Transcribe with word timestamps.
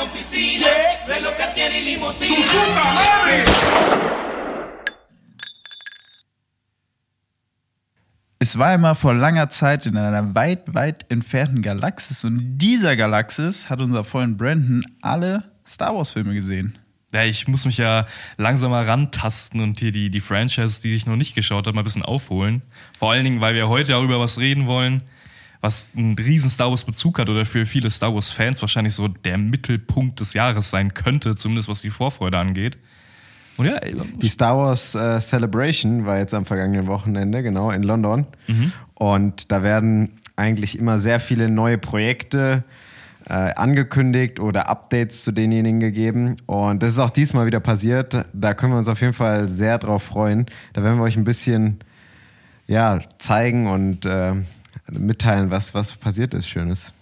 con 0.00 0.08
piscina, 0.10 0.66
reloj 1.06 1.36
Cartier 1.36 1.70
y 1.72 1.84
limusina. 1.84 2.36
Es 8.38 8.58
war 8.58 8.68
einmal 8.68 8.94
vor 8.94 9.12
langer 9.12 9.50
Zeit 9.50 9.84
in 9.84 9.98
einer 9.98 10.34
weit, 10.34 10.72
weit 10.72 11.04
entfernten 11.10 11.60
Galaxis 11.60 12.24
und 12.24 12.38
in 12.38 12.58
dieser 12.58 12.96
Galaxis 12.96 13.68
hat 13.68 13.82
unser 13.82 14.02
Freund 14.02 14.38
Brandon 14.38 14.82
alle 15.02 15.44
Star 15.66 15.94
Wars-Filme 15.94 16.32
gesehen. 16.32 16.78
Ja, 17.12 17.24
ich 17.24 17.46
muss 17.48 17.66
mich 17.66 17.76
ja 17.76 18.06
langsam 18.38 18.70
mal 18.70 18.86
rantasten 18.86 19.60
und 19.60 19.80
hier 19.80 19.92
die, 19.92 20.08
die 20.08 20.20
Franchise, 20.20 20.80
die 20.80 20.94
ich 20.94 21.04
noch 21.04 21.16
nicht 21.16 21.34
geschaut 21.34 21.66
habe, 21.66 21.74
mal 21.74 21.82
ein 21.82 21.84
bisschen 21.84 22.04
aufholen. 22.04 22.62
Vor 22.98 23.10
allen 23.10 23.24
Dingen, 23.24 23.42
weil 23.42 23.54
wir 23.54 23.68
heute 23.68 23.96
auch 23.96 24.04
über 24.04 24.18
was 24.18 24.38
reden 24.38 24.66
wollen, 24.66 25.02
was 25.60 25.90
einen 25.96 26.16
riesen 26.18 26.48
Star 26.50 26.70
Wars 26.70 26.84
Bezug 26.84 27.18
hat 27.18 27.28
oder 27.28 27.44
für 27.44 27.66
viele 27.66 27.90
Star 27.90 28.14
Wars 28.14 28.30
Fans 28.30 28.60
wahrscheinlich 28.62 28.94
so 28.94 29.08
der 29.08 29.36
Mittelpunkt 29.38 30.20
des 30.20 30.32
Jahres 30.34 30.70
sein 30.70 30.94
könnte, 30.94 31.34
zumindest 31.34 31.68
was 31.68 31.82
die 31.82 31.90
Vorfreude 31.90 32.38
angeht. 32.38 32.78
Und 33.56 33.66
ja, 33.66 33.78
Die 33.80 34.28
Star 34.28 34.56
Wars 34.56 34.94
äh, 34.94 35.20
Celebration 35.20 36.06
war 36.06 36.18
jetzt 36.18 36.32
am 36.32 36.46
vergangenen 36.46 36.86
Wochenende, 36.86 37.42
genau, 37.42 37.70
in 37.70 37.82
London. 37.82 38.26
Und 38.94 39.52
da 39.52 39.62
werden 39.62 40.18
eigentlich 40.36 40.78
immer 40.78 40.98
sehr 40.98 41.20
viele 41.20 41.50
neue 41.50 41.76
Projekte 41.76 42.64
äh, 43.26 43.32
angekündigt 43.32 44.40
oder 44.40 44.70
Updates 44.70 45.24
zu 45.24 45.32
denjenigen 45.32 45.78
gegeben. 45.78 46.36
Und 46.46 46.82
das 46.82 46.92
ist 46.92 46.98
auch 46.98 47.10
diesmal 47.10 47.44
wieder 47.44 47.60
passiert. 47.60 48.24
Da 48.32 48.54
können 48.54 48.72
wir 48.72 48.78
uns 48.78 48.88
auf 48.88 49.02
jeden 49.02 49.12
Fall 49.12 49.48
sehr 49.48 49.76
drauf 49.76 50.04
freuen. 50.04 50.46
Da 50.72 50.82
werden 50.82 50.98
wir 50.98 51.04
euch 51.04 51.18
ein 51.18 51.24
bisschen 51.24 51.80
ja, 52.66 53.00
zeigen 53.18 53.66
und 53.66 54.06
äh, 54.06 54.32
mitteilen, 54.92 55.50
was, 55.50 55.74
was 55.74 55.94
passiert 55.94 56.34
ist, 56.34 56.48
Schönes. 56.48 56.92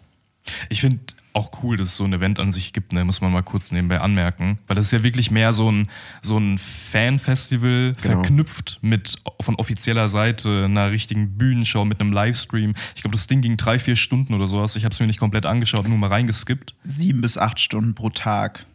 Ich 0.69 0.81
finde 0.81 0.99
auch 1.35 1.63
cool, 1.63 1.77
dass 1.77 1.89
es 1.89 1.97
so 1.97 2.05
ein 2.05 2.13
Event 2.13 2.41
an 2.41 2.51
sich 2.51 2.73
gibt, 2.73 2.93
ne? 2.93 3.05
muss 3.05 3.21
man 3.21 3.31
mal 3.31 3.43
kurz 3.43 3.71
nebenbei 3.71 4.01
anmerken. 4.01 4.59
Weil 4.67 4.77
das 4.77 4.87
ist 4.87 4.93
ja 4.93 5.03
wirklich 5.03 5.31
mehr 5.31 5.53
so 5.53 5.71
ein, 5.71 5.89
so 6.23 6.39
ein 6.39 6.59
Fan-Festival, 6.59 7.93
Genau. 8.03 8.15
verknüpft 8.23 8.79
mit 8.81 9.17
von 9.41 9.55
offizieller 9.57 10.09
Seite 10.09 10.65
einer 10.65 10.91
richtigen 10.91 11.37
Bühnenshow, 11.37 11.85
mit 11.85 12.01
einem 12.01 12.13
Livestream. 12.13 12.75
Ich 12.97 13.03
glaube, 13.03 13.17
das 13.17 13.27
Ding 13.27 13.41
ging 13.41 13.57
drei, 13.57 13.79
vier 13.79 13.95
Stunden 13.97 14.35
oder 14.35 14.47
sowas. 14.47 14.75
Ich 14.77 14.85
habe 14.85 14.93
es 14.93 15.01
mir 15.01 15.07
nicht 15.07 15.21
komplett 15.21 15.47
angeschaut, 15.47 15.87
nur 15.87 15.99
mal 15.99 16.09
reingeskippt. 16.09 16.75
Sieben 16.85 17.21
bis 17.21 17.37
acht 17.39 17.61
Stunden 17.61 17.95
pro 17.95 18.11
Tag. 18.11 18.67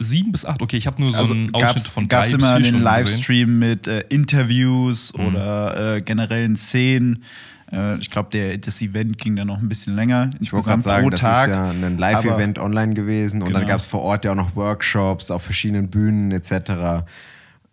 Sieben 0.00 0.32
bis 0.32 0.44
acht, 0.44 0.62
okay, 0.62 0.76
ich 0.76 0.86
habe 0.86 1.00
nur 1.00 1.12
so 1.12 1.18
Also 1.18 1.34
einen 1.34 1.52
Ausschnitt 1.54 1.74
gab's, 1.74 1.88
von 1.88 2.08
gab's 2.08 2.30
drei 2.30 2.36
immer 2.38 2.54
bis 2.58 2.66
vier 2.66 2.72
den 2.72 2.80
Stunden 2.80 2.84
gesehen. 2.84 3.06
Livestream 3.06 3.58
mit 3.58 3.86
äh, 3.86 4.04
Interviews 4.08 5.14
oder 5.14 5.96
äh, 5.96 6.00
generellen 6.00 6.56
Szenen. 6.56 7.22
Äh, 7.72 7.98
ich 7.98 8.10
glaube, 8.10 8.30
der- 8.32 8.58
das 8.58 8.80
Event 8.80 9.18
ging 9.18 9.36
dann 9.36 9.46
noch 9.48 9.58
ein 9.60 9.68
bisschen 9.68 9.94
länger. 9.94 10.30
Ich 10.40 10.52
wollte 10.52 10.68
gerade 10.70 10.82
sagen, 10.82 11.10
das 11.10 11.20
ist 11.20 11.26
ja 11.26 11.70
ein 11.70 11.98
Live-Event 11.98 12.58
online 12.58 12.94
gewesen 12.94 13.42
und 13.42 13.52
dann 13.52 13.62
Genau. 13.62 13.68
gab 13.72 13.78
es 13.78 13.84
vor 13.84 14.02
Ort 14.02 14.24
ja 14.24 14.32
auch 14.32 14.36
noch 14.36 14.56
Workshops 14.56 15.30
auf 15.30 15.42
verschiedenen 15.42 15.88
Bühnen 15.88 16.30
etc. 16.32 17.04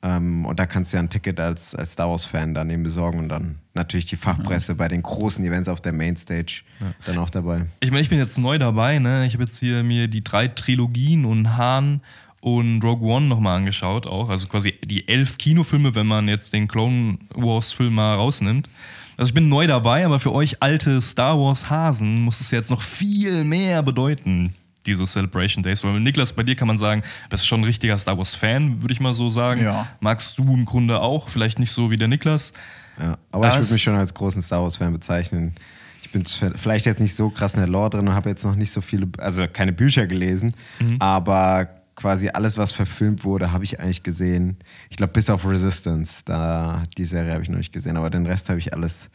Ähm, 0.04 0.46
und 0.46 0.60
da 0.60 0.66
kannst 0.68 0.92
du 0.94 0.98
ja 0.98 1.04
ein 1.04 1.10
Ticket 1.10 1.40
als, 1.40 1.74
als 1.74 1.94
Star 1.94 2.10
Wars-Fan 2.10 2.54
dann 2.54 2.70
eben 2.70 2.84
besorgen 2.84 3.20
und 3.20 3.30
dann 3.30 3.56
natürlich 3.74 4.06
die 4.06 4.18
Fachpresse 4.18 4.76
bei 4.76 4.88
den 4.88 5.02
großen 5.02 5.44
Events 5.44 5.68
auf 5.68 5.82
der 5.82 5.94
Mainstage 5.94 6.62
dann 7.06 7.18
auch 7.18 7.30
dabei. 7.30 7.66
Ich 7.80 7.90
meine, 7.90 8.02
ich 8.02 8.10
bin 8.10 8.20
jetzt 8.20 8.38
neu 8.38 8.58
dabei, 8.60 9.00
ne? 9.00 9.26
Ich 9.26 9.34
habe 9.34 9.46
jetzt 9.46 9.58
hier 9.60 9.82
mir 9.84 10.08
die 10.08 10.24
drei 10.24 10.48
Trilogien 10.48 11.26
und 11.26 11.58
Han 11.58 12.02
und 12.42 12.84
Rogue 12.84 13.10
One 13.10 13.26
nochmal 13.28 13.58
angeschaut, 13.58 14.06
auch. 14.06 14.30
Also 14.30 14.48
quasi 14.48 14.76
die 14.86 15.08
elf 15.08 15.38
Kinofilme, 15.40 15.96
wenn 15.96 16.06
man 16.06 16.28
jetzt 16.28 16.54
den 16.54 16.68
Clone 16.68 17.18
Wars-Film 17.34 17.96
mal 17.96 18.14
rausnimmt. 18.16 18.70
Also 19.18 19.30
ich 19.30 19.34
bin 19.34 19.48
neu 19.50 19.66
dabei, 19.68 20.06
aber 20.06 20.20
für 20.20 20.34
euch 20.34 20.62
alte 20.62 21.02
Star 21.02 21.38
Wars-Hasen 21.40 22.22
muss 22.22 22.42
es 22.42 22.52
jetzt 22.52 22.70
noch 22.70 22.82
viel 22.82 23.44
mehr 23.44 23.82
bedeuten, 23.84 24.54
diese 24.86 25.06
Celebration 25.06 25.64
Days. 25.64 25.84
Weil 25.84 26.00
Niklas, 26.00 26.34
bei 26.34 26.44
dir 26.44 26.56
kann 26.56 26.68
man 26.68 26.78
sagen, 26.78 27.02
du 27.02 27.30
bist 27.30 27.48
schon 27.48 27.62
ein 27.62 27.64
richtiger 27.64 27.98
Star 27.98 28.18
Wars-Fan, 28.18 28.82
würde 28.82 28.94
ich 28.94 29.00
mal 29.00 29.14
so 29.14 29.30
sagen. 29.30 29.64
Ja. 29.64 29.88
Magst 30.00 30.38
du 30.38 30.44
im 30.54 30.66
Grunde 30.66 31.00
auch, 31.02 31.30
vielleicht 31.30 31.60
nicht 31.60 31.72
so 31.72 31.90
wie 31.92 31.98
der 31.98 32.08
Niklas. 32.08 32.54
Ja, 33.00 33.18
aber 33.32 33.48
ich 33.50 33.56
Das- 33.56 33.66
würde 33.66 33.74
mich 33.74 33.84
schon 33.84 33.96
als 33.96 34.14
großen 34.14 34.42
Star 34.42 34.62
Wars-Fan 34.62 34.92
bezeichnen. 34.94 35.56
Ich 36.02 36.12
bin 36.12 36.24
vielleicht 36.56 36.86
jetzt 36.86 37.02
nicht 37.02 37.16
so 37.16 37.30
krass 37.30 37.56
in 37.56 37.60
der 37.60 37.68
Lore 37.68 37.90
drin 37.90 38.08
und 38.08 38.14
habe 38.14 38.30
jetzt 38.30 38.46
noch 38.46 38.56
nicht 38.56 38.72
so 38.72 38.80
viele, 38.80 39.08
also 39.18 39.48
keine 39.52 39.74
Bücher 39.74 40.08
gelesen, 40.08 40.54
aber 41.00 41.68
quasi 41.96 42.30
alles, 42.30 42.58
was 42.58 42.72
verfilmt 42.72 43.24
wurde, 43.24 43.52
habe 43.52 43.64
ich 43.64 43.80
eigentlich 43.80 44.04
gesehen. 44.04 44.58
Ich 44.90 44.98
glaube, 44.98 45.14
bis 45.14 45.30
auf 45.30 45.46
Resistance, 45.46 46.24
da 46.26 46.84
die 46.98 47.06
Serie 47.06 47.34
habe 47.34 47.44
ich 47.44 47.50
noch 47.50 47.58
nicht 47.58 47.74
gesehen, 47.74 47.98
aber 47.98 48.10
den 48.10 48.26
Rest 48.26 48.50
habe 48.50 48.60
ich 48.60 48.74
alles 48.74 49.10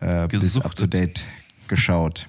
äh, 0.00 0.26
bis 0.28 0.58
up 0.58 0.74
to 0.74 0.86
date 0.86 1.24
geschaut. 1.68 2.26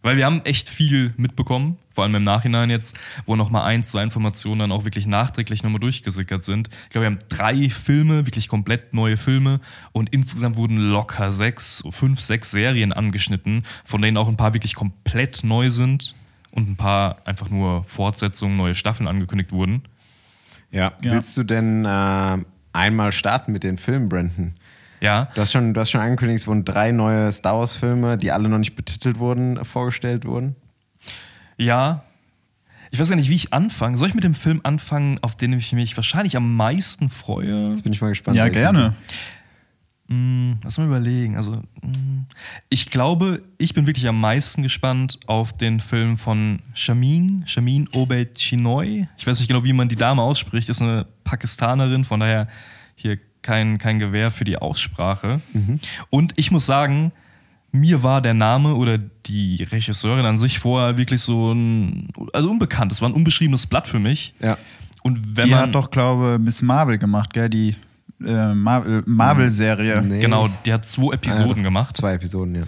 Weil 0.00 0.16
wir 0.16 0.26
haben 0.26 0.42
echt 0.44 0.70
viel 0.70 1.12
mitbekommen, 1.16 1.76
vor 1.92 2.04
allem 2.04 2.14
im 2.14 2.24
Nachhinein 2.24 2.70
jetzt, 2.70 2.96
wo 3.26 3.34
nochmal 3.34 3.64
ein, 3.64 3.82
zwei 3.82 4.04
Informationen 4.04 4.60
dann 4.60 4.72
auch 4.72 4.84
wirklich 4.84 5.08
nachträglich 5.08 5.64
nochmal 5.64 5.80
durchgesickert 5.80 6.44
sind. 6.44 6.68
Ich 6.84 6.90
glaube, 6.90 7.06
wir 7.06 7.10
haben 7.10 7.18
drei 7.28 7.68
Filme, 7.68 8.24
wirklich 8.24 8.48
komplett 8.48 8.94
neue 8.94 9.16
Filme 9.16 9.60
und 9.90 10.10
insgesamt 10.10 10.56
wurden 10.56 10.76
locker 10.76 11.32
sechs, 11.32 11.82
fünf, 11.90 12.20
sechs 12.20 12.52
Serien 12.52 12.92
angeschnitten, 12.92 13.64
von 13.84 14.00
denen 14.00 14.16
auch 14.16 14.28
ein 14.28 14.36
paar 14.36 14.54
wirklich 14.54 14.76
komplett 14.76 15.42
neu 15.42 15.68
sind 15.68 16.14
und 16.52 16.68
ein 16.68 16.76
paar 16.76 17.16
einfach 17.24 17.50
nur 17.50 17.84
Fortsetzungen, 17.84 18.56
neue 18.56 18.74
Staffeln 18.74 19.08
angekündigt 19.08 19.52
wurden. 19.52 19.82
Ja. 20.70 20.92
Ja. 21.02 21.12
Willst 21.12 21.36
du 21.36 21.44
denn 21.44 21.84
äh, 21.84 22.38
einmal 22.72 23.12
starten 23.12 23.52
mit 23.52 23.62
den 23.64 23.78
Filmen, 23.78 24.08
Brandon? 24.08 24.54
Ja, 25.00 25.28
Du 25.34 25.40
hast 25.40 25.52
schon, 25.52 25.74
du 25.74 25.80
hast 25.80 25.90
schon 25.90 26.00
angekündigt, 26.00 26.40
es 26.40 26.46
wurden 26.48 26.64
drei 26.64 26.90
neue 26.90 27.30
Star 27.30 27.58
Wars-Filme, 27.58 28.18
die 28.18 28.32
alle 28.32 28.48
noch 28.48 28.58
nicht 28.58 28.74
betitelt 28.74 29.18
wurden, 29.20 29.64
vorgestellt 29.64 30.24
wurden. 30.24 30.56
ja. 31.56 32.02
Ich 32.90 32.98
weiß 32.98 33.10
gar 33.10 33.16
nicht, 33.16 33.28
wie 33.28 33.34
ich 33.34 33.52
anfange. 33.52 33.98
Soll 33.98 34.08
ich 34.08 34.14
mit 34.14 34.24
dem 34.24 34.34
Film 34.34 34.60
anfangen, 34.62 35.18
auf 35.20 35.36
den 35.36 35.52
ich 35.52 35.74
mich 35.74 35.94
wahrscheinlich 35.94 36.38
am 36.38 36.56
meisten 36.56 37.10
freue? 37.10 37.68
Jetzt 37.68 37.82
bin 37.82 37.92
ich 37.92 38.00
mal 38.00 38.08
gespannt. 38.08 38.38
Ja, 38.38 38.48
gerne. 38.48 38.94
Mm, 40.08 40.52
Lass 40.64 40.78
mal 40.78 40.86
überlegen. 40.86 41.36
Also, 41.36 41.52
mm, 41.82 42.24
ich 42.70 42.90
glaube, 42.90 43.42
ich 43.58 43.74
bin 43.74 43.86
wirklich 43.86 44.08
am 44.08 44.20
meisten 44.20 44.62
gespannt 44.62 45.18
auf 45.26 45.56
den 45.56 45.80
Film 45.80 46.16
von 46.18 46.60
Shamin, 46.74 47.44
Shamin 47.46 47.88
Obed 47.92 48.38
Chinoy. 48.38 49.06
Ich 49.18 49.26
weiß 49.26 49.38
nicht 49.38 49.48
genau, 49.48 49.64
wie 49.64 49.72
man 49.74 49.88
die 49.88 49.96
Dame 49.96 50.22
ausspricht. 50.22 50.68
Ist 50.70 50.80
eine 50.82 51.06
Pakistanerin, 51.24 52.04
von 52.04 52.20
daher 52.20 52.48
hier 52.94 53.18
kein, 53.42 53.78
kein 53.78 53.98
Gewähr 53.98 54.30
für 54.30 54.44
die 54.44 54.56
Aussprache. 54.58 55.40
Und 56.10 56.32
ich 56.36 56.50
muss 56.50 56.66
sagen, 56.66 57.12
mir 57.70 58.02
war 58.02 58.22
der 58.22 58.34
Name 58.34 58.74
oder 58.74 58.98
die 58.98 59.62
Regisseurin 59.62 60.24
an 60.24 60.38
sich 60.38 60.58
vorher 60.58 60.96
wirklich 60.96 61.20
so 61.20 61.52
ein, 61.52 62.08
also 62.32 62.50
unbekannt. 62.50 62.92
Es 62.92 63.02
war 63.02 63.10
ein 63.10 63.14
unbeschriebenes 63.14 63.66
Blatt 63.66 63.86
für 63.86 63.98
mich. 63.98 64.34
Ja. 64.40 64.56
Und 65.02 65.36
wenn 65.36 65.44
Die 65.44 65.50
man, 65.50 65.60
hat 65.60 65.74
doch, 65.74 65.90
glaube 65.90 66.38
Miss 66.40 66.62
Marvel 66.62 66.98
gemacht, 66.98 67.32
gell? 67.34 67.48
Die 67.50 67.76
äh, 68.24 68.54
Marvel- 68.54 69.02
Marvel-Serie. 69.06 70.02
Nee. 70.02 70.20
genau, 70.20 70.48
die 70.66 70.72
hat 70.72 70.86
zwei 70.86 71.14
Episoden 71.14 71.60
Ah, 71.60 71.64
gemacht. 71.64 71.96
Zwei 71.96 72.14
Episoden, 72.14 72.54
ja. 72.54 72.62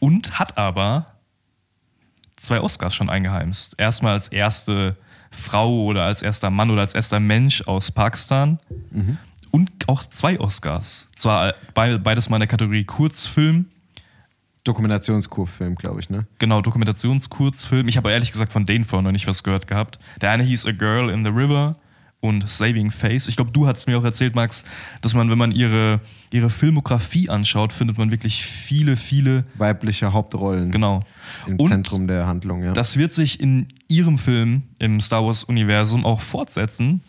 und 0.00 0.38
hat 0.38 0.56
aber 0.58 1.06
zwei 2.36 2.60
Oscars 2.60 2.94
schon 2.94 3.08
eingeheimst. 3.10 3.74
Erstmal 3.78 4.12
als 4.12 4.28
erste 4.28 4.96
Frau 5.30 5.84
oder 5.84 6.04
als 6.04 6.22
erster 6.22 6.50
Mann 6.50 6.70
oder 6.70 6.82
als 6.82 6.94
erster 6.94 7.18
Mensch 7.20 7.62
aus 7.66 7.90
Pakistan 7.90 8.58
und 9.50 9.70
auch 9.88 10.04
zwei 10.06 10.38
Oscars. 10.38 11.08
Zwar 11.16 11.54
be- 11.74 11.98
beides 11.98 12.28
mal 12.28 12.36
in 12.36 12.40
der 12.40 12.46
Kategorie 12.48 12.84
Kurzfilm, 12.84 13.66
Dokumentationskurfilm, 14.64 15.76
glaube 15.76 16.00
ich, 16.00 16.10
ne? 16.10 16.26
genau 16.38 16.60
Dokumentationskurzfilm. 16.60 17.86
Ich 17.88 17.96
habe 17.96 18.10
ehrlich 18.10 18.32
gesagt 18.32 18.52
von 18.52 18.66
denen 18.66 18.84
vorher 18.84 19.02
noch 19.04 19.12
nicht 19.12 19.26
was 19.26 19.42
gehört 19.44 19.66
gehabt. 19.66 19.98
Der 20.20 20.30
eine 20.30 20.42
hieß 20.42 20.66
A 20.66 20.72
Girl 20.72 21.08
in 21.10 21.24
the 21.24 21.30
River 21.30 21.76
und 22.20 22.48
Saving 22.48 22.90
Face. 22.90 23.28
Ich 23.28 23.36
glaube, 23.36 23.50
du 23.52 23.66
hast 23.66 23.86
mir 23.86 23.98
auch 23.98 24.04
erzählt, 24.04 24.34
Max, 24.34 24.64
dass 25.02 25.14
man, 25.14 25.30
wenn 25.30 25.38
man 25.38 25.52
ihre, 25.52 26.00
ihre 26.30 26.50
Filmografie 26.50 27.28
anschaut, 27.28 27.72
findet 27.72 27.98
man 27.98 28.10
wirklich 28.10 28.44
viele, 28.44 28.96
viele 28.96 29.44
Weibliche 29.56 30.12
Hauptrollen 30.12 30.70
Genau. 30.72 31.04
im 31.46 31.56
Und 31.60 31.68
Zentrum 31.68 32.08
der 32.08 32.26
Handlung, 32.26 32.64
ja. 32.64 32.72
Das 32.72 32.96
wird 32.96 33.12
sich 33.12 33.38
in 33.40 33.68
ihrem 33.88 34.18
Film 34.18 34.62
im 34.78 35.00
Star 35.00 35.24
Wars-Universum 35.24 36.04
auch 36.04 36.20
fortsetzen. 36.20 37.00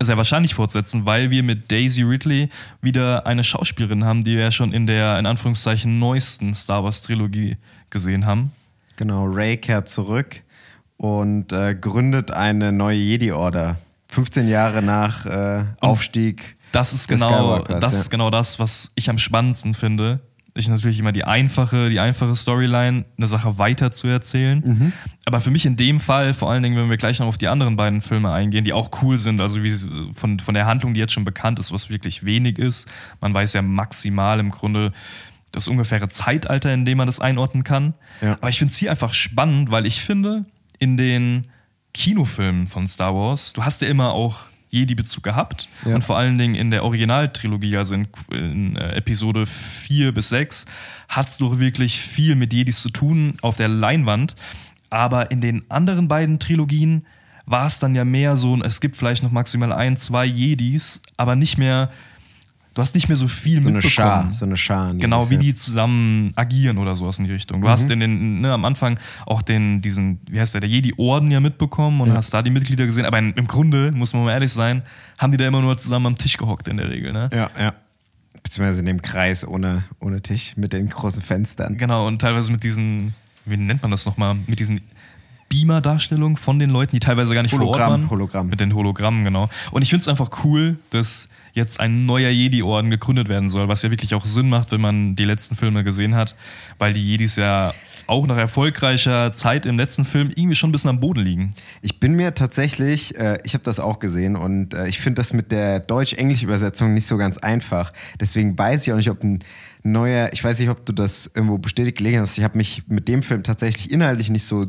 Sehr 0.00 0.16
wahrscheinlich 0.16 0.54
fortsetzen, 0.54 1.06
weil 1.06 1.30
wir 1.30 1.42
mit 1.42 1.72
Daisy 1.72 2.02
Ridley 2.02 2.48
wieder 2.80 3.26
eine 3.26 3.42
Schauspielerin 3.42 4.04
haben, 4.04 4.22
die 4.22 4.36
wir 4.36 4.42
ja 4.44 4.50
schon 4.50 4.72
in 4.72 4.86
der, 4.86 5.18
in 5.18 5.26
Anführungszeichen, 5.26 5.98
neuesten 5.98 6.54
Star 6.54 6.84
Wars-Trilogie 6.84 7.56
gesehen 7.90 8.24
haben. 8.24 8.52
Genau, 8.96 9.24
Ray 9.26 9.56
kehrt 9.56 9.88
zurück 9.88 10.42
und 10.96 11.52
äh, 11.52 11.74
gründet 11.74 12.30
eine 12.30 12.70
neue 12.72 12.96
Jedi-Order. 12.98 13.78
15 14.08 14.48
Jahre 14.48 14.82
nach 14.82 15.26
äh, 15.26 15.64
Aufstieg. 15.80 16.56
Das 16.72 16.92
ist 16.92 17.08
genau, 17.08 17.58
das 17.60 17.94
ja. 17.94 18.00
ist 18.00 18.10
genau 18.10 18.30
das, 18.30 18.58
was 18.58 18.92
ich 18.94 19.08
am 19.08 19.18
spannendsten 19.18 19.74
finde. 19.74 20.20
Ich 20.54 20.68
natürlich 20.68 20.98
immer 20.98 21.12
die 21.12 21.24
einfache, 21.24 21.88
die 21.88 22.00
einfache 22.00 22.34
Storyline, 22.34 23.04
eine 23.16 23.28
Sache 23.28 23.58
weiter 23.58 23.92
zu 23.92 24.08
erzählen. 24.08 24.62
Mhm. 24.64 24.92
Aber 25.24 25.40
für 25.40 25.50
mich 25.50 25.66
in 25.66 25.76
dem 25.76 26.00
Fall, 26.00 26.34
vor 26.34 26.50
allen 26.50 26.62
Dingen, 26.62 26.76
wenn 26.76 26.90
wir 26.90 26.96
gleich 26.96 27.20
noch 27.20 27.26
auf 27.28 27.38
die 27.38 27.46
anderen 27.48 27.76
beiden 27.76 28.02
Filme 28.02 28.32
eingehen, 28.32 28.64
die 28.64 28.72
auch 28.72 28.90
cool 29.02 29.18
sind, 29.18 29.40
also 29.40 29.62
wie 29.62 29.72
von, 30.14 30.40
von 30.40 30.54
der 30.54 30.66
Handlung, 30.66 30.94
die 30.94 31.00
jetzt 31.00 31.12
schon 31.12 31.24
bekannt 31.24 31.60
ist, 31.60 31.72
was 31.72 31.90
wirklich 31.90 32.24
wenig 32.24 32.58
ist. 32.58 32.88
Man 33.20 33.34
weiß 33.34 33.52
ja 33.52 33.62
maximal 33.62 34.40
im 34.40 34.50
Grunde 34.50 34.92
das 35.52 35.68
ungefähre 35.68 36.08
Zeitalter, 36.08 36.74
in 36.74 36.84
dem 36.84 36.98
man 36.98 37.06
das 37.06 37.20
einordnen 37.20 37.62
kann. 37.62 37.94
Ja. 38.20 38.32
Aber 38.40 38.48
ich 38.48 38.58
finde 38.58 38.72
es 38.72 38.78
hier 38.78 38.90
einfach 38.90 39.14
spannend, 39.14 39.70
weil 39.70 39.86
ich 39.86 40.00
finde, 40.00 40.44
in 40.78 40.96
den 40.96 41.46
Kinofilmen 41.94 42.68
von 42.68 42.86
Star 42.86 43.14
Wars, 43.14 43.52
du 43.52 43.64
hast 43.64 43.82
ja 43.82 43.88
immer 43.88 44.12
auch 44.12 44.44
Jedi-Bezug 44.70 45.22
gehabt. 45.22 45.68
Ja. 45.84 45.94
Und 45.94 46.04
vor 46.04 46.18
allen 46.18 46.38
Dingen 46.38 46.54
in 46.54 46.70
der 46.70 46.84
Originaltrilogie, 46.84 47.76
also 47.76 47.94
in, 47.94 48.08
in 48.30 48.76
äh, 48.76 48.96
Episode 48.96 49.46
4 49.46 50.12
bis 50.12 50.28
6, 50.28 50.66
hattest 51.08 51.40
du 51.40 51.58
wirklich 51.58 52.00
viel 52.00 52.34
mit 52.34 52.52
Jedis 52.52 52.82
zu 52.82 52.90
tun 52.90 53.38
auf 53.42 53.56
der 53.56 53.68
Leinwand. 53.68 54.34
Aber 54.90 55.30
in 55.30 55.40
den 55.40 55.64
anderen 55.70 56.08
beiden 56.08 56.38
Trilogien 56.38 57.04
war 57.46 57.66
es 57.66 57.78
dann 57.78 57.94
ja 57.94 58.04
mehr 58.04 58.36
so, 58.36 58.60
es 58.62 58.80
gibt 58.80 58.96
vielleicht 58.96 59.22
noch 59.22 59.30
maximal 59.30 59.72
ein, 59.72 59.96
zwei 59.96 60.26
Jedis, 60.26 61.00
aber 61.16 61.34
nicht 61.34 61.56
mehr, 61.56 61.90
du 62.78 62.82
hast 62.82 62.94
nicht 62.94 63.08
mehr 63.08 63.16
so 63.16 63.26
viel 63.26 63.60
So 63.60 63.70
eine 63.70 63.78
mitbekommen. 63.78 63.90
Schar, 63.90 64.32
so 64.32 64.44
eine 64.44 64.56
Schar. 64.56 64.94
Genau, 64.94 65.28
wie 65.30 65.34
ja. 65.34 65.40
die 65.40 65.54
zusammen 65.56 66.30
agieren 66.36 66.78
oder 66.78 66.94
sowas 66.94 67.18
in 67.18 67.24
die 67.24 67.32
Richtung. 67.32 67.60
Du 67.60 67.66
Mhm. 67.66 67.70
hast 67.72 67.90
in 67.90 67.98
den, 67.98 68.40
ne, 68.40 68.52
am 68.52 68.64
Anfang 68.64 69.00
auch 69.26 69.42
den, 69.42 69.80
diesen, 69.80 70.20
wie 70.30 70.38
heißt 70.38 70.54
der, 70.54 70.60
der 70.60 70.70
Jedi-Orden 70.70 71.28
ja 71.32 71.40
mitbekommen 71.40 72.00
und 72.00 72.12
hast 72.12 72.32
da 72.32 72.40
die 72.40 72.50
Mitglieder 72.52 72.86
gesehen. 72.86 73.04
Aber 73.04 73.18
im 73.18 73.46
Grunde, 73.48 73.90
muss 73.90 74.12
man 74.12 74.22
mal 74.24 74.30
ehrlich 74.32 74.52
sein, 74.52 74.82
haben 75.18 75.32
die 75.32 75.38
da 75.38 75.48
immer 75.48 75.60
nur 75.60 75.76
zusammen 75.76 76.06
am 76.06 76.16
Tisch 76.16 76.36
gehockt 76.36 76.68
in 76.68 76.76
der 76.76 76.88
Regel. 76.88 77.12
Ne? 77.12 77.28
Ja, 77.32 77.50
ja. 77.58 77.74
Beziehungsweise 78.44 78.78
in 78.80 78.86
dem 78.86 79.02
Kreis 79.02 79.44
ohne, 79.44 79.82
ohne 79.98 80.22
Tisch 80.22 80.52
mit 80.56 80.72
den 80.72 80.88
großen 80.88 81.20
Fenstern. 81.20 81.76
Genau, 81.78 82.06
und 82.06 82.20
teilweise 82.20 82.52
mit 82.52 82.62
diesen, 82.62 83.12
wie 83.44 83.56
nennt 83.56 83.82
man 83.82 83.90
das 83.90 84.06
nochmal, 84.06 84.36
mit 84.46 84.60
diesen 84.60 84.82
Beamer-Darstellungen 85.48 86.36
von 86.36 86.58
den 86.58 86.70
Leuten, 86.70 86.92
die 86.92 87.00
teilweise 87.00 87.34
gar 87.34 87.42
nicht 87.42 87.52
vor 87.52 87.60
Ort 87.60 87.68
Hologramm, 87.68 87.90
waren. 87.90 88.10
Hologramm. 88.10 88.48
Mit 88.48 88.60
den 88.60 88.74
Hologrammen, 88.74 89.24
genau. 89.24 89.48
Und 89.70 89.82
ich 89.82 89.90
finde 89.90 90.02
es 90.02 90.08
einfach 90.08 90.44
cool, 90.44 90.78
dass 90.90 91.28
jetzt 91.54 91.80
ein 91.80 92.06
neuer 92.06 92.30
Jedi-Orden 92.30 92.90
gegründet 92.90 93.28
werden 93.28 93.48
soll, 93.48 93.68
was 93.68 93.82
ja 93.82 93.90
wirklich 93.90 94.14
auch 94.14 94.26
Sinn 94.26 94.48
macht, 94.48 94.72
wenn 94.72 94.80
man 94.80 95.16
die 95.16 95.24
letzten 95.24 95.56
Filme 95.56 95.84
gesehen 95.84 96.14
hat, 96.14 96.36
weil 96.78 96.92
die 96.92 97.04
Jedis 97.04 97.36
ja 97.36 97.74
auch 98.08 98.26
nach 98.26 98.38
erfolgreicher 98.38 99.32
Zeit 99.34 99.66
im 99.66 99.76
letzten 99.76 100.06
Film 100.06 100.30
irgendwie 100.34 100.54
schon 100.54 100.70
ein 100.70 100.72
bisschen 100.72 100.90
am 100.90 101.00
Boden 101.00 101.20
liegen. 101.20 101.50
Ich 101.82 102.00
bin 102.00 102.14
mir 102.14 102.34
tatsächlich, 102.34 103.16
äh, 103.18 103.38
ich 103.44 103.52
habe 103.52 103.64
das 103.64 103.80
auch 103.80 103.98
gesehen 103.98 104.34
und 104.34 104.72
äh, 104.72 104.88
ich 104.88 104.98
finde 104.98 105.20
das 105.20 105.34
mit 105.34 105.52
der 105.52 105.80
Deutsch-Englisch-Übersetzung 105.80 106.94
nicht 106.94 107.06
so 107.06 107.18
ganz 107.18 107.36
einfach. 107.36 107.92
Deswegen 108.18 108.56
weiß 108.58 108.86
ich 108.86 108.92
auch 108.92 108.96
nicht, 108.96 109.10
ob 109.10 109.22
ein 109.22 109.40
neuer, 109.82 110.30
ich 110.32 110.42
weiß 110.42 110.58
nicht, 110.58 110.70
ob 110.70 110.86
du 110.86 110.94
das 110.94 111.30
irgendwo 111.34 111.58
bestätigt 111.58 111.98
gelegen 111.98 112.20
hast. 112.20 112.38
Ich 112.38 112.44
habe 112.44 112.56
mich 112.56 112.82
mit 112.88 113.08
dem 113.08 113.22
Film 113.22 113.42
tatsächlich 113.42 113.90
inhaltlich 113.90 114.30
nicht 114.30 114.44
so 114.44 114.64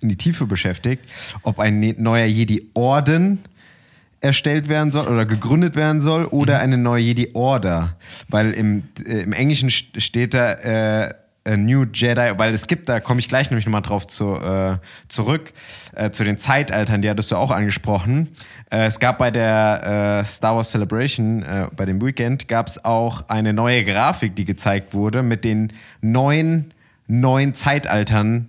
in 0.00 0.08
die 0.08 0.16
Tiefe 0.16 0.46
beschäftigt, 0.46 1.02
ob 1.42 1.60
ein 1.60 1.80
ne- 1.80 1.94
neuer 1.98 2.26
Jedi-Orden 2.26 3.38
erstellt 4.20 4.68
werden 4.68 4.92
soll 4.92 5.06
oder 5.08 5.24
gegründet 5.24 5.76
werden 5.76 6.00
soll 6.00 6.26
oder 6.26 6.60
eine 6.60 6.76
neue 6.76 7.02
Jedi-Order. 7.02 7.96
Weil 8.28 8.52
im, 8.52 8.82
äh, 9.06 9.22
im 9.22 9.32
Englischen 9.32 9.70
st- 9.70 9.98
steht 10.00 10.34
da 10.34 10.52
äh, 11.06 11.14
a 11.46 11.56
New 11.56 11.84
Jedi, 11.90 12.32
weil 12.36 12.52
es 12.52 12.66
gibt, 12.66 12.90
da 12.90 13.00
komme 13.00 13.20
ich 13.20 13.28
gleich 13.28 13.50
nämlich 13.50 13.64
nochmal 13.64 13.80
drauf 13.80 14.06
zu, 14.06 14.36
äh, 14.36 14.76
zurück, 15.08 15.54
äh, 15.94 16.10
zu 16.10 16.22
den 16.22 16.36
Zeitaltern, 16.36 17.00
die 17.00 17.08
hattest 17.08 17.32
du 17.32 17.36
auch 17.36 17.50
angesprochen. 17.50 18.28
Äh, 18.70 18.84
es 18.84 19.00
gab 19.00 19.16
bei 19.16 19.30
der 19.30 20.20
äh, 20.20 20.24
Star 20.26 20.54
Wars 20.56 20.68
Celebration, 20.70 21.42
äh, 21.42 21.68
bei 21.74 21.86
dem 21.86 22.02
Weekend, 22.02 22.46
gab 22.46 22.66
es 22.66 22.84
auch 22.84 23.26
eine 23.30 23.54
neue 23.54 23.84
Grafik, 23.84 24.36
die 24.36 24.44
gezeigt 24.44 24.92
wurde 24.92 25.22
mit 25.22 25.42
den 25.44 25.72
neuen, 26.02 26.74
neuen 27.06 27.54
Zeitaltern 27.54 28.48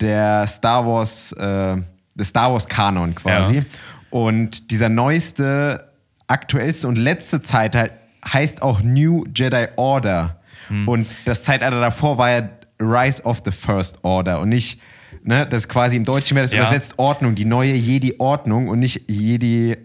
der 0.00 0.46
Star 0.46 0.86
Wars, 0.86 1.32
äh, 1.32 1.76
des 2.14 2.28
Star 2.28 2.52
Wars 2.52 2.68
Kanon 2.68 3.14
quasi. 3.14 3.56
Ja. 3.56 3.62
Und 4.10 4.70
dieser 4.70 4.88
neueste, 4.88 5.90
aktuellste 6.26 6.88
und 6.88 6.96
letzte 6.96 7.42
Zeitalter 7.42 7.92
heißt 8.26 8.62
auch 8.62 8.82
New 8.82 9.24
Jedi 9.34 9.66
Order. 9.76 10.40
Und 10.86 11.06
das 11.24 11.44
Zeitalter 11.44 11.80
davor 11.80 12.18
war 12.18 12.30
ja 12.30 12.48
Rise 12.80 13.22
of 13.22 13.40
the 13.44 13.52
First 13.52 13.98
Order 14.02 14.40
und 14.40 14.48
nicht, 14.48 14.80
ne, 15.22 15.46
das 15.46 15.62
ist 15.64 15.68
quasi 15.68 15.96
im 15.96 16.04
Deutschen 16.04 16.34
wäre 16.34 16.42
das 16.44 16.50
Ja. 16.50 16.58
übersetzt 16.58 16.94
Ordnung, 16.98 17.36
die 17.36 17.44
neue 17.44 17.72
Jedi-Ordnung 17.74 18.66
und 18.68 18.80
nicht 18.80 19.02
Jedi 19.08 19.72
äh, 19.72 19.76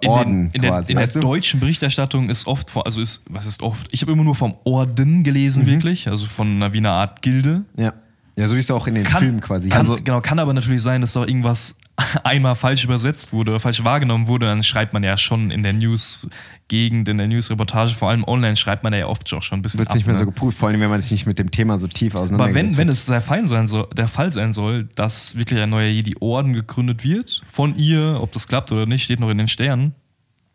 In, 0.00 0.08
Orden 0.08 0.32
den, 0.44 0.50
in, 0.52 0.62
der, 0.62 0.70
quasi. 0.70 0.92
in 0.92 0.96
der 0.98 1.02
weißt 1.02 1.16
du? 1.16 1.20
deutschen 1.20 1.58
Berichterstattung 1.58 2.30
ist 2.30 2.46
oft, 2.46 2.70
vor, 2.70 2.86
also 2.86 3.02
ist, 3.02 3.22
was 3.28 3.44
ist 3.44 3.60
oft, 3.60 3.88
ich 3.90 4.00
habe 4.02 4.12
immer 4.12 4.22
nur 4.22 4.36
vom 4.36 4.54
Orden 4.64 5.24
gelesen, 5.24 5.66
wirklich, 5.66 6.06
also 6.08 6.26
von 6.26 6.46
einer, 6.46 6.72
wie 6.72 6.78
einer 6.78 6.92
Art 6.92 7.20
Gilde. 7.22 7.64
ja. 7.76 7.92
Ja, 8.38 8.46
so 8.46 8.54
wie 8.54 8.60
es 8.60 8.70
auch 8.70 8.86
in 8.86 8.94
den 8.94 9.04
Filmen 9.04 9.40
quasi 9.40 9.68
kann, 9.68 9.84
hieß. 9.84 10.04
Genau, 10.04 10.20
kann 10.20 10.38
aber 10.38 10.52
natürlich 10.52 10.80
sein, 10.80 11.00
dass 11.00 11.12
doch 11.14 11.26
irgendwas 11.26 11.74
einmal 12.22 12.54
falsch 12.54 12.84
übersetzt 12.84 13.32
wurde 13.32 13.50
oder 13.50 13.60
falsch 13.60 13.82
wahrgenommen 13.82 14.28
wurde. 14.28 14.46
Dann 14.46 14.62
schreibt 14.62 14.92
man 14.92 15.02
ja 15.02 15.16
schon 15.16 15.50
in 15.50 15.64
der 15.64 15.72
News-Gegend, 15.72 17.08
in 17.08 17.18
der 17.18 17.26
News-Reportage, 17.26 17.94
vor 17.94 18.10
allem 18.10 18.22
online, 18.22 18.54
schreibt 18.54 18.84
man 18.84 18.94
ja 18.94 19.06
oft 19.06 19.32
auch 19.34 19.42
schon 19.42 19.58
ein 19.58 19.62
bisschen 19.62 19.80
Wird 19.80 19.88
ab. 19.88 19.96
nicht 19.96 20.06
mehr 20.06 20.14
so 20.14 20.22
ne? 20.22 20.26
geprüft, 20.26 20.56
vor 20.56 20.68
allem 20.68 20.80
wenn 20.80 20.88
man 20.88 21.00
sich 21.00 21.10
nicht 21.10 21.26
mit 21.26 21.40
dem 21.40 21.50
Thema 21.50 21.78
so 21.78 21.88
tief 21.88 22.14
aber 22.14 22.22
auseinandersetzt. 22.22 22.54
wenn, 22.54 22.76
wenn 22.76 22.88
es 22.88 23.06
der, 23.06 23.20
Fall 23.20 23.44
sein 23.48 23.66
soll, 23.66 23.88
der 23.96 24.06
Fall 24.06 24.30
sein 24.30 24.52
soll, 24.52 24.84
dass 24.94 25.34
wirklich 25.34 25.60
ein 25.60 25.70
neuer 25.70 25.88
Jedi-Orden 25.88 26.52
gegründet 26.52 27.02
wird, 27.02 27.42
von 27.52 27.74
ihr, 27.74 28.18
ob 28.20 28.30
das 28.30 28.46
klappt 28.46 28.70
oder 28.70 28.86
nicht, 28.86 29.02
steht 29.02 29.18
noch 29.18 29.30
in 29.30 29.38
den 29.38 29.48
Sternen, 29.48 29.94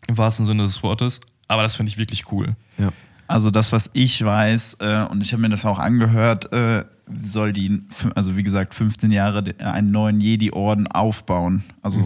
im 0.07 0.17
wahrsten 0.17 0.45
Sinne 0.45 0.63
des 0.63 0.83
Wortes. 0.83 1.19
Aber 1.49 1.63
das 1.63 1.75
finde 1.75 1.89
ich 1.89 1.97
wirklich 1.97 2.31
cool. 2.31 2.55
ja. 2.77 2.93
Also 3.27 3.49
das, 3.51 3.71
was 3.71 3.89
ich 3.93 4.23
weiß, 4.23 4.77
äh, 4.81 5.05
und 5.05 5.21
ich 5.21 5.31
habe 5.33 5.41
mir 5.41 5.49
das 5.49 5.65
auch 5.65 5.79
angehört, 5.79 6.51
äh, 6.53 6.83
soll 7.21 7.53
die, 7.53 7.81
also 8.15 8.35
wie 8.37 8.43
gesagt, 8.43 8.73
15 8.73 9.11
Jahre 9.11 9.43
de- 9.43 9.57
einen 9.63 9.91
neuen 9.91 10.21
Jedi-Orden 10.21 10.87
aufbauen. 10.87 11.63
Also 11.81 12.01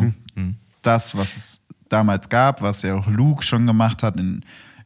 das, 0.81 1.15
was 1.17 1.35
es 1.35 1.61
damals 1.89 2.29
gab, 2.29 2.61
was 2.61 2.81
ja 2.83 2.95
auch 2.95 3.07
Luke 3.07 3.43
schon 3.43 3.65
gemacht 3.67 4.03
hat 4.03 4.17
in, 4.17 4.43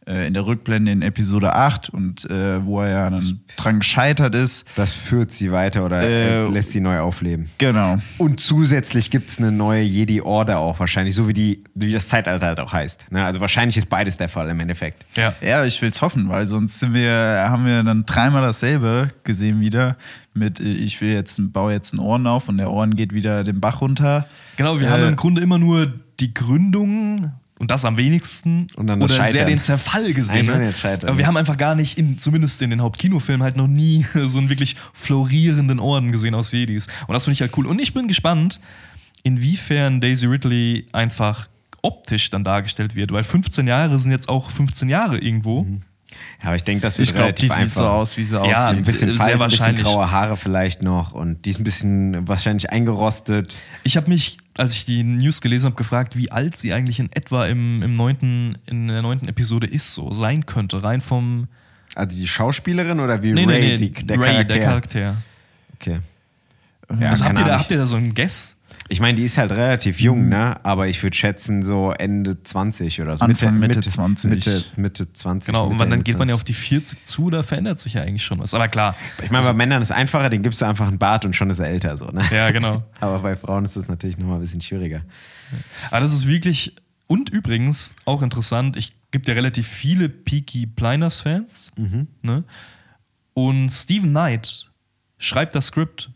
äh, 0.08 0.28
in 0.28 0.34
der 0.34 0.46
Rückblende 0.46 0.92
in 0.92 1.02
Episode 1.02 1.54
8 1.54 1.90
und 1.90 2.30
äh, 2.30 2.64
wo 2.66 2.82
er 2.82 2.90
ja 2.90 3.10
dann 3.10 3.40
dran 3.58 3.80
gescheitert 3.80 4.34
ist. 4.36 4.66
Das 4.76 4.92
führt 4.94 5.32
sie 5.32 5.52
weiter 5.52 5.86
oder 5.86 6.02
äh, 6.02 6.46
lässt 6.50 6.72
sie 6.72 6.80
neu 6.82 7.00
aufleben. 7.00 7.50
Genau. 7.58 8.00
Und 8.18 8.40
zusätzlich 8.40 9.12
gibt 9.12 9.30
es 9.30 9.38
eine 9.40 9.52
neue 9.52 9.84
Jedi-Order 9.84 10.58
auch 10.60 10.80
wahrscheinlich, 10.80 11.14
so 11.16 11.28
wie, 11.28 11.34
die, 11.34 11.64
wie 11.76 11.92
das 11.94 12.08
Zeitalter 12.08 12.48
halt 12.48 12.60
auch 12.60 12.74
heißt. 12.74 13.12
Ne? 13.12 13.24
Also 13.24 13.40
wahrscheinlich 13.42 13.78
ist 13.78 13.90
beides 13.90 14.18
der 14.18 14.30
Fall 14.30 14.50
im 14.50 14.60
Endeffekt. 14.60 15.06
Ja. 15.16 15.34
Ja, 15.42 15.66
ich 15.66 15.82
will's 15.82 16.02
hoffen, 16.02 16.30
weil 16.30 16.46
sonst 16.46 16.80
sind 16.80 16.94
wir, 16.94 17.12
haben 17.48 17.66
wir 17.66 17.84
dann 17.84 18.06
dreimal 18.06 18.42
dasselbe 18.42 19.10
gesehen 19.24 19.60
wieder. 19.62 19.98
Mit 20.34 20.60
äh, 20.60 20.64
ich 20.64 21.02
will 21.02 21.12
jetzt, 21.12 21.40
baue 21.54 21.74
jetzt 21.74 21.94
einen 21.94 22.00
Ohren 22.00 22.26
auf 22.28 22.50
und 22.50 22.58
der 22.58 22.72
Ohren 22.72 22.96
geht 22.96 23.14
wieder 23.14 23.44
den 23.44 23.60
Bach 23.60 23.82
runter. 23.82 24.26
Genau, 24.58 24.80
wir 24.80 24.88
Äh, 24.88 24.90
haben 24.92 25.04
im 25.08 25.16
Grunde 25.16 25.42
immer 25.42 25.60
nur 25.60 25.94
die 26.20 26.34
Gründung 26.34 27.32
und 27.62 27.70
das 27.70 27.86
am 27.86 27.96
wenigsten 27.96 28.66
Und 28.76 28.88
dann 28.88 29.00
das 29.00 29.12
oder 29.12 29.24
sehr 29.24 29.34
Scheitern. 29.34 29.48
den 29.48 29.62
Zerfall 29.62 30.14
gesehen. 30.14 30.48
Ne? 30.48 30.74
Aber 31.04 31.20
wir 31.20 31.28
haben 31.28 31.38
einfach 31.38 31.58
gar 31.58 31.76
nicht, 31.76 31.96
in, 31.96 32.18
zumindest 32.18 32.60
in 32.64 32.72
den 32.72 32.82
Hauptkinofilmen, 32.82 33.44
halt 33.44 33.56
noch 33.56 33.68
nie 33.68 34.04
so 34.26 34.40
einen 34.40 34.50
wirklich 34.50 34.76
florierenden 34.94 35.80
Orden 35.80 36.12
gesehen 36.12 36.34
aus 36.34 36.52
Jedis. 36.52 36.88
Und 37.06 37.14
das 37.14 37.26
finde 37.26 37.36
ich 37.36 37.42
halt 37.42 37.56
cool. 37.58 37.68
Und 37.68 37.80
ich 37.80 37.94
bin 37.94 38.08
gespannt, 38.08 38.60
inwiefern 39.22 40.02
Daisy 40.02 40.26
Ridley 40.26 40.88
einfach 40.92 41.50
optisch 41.84 42.32
dann 42.32 42.44
dargestellt 42.44 42.96
wird, 42.96 43.12
weil 43.12 43.24
15 43.24 43.68
Jahre 43.68 44.00
sind 44.00 44.10
jetzt 44.12 44.28
auch 44.28 44.50
15 44.50 44.90
Jahre 44.90 45.20
irgendwo. 45.20 45.68
Ja, 46.42 46.48
aber 46.48 46.56
ich 46.56 46.64
denke, 46.64 46.82
das 46.82 46.98
wird 46.98 47.08
Ich 47.10 47.16
glaube, 47.16 47.34
die 47.34 47.46
relativ 47.48 47.66
sieht 47.66 47.76
so 47.76 47.86
aus, 47.86 48.18
wie 48.18 48.24
sie 48.24 48.36
Ja, 48.36 48.68
Ein 48.68 48.74
aussieht. 48.76 48.86
bisschen 48.86 49.18
Falten, 49.18 49.42
ein 49.42 49.50
bisschen 49.50 49.76
graue 49.76 50.10
Haare 50.12 50.38
vielleicht 50.38 50.82
noch 50.84 51.12
und 51.14 51.46
die 51.46 51.50
ist 51.52 51.60
ein 51.60 51.64
bisschen 51.64 52.28
wahrscheinlich 52.28 52.72
eingerostet. 52.72 53.58
Ich 53.84 53.98
habe 53.98 54.10
mich, 54.10 54.38
als 54.58 54.74
ich 54.74 54.86
die 54.86 55.04
News 55.04 55.42
gelesen 55.42 55.66
habe, 55.68 55.76
gefragt, 55.76 56.18
wie 56.18 56.32
alt 56.32 56.58
sie 56.58 56.74
eigentlich 56.74 57.00
in 57.00 57.12
etwa 57.12 57.46
im, 57.46 57.84
im 57.84 57.94
neunten, 57.94 58.58
in 58.66 58.88
der 58.88 59.02
neunten 59.02 59.28
Episode 59.28 59.68
ist, 59.68 59.94
so 59.94 60.12
sein 60.14 60.46
könnte, 60.46 60.84
rein 60.84 61.02
vom 61.02 61.48
Also 61.96 62.16
die 62.18 62.28
Schauspielerin 62.28 63.00
oder 63.00 63.22
wie 63.24 63.34
Nee, 63.34 63.46
Ray, 63.46 63.60
nee, 63.60 63.78
nee, 63.78 63.78
die, 63.78 63.92
der 64.08 64.20
Ray, 64.20 64.32
Charakter? 64.34 64.54
der 64.56 64.64
Charakter. 64.66 65.16
Okay. 65.76 66.00
Ja, 67.00 67.10
also 67.12 67.26
habt 67.26 67.40
ihr, 67.40 67.46
da, 67.46 67.60
habt 67.60 67.72
ihr 67.72 67.78
da 67.78 67.86
so 67.86 67.96
einen 67.96 68.14
Guess? 68.14 68.58
Ich 68.92 69.00
meine, 69.00 69.16
die 69.16 69.24
ist 69.24 69.38
halt 69.38 69.52
relativ 69.52 70.02
jung, 70.02 70.28
ne? 70.28 70.58
Aber 70.66 70.90
ich 70.90 71.02
würde 71.02 71.16
schätzen 71.16 71.64
so 71.64 71.92
Ende 71.92 72.44
20 72.44 73.02
oder 73.02 73.16
so. 73.16 73.24
Anfang, 73.24 73.58
Mitte 73.58 73.80
20. 73.80 74.30
Mitte, 74.30 74.66
Mitte 74.76 75.14
20. 75.14 75.48
Genau, 75.48 75.70
Mitte, 75.70 75.72
und 75.72 75.80
dann 75.80 75.92
Ende 75.94 76.04
geht 76.04 76.18
man 76.18 76.28
ja 76.28 76.34
20. 76.34 76.36
auf 76.36 76.44
die 76.44 76.54
40 76.54 77.06
zu, 77.06 77.30
da 77.30 77.42
verändert 77.42 77.80
sich 77.80 77.94
ja 77.94 78.02
eigentlich 78.02 78.22
schon 78.22 78.40
was. 78.40 78.54
Aber 78.54 78.68
klar. 78.68 78.98
Ich 79.24 79.32
meine, 79.32 79.46
bei 79.46 79.54
Männern 79.54 79.82
ist 79.82 79.92
es 79.92 79.96
einfacher, 79.96 80.30
den 80.30 80.44
gibst 80.44 80.62
du 80.62 80.66
einfach 80.66 80.90
einen 80.90 81.00
Bart 81.00 81.24
und 81.24 81.34
schon 81.34 81.50
ist 81.50 81.60
er 81.60 81.68
älter, 81.68 81.96
so, 81.96 82.08
ne? 82.08 82.22
Ja, 82.34 82.52
genau. 82.52 82.84
Aber 83.00 83.20
bei 83.20 83.38
Frauen 83.38 83.64
ist 83.64 83.78
das 83.78 83.88
natürlich 83.88 84.18
nochmal 84.18 84.40
ein 84.40 84.42
bisschen 84.42 84.60
schwieriger. 84.60 85.04
Aber 85.90 86.02
das 86.02 86.12
ist 86.12 86.28
wirklich. 86.28 86.76
Und 87.08 87.30
übrigens 87.30 87.96
auch 88.04 88.22
interessant, 88.22 88.76
ich 88.76 88.94
gibt 89.12 89.28
ja 89.28 89.34
relativ 89.34 89.70
viele 89.70 90.10
Peaky 90.10 90.66
Blinders-Fans. 90.66 91.72
Ne? 92.22 92.44
Und 93.34 93.70
Steven 93.70 94.10
Knight 94.10 94.70
schreibt 95.18 95.56
das 95.56 95.68
Skript 95.68 96.10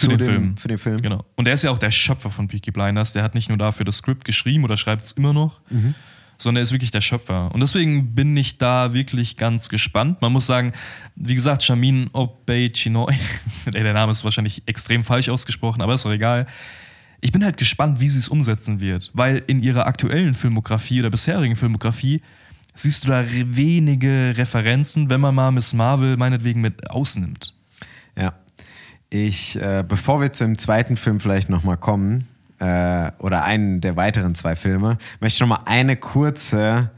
Zu 0.00 0.08
den 0.08 0.18
dem- 0.18 0.26
Film. 0.26 0.56
für 0.56 0.68
den 0.68 0.78
Film. 0.78 1.02
Genau. 1.02 1.24
Und 1.36 1.44
der 1.46 1.54
ist 1.54 1.62
ja 1.62 1.70
auch 1.70 1.78
der 1.78 1.90
Schöpfer 1.90 2.30
von 2.30 2.48
Peaky 2.48 2.70
Blinders. 2.70 3.12
Der 3.12 3.22
hat 3.22 3.34
nicht 3.34 3.48
nur 3.48 3.58
dafür 3.58 3.84
das 3.84 3.98
Skript 3.98 4.24
geschrieben 4.24 4.64
oder 4.64 4.76
schreibt 4.76 5.04
es 5.06 5.12
immer 5.12 5.32
noch, 5.32 5.60
sondern 6.38 6.60
er 6.60 6.62
ist 6.62 6.72
wirklich 6.72 6.90
der 6.90 7.00
Schöpfer. 7.00 7.52
Und 7.52 7.60
deswegen 7.60 8.14
bin 8.14 8.36
ich 8.36 8.58
da 8.58 8.94
wirklich 8.94 9.36
ganz 9.36 9.68
gespannt. 9.68 10.20
Man 10.22 10.32
muss 10.32 10.46
sagen, 10.46 10.72
wie 11.16 11.34
gesagt, 11.34 11.62
Shamin 11.62 12.08
Obey-Chinoy, 12.12 13.14
Ey, 13.66 13.72
der 13.82 13.92
Name 13.94 14.12
ist 14.12 14.22
wahrscheinlich 14.24 14.62
extrem 14.66 15.04
falsch 15.04 15.28
ausgesprochen, 15.28 15.82
aber 15.82 15.94
ist 15.94 16.04
doch 16.04 16.12
egal. 16.12 16.46
Ich 17.20 17.32
bin 17.32 17.42
halt 17.44 17.56
gespannt, 17.56 17.98
wie 17.98 18.08
sie 18.08 18.20
es 18.20 18.28
umsetzen 18.28 18.78
wird, 18.80 19.10
weil 19.14 19.42
in 19.48 19.58
ihrer 19.60 19.86
aktuellen 19.88 20.34
Filmografie 20.34 21.00
oder 21.00 21.10
bisherigen 21.10 21.56
Filmografie 21.56 22.22
siehst 22.74 23.02
du 23.04 23.08
da 23.08 23.24
wenige 23.28 24.34
Referenzen, 24.36 25.10
wenn 25.10 25.20
man 25.20 25.34
mal 25.34 25.50
Miss 25.50 25.72
Marvel 25.72 26.16
meinetwegen 26.16 26.60
mit 26.60 26.88
ausnimmt. 26.90 27.54
Ja. 28.16 28.34
Ich, 29.10 29.56
äh, 29.60 29.84
bevor 29.86 30.20
wir 30.20 30.32
zum 30.32 30.58
zweiten 30.58 30.96
Film 30.96 31.20
vielleicht 31.20 31.48
nochmal 31.48 31.76
kommen, 31.76 32.28
äh, 32.58 33.10
oder 33.18 33.44
einen 33.44 33.80
der 33.80 33.96
weiteren 33.96 34.34
zwei 34.34 34.56
Filme, 34.56 34.98
möchte 35.20 35.36
ich 35.36 35.40
nochmal 35.40 35.60
eine 35.64 35.96
kurze 35.96 36.90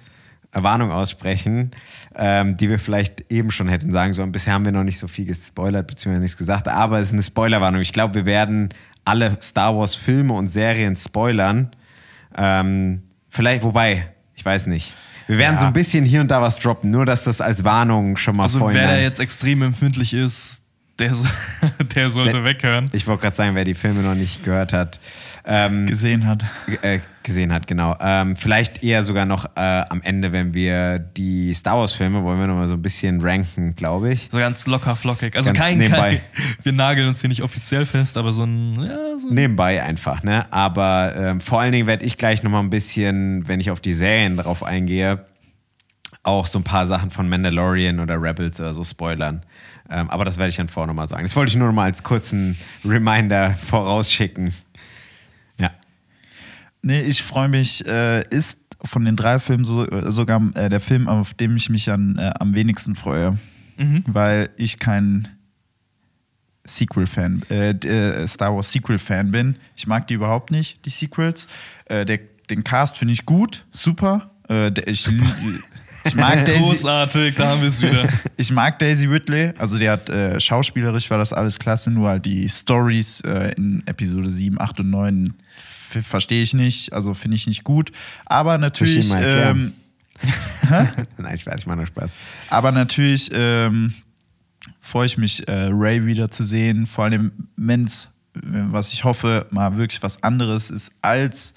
Warnung 0.53 0.91
aussprechen, 0.91 1.71
ähm, 2.17 2.57
die 2.57 2.69
wir 2.69 2.79
vielleicht 2.81 3.31
eben 3.31 3.51
schon 3.53 3.69
hätten 3.69 3.93
sagen 3.93 4.13
sollen. 4.15 4.33
Bisher 4.33 4.55
haben 4.55 4.65
wir 4.65 4.73
noch 4.73 4.83
nicht 4.83 4.99
so 4.99 5.07
viel 5.07 5.27
gespoilert, 5.27 5.87
beziehungsweise 5.87 6.23
nichts 6.23 6.37
gesagt, 6.37 6.67
aber 6.67 6.99
es 6.99 7.09
ist 7.09 7.13
eine 7.13 7.23
Spoilerwarnung. 7.23 7.81
Ich 7.81 7.93
glaube, 7.93 8.15
wir 8.15 8.25
werden 8.27 8.71
alle 9.05 9.37
Star 9.41 9.77
Wars 9.77 9.95
Filme 9.95 10.33
und 10.33 10.49
Serien 10.49 10.97
spoilern. 10.97 11.71
Ähm, 12.37 13.03
vielleicht, 13.29 13.63
wobei, 13.63 14.09
ich 14.35 14.45
weiß 14.45 14.67
nicht. 14.67 14.95
Wir 15.29 15.39
werden 15.39 15.55
Ja. 15.55 15.61
so 15.61 15.67
ein 15.67 15.73
bisschen 15.73 16.05
hier 16.05 16.21
und 16.21 16.31
da 16.33 16.43
was 16.43 16.59
droppen, 16.59 16.91
nur 16.91 17.07
dass 17.07 17.23
das 17.25 17.41
als 17.41 17.63
Warnung 17.63 18.17
schon 18.17 18.37
mal 18.37 18.45
Also 18.45 18.67
wer 18.73 18.89
da 18.89 18.97
jetzt 18.99 19.21
extrem 19.21 19.63
empfindlich 19.63 20.13
ist, 20.15 20.63
der, 21.01 21.15
so, 21.15 21.27
der 21.95 22.11
sollte 22.11 22.33
Der- 22.37 22.45
weghören. 22.45 22.89
Ich 22.93 23.07
wollte 23.07 23.23
gerade 23.23 23.37
sagen, 23.37 23.55
wer 23.55 23.65
die 23.65 23.75
Filme 23.75 24.01
noch 24.03 24.15
nicht 24.15 24.45
gehört 24.45 24.73
hat, 24.73 25.01
ähm, 25.45 25.87
gesehen 25.87 26.27
hat. 26.27 26.45
äh, 26.83 27.01
gesehen 27.23 27.53
hat, 27.53 27.67
genau. 27.67 27.97
Ähm, 28.01 28.37
vielleicht 28.37 28.83
eher 28.83 29.03
sogar 29.03 29.27
noch 29.27 29.45
äh, 29.57 29.61
am 29.61 30.01
Ende, 30.03 30.33
wenn 30.33 30.55
wir 30.55 30.99
die 30.99 31.53
Star 31.53 31.79
Wars-Filme, 31.79 32.23
wollen 32.23 32.39
wir 32.41 32.47
noch 32.47 32.55
mal 32.55 32.67
so 32.69 32.75
ein 32.75 32.83
bisschen 32.83 33.21
ranken, 33.21 33.75
glaube 33.75 34.13
ich. 34.13 34.29
So 34.31 34.39
ganz 34.39 34.67
locker 34.67 34.97
flockig. 34.97 35.37
Also 35.37 35.49
Ganz 35.49 35.59
kein, 35.59 35.79
nebenbei. 35.79 36.23
kein, 36.35 36.55
wir 36.63 36.73
nageln 36.73 37.09
uns 37.09 37.21
hier 37.21 37.29
nicht 37.29 37.43
offiziell 37.43 37.85
fest, 37.85 38.17
aber 38.17 38.33
so 38.33 38.45
ein, 38.45 38.83
ja, 38.83 39.19
so 39.19 39.29
Nebenbei 39.31 39.83
einfach, 39.83 40.23
ne? 40.23 40.51
Aber 40.53 41.15
ähm, 41.17 41.41
vor 41.41 41.61
allen 41.61 41.73
Dingen 41.73 41.87
werde 41.87 42.05
ich 42.05 42.17
gleich 42.17 42.43
noch 42.43 42.51
mal 42.51 42.61
ein 42.61 42.71
bisschen, 42.71 43.47
wenn 43.49 43.61
ich 43.61 43.71
auf 43.71 43.81
die 43.81 43.95
Serien 43.95 44.37
drauf 44.37 44.63
eingehe, 44.63 45.25
auch 46.23 46.47
so 46.47 46.59
ein 46.59 46.65
paar 46.65 46.87
Sachen 46.87 47.11
von 47.11 47.29
Mandalorian 47.29 47.99
oder 48.01 48.21
Rebels 48.21 48.61
oder 48.61 48.75
so 48.75 48.85
spoilern. 48.85 49.43
Ähm, 49.91 50.09
aber 50.09 50.25
das 50.25 50.39
werde 50.39 50.51
ich 50.51 50.57
dann 50.57 50.69
vorher 50.69 50.87
noch 50.87 50.95
mal 50.95 51.09
sagen. 51.09 51.25
Das 51.25 51.35
wollte 51.37 51.51
ich 51.51 51.57
nur 51.57 51.67
noch 51.67 51.75
mal 51.75 51.85
als 51.85 52.03
kurzen 52.03 52.57
Reminder 52.85 53.55
vorausschicken. 53.55 54.55
Ja. 55.59 55.73
Nee, 56.83 57.03
ich 57.03 57.23
freue 57.23 57.49
mich. 57.49 57.85
Äh, 57.87 58.23
ist 58.31 58.59
von 58.85 59.05
den 59.05 59.17
drei 59.17 59.39
Filmen 59.39 59.65
so, 59.65 59.87
äh, 59.87 60.11
sogar 60.11 60.41
äh, 60.55 60.69
der 60.69 60.81
Film, 60.81 61.09
auf 61.09 61.35
dem 61.35 61.57
ich 61.57 61.69
mich 61.71 61.91
an, 61.91 62.17
äh, 62.19 62.33
am 62.39 62.55
wenigsten 62.55 62.95
freue. 62.95 63.39
Weil 64.07 64.51
ich 64.57 64.79
kein 64.79 65.29
Sequel-Fan, 66.65 67.43
äh, 67.51 67.71
äh, 67.71 68.27
Star 68.27 68.55
Wars 68.55 68.71
Sequel-Fan 68.73 69.31
bin. 69.31 69.57
Ich 69.77 69.87
mag 69.87 70.07
die 70.07 70.15
überhaupt 70.15 70.51
nicht, 70.51 70.85
die 70.85 70.91
Sequels. 70.91 71.49
Äh, 71.87 72.05
der, 72.05 72.21
den 72.49 72.65
Cast 72.65 72.99
finde 72.99 73.15
ich 73.15 73.27
gut, 73.27 73.65
super. 73.71 74.31
Äh, 74.49 74.71
der, 74.71 74.87
ich, 76.11 76.15
mag 76.17 76.45
Daisy. 76.45 76.59
großartig, 76.61 77.35
da 77.37 77.49
haben 77.49 77.61
wir 77.63 77.69
es 77.69 77.81
wieder. 77.83 78.09
Ich 78.37 78.51
mag 78.53 78.79
Daisy 78.79 79.07
Ridley, 79.07 79.53
also 79.59 79.79
die 79.79 79.89
hat 79.91 80.09
äh, 80.09 80.41
schauspielerisch 80.41 81.11
war 81.11 81.19
das 81.19 81.33
alles 81.33 81.59
klasse, 81.59 81.91
nur 81.91 82.09
halt 82.09 82.25
die 82.25 82.49
Stories 82.49 83.21
äh, 83.23 83.53
in 83.57 83.83
Episode 83.87 84.31
7, 84.31 84.59
8 84.61 84.81
und 84.81 84.91
9 84.91 85.35
f- 85.95 86.07
verstehe 86.07 86.43
ich 86.43 86.55
nicht, 86.55 86.93
also 86.93 87.13
finde 87.15 87.37
ich 87.37 87.47
nicht 87.47 87.65
gut. 87.65 87.91
Aber 88.25 88.57
natürlich, 88.59 89.13
ähm, 89.15 89.73
Nein, 91.19 91.35
ich 91.35 91.47
weiß, 91.47 91.61
ich 91.61 91.67
mache 91.67 91.77
nur 91.79 91.87
Spaß. 91.87 92.17
aber 92.49 92.73
natürlich 92.73 93.31
ähm, 93.33 93.93
freue 94.81 95.07
ich 95.07 95.19
mich, 95.19 95.47
äh, 95.49 95.69
Ray 95.71 96.07
wieder 96.07 96.31
zu 96.31 96.45
sehen, 96.45 96.87
vor 96.87 97.05
allem 97.05 97.33
wenn 97.57 97.85
es, 97.85 98.09
was 98.33 98.93
ich 98.93 99.05
hoffe, 99.05 99.47
mal 99.51 99.77
wirklich 99.77 100.03
was 100.03 100.23
anderes 100.23 100.71
ist 100.71 100.93
als 101.03 101.55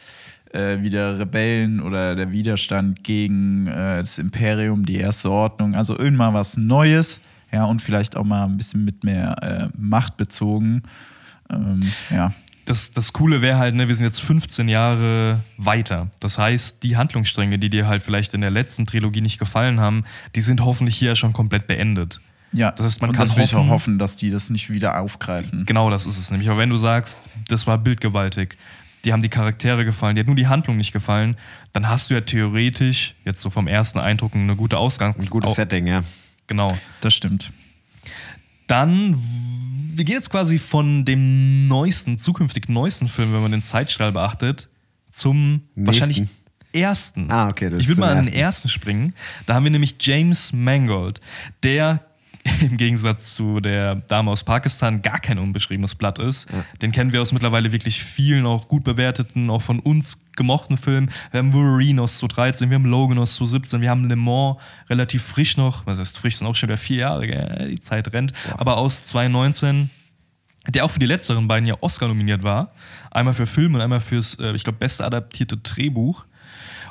äh, 0.54 0.82
wieder 0.82 1.20
Rebellen 1.20 1.82
oder 1.82 2.16
der 2.16 2.32
Widerstand 2.32 3.04
gegen 3.04 3.68
äh, 3.68 3.98
das 4.00 4.20
Imperium, 4.20 4.86
die 4.86 4.98
erste 4.98 5.30
Ordnung. 5.32 5.76
Also 5.76 5.98
irgendwann 5.98 6.34
was 6.34 6.58
Neues, 6.58 7.20
ja, 7.52 7.66
und 7.66 7.82
vielleicht 7.82 8.16
auch 8.16 8.24
mal 8.26 8.46
ein 8.46 8.58
bisschen 8.58 8.84
mit 8.86 9.04
mehr 9.04 9.36
äh, 9.42 9.68
Macht 9.78 10.18
bezogen. 10.18 10.84
Ähm, 11.52 11.82
ja. 12.10 12.34
Das, 12.66 12.92
das 12.92 13.12
Coole 13.12 13.42
wäre 13.42 13.58
halt, 13.58 13.76
ne, 13.76 13.90
wir 13.90 13.96
sind 13.96 14.06
jetzt 14.06 14.22
15 14.22 14.70
Jahre 14.70 15.42
weiter. 15.58 16.10
Das 16.22 16.38
heißt, 16.38 16.82
die 16.82 16.96
Handlungsstränge, 16.96 17.60
die 17.60 17.70
dir 17.70 17.88
halt 17.88 18.02
vielleicht 18.02 18.34
in 18.34 18.40
der 18.42 18.52
letzten 18.52 18.86
Trilogie 18.86 19.20
nicht 19.20 19.38
gefallen 19.38 19.82
haben, 19.82 20.06
die 20.36 20.42
sind 20.42 20.64
hoffentlich 20.64 20.96
hier 20.96 21.16
schon 21.18 21.34
komplett 21.34 21.68
beendet. 21.68 22.22
Ja, 22.54 22.72
Das 22.72 22.86
heißt, 22.86 23.02
man 23.02 23.10
und 23.10 23.16
kann 23.18 23.26
das 23.28 23.38
ich 23.38 23.54
auch 23.54 23.60
hoffen- 23.62 23.70
hoffen, 23.70 24.00
dass 24.00 24.16
die 24.16 24.30
das 24.30 24.50
nicht 24.50 24.70
wieder 24.72 25.02
aufgreifen. 25.02 25.66
Genau 25.66 25.90
das 25.90 26.06
ist 26.06 26.18
es 26.18 26.32
nämlich. 26.32 26.50
Aber 26.50 26.60
wenn 26.60 26.70
du 26.70 26.78
sagst, 26.78 27.28
das 27.50 27.68
war 27.68 27.78
bildgewaltig, 27.78 28.56
die 29.04 29.14
haben 29.14 29.22
die 29.22 29.30
Charaktere 29.30 29.86
gefallen, 29.86 30.16
die 30.16 30.22
hat 30.22 30.28
nur 30.28 30.36
die 30.36 30.48
Handlung 30.48 30.78
nicht 30.78 30.94
gefallen, 30.94 31.36
dann 31.74 31.90
hast 31.90 32.10
du 32.10 32.14
ja 32.14 32.22
theoretisch, 32.22 33.16
jetzt 33.26 33.42
so 33.42 33.50
vom 33.50 33.68
ersten 33.68 34.00
Eindruck, 34.00 34.34
eine 34.36 34.56
gute 34.56 34.78
Ausgangs... 34.78 35.18
Ein 35.20 35.30
gutes 35.30 35.54
Setting, 35.56 35.88
ja. 35.88 36.04
Genau. 36.48 36.76
Das 37.02 37.14
stimmt. 37.14 37.52
Dann, 38.68 39.22
wir 39.94 40.06
gehen 40.06 40.16
jetzt 40.16 40.30
quasi 40.30 40.58
von 40.58 41.06
dem 41.06 41.68
neuesten, 41.68 42.18
zukünftig 42.18 42.70
neuesten 42.70 43.08
Film, 43.08 43.34
wenn 43.34 43.42
man 43.42 43.52
den 43.52 43.62
Zeitstrahl 43.62 44.12
beachtet, 44.12 44.70
zum 45.12 45.62
Nächsten. 45.76 45.86
wahrscheinlich 45.86 46.24
ersten. 46.74 47.32
Ah, 47.32 47.50
okay, 47.50 47.70
das 47.70 47.82
Ich 47.82 47.88
würde 47.88 48.02
mal 48.02 48.18
an 48.18 48.26
den 48.26 48.34
ersten 48.34 48.68
springen. 48.68 49.14
Da 49.46 49.54
haben 49.54 49.64
wir 49.64 49.72
nämlich 49.72 49.96
James 50.00 50.52
Mangold, 50.54 51.22
der 51.62 52.06
im 52.62 52.78
Gegensatz 52.78 53.36
zu 53.36 53.60
der 53.60 53.96
Dame 53.96 54.32
aus 54.32 54.44
Pakistan 54.44 55.02
gar 55.02 55.20
kein 55.20 55.40
unbeschriebenes 55.40 55.96
Blatt 55.96 56.20
ist. 56.20 56.50
Den 56.82 56.92
kennen 56.92 57.14
wir 57.14 57.22
aus 57.22 57.32
mittlerweile 57.32 57.72
wirklich 57.72 58.04
vielen, 58.04 58.46
auch 58.46 58.68
gut 58.68 58.84
bewerteten, 58.84 59.50
auch 59.50 59.62
von 59.62 59.80
uns 59.80 60.26
gemochten 60.36 60.78
Filmen. 60.78 61.10
Wir 61.32 61.40
haben 61.40 61.54
Wolverine 61.54 62.02
aus 62.02 62.18
2013, 62.18 62.70
wir 62.70 62.76
haben 62.76 62.86
Logan 62.86 63.20
aus 63.20 63.36
2017, 63.36 63.82
wir 63.82 63.90
haben 63.90 64.10
Le 64.10 64.16
Mans 64.16 64.58
relativ 64.90 65.24
frisch 65.24 65.58
noch, 65.58 65.86
was 65.86 66.00
heißt 66.00 66.18
frisch, 66.18 66.38
sind 66.38 66.48
auch 66.48 66.56
schon 66.56 66.70
wieder 66.70 66.78
vier 66.78 66.98
Jahre, 66.98 67.28
gell? 67.28 67.68
die 67.70 67.80
Zeit 67.80 68.12
rennt, 68.14 68.34
aber 68.58 68.78
aus 68.78 69.04
2019 69.04 69.90
der 70.70 70.86
auch 70.86 70.92
für 70.92 71.00
die 71.00 71.06
letzteren 71.06 71.48
beiden 71.50 71.68
ja 71.68 71.76
Oscar 71.82 72.08
nominiert 72.08 72.42
war. 72.42 72.72
Einmal 73.12 73.34
für 73.34 73.46
Film 73.46 73.76
und 73.76 73.82
einmal 73.82 74.00
fürs, 74.00 74.36
äh, 74.40 74.54
ich 74.54 74.64
glaube, 74.64 74.80
beste 74.80 75.06
adaptierte 75.06 75.58
Drehbuch. 75.58 76.26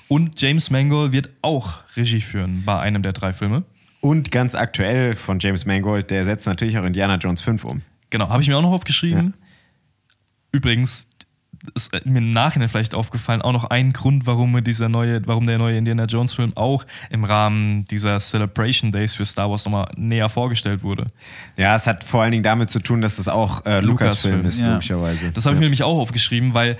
Und 0.08 0.38
James 0.38 0.68
Mangold 0.68 1.12
wird 1.12 1.30
auch 1.40 1.78
Regie 1.96 2.20
führen 2.20 2.64
bei 2.66 2.78
einem 2.78 3.02
der 3.02 3.14
drei 3.14 3.32
Filme. 3.32 3.64
Und 4.02 4.32
ganz 4.32 4.56
aktuell 4.56 5.14
von 5.14 5.38
James 5.38 5.64
Mangold, 5.64 6.10
der 6.10 6.24
setzt 6.24 6.48
natürlich 6.48 6.76
auch 6.76 6.82
Indiana 6.82 7.14
Jones 7.18 7.40
5 7.40 7.64
um. 7.64 7.82
Genau, 8.10 8.28
habe 8.28 8.42
ich 8.42 8.48
mir 8.48 8.58
auch 8.58 8.62
noch 8.62 8.72
aufgeschrieben. 8.72 9.34
Übrigens 10.50 11.06
ist 11.76 11.92
mir 12.04 12.18
im 12.18 12.32
Nachhinein 12.32 12.68
vielleicht 12.68 12.96
aufgefallen, 12.96 13.42
auch 13.42 13.52
noch 13.52 13.70
ein 13.70 13.92
Grund, 13.92 14.26
warum 14.26 14.50
mir 14.50 14.60
dieser 14.60 14.88
neue, 14.88 15.24
warum 15.28 15.46
der 15.46 15.56
neue 15.56 15.78
Indiana 15.78 16.06
Jones 16.06 16.34
Film 16.34 16.52
auch 16.56 16.84
im 17.10 17.22
Rahmen 17.22 17.84
dieser 17.84 18.18
Celebration 18.18 18.90
Days 18.90 19.14
für 19.14 19.24
Star 19.24 19.48
Wars 19.48 19.66
nochmal 19.66 19.88
näher 19.96 20.28
vorgestellt 20.28 20.82
wurde. 20.82 21.06
Ja, 21.56 21.76
es 21.76 21.86
hat 21.86 22.02
vor 22.02 22.22
allen 22.22 22.32
Dingen 22.32 22.42
damit 22.42 22.70
zu 22.70 22.80
tun, 22.80 23.02
dass 23.02 23.20
es 23.20 23.28
auch 23.28 23.64
äh, 23.66 23.78
Lukas-Film 23.78 24.44
ist, 24.44 24.58
ja. 24.58 24.72
logischerweise. 24.72 25.30
Das 25.30 25.46
habe 25.46 25.54
ich 25.54 25.60
mir 25.60 25.66
nämlich 25.66 25.84
auch 25.84 25.96
aufgeschrieben, 25.96 26.54
weil 26.54 26.76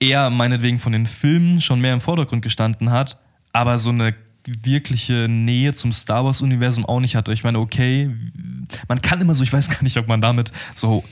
er 0.00 0.28
meinetwegen 0.28 0.80
von 0.80 0.92
den 0.92 1.06
Filmen 1.06 1.62
schon 1.62 1.80
mehr 1.80 1.94
im 1.94 2.02
Vordergrund 2.02 2.42
gestanden 2.42 2.90
hat, 2.90 3.18
aber 3.54 3.78
so 3.78 3.88
eine 3.88 4.14
wirkliche 4.46 5.26
Nähe 5.28 5.74
zum 5.74 5.92
Star 5.92 6.24
Wars-Universum 6.24 6.86
auch 6.86 7.00
nicht 7.00 7.16
hatte. 7.16 7.32
Ich 7.32 7.44
meine, 7.44 7.58
okay, 7.58 8.10
man 8.88 9.00
kann 9.00 9.20
immer 9.20 9.34
so, 9.34 9.42
ich 9.42 9.52
weiß 9.52 9.68
gar 9.68 9.82
nicht, 9.82 9.96
ob 9.96 10.08
man 10.08 10.20
damit 10.20 10.52
so 10.74 11.04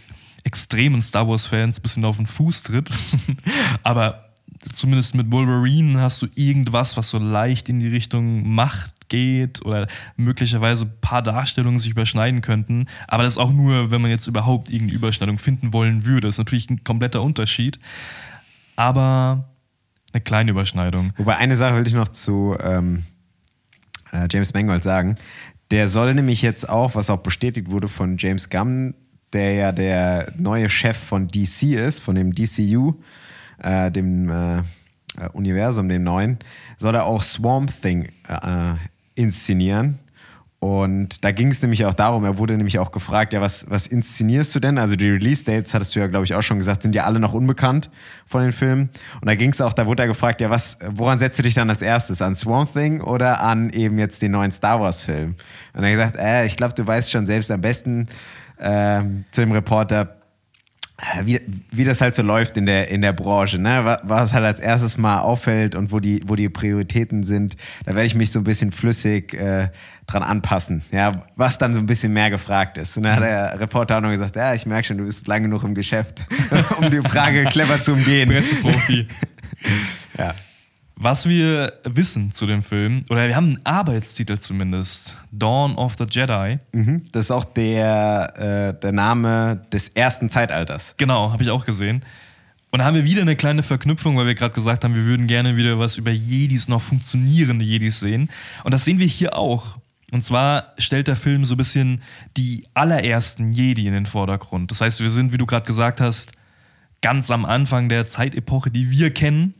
extremen 0.45 1.03
Star 1.03 1.29
Wars-Fans 1.29 1.79
ein 1.79 1.83
bisschen 1.83 2.05
auf 2.05 2.17
den 2.17 2.26
Fuß 2.26 2.64
tritt, 2.64 2.91
aber 3.83 4.31
zumindest 4.73 5.14
mit 5.14 5.31
Wolverine 5.31 6.00
hast 6.00 6.23
du 6.23 6.26
irgendwas, 6.35 6.97
was 6.97 7.11
so 7.11 7.19
leicht 7.19 7.69
in 7.69 7.81
die 7.81 7.88
Richtung 7.88 8.49
Macht 8.55 9.09
geht 9.09 9.64
oder 9.64 9.87
möglicherweise 10.17 10.87
ein 10.87 11.00
paar 11.00 11.23
Darstellungen 11.23 11.79
sich 11.79 11.91
überschneiden 11.91 12.41
könnten. 12.41 12.87
Aber 13.09 13.23
das 13.23 13.38
auch 13.38 13.53
nur, 13.53 13.91
wenn 13.91 14.00
man 14.00 14.11
jetzt 14.11 14.26
überhaupt 14.26 14.71
irgendeine 14.71 14.97
Überschneidung 14.97 15.38
finden 15.38 15.73
wollen 15.73 16.07
würde. 16.07 16.29
Das 16.29 16.37
ist 16.37 16.38
natürlich 16.38 16.71
ein 16.71 16.85
kompletter 16.85 17.23
Unterschied. 17.23 17.79
Aber 18.76 19.49
eine 20.12 20.23
kleine 20.23 20.53
Überschneidung. 20.53 21.12
Wobei 21.17 21.37
eine 21.37 21.57
Sache 21.57 21.76
will 21.76 21.87
ich 21.87 21.93
noch 21.93 22.09
zu 22.09 22.57
ähm, 22.62 23.05
äh, 24.14 24.28
James 24.30 24.54
Mangold 24.54 24.83
sagen. 24.83 25.16
Der 25.71 25.88
soll 25.88 26.14
nämlich 26.14 26.42
jetzt 26.42 26.68
auch, 26.68 26.94
was 26.94 27.11
auch 27.11 27.18
bestätigt 27.18 27.71
wurde 27.71 27.88
von 27.88 28.16
James 28.18 28.49
Gunn, 28.49 28.94
der 29.33 29.52
ja 29.54 29.73
der 29.73 30.33
neue 30.38 30.68
Chef 30.68 30.97
von 30.97 31.28
DC 31.28 31.75
ist, 31.75 32.00
von 32.00 32.14
dem 32.14 32.33
DCU, 32.33 32.94
äh, 33.59 33.90
dem 33.90 34.30
äh, 34.30 34.59
äh, 34.59 34.62
Universum, 35.33 35.88
dem 35.88 36.04
neuen, 36.04 36.38
soll 36.76 36.94
er 36.94 37.04
auch 37.04 37.23
Swamp 37.23 37.73
Thing 37.83 38.11
äh, 38.28 38.75
inszenieren. 39.14 39.99
Und 40.64 41.23
da 41.23 41.30
ging 41.30 41.49
es 41.49 41.61
nämlich 41.61 41.85
auch 41.85 41.92
darum, 41.92 42.25
er 42.25 42.38
wurde 42.38 42.56
nämlich 42.56 42.78
auch 42.78 42.90
gefragt, 42.90 43.35
ja, 43.35 43.42
was, 43.42 43.66
was 43.68 43.87
inszenierst 43.87 44.54
du 44.54 44.61
denn? 44.61 44.78
Also 44.78 44.97
die 44.97 45.11
Release-Dates, 45.11 45.75
hattest 45.75 45.94
du 45.94 46.00
ja, 46.00 46.06
glaube 46.06 46.25
ich, 46.25 46.35
auch 46.35 46.40
schon 46.40 46.56
gesagt, 46.56 46.80
sind 46.80 46.94
ja 46.94 47.04
alle 47.04 47.21
noch 47.21 47.35
unbekannt 47.35 47.90
von 48.25 48.40
den 48.40 48.52
Filmen. 48.52 48.88
Und 49.21 49.28
da 49.28 49.35
ging 49.35 49.50
es 49.50 49.61
auch, 49.61 49.75
da 49.75 49.87
wurde 49.87 50.04
er 50.04 50.06
gefragt, 50.06 50.40
ja, 50.40 50.49
was, 50.49 50.78
woran 50.80 51.18
setzt 51.18 51.38
du 51.38 51.42
dich 51.42 51.52
dann 51.52 51.68
als 51.68 51.83
erstes? 51.83 52.23
An 52.23 52.35
Swamp 52.35 52.73
Thing 52.73 53.02
oder 53.02 53.42
an 53.42 53.68
eben 53.75 53.99
jetzt 53.99 54.23
den 54.23 54.33
neuen 54.33 54.52
Star 54.52 54.80
Wars-Film? 54.80 55.35
Und 55.75 55.85
er 55.85 55.90
hat 55.90 56.12
gesagt, 56.12 56.16
äh, 56.16 56.47
ich 56.47 56.56
glaube, 56.56 56.73
du 56.73 56.87
weißt 56.87 57.12
schon 57.12 57.26
selbst 57.26 57.50
am 57.50 57.61
besten 57.61 58.06
zu 58.56 59.40
dem 59.42 59.52
Reporter, 59.52 60.00
äh, 60.00 60.06
wie, 61.24 61.40
wie 61.72 61.84
das 61.84 62.00
halt 62.00 62.14
so 62.14 62.22
läuft 62.22 62.56
in 62.56 62.66
der, 62.66 62.88
in 62.88 63.00
der 63.02 63.12
Branche, 63.12 63.58
ne? 63.58 63.84
Wa- 63.84 64.00
was 64.04 64.32
halt 64.32 64.44
als 64.44 64.60
erstes 64.60 64.96
mal 64.96 65.18
auffällt 65.18 65.74
und 65.74 65.90
wo 65.90 65.98
die, 65.98 66.20
wo 66.26 66.36
die 66.36 66.48
Prioritäten 66.48 67.24
sind, 67.24 67.56
da 67.84 67.94
werde 67.94 68.06
ich 68.06 68.14
mich 68.14 68.30
so 68.30 68.38
ein 68.38 68.44
bisschen 68.44 68.70
flüssig 68.70 69.34
äh, 69.34 69.70
dran 70.06 70.22
anpassen, 70.22 70.82
ja, 70.92 71.24
was 71.34 71.58
dann 71.58 71.74
so 71.74 71.80
ein 71.80 71.86
bisschen 71.86 72.12
mehr 72.12 72.30
gefragt 72.30 72.78
ist. 72.78 72.96
Und 72.96 73.02
dann 73.02 73.16
hat 73.16 73.22
der 73.24 73.60
Reporter 73.60 73.96
auch 73.98 74.02
noch 74.02 74.10
gesagt, 74.10 74.36
ja, 74.36 74.54
ich 74.54 74.66
merke 74.66 74.86
schon, 74.86 74.98
du 74.98 75.04
bist 75.04 75.26
lang 75.26 75.42
genug 75.42 75.64
im 75.64 75.74
Geschäft, 75.74 76.24
um 76.78 76.90
die 76.90 76.98
Frage 77.00 77.44
clever 77.46 77.82
zu 77.82 77.94
umgehen. 77.94 78.28
Presseprofi. 78.28 79.06
Ja. 80.18 80.32
Was 80.96 81.28
wir 81.28 81.72
wissen 81.84 82.32
zu 82.32 82.46
dem 82.46 82.62
Film, 82.62 83.04
oder 83.10 83.26
wir 83.26 83.34
haben 83.34 83.56
einen 83.56 83.66
Arbeitstitel 83.66 84.38
zumindest: 84.38 85.16
Dawn 85.32 85.74
of 85.76 85.96
the 85.98 86.04
Jedi. 86.08 86.58
Mhm. 86.72 87.06
Das 87.10 87.26
ist 87.26 87.30
auch 87.30 87.44
der, 87.44 88.74
äh, 88.76 88.80
der 88.80 88.92
Name 88.92 89.62
des 89.72 89.88
ersten 89.88 90.30
Zeitalters. 90.30 90.94
Genau, 90.96 91.32
habe 91.32 91.42
ich 91.42 91.50
auch 91.50 91.64
gesehen. 91.66 92.04
Und 92.70 92.80
da 92.80 92.86
haben 92.86 92.94
wir 92.94 93.04
wieder 93.04 93.22
eine 93.22 93.36
kleine 93.36 93.62
Verknüpfung, 93.62 94.16
weil 94.16 94.26
wir 94.26 94.34
gerade 94.34 94.54
gesagt 94.54 94.82
haben, 94.82 94.96
wir 94.96 95.04
würden 95.04 95.28
gerne 95.28 95.56
wieder 95.56 95.78
was 95.78 95.96
über 95.96 96.10
Jedis, 96.10 96.66
noch 96.66 96.82
funktionierende 96.82 97.64
Jedis 97.64 98.00
sehen. 98.00 98.30
Und 98.64 98.74
das 98.74 98.84
sehen 98.84 98.98
wir 98.98 99.06
hier 99.06 99.36
auch. 99.36 99.78
Und 100.10 100.22
zwar 100.22 100.74
stellt 100.78 101.08
der 101.08 101.16
Film 101.16 101.44
so 101.44 101.54
ein 101.54 101.56
bisschen 101.56 102.02
die 102.36 102.66
allerersten 102.74 103.52
Jedi 103.52 103.86
in 103.86 103.92
den 103.92 104.06
Vordergrund. 104.06 104.70
Das 104.70 104.80
heißt, 104.80 105.00
wir 105.00 105.10
sind, 105.10 105.32
wie 105.32 105.38
du 105.38 105.46
gerade 105.46 105.66
gesagt 105.66 106.00
hast, 106.00 106.32
ganz 107.00 107.30
am 107.30 107.44
Anfang 107.44 107.88
der 107.88 108.06
Zeitepoche, 108.06 108.70
die 108.70 108.90
wir 108.90 109.12
kennen. 109.12 109.54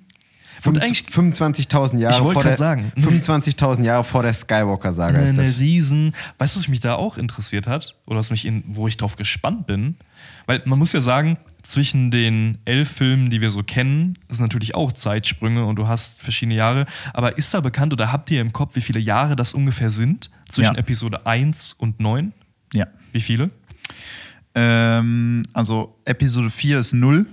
Und 0.67 0.83
eigentlich 0.83 1.05
25.000 1.11 1.99
Jahre 1.99 2.33
vor 2.33 2.43
der 2.43 2.57
sagen. 2.57 2.93
25.000 2.99 3.85
Jahre 3.85 4.05
vor 4.05 4.23
der 4.23 4.33
Skywalker-Saga 4.33 5.21
ist 5.21 5.31
eine 5.31 5.43
das. 5.43 5.59
riesen. 5.59 6.15
Weißt 6.39 6.55
du, 6.57 6.61
was 6.61 6.69
mich 6.69 6.81
da 6.81 6.95
auch 6.95 7.19
interessiert 7.19 7.67
hat? 7.67 7.97
Oder 8.07 8.19
was 8.19 8.31
mich 8.31 8.47
in, 8.47 8.65
wo 8.69 8.89
ich 8.89 8.97
drauf 8.97 9.17
gespannt 9.17 9.67
bin? 9.67 9.97
Weil 10.47 10.63
man 10.65 10.79
muss 10.79 10.93
ja 10.93 11.01
sagen, 11.01 11.39
zwischen 11.63 12.11
den 12.11 12.59
elf 12.65 12.91
Filmen, 12.91 13.31
die 13.31 13.41
wir 13.41 13.51
so 13.51 13.63
kennen, 13.63 14.19
sind 14.29 14.43
natürlich 14.43 14.75
auch 14.75 14.93
Zeitsprünge 14.93 15.65
und 15.65 15.77
du 15.77 15.89
hast 15.89 16.21
verschiedene 16.21 16.55
Jahre. 16.57 16.87
Aber 17.13 17.37
ist 17.39 17.53
da 17.55 17.61
bekannt 17.61 17.93
oder 17.93 18.13
habt 18.13 18.31
ihr 18.31 18.41
im 18.41 18.53
Kopf, 18.53 18.77
wie 18.77 18.81
viele 18.81 19.01
Jahre 19.01 19.37
das 19.37 19.55
ungefähr 19.55 19.91
sind? 19.91 20.31
Zwischen 20.51 20.75
Ja. 20.75 20.81
Episode 20.81 21.27
1 21.27 21.75
und 21.75 22.01
9? 22.01 22.33
Ja. 22.73 22.87
Wie 23.13 23.21
viele? 23.21 23.51
Ähm, 24.55 25.45
also 25.53 25.99
Episode 26.05 26.51
4 26.51 26.79
ist 26.79 26.93
0 26.95 27.27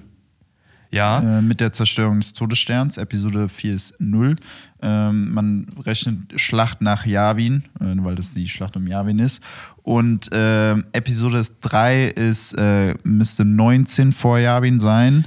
Ja. 0.92 1.40
äh, 1.40 1.42
mit 1.42 1.60
der 1.62 1.74
Zerstörung 1.74 2.20
des 2.20 2.34
Todessterns. 2.34 2.98
Episode 2.98 3.50
4 3.50 3.74
ist 3.74 3.96
0. 4.00 4.36
Ähm, 4.82 5.34
man 5.34 5.68
rechnet 5.86 6.40
Schlacht 6.40 6.82
nach 6.82 7.06
Yavin, 7.06 7.64
äh, 7.80 7.86
weil 8.04 8.16
das 8.16 8.34
die 8.34 8.50
Schlacht 8.50 8.76
um 8.76 8.88
Yavin 8.88 9.20
ist. 9.20 9.42
Und 9.84 10.30
ähm, 10.32 10.86
Episode 10.94 11.42
3 11.62 12.06
ist, 12.08 12.54
äh, 12.54 12.96
müsste 13.04 13.46
19 13.46 14.12
vor 14.12 14.38
Yavin 14.40 14.80
sein. 14.80 15.26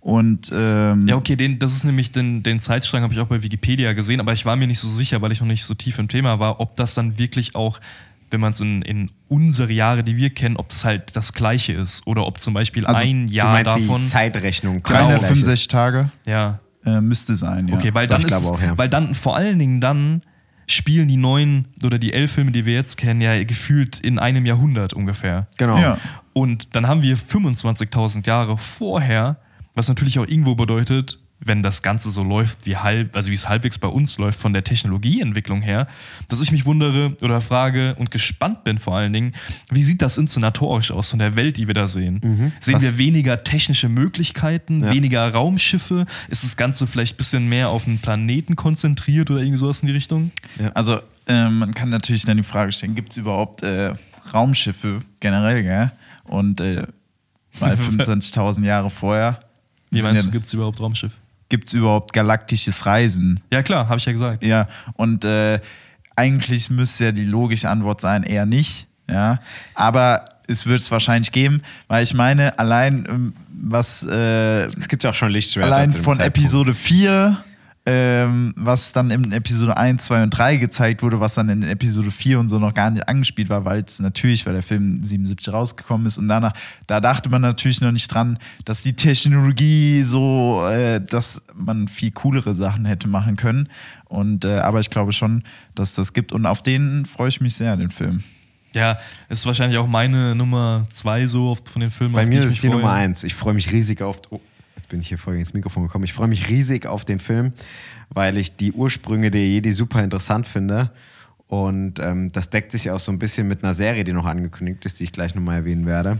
Und 0.00 0.50
ähm, 0.54 1.08
Ja, 1.08 1.16
okay, 1.16 1.36
den, 1.36 1.58
das 1.58 1.74
ist 1.74 1.84
nämlich 1.84 2.12
den, 2.12 2.42
den 2.42 2.60
Zeitstrang, 2.60 3.02
habe 3.02 3.12
ich 3.12 3.20
auch 3.20 3.26
bei 3.26 3.42
Wikipedia 3.42 3.92
gesehen, 3.92 4.20
aber 4.20 4.32
ich 4.32 4.46
war 4.46 4.56
mir 4.56 4.66
nicht 4.66 4.78
so 4.78 4.88
sicher, 4.88 5.20
weil 5.20 5.32
ich 5.32 5.40
noch 5.40 5.48
nicht 5.48 5.64
so 5.64 5.74
tief 5.74 5.98
im 5.98 6.08
Thema 6.08 6.38
war, 6.38 6.60
ob 6.60 6.76
das 6.76 6.94
dann 6.94 7.18
wirklich 7.18 7.54
auch, 7.54 7.80
wenn 8.30 8.40
man 8.40 8.52
es 8.52 8.60
in, 8.60 8.82
in 8.82 9.10
unsere 9.28 9.72
Jahre, 9.72 10.02
die 10.04 10.16
wir 10.16 10.30
kennen, 10.30 10.56
ob 10.56 10.68
das 10.68 10.84
halt 10.84 11.16
das 11.16 11.32
Gleiche 11.32 11.72
ist 11.72 12.06
oder 12.06 12.26
ob 12.26 12.40
zum 12.40 12.54
Beispiel 12.54 12.86
Also, 12.86 13.00
ein 13.02 13.26
Du 13.26 13.32
Jahr 13.32 13.52
meinst 13.52 13.66
davon. 13.66 14.02
die 14.02 14.08
Zeitrechnung. 14.08 14.82
quasi 14.82 15.06
gleich 15.06 15.14
ist. 15.14 15.20
365 15.22 15.68
Tage 15.68 16.10
Ja, 16.26 16.60
äh, 16.84 17.00
müsste 17.00 17.36
sein. 17.36 17.68
Ja. 17.68 17.74
okay, 17.76 17.94
weil 17.94 18.06
dann, 18.06 18.20
ich 18.20 18.26
ist, 18.28 18.38
glaube 18.40 18.56
auch, 18.56 18.62
ja. 18.62 18.76
weil 18.78 18.88
dann 18.88 19.14
vor 19.14 19.36
allen 19.36 19.58
Dingen 19.58 19.80
dann 19.80 20.22
spielen 20.66 21.08
die 21.08 21.16
neuen 21.16 21.68
oder 21.82 21.98
die 21.98 22.12
elf 22.12 22.32
Filme, 22.32 22.50
die 22.52 22.66
wir 22.66 22.74
jetzt 22.74 22.96
kennen, 22.98 23.20
ja 23.22 23.42
gefühlt 23.44 23.98
in 24.00 24.18
einem 24.18 24.44
Jahrhundert 24.44 24.92
ungefähr. 24.92 25.46
Genau. 25.56 25.78
Ja. 25.78 25.98
Und 26.34 26.76
dann 26.76 26.86
haben 26.86 27.00
wir 27.02 27.16
25.000 27.16 28.26
Jahre 28.26 28.58
vorher, 28.58 29.38
was 29.74 29.88
natürlich 29.88 30.18
auch 30.18 30.26
irgendwo 30.26 30.54
bedeutet, 30.54 31.18
wenn 31.40 31.62
das 31.62 31.82
Ganze 31.82 32.10
so 32.10 32.22
läuft, 32.24 32.66
wie 32.66 32.76
halb, 32.76 33.14
also 33.14 33.30
wie 33.30 33.34
es 33.34 33.48
halbwegs 33.48 33.78
bei 33.78 33.86
uns 33.88 34.18
läuft 34.18 34.40
von 34.40 34.52
der 34.52 34.64
Technologieentwicklung 34.64 35.62
her, 35.62 35.86
dass 36.28 36.40
ich 36.40 36.50
mich 36.50 36.66
wundere 36.66 37.16
oder 37.22 37.40
frage 37.40 37.94
und 37.94 38.10
gespannt 38.10 38.64
bin 38.64 38.78
vor 38.78 38.96
allen 38.96 39.12
Dingen, 39.12 39.32
wie 39.70 39.82
sieht 39.84 40.02
das 40.02 40.18
inszenatorisch 40.18 40.90
aus 40.90 41.10
von 41.10 41.20
der 41.20 41.36
Welt, 41.36 41.56
die 41.56 41.66
wir 41.68 41.74
da 41.74 41.86
sehen? 41.86 42.52
Sehen 42.60 42.74
Was- 42.74 42.82
wir 42.82 42.98
weniger 42.98 43.44
technische 43.44 43.88
Möglichkeiten, 43.88 44.82
Ja. 44.82 44.92
weniger 44.92 45.28
Raumschiffe? 45.32 46.06
Ist 46.28 46.42
das 46.44 46.56
Ganze 46.56 46.86
vielleicht 46.86 47.14
ein 47.14 47.18
bisschen 47.18 47.48
mehr 47.48 47.68
auf 47.68 47.86
einen 47.86 47.98
Planeten 47.98 48.56
konzentriert 48.56 49.30
oder 49.30 49.40
irgendwie 49.40 49.58
sowas 49.58 49.80
in 49.80 49.86
die 49.86 49.92
Richtung? 49.92 50.32
Also 50.74 50.98
äh, 51.28 51.48
man 51.48 51.72
kann 51.74 51.88
natürlich 51.90 52.24
dann 52.24 52.36
die 52.36 52.42
Frage 52.42 52.72
stellen, 52.72 52.94
gibt 52.96 53.12
es 53.12 53.16
überhaupt 53.16 53.62
äh, 53.62 53.92
Raumschiffe 54.34 55.00
generell, 55.20 55.62
gell? 55.62 55.92
Und 56.24 56.60
äh, 56.60 56.84
mal 57.60 57.74
25.000 57.76 58.64
Jahre 58.64 58.90
vorher 58.90 59.40
Wie 59.90 60.02
meinst 60.02 60.24
du, 60.24 60.28
ja, 60.28 60.32
gibt 60.32 60.46
es 60.46 60.52
überhaupt 60.54 60.80
Raumschiff? 60.80 61.12
Gibt 61.48 61.68
es 61.68 61.74
überhaupt 61.74 62.12
galaktisches 62.12 62.86
Reisen? 62.86 63.40
Ja 63.52 63.62
klar, 63.62 63.88
habe 63.88 63.98
ich 63.98 64.04
ja 64.04 64.12
gesagt. 64.12 64.42
Ja, 64.44 64.68
und 64.94 65.24
äh, 65.24 65.60
eigentlich 66.16 66.70
müsste 66.70 67.06
ja 67.06 67.12
die 67.12 67.24
logische 67.24 67.68
Antwort 67.70 68.00
sein, 68.00 68.22
eher 68.22 68.46
nicht. 68.46 68.86
Ja, 69.08 69.40
aber 69.74 70.24
es 70.48 70.66
wird 70.66 70.80
es 70.80 70.90
wahrscheinlich 70.90 71.32
geben, 71.32 71.62
weil 71.88 72.02
ich 72.02 72.14
meine, 72.14 72.58
allein 72.58 73.06
ähm, 73.08 73.32
was 73.50 74.04
äh, 74.04 74.64
Es 74.66 74.88
gibt 74.88 75.04
ja 75.04 75.10
auch 75.10 75.14
schon 75.14 75.30
Lichtschwerter. 75.30 75.72
allein 75.74 75.90
von 75.90 76.16
Zeitpunkt. 76.18 76.38
Episode 76.38 76.74
4, 76.74 77.36
ähm, 77.90 78.52
was 78.56 78.92
dann 78.92 79.10
in 79.10 79.32
Episode 79.32 79.76
1, 79.76 80.04
2 80.04 80.24
und 80.24 80.30
3 80.30 80.56
gezeigt 80.56 81.02
wurde, 81.02 81.20
was 81.20 81.34
dann 81.34 81.48
in 81.48 81.62
Episode 81.62 82.10
4 82.10 82.38
und 82.38 82.50
so 82.50 82.58
noch 82.58 82.74
gar 82.74 82.90
nicht 82.90 83.08
angespielt 83.08 83.48
war, 83.48 83.64
weil 83.64 83.82
es 83.82 83.98
natürlich, 83.98 84.44
weil 84.44 84.52
der 84.52 84.62
Film 84.62 85.02
77 85.02 85.50
rausgekommen 85.52 86.06
ist 86.06 86.18
und 86.18 86.28
danach, 86.28 86.52
da 86.86 87.00
dachte 87.00 87.30
man 87.30 87.40
natürlich 87.40 87.80
noch 87.80 87.92
nicht 87.92 88.08
dran, 88.08 88.38
dass 88.66 88.82
die 88.82 88.92
Technologie 88.92 90.02
so, 90.02 90.66
äh, 90.68 91.00
dass 91.00 91.40
man 91.54 91.88
viel 91.88 92.10
coolere 92.10 92.52
Sachen 92.52 92.84
hätte 92.84 93.08
machen 93.08 93.36
können. 93.36 93.70
Und 94.04 94.44
äh, 94.44 94.58
aber 94.58 94.80
ich 94.80 94.90
glaube 94.90 95.12
schon, 95.12 95.42
dass 95.74 95.94
das 95.94 96.12
gibt 96.12 96.32
und 96.32 96.44
auf 96.44 96.62
den 96.62 97.06
freue 97.06 97.28
ich 97.28 97.40
mich 97.40 97.54
sehr, 97.54 97.76
den 97.76 97.90
Film. 97.90 98.22
Ja, 98.74 98.98
ist 99.30 99.46
wahrscheinlich 99.46 99.78
auch 99.78 99.86
meine 99.86 100.34
Nummer 100.34 100.84
zwei 100.90 101.26
so 101.26 101.48
oft 101.48 101.68
von 101.68 101.80
den 101.80 101.90
Filmen. 101.90 102.14
Bei 102.14 102.26
mir 102.26 102.44
ist 102.44 102.62
die 102.62 102.68
freue. 102.68 102.76
Nummer 102.76 102.92
eins. 102.92 103.24
Ich 103.24 103.34
freue 103.34 103.54
mich 103.54 103.72
riesig 103.72 104.02
auf. 104.02 104.20
Bin 104.88 105.00
ich 105.00 105.08
hier 105.08 105.18
voll 105.18 105.36
ins 105.36 105.54
Mikrofon 105.54 105.84
gekommen. 105.84 106.04
Ich 106.04 106.12
freue 106.12 106.28
mich 106.28 106.48
riesig 106.48 106.86
auf 106.86 107.04
den 107.04 107.18
Film, 107.18 107.52
weil 108.10 108.38
ich 108.38 108.56
die 108.56 108.72
Ursprünge 108.72 109.30
der 109.30 109.46
Jedi 109.46 109.72
super 109.72 110.02
interessant 110.02 110.46
finde. 110.46 110.90
Und 111.46 111.98
ähm, 111.98 112.30
das 112.32 112.50
deckt 112.50 112.72
sich 112.72 112.90
auch 112.90 112.98
so 112.98 113.10
ein 113.10 113.18
bisschen 113.18 113.48
mit 113.48 113.64
einer 113.64 113.74
Serie, 113.74 114.04
die 114.04 114.12
noch 114.12 114.26
angekündigt 114.26 114.84
ist, 114.84 115.00
die 115.00 115.04
ich 115.04 115.12
gleich 115.12 115.34
nochmal 115.34 115.56
erwähnen 115.56 115.86
werde, 115.86 116.18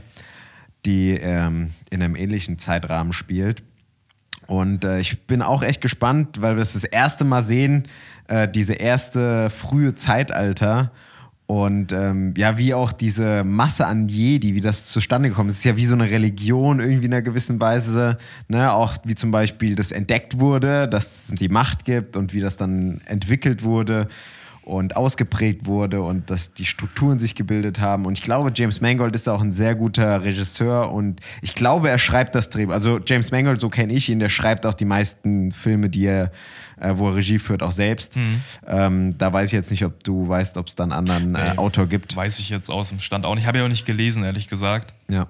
die 0.87 1.11
ähm, 1.11 1.71
in 1.91 2.03
einem 2.03 2.17
ähnlichen 2.17 2.59
Zeitrahmen 2.59 3.13
spielt. 3.13 3.63
Und 4.47 4.85
äh, 4.85 4.99
ich 5.01 5.27
bin 5.27 5.43
auch 5.43 5.63
echt 5.63 5.83
gespannt, 5.83 6.41
weil 6.41 6.57
wir 6.57 6.63
es 6.63 6.73
das 6.73 6.85
erste 6.85 7.25
Mal 7.25 7.43
sehen, 7.43 7.85
äh, 8.29 8.49
diese 8.49 8.73
erste 8.73 9.51
frühe 9.51 9.95
Zeitalter. 9.95 10.91
Und 11.49 11.93
ähm, 11.93 12.35
ja, 12.37 12.59
wie 12.59 12.75
auch 12.75 12.93
diese 12.93 13.43
Masse 13.43 13.87
an 13.87 14.07
Jedi, 14.07 14.55
wie 14.55 14.61
das 14.61 14.89
zustande 14.89 15.31
gekommen 15.31 15.49
ist. 15.49 15.57
Ist 15.57 15.65
ja 15.65 15.79
wie 15.79 15.87
so 15.87 15.95
eine 15.95 16.11
Religion 16.11 16.79
irgendwie 16.79 17.07
in 17.07 17.15
einer 17.15 17.23
gewissen 17.23 17.59
Weise. 17.59 18.19
Ne? 18.49 18.71
Auch 18.71 18.97
wie 19.05 19.15
zum 19.15 19.31
Beispiel 19.31 19.75
das 19.75 19.91
entdeckt 19.91 20.41
wurde, 20.41 20.87
dass 20.87 21.31
es 21.31 21.35
die 21.37 21.49
Macht 21.49 21.87
gibt 21.87 22.19
und 22.19 22.35
wie 22.35 22.41
das 22.41 22.59
dann 22.59 23.01
entwickelt 23.07 23.63
wurde 23.63 24.09
und 24.69 24.97
ausgeprägt 24.97 25.67
wurde 25.67 26.03
und 26.03 26.31
dass 26.31 26.53
die 26.53 26.65
Strukturen 26.67 27.19
sich 27.19 27.35
gebildet 27.35 27.81
haben. 27.81 28.05
Und 28.07 28.19
ich 28.19 28.23
glaube, 28.23 28.53
James 28.55 28.81
Mangold 28.81 29.15
ist 29.15 29.29
auch 29.29 29.41
ein 29.41 29.51
sehr 29.53 29.75
guter 29.75 30.23
Regisseur 30.25 30.93
und 30.93 31.21
ich 31.43 31.55
glaube, 31.55 31.89
er 31.89 31.99
schreibt 31.99 32.35
das 32.35 32.51
Drehbuch. 32.51 32.75
Also 32.75 33.01
James 33.05 33.31
Mangold, 33.31 33.61
so 33.61 33.69
kenne 33.71 33.93
ich 33.95 34.09
ihn, 34.09 34.19
der 34.19 34.29
schreibt 34.29 34.67
auch 34.67 34.75
die 34.75 34.85
meisten 34.85 35.51
Filme, 35.53 35.89
die 35.89 36.05
er, 36.07 36.31
äh, 36.79 36.93
wo 36.97 37.09
er 37.09 37.17
Regie 37.17 37.39
führt, 37.39 37.63
auch 37.63 37.73
selbst. 37.73 38.17
Ähm, 38.67 39.17
da 39.17 39.33
weiß 39.33 39.49
ich 39.49 39.55
jetzt 39.55 39.71
nicht, 39.71 39.85
ob 39.85 40.05
du 40.05 40.29
weißt, 40.29 40.59
ob 40.59 40.67
es 40.69 40.75
dann 40.75 40.93
einen 40.93 41.09
anderen 41.11 41.35
äh, 41.35 41.53
Nee. 41.53 41.59
Autor 41.59 41.87
gibt. 41.87 42.15
Weiß 42.15 42.39
ich 42.39 42.51
jetzt 42.51 42.71
aus 42.71 42.91
dem 42.91 42.99
Stand 42.99 43.25
auch 43.25 43.35
nicht. 43.35 43.47
Habe 43.47 43.59
ja 43.59 43.65
auch 43.65 43.69
nicht 43.69 43.87
gelesen, 43.87 44.23
ehrlich 44.25 44.49
gesagt. 44.49 44.95
Ja, 45.09 45.29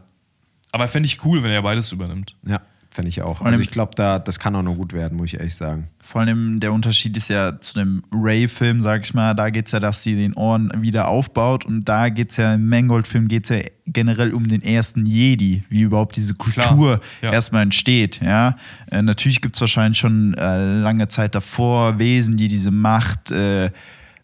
Aber 0.73 0.89
fände 0.89 1.07
ich 1.07 1.25
cool, 1.25 1.43
wenn 1.43 1.51
er 1.51 1.63
beides 1.63 1.93
übernimmt. 1.93 2.35
ja, 2.47 2.61
fände 2.99 3.11
ich 3.11 3.23
auch. 3.23 3.41
allem- 3.43 3.53
Also 3.53 3.63
ich 3.63 3.71
glaube, 3.71 3.93
da, 3.95 4.19
das 4.19 4.41
kann 4.41 4.57
auch 4.57 4.63
nur 4.63 4.75
gut 4.75 4.93
werden, 4.93 5.17
muss 5.17 5.27
ich 5.29 5.35
ehrlich 5.39 5.55
sagen. 5.55 5.87
Vor 6.01 6.21
allem 6.23 6.59
der 6.59 6.73
Unterschied 6.73 7.17
ist 7.17 7.29
ja 7.29 7.61
zu 7.61 7.75
dem 7.75 8.03
Ray-Film, 8.11 8.83
sag 8.83 9.05
ich 9.05 9.15
mal, 9.15 9.35
da 9.35 9.51
geht 9.51 9.67
es 9.67 9.73
ja, 9.73 9.79
dass 9.79 10.03
sie 10.03 10.17
den 10.17 10.35
Ohren 10.35 10.73
wieder 10.83 11.07
aufbaut 11.07 11.65
und 11.65 11.85
da 11.89 12.09
geht 12.09 12.31
es 12.33 12.39
ja 12.39 12.55
im 12.55 12.69
Mangold-Film 12.69 13.29
geht 13.29 13.45
es 13.45 13.51
ja 13.51 13.63
generell 13.87 14.35
um 14.35 14.49
den 14.49 14.63
ersten 14.63 15.07
Jedi, 15.07 15.63
wie 15.69 15.83
überhaupt 15.83 16.17
diese 16.17 16.35
Kultur 16.35 17.01
ja. 17.23 17.33
erstmal 17.33 17.63
entsteht. 17.63 18.21
Ja? 18.21 18.57
Äh, 18.91 19.03
natürlich 19.03 19.41
gibt 19.43 19.55
es 19.55 19.61
wahrscheinlich 19.61 19.99
schon 19.99 20.35
äh, 20.35 20.81
lange 20.81 21.07
Zeit 21.07 21.37
davor 21.37 22.01
Wesen, 22.01 22.37
die 22.37 22.49
diese 22.49 22.73
Macht 22.73 23.31
äh, 23.31 23.71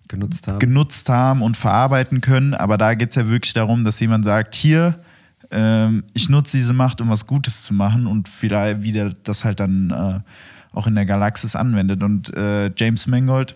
Genutzt 0.09 0.49
haben. 0.49 0.59
genutzt 0.59 1.09
haben 1.09 1.43
und 1.43 1.57
verarbeiten 1.57 2.21
können, 2.21 2.55
aber 2.55 2.77
da 2.77 2.95
geht 2.95 3.11
es 3.11 3.15
ja 3.15 3.29
wirklich 3.29 3.53
darum, 3.53 3.85
dass 3.85 4.01
jemand 4.01 4.25
sagt, 4.25 4.57
hier, 4.57 4.97
ähm, 5.55 6.05
ich 6.15 6.29
nutze 6.29 6.57
diese 6.57 6.73
Macht, 6.73 7.01
um 7.01 7.09
was 7.09 7.27
Gutes 7.27 7.63
zu 7.63 7.73
machen 7.73 8.07
und 8.07 8.29
vielleicht 8.29 8.83
wieder 8.83 9.15
das 9.23 9.45
halt 9.45 9.61
dann 9.61 9.91
äh, 9.91 10.77
auch 10.77 10.87
in 10.89 10.97
der 10.97 11.07
Galaxis 11.07 11.55
anwendet. 11.55 12.03
Und 12.03 12.35
äh, 12.37 12.73
James 12.77 13.07
Mangold, 13.07 13.55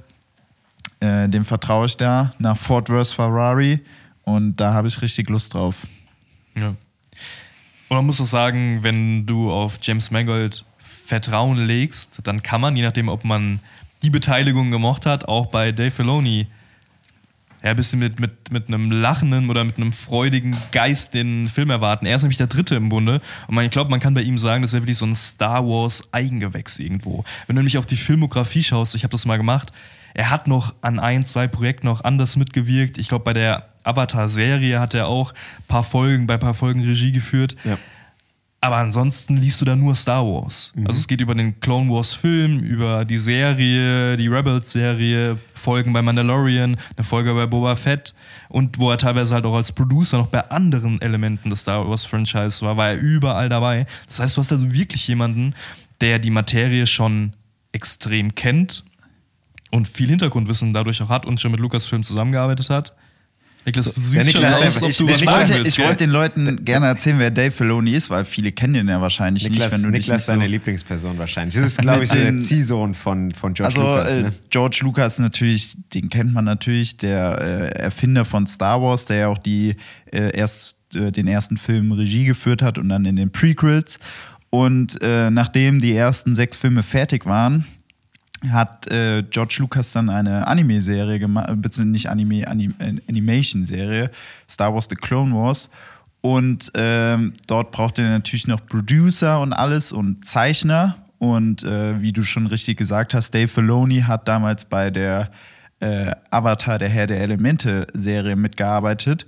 äh, 1.01 1.29
dem 1.29 1.45
vertraue 1.45 1.87
ich 1.87 1.97
da 1.97 2.33
nach 2.39 2.57
Ford 2.57 2.89
vs. 2.89 3.13
Ferrari 3.13 3.81
und 4.23 4.57
da 4.57 4.73
habe 4.73 4.87
ich 4.87 5.03
richtig 5.03 5.29
Lust 5.29 5.55
drauf. 5.55 5.87
Ja. 6.59 6.69
Und 6.69 7.97
man 7.97 8.07
muss 8.07 8.21
auch 8.21 8.27
sagen, 8.27 8.79
wenn 8.83 9.27
du 9.27 9.51
auf 9.51 9.79
James 9.83 10.11
Mangold 10.11 10.65
Vertrauen 10.79 11.57
legst, 11.67 12.21
dann 12.25 12.43
kann 12.43 12.61
man, 12.61 12.77
je 12.77 12.83
nachdem, 12.83 13.09
ob 13.09 13.25
man 13.25 13.61
die 14.03 14.11
Beteiligung 14.11 14.71
gemocht 14.71 15.07
hat, 15.07 15.27
auch 15.27 15.47
bei 15.47 15.73
Dave 15.73 15.91
Filoni 15.91 16.47
ja, 17.62 17.71
ein 17.71 17.77
bisschen 17.77 17.99
mit, 17.99 18.21
mit, 18.21 18.53
mit 18.53 18.68
einem 18.68 18.90
lachenden 18.90 19.51
oder 19.51 19.64
mit 19.64 19.77
einem 19.77 19.92
freudigen 19.92 20.55
Geist 20.71 21.14
den 21.14 21.49
Film 21.49 21.71
erwarten. 21.71 22.07
Er 22.07 22.16
ist 22.16 22.23
nämlich 22.23 22.38
der 22.38 22.47
Dritte 22.47 22.77
im 22.77 22.88
Bunde. 22.88 23.21
Und 23.49 23.55
man, 23.55 23.64
ich 23.64 23.71
glaube, 23.71 23.90
man 23.90 24.01
kann 24.01 24.14
bei 24.14 24.23
ihm 24.23 24.38
sagen, 24.38 24.62
das 24.62 24.73
wäre 24.73 24.83
wirklich 24.83 24.99
so 24.99 25.07
ein 25.07 25.16
Star 25.16 25.64
Wars 25.66 26.09
Eigengewächs 26.12 26.79
irgendwo. 26.79 27.25
Wenn 27.47 27.57
du 27.57 27.61
nämlich 27.61 27.79
auf 27.79 27.87
die 27.87 27.97
Filmografie 27.97 28.62
schaust, 28.62 28.94
ich 28.94 29.03
habe 29.03 29.12
das 29.12 29.27
mal 29.27 29.38
gemacht, 29.38 29.73
er 30.14 30.31
hat 30.31 30.47
noch 30.47 30.75
an 30.83 30.99
ein, 30.99 31.25
zwei 31.25 31.49
Projekten 31.49 31.87
noch 31.87 32.05
anders 32.05 32.37
mitgewirkt. 32.37 32.99
Ich 32.99 33.09
glaube, 33.09 33.25
bei 33.25 33.33
der 33.33 33.68
Avatar-Serie 33.85 34.81
hat 34.81 34.94
er 34.94 35.09
auch 35.09 35.33
ein 35.33 35.64
paar 35.66 35.85
Folgen, 35.85 36.27
bei 36.27 36.35
ein 36.35 36.40
paar 36.40 36.55
Folgen 36.55 36.85
Regie 36.85 37.12
geführt. 37.12 37.57
Ja. 37.64 37.79
Aber 38.61 38.77
ansonsten 38.77 39.37
liest 39.37 39.61
du 39.61 39.64
da 39.64 39.77
nur 39.77 39.94
Star 39.94 40.27
Wars. 40.27 40.73
Mhm. 40.75 40.88
Also 40.88 40.99
es 40.99 41.07
geht 41.07 41.21
über 41.21 41.35
den 41.35 41.61
Clone 41.61 41.90
Wars 41.90 42.14
Film, 42.14 42.59
über 42.59 43.05
die 43.05 43.18
Serie, 43.18 44.16
die 44.16 44.27
Rebels 44.27 44.73
Serie, 44.73 45.38
Folgen 45.55 45.92
bei 45.92 46.03
Mandalorian, 46.03 46.77
eine 46.97 47.05
Folge 47.05 47.35
bei 47.35 47.47
Boba 47.47 47.77
Fett 47.77 48.14
und 48.49 48.79
wo 48.79 48.90
er 48.90 48.99
teilweise 48.99 49.37
halt 49.37 49.44
auch 49.44 49.55
als 49.55 49.71
Producer 49.71 50.18
noch 50.18 50.27
bei 50.27 50.51
anderen 50.51 51.01
Elementen 51.01 51.51
des 51.51 51.61
Star 51.61 51.88
Wars 51.88 52.05
Franchise 52.05 52.64
war, 52.66 52.77
war 52.77 52.88
er 52.88 52.99
überall 52.99 53.49
dabei. 53.49 53.87
Das 54.09 54.18
heißt, 54.18 54.37
du 54.37 54.40
hast 54.40 54.51
also 54.51 54.73
wirklich 54.73 55.07
jemanden, 55.07 55.55
der 56.01 56.18
die 56.18 56.31
Materie 56.31 56.88
schon 56.88 57.35
extrem 57.71 58.35
kennt 58.35 58.85
und 59.71 59.87
viel 59.87 60.09
Hintergrundwissen 60.09 60.73
dadurch 60.73 61.01
auch 61.03 61.11
hat 61.11 61.27
und 61.27 61.38
schon 61.38 61.53
mit 61.53 61.61
Lucasfilm 61.61 62.03
zusammengearbeitet 62.03 62.71
hat. 62.71 62.94
Niklas, 63.64 63.92
du 63.92 64.01
siehst 64.01 64.33
schon 64.33 64.42
Niklas, 64.42 64.55
aus, 64.55 64.62
als 64.62 64.83
ob 64.83 64.88
ich, 64.90 64.97
du 64.97 65.09
was 65.09 65.21
ich, 65.21 65.27
wollte, 65.27 65.55
willst, 65.55 65.79
ich 65.79 65.85
wollte 65.85 65.97
den 65.97 66.11
Leuten 66.11 66.64
gerne 66.64 66.87
erzählen, 66.87 67.18
wer 67.18 67.31
Dave 67.31 67.51
Filoni 67.51 67.92
ist, 67.92 68.09
weil 68.09 68.25
viele 68.25 68.53
kennen 68.53 68.75
ihn 68.75 68.88
ja 68.88 69.01
wahrscheinlich 69.01 69.44
Niklas, 69.44 69.73
nicht, 69.73 69.73
wenn 69.73 69.83
du 69.83 69.90
Niklas 69.90 70.27
deine 70.27 70.38
nicht 70.38 70.49
so 70.49 70.53
Lieblingsperson 70.53 71.18
wahrscheinlich. 71.18 71.55
Das 71.55 71.64
ist, 71.64 71.79
glaube 71.83 72.05
ich, 72.05 72.11
der 72.11 72.38
Ziehsohn 72.38 72.94
von, 72.94 73.31
von 73.33 73.55
George 73.55 73.77
also 73.77 73.81
Lucas. 73.81 74.11
äh, 74.11 74.23
Ne? 74.23 74.33
George 74.51 74.81
Lucas 74.83 75.18
natürlich, 75.18 75.77
den 75.94 76.09
kennt 76.09 76.33
man 76.33 76.44
natürlich, 76.44 76.97
der 76.97 77.40
äh, 77.40 77.79
Erfinder 77.79 78.25
von 78.25 78.47
Star 78.47 78.81
Wars, 78.81 79.07
der 79.07 79.16
ja 79.16 79.29
auch 79.29 79.38
die 79.38 79.77
äh, 80.12 80.37
erst 80.37 80.77
äh, 80.94 81.12
den 81.12 81.27
ersten 81.27 81.57
Film 81.57 81.92
Regie 81.92 82.25
geführt 82.25 82.62
hat 82.62 82.79
und 82.79 82.88
dann 82.88 83.05
in 83.05 83.16
den 83.16 83.31
Prequels. 83.31 83.99
Und 84.51 85.01
äh, 85.03 85.31
nachdem 85.31 85.81
die 85.81 85.94
ersten 85.94 86.35
sechs 86.35 86.57
Filme 86.57 86.83
fertig 86.83 87.27
waren, 87.27 87.66
hat 88.51 88.87
äh, 88.90 89.22
George 89.22 89.57
Lucas 89.59 89.92
dann 89.92 90.11
eine 90.11 90.46
Anime-Serie 90.46 91.18
gemacht, 91.18 91.48
beziehungsweise 91.57 91.90
nicht 91.90 92.09
Anime, 92.09 92.46
Anim 92.46 92.74
äh, 92.79 92.94
Animation-Serie, 93.09 94.11
Star 94.48 94.72
Wars 94.72 94.87
The 94.88 94.96
Clone 94.96 95.35
Wars. 95.35 95.70
Und 96.20 96.72
ähm, 96.74 97.33
dort 97.46 97.70
braucht 97.70 97.98
er 97.98 98.09
natürlich 98.11 98.46
noch 98.46 98.64
Producer 98.64 99.40
und 99.40 99.53
alles 99.53 99.92
und 99.92 100.24
Zeichner. 100.24 100.96
Und 101.18 101.64
äh, 101.64 102.01
wie 102.01 102.12
du 102.12 102.22
schon 102.22 102.46
richtig 102.46 102.77
gesagt 102.77 103.14
hast, 103.14 103.33
Dave 103.33 103.48
Filoni 103.48 104.03
hat 104.03 104.29
damals 104.29 104.64
bei 104.64 104.90
der 104.90 105.31
äh, 105.81 106.12
Avatar, 106.31 106.79
der 106.79 106.88
Herr 106.88 107.07
der 107.07 107.20
Elemente-Serie 107.20 108.37
mitgearbeitet 108.37 109.27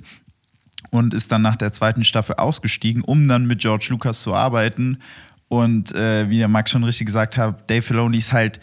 und 0.90 1.14
ist 1.14 1.30
dann 1.32 1.42
nach 1.42 1.56
der 1.56 1.72
zweiten 1.72 2.04
Staffel 2.04 2.36
ausgestiegen, 2.36 3.02
um 3.02 3.26
dann 3.28 3.46
mit 3.46 3.60
George 3.60 3.88
Lucas 3.90 4.22
zu 4.22 4.34
arbeiten. 4.34 4.98
Und 5.48 5.92
äh, 5.94 6.28
wie 6.30 6.38
der 6.38 6.48
Max 6.48 6.70
schon 6.70 6.84
richtig 6.84 7.06
gesagt 7.06 7.36
hat, 7.36 7.68
Dave 7.68 7.82
Filoni 7.82 8.18
ist 8.18 8.32
halt 8.32 8.60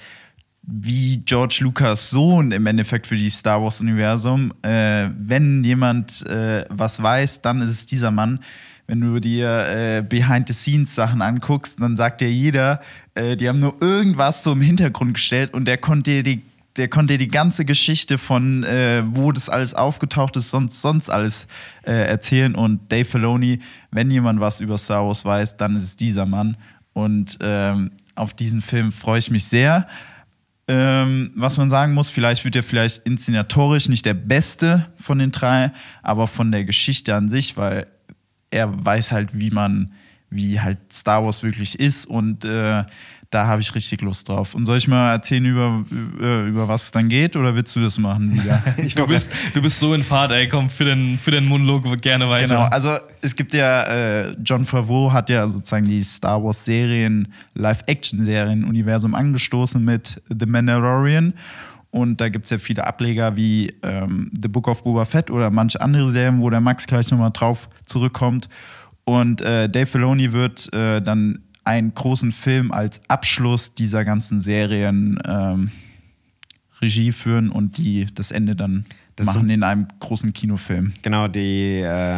wie 0.68 1.18
George 1.26 1.60
Lucas 1.62 2.10
Sohn 2.10 2.52
im 2.52 2.66
Endeffekt 2.66 3.08
für 3.08 3.16
die 3.16 3.30
Star 3.30 3.64
Wars 3.64 3.80
Universum. 3.80 4.54
Äh, 4.62 5.10
wenn 5.18 5.64
jemand 5.64 6.26
äh, 6.28 6.66
was 6.70 7.02
weiß, 7.02 7.42
dann 7.42 7.62
ist 7.62 7.70
es 7.70 7.86
dieser 7.86 8.12
Mann. 8.12 8.40
Wenn 8.86 9.02
du 9.02 9.20
dir 9.20 9.66
äh, 9.68 10.02
Behind-the-Scenes-Sachen 10.02 11.22
anguckst, 11.22 11.80
dann 11.80 11.96
sagt 11.96 12.22
dir 12.22 12.32
jeder, 12.32 12.82
äh, 13.16 13.38
die 13.38 13.48
haben 13.48 13.60
nur 13.60 13.76
irgendwas 13.82 14.44
so 14.44 14.52
im 14.52 14.62
Hintergrund 14.62 15.14
gestellt 15.16 15.54
und 15.54 15.66
der 15.66 15.78
konnte 15.78 16.12
dir 16.12 16.24
die 16.24 16.42
der 16.78 16.90
konnte 16.90 17.18
die 17.18 17.28
ganze 17.28 17.66
Geschichte 17.66 18.20
von, 18.20 18.64
äh, 18.64 19.02
wo 19.04 19.32
das 19.32 19.50
alles 19.50 19.74
aufgetaucht 19.74 20.36
ist, 20.38 20.52
sonst, 20.52 20.80
sonst 20.80 21.10
alles 21.10 21.48
äh, 21.82 21.92
erzählen. 21.92 22.54
Und 22.54 22.92
Dave 22.92 23.04
Filoni, 23.04 23.60
wenn 23.90 24.12
jemand 24.12 24.40
was 24.40 24.60
über 24.60 24.78
Star 24.78 25.04
Wars 25.08 25.26
weiß, 25.26 25.58
dann 25.58 25.76
ist 25.76 25.84
es 25.84 25.96
dieser 25.96 26.28
Mann. 26.28 26.56
Und 26.94 27.40
ähm, 27.42 27.90
auf 28.14 28.36
diesen 28.36 28.62
Film 28.62 28.92
freue 28.92 29.18
ich 29.18 29.32
mich 29.32 29.46
sehr. 29.46 29.88
Ähm, 30.70 31.32
was 31.36 31.58
man 31.58 31.70
sagen 31.70 31.94
muss, 31.94 32.10
vielleicht 32.10 32.44
wird 32.44 32.56
er 32.56 32.64
vielleicht 32.64 33.06
inszenatorisch 33.06 33.88
nicht 33.88 34.06
der 34.06 34.14
beste 34.14 34.88
von 35.00 35.20
den 35.20 35.32
drei, 35.32 35.72
aber 36.04 36.28
von 36.28 36.52
der 36.52 36.66
Geschichte 36.66 37.16
an 37.16 37.30
sich, 37.30 37.56
weil 37.56 37.88
er 38.52 38.86
weiß 38.86 39.14
halt, 39.14 39.30
wie 39.34 39.50
man, 39.52 39.94
wie 40.30 40.60
halt 40.60 40.80
Star 40.92 41.24
Wars 41.24 41.44
wirklich 41.44 41.80
ist 41.80 42.06
und 42.06 42.46
äh, 42.46 42.84
da 43.30 43.48
habe 43.48 43.62
ich 43.62 43.76
richtig 43.76 44.02
Lust 44.02 44.30
drauf. 44.30 44.56
Und 44.56 44.66
soll 44.66 44.78
ich 44.78 44.88
mal 44.88 45.12
erzählen, 45.12 45.46
über, 45.46 45.84
über, 45.90 46.42
über 46.44 46.68
was 46.68 46.84
es 46.84 46.92
dann 46.92 47.10
geht 47.10 47.36
oder 47.36 47.56
willst 47.56 47.76
du 47.76 47.82
das 47.82 48.00
machen 48.00 48.34
wieder? 48.34 48.64
du, 48.96 49.08
bist, 49.08 49.32
du 49.54 49.62
bist 49.62 49.80
so 49.80 49.94
in 49.94 50.04
Fahrt, 50.04 50.32
ey, 50.32 50.48
komm, 50.48 50.70
für 50.70 50.86
den, 50.86 51.18
für 51.18 51.32
den 51.32 51.46
Monolog 51.46 51.84
gerne 52.02 52.30
weiter. 52.30 52.48
Genau, 52.48 52.64
also 52.64 52.98
es 53.22 53.36
gibt 53.36 53.54
ja, 53.54 53.84
äh, 53.84 54.36
John 54.44 54.66
Favreau 54.66 55.12
hat 55.12 55.30
ja 55.30 55.48
sozusagen 55.48 55.86
die 55.86 56.02
Star 56.04 56.42
Wars 56.42 56.64
Serien, 56.64 57.34
Live-Action-Serien-Universum 57.56 59.14
angestoßen 59.14 59.84
mit 59.84 60.22
The 60.30 60.46
Mandalorian. 60.46 61.34
Und 61.90 62.22
da 62.22 62.30
gibt 62.30 62.46
es 62.46 62.52
ja 62.52 62.58
viele 62.58 62.86
Ableger 62.86 63.36
wie 63.36 63.74
ähm, 63.82 64.32
The 64.40 64.48
Book 64.48 64.68
of 64.68 64.84
Boba 64.84 65.06
Fett 65.06 65.32
oder 65.32 65.50
manche 65.50 65.82
andere 65.82 66.12
Serien, 66.12 66.42
wo 66.42 66.50
der 66.50 66.62
Max 66.62 66.86
gleich 66.86 67.10
nochmal 67.12 67.32
drauf 67.32 67.70
zurückkommt. 67.86 68.48
Und 69.08 69.40
äh, 69.40 69.70
Dave 69.70 69.86
Filoni 69.86 70.34
wird 70.34 70.68
äh, 70.74 71.02
dann 71.02 71.40
einen 71.64 71.94
großen 71.96 72.34
Film 72.34 72.74
als 72.74 73.00
Abschluss 73.10 73.74
dieser 73.74 74.04
ganzen 74.04 74.42
Serien 74.42 75.18
ähm, 75.26 75.72
Regie 76.82 77.14
führen 77.14 77.50
und 77.50 77.78
die 77.78 78.08
das 78.14 78.32
Ende 78.32 78.54
dann 78.54 78.84
Das 79.16 79.28
ist 79.28 79.34
machen 79.36 79.48
so- 79.48 79.54
in 79.54 79.64
einem 79.64 79.88
großen 80.02 80.34
Kinofilm. 80.34 80.94
Genau, 81.04 81.30
die, 81.30 81.80
äh, 81.80 82.16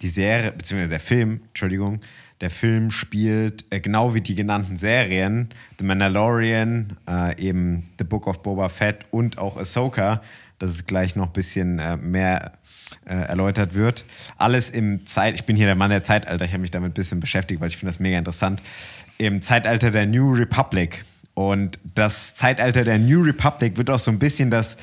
die 0.00 0.08
Serie, 0.08 0.52
beziehungsweise 0.52 0.88
der 0.90 1.00
Film, 1.00 1.40
Entschuldigung, 1.48 2.00
der 2.40 2.48
Film 2.48 2.90
spielt 2.90 3.66
äh, 3.68 3.80
genau 3.80 4.14
wie 4.14 4.22
die 4.22 4.34
genannten 4.34 4.78
Serien, 4.78 5.50
The 5.78 5.84
Mandalorian, 5.84 6.96
äh, 7.06 7.38
eben 7.38 7.82
The 7.98 8.04
Book 8.04 8.26
of 8.26 8.42
Boba 8.42 8.70
Fett 8.70 9.04
und 9.10 9.36
auch 9.36 9.58
Ahsoka, 9.58 10.22
dass 10.58 10.70
es 10.70 10.86
gleich 10.86 11.16
noch 11.16 11.26
ein 11.26 11.32
bisschen 11.34 11.78
äh, 11.80 11.98
mehr 11.98 12.52
äh, 13.10 13.14
erläutert 13.14 13.74
wird. 13.74 14.04
Alles 14.38 14.70
im 14.70 15.04
Zeit, 15.04 15.34
ich 15.34 15.44
bin 15.44 15.56
hier 15.56 15.66
der 15.66 15.74
Mann 15.74 15.90
der 15.90 16.04
Zeitalter, 16.04 16.44
ich 16.44 16.52
habe 16.52 16.60
mich 16.60 16.70
damit 16.70 16.92
ein 16.92 16.94
bisschen 16.94 17.18
beschäftigt, 17.18 17.60
weil 17.60 17.68
ich 17.68 17.76
finde 17.76 17.90
das 17.90 17.98
mega 17.98 18.16
interessant. 18.16 18.62
Im 19.18 19.42
Zeitalter 19.42 19.90
der 19.90 20.06
New 20.06 20.32
Republic. 20.32 21.04
Und 21.34 21.78
das 21.94 22.34
Zeitalter 22.34 22.84
der 22.84 22.98
New 22.98 23.22
Republic 23.22 23.76
wird 23.76 23.90
auch 23.90 23.98
so 23.98 24.10
ein 24.10 24.18
bisschen 24.18 24.50
das 24.50 24.76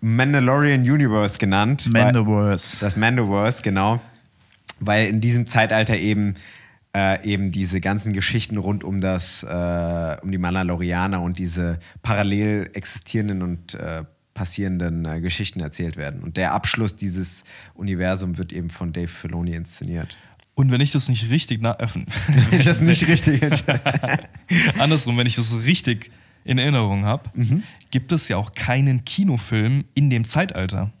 Mandalorian 0.00 0.82
Universe 0.82 1.38
genannt. 1.38 1.88
Mandoverse. 1.90 2.78
das 2.80 2.96
Mandoverse, 2.96 3.62
genau. 3.62 4.00
Weil 4.80 5.08
in 5.08 5.20
diesem 5.20 5.46
Zeitalter 5.46 5.96
eben, 5.96 6.34
äh, 6.94 7.24
eben 7.24 7.52
diese 7.52 7.80
ganzen 7.80 8.12
Geschichten 8.12 8.56
rund 8.58 8.84
um 8.84 9.00
das, 9.00 9.44
äh, 9.44 10.16
um 10.22 10.30
die 10.30 10.38
Mandalorianer 10.38 11.22
und 11.22 11.38
diese 11.38 11.78
parallel 12.02 12.68
existierenden 12.74 13.42
und 13.42 13.74
äh, 13.74 14.04
passierenden 14.34 15.04
äh, 15.04 15.20
Geschichten 15.20 15.60
erzählt 15.60 15.96
werden. 15.96 16.22
Und 16.22 16.36
der 16.36 16.52
Abschluss 16.54 16.96
dieses 16.96 17.44
Universums 17.74 18.38
wird 18.38 18.52
eben 18.52 18.70
von 18.70 18.92
Dave 18.92 19.08
Filoni 19.08 19.52
inszeniert. 19.54 20.16
Und 20.54 20.70
wenn 20.70 20.80
ich 20.80 20.92
das 20.92 21.08
nicht 21.08 21.30
richtig 21.30 21.62
äh, 21.62 21.74
Wenn 22.50 22.58
ich 22.58 22.64
das 22.64 22.80
nicht 22.80 23.06
richtig 23.08 23.42
Andersrum, 24.78 25.16
wenn 25.18 25.26
ich 25.26 25.36
das 25.36 25.54
richtig 25.64 26.10
in 26.44 26.58
Erinnerung 26.58 27.04
habe, 27.04 27.30
Mhm. 27.34 27.62
gibt 27.90 28.12
es 28.12 28.28
ja 28.28 28.36
auch 28.36 28.52
keinen 28.52 29.04
Kinofilm 29.04 29.84
in 29.94 30.10
dem 30.10 30.24
Zeitalter. 30.24 30.92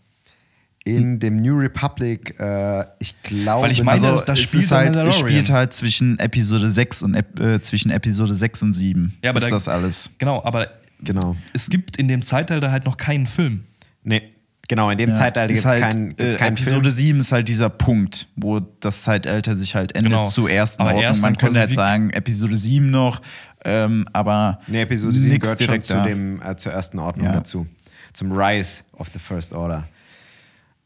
In 0.84 1.20
dem 1.20 1.36
New 1.40 1.56
Republic, 1.58 2.34
äh, 2.40 2.84
ich 2.98 3.14
glaube, 3.22 3.64
Weil 3.64 3.72
ich 3.72 3.82
meine, 3.84 4.04
Also 4.08 4.24
das 4.24 4.40
spielt 4.40 4.68
halt, 4.72 4.90
es 4.90 4.96
Mandalorian. 4.96 5.28
spielt 5.28 5.50
halt 5.50 5.72
zwischen 5.72 6.18
Episode 6.18 6.70
6 6.72 7.02
und 7.04 7.14
äh, 7.14 7.60
zwischen 7.62 7.90
Episode 7.92 8.34
6 8.34 8.62
und 8.62 8.72
7. 8.74 9.16
Ja, 9.22 9.30
aber 9.30 9.38
ist 9.38 9.44
da- 9.46 9.50
das 9.50 9.68
alles. 9.68 10.10
Genau, 10.18 10.42
aber 10.44 10.68
genau. 11.02 11.36
es 11.52 11.68
gibt 11.70 11.96
in 11.96 12.08
dem 12.08 12.22
Zeitalter 12.22 12.70
halt 12.72 12.84
noch 12.84 12.96
keinen 12.96 13.26
Film. 13.26 13.62
Nee, 14.04 14.22
genau, 14.68 14.90
in 14.90 14.98
dem 14.98 15.10
Ja, 15.10 15.14
Zeitalter 15.16 15.52
ist 15.52 15.62
gibt 15.62 15.66
es 15.66 15.70
halt, 15.82 15.82
keinen, 15.82 16.08
gibt's 16.16 16.34
äh, 16.34 16.38
keinen 16.38 16.52
Episode 16.56 16.90
Film. 16.90 16.90
7 16.90 17.20
ist 17.20 17.32
halt 17.32 17.48
dieser 17.48 17.70
Punkt, 17.70 18.28
wo 18.36 18.60
das 18.60 19.02
Zeitalter 19.02 19.54
sich 19.56 19.74
halt 19.74 19.94
endet 19.94 20.12
Genau. 20.12 20.24
zur 20.24 20.50
ersten 20.50 20.82
Aber 20.82 20.90
Ordnung. 20.90 21.04
erst 21.04 21.22
Man 21.22 21.36
könnte 21.36 21.58
halt 21.60 21.74
sagen, 21.74 22.10
Episode 22.10 22.56
7 22.56 22.90
noch, 22.90 23.20
ähm, 23.64 24.06
aber 24.12 24.60
Nee, 24.66 24.82
Episode 24.82 25.18
7 25.18 25.32
nix 25.34 25.42
gehört 25.44 25.60
direkt 25.60 25.84
zu 25.84 26.02
dem, 26.02 26.42
äh, 26.42 26.56
zur 26.56 26.72
ersten 26.72 26.98
Ordnung 26.98 27.26
Ja. 27.26 27.32
dazu. 27.34 27.66
Zum 28.12 28.32
Rise 28.32 28.82
of 28.94 29.08
the 29.12 29.18
First 29.18 29.52
Order. 29.54 29.86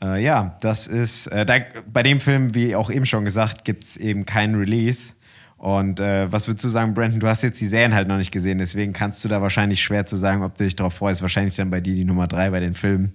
Äh, 0.02 0.22
ja, 0.22 0.56
das 0.60 0.86
ist, 0.86 1.26
äh, 1.28 1.46
da, 1.46 1.54
bei 1.90 2.02
dem 2.02 2.20
Film, 2.20 2.54
wie 2.54 2.76
auch 2.76 2.90
eben 2.90 3.06
schon 3.06 3.24
gesagt, 3.24 3.64
gibt 3.64 3.82
es 3.84 3.96
eben 3.96 4.26
keinen 4.26 4.54
Release. 4.56 5.14
Und 5.58 6.00
äh, 6.00 6.30
was 6.30 6.48
würdest 6.48 6.64
du 6.64 6.68
sagen, 6.68 6.92
Brandon? 6.92 7.18
Du 7.18 7.26
hast 7.26 7.42
jetzt 7.42 7.60
die 7.60 7.66
Serien 7.66 7.94
halt 7.94 8.08
noch 8.08 8.18
nicht 8.18 8.30
gesehen, 8.30 8.58
deswegen 8.58 8.92
kannst 8.92 9.24
du 9.24 9.28
da 9.28 9.40
wahrscheinlich 9.40 9.82
schwer 9.82 10.04
zu 10.04 10.16
sagen, 10.16 10.42
ob 10.42 10.56
du 10.56 10.64
dich 10.64 10.76
darauf 10.76 10.94
freust. 10.94 11.22
Wahrscheinlich 11.22 11.56
dann 11.56 11.70
bei 11.70 11.80
dir 11.80 11.94
die 11.94 12.04
Nummer 12.04 12.26
3 12.26 12.50
bei 12.50 12.60
den 12.60 12.74
Filmen. 12.74 13.12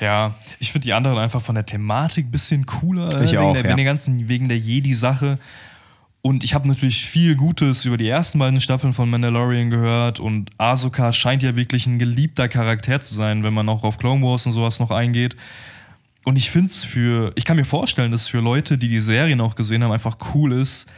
Ja, 0.00 0.34
ich 0.58 0.72
finde 0.72 0.84
die 0.86 0.92
anderen 0.92 1.18
einfach 1.18 1.40
von 1.40 1.54
der 1.54 1.64
Thematik 1.64 2.26
ein 2.26 2.30
bisschen 2.30 2.66
cooler. 2.66 3.22
Ich 3.22 3.32
wegen 3.32 3.42
auch, 3.42 3.52
der, 3.52 3.62
ja. 3.62 3.68
wegen 3.68 3.76
der 3.76 3.84
ganzen, 3.84 4.28
wegen 4.28 4.48
der 4.48 4.58
Jedi-Sache. 4.58 5.38
Und 6.20 6.44
ich 6.44 6.52
habe 6.52 6.68
natürlich 6.68 7.06
viel 7.06 7.36
Gutes 7.36 7.84
über 7.84 7.96
die 7.96 8.08
ersten 8.08 8.38
beiden 8.38 8.60
Staffeln 8.60 8.92
von 8.92 9.08
Mandalorian 9.08 9.70
gehört 9.70 10.18
und 10.20 10.50
Ahsoka 10.58 11.12
scheint 11.12 11.42
ja 11.42 11.54
wirklich 11.54 11.86
ein 11.86 11.98
geliebter 11.98 12.48
Charakter 12.48 13.00
zu 13.00 13.14
sein, 13.14 13.44
wenn 13.44 13.54
man 13.54 13.68
auch 13.68 13.84
auf 13.84 13.98
Clone 13.98 14.20
Wars 14.22 14.44
und 14.44 14.52
sowas 14.52 14.80
noch 14.80 14.90
eingeht. 14.90 15.36
Und 16.24 16.36
ich 16.36 16.50
finde 16.50 16.68
es 16.68 16.84
für, 16.84 17.32
ich 17.36 17.44
kann 17.44 17.56
mir 17.56 17.64
vorstellen, 17.64 18.10
dass 18.10 18.28
für 18.28 18.40
Leute, 18.40 18.76
die 18.76 18.88
die 18.88 19.00
Serien 19.00 19.40
auch 19.40 19.54
gesehen 19.54 19.82
haben, 19.82 19.92
einfach 19.92 20.18
cool 20.34 20.52
ist, 20.52 20.88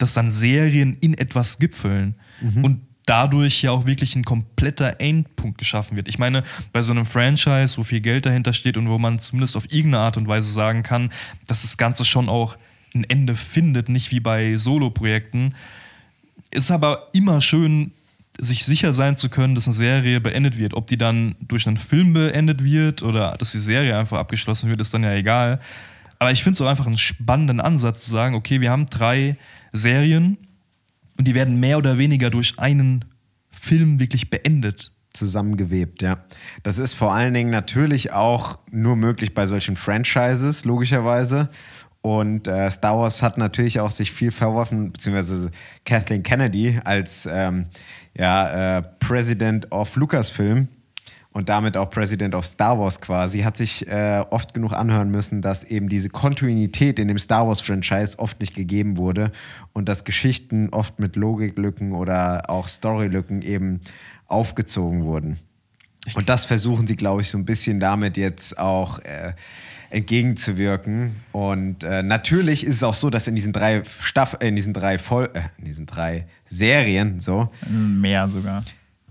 dass 0.00 0.14
dann 0.14 0.30
Serien 0.30 0.96
in 1.00 1.14
etwas 1.14 1.58
gipfeln. 1.58 2.14
Und 2.62 2.80
dadurch 3.06 3.62
ja 3.62 3.72
auch 3.72 3.86
wirklich 3.86 4.14
ein 4.14 4.24
kompletter 4.24 5.00
Endpunkt 5.00 5.58
geschaffen 5.58 5.96
wird. 5.96 6.08
Ich 6.08 6.18
meine, 6.18 6.44
bei 6.72 6.80
so 6.80 6.92
einem 6.92 7.06
Franchise, 7.06 7.76
wo 7.76 7.82
viel 7.82 8.00
Geld 8.00 8.24
dahinter 8.24 8.52
steht 8.52 8.76
und 8.76 8.88
wo 8.88 8.98
man 8.98 9.18
zumindest 9.18 9.56
auf 9.56 9.64
irgendeine 9.64 10.04
Art 10.04 10.16
und 10.16 10.28
Weise 10.28 10.52
sagen 10.52 10.82
kann, 10.82 11.10
dass 11.46 11.62
das 11.62 11.76
Ganze 11.76 12.04
schon 12.04 12.28
auch 12.28 12.56
ein 12.94 13.04
Ende 13.04 13.34
findet, 13.34 13.88
nicht 13.88 14.10
wie 14.10 14.20
bei 14.20 14.56
Solo-Projekten, 14.56 15.54
ist 16.52 16.70
aber 16.70 17.08
immer 17.12 17.40
schön, 17.40 17.92
sich 18.38 18.64
sicher 18.64 18.92
sein 18.92 19.16
zu 19.16 19.28
können, 19.28 19.54
dass 19.54 19.66
eine 19.66 19.74
Serie 19.74 20.20
beendet 20.20 20.56
wird. 20.56 20.74
Ob 20.74 20.86
die 20.86 20.96
dann 20.96 21.34
durch 21.40 21.66
einen 21.66 21.76
Film 21.76 22.12
beendet 22.12 22.62
wird 22.62 23.02
oder 23.02 23.36
dass 23.38 23.52
die 23.52 23.58
Serie 23.58 23.98
einfach 23.98 24.18
abgeschlossen 24.18 24.70
wird, 24.70 24.80
ist 24.80 24.94
dann 24.94 25.02
ja 25.02 25.14
egal. 25.14 25.60
Aber 26.20 26.30
ich 26.30 26.42
finde 26.42 26.54
es 26.54 26.60
auch 26.60 26.68
einfach 26.68 26.86
einen 26.86 26.98
spannenden 26.98 27.60
Ansatz 27.60 28.04
zu 28.04 28.10
sagen, 28.10 28.34
okay, 28.34 28.60
wir 28.60 28.70
haben 28.70 28.86
drei 28.86 29.36
Serien 29.72 30.38
und 31.18 31.26
die 31.26 31.34
werden 31.34 31.60
mehr 31.60 31.78
oder 31.78 31.98
weniger 31.98 32.30
durch 32.30 32.58
einen 32.58 33.04
Film 33.50 33.98
wirklich 34.00 34.30
beendet. 34.30 34.92
zusammengewebt, 35.12 36.02
ja. 36.02 36.24
Das 36.62 36.78
ist 36.78 36.94
vor 36.94 37.12
allen 37.12 37.34
Dingen 37.34 37.50
natürlich 37.50 38.12
auch 38.12 38.58
nur 38.70 38.94
möglich 38.94 39.34
bei 39.34 39.44
solchen 39.44 39.74
Franchises, 39.74 40.64
logischerweise. 40.64 41.48
Und 42.00 42.48
äh, 42.48 42.70
Star 42.70 42.96
Wars 42.98 43.22
hat 43.22 43.36
natürlich 43.36 43.80
auch 43.80 43.90
sich 43.90 44.12
viel 44.12 44.30
verworfen, 44.30 44.92
beziehungsweise 44.92 45.50
Kathleen 45.84 46.22
Kennedy 46.22 46.80
als 46.84 47.28
ähm, 47.30 47.66
ja, 48.16 48.78
äh, 48.78 48.82
President 49.00 49.70
of 49.72 49.96
Lucasfilm 49.96 50.68
und 51.32 51.48
damit 51.48 51.76
auch 51.76 51.90
President 51.90 52.34
of 52.34 52.44
Star 52.44 52.78
Wars 52.78 53.00
quasi, 53.00 53.40
hat 53.40 53.56
sich 53.56 53.86
äh, 53.86 54.24
oft 54.30 54.52
genug 54.52 54.72
anhören 54.72 55.10
müssen, 55.10 55.42
dass 55.42 55.62
eben 55.62 55.88
diese 55.88 56.08
Kontinuität 56.08 56.98
in 56.98 57.08
dem 57.08 57.18
Star 57.18 57.46
Wars-Franchise 57.46 58.18
oft 58.18 58.40
nicht 58.40 58.54
gegeben 58.54 58.96
wurde 58.96 59.30
und 59.72 59.88
dass 59.88 60.04
Geschichten 60.04 60.70
oft 60.70 60.98
mit 60.98 61.16
Logiklücken 61.16 61.92
oder 61.92 62.50
auch 62.50 62.66
Storylücken 62.66 63.42
eben 63.42 63.80
aufgezogen 64.26 65.04
wurden. 65.04 65.38
Und 66.14 66.28
das 66.28 66.46
versuchen 66.46 66.86
sie, 66.86 66.96
glaube 66.96 67.20
ich, 67.20 67.30
so 67.30 67.38
ein 67.38 67.44
bisschen 67.44 67.78
damit 67.78 68.16
jetzt 68.16 68.58
auch 68.58 68.98
äh, 69.00 69.34
entgegenzuwirken. 69.90 71.16
Und 71.30 71.84
äh, 71.84 72.02
natürlich 72.02 72.64
ist 72.64 72.76
es 72.76 72.82
auch 72.82 72.94
so, 72.94 73.10
dass 73.10 73.28
in 73.28 73.34
diesen 73.34 73.52
drei 73.52 73.82
Staff 74.00 74.36
in 74.40 74.56
diesen 74.56 74.72
drei 74.72 74.98
Vol 74.98 75.28
äh, 75.34 75.42
in 75.58 75.64
diesen 75.64 75.86
drei 75.86 76.26
Serien 76.48 77.20
so 77.20 77.50
Mehr 77.68 78.28
sogar. 78.28 78.64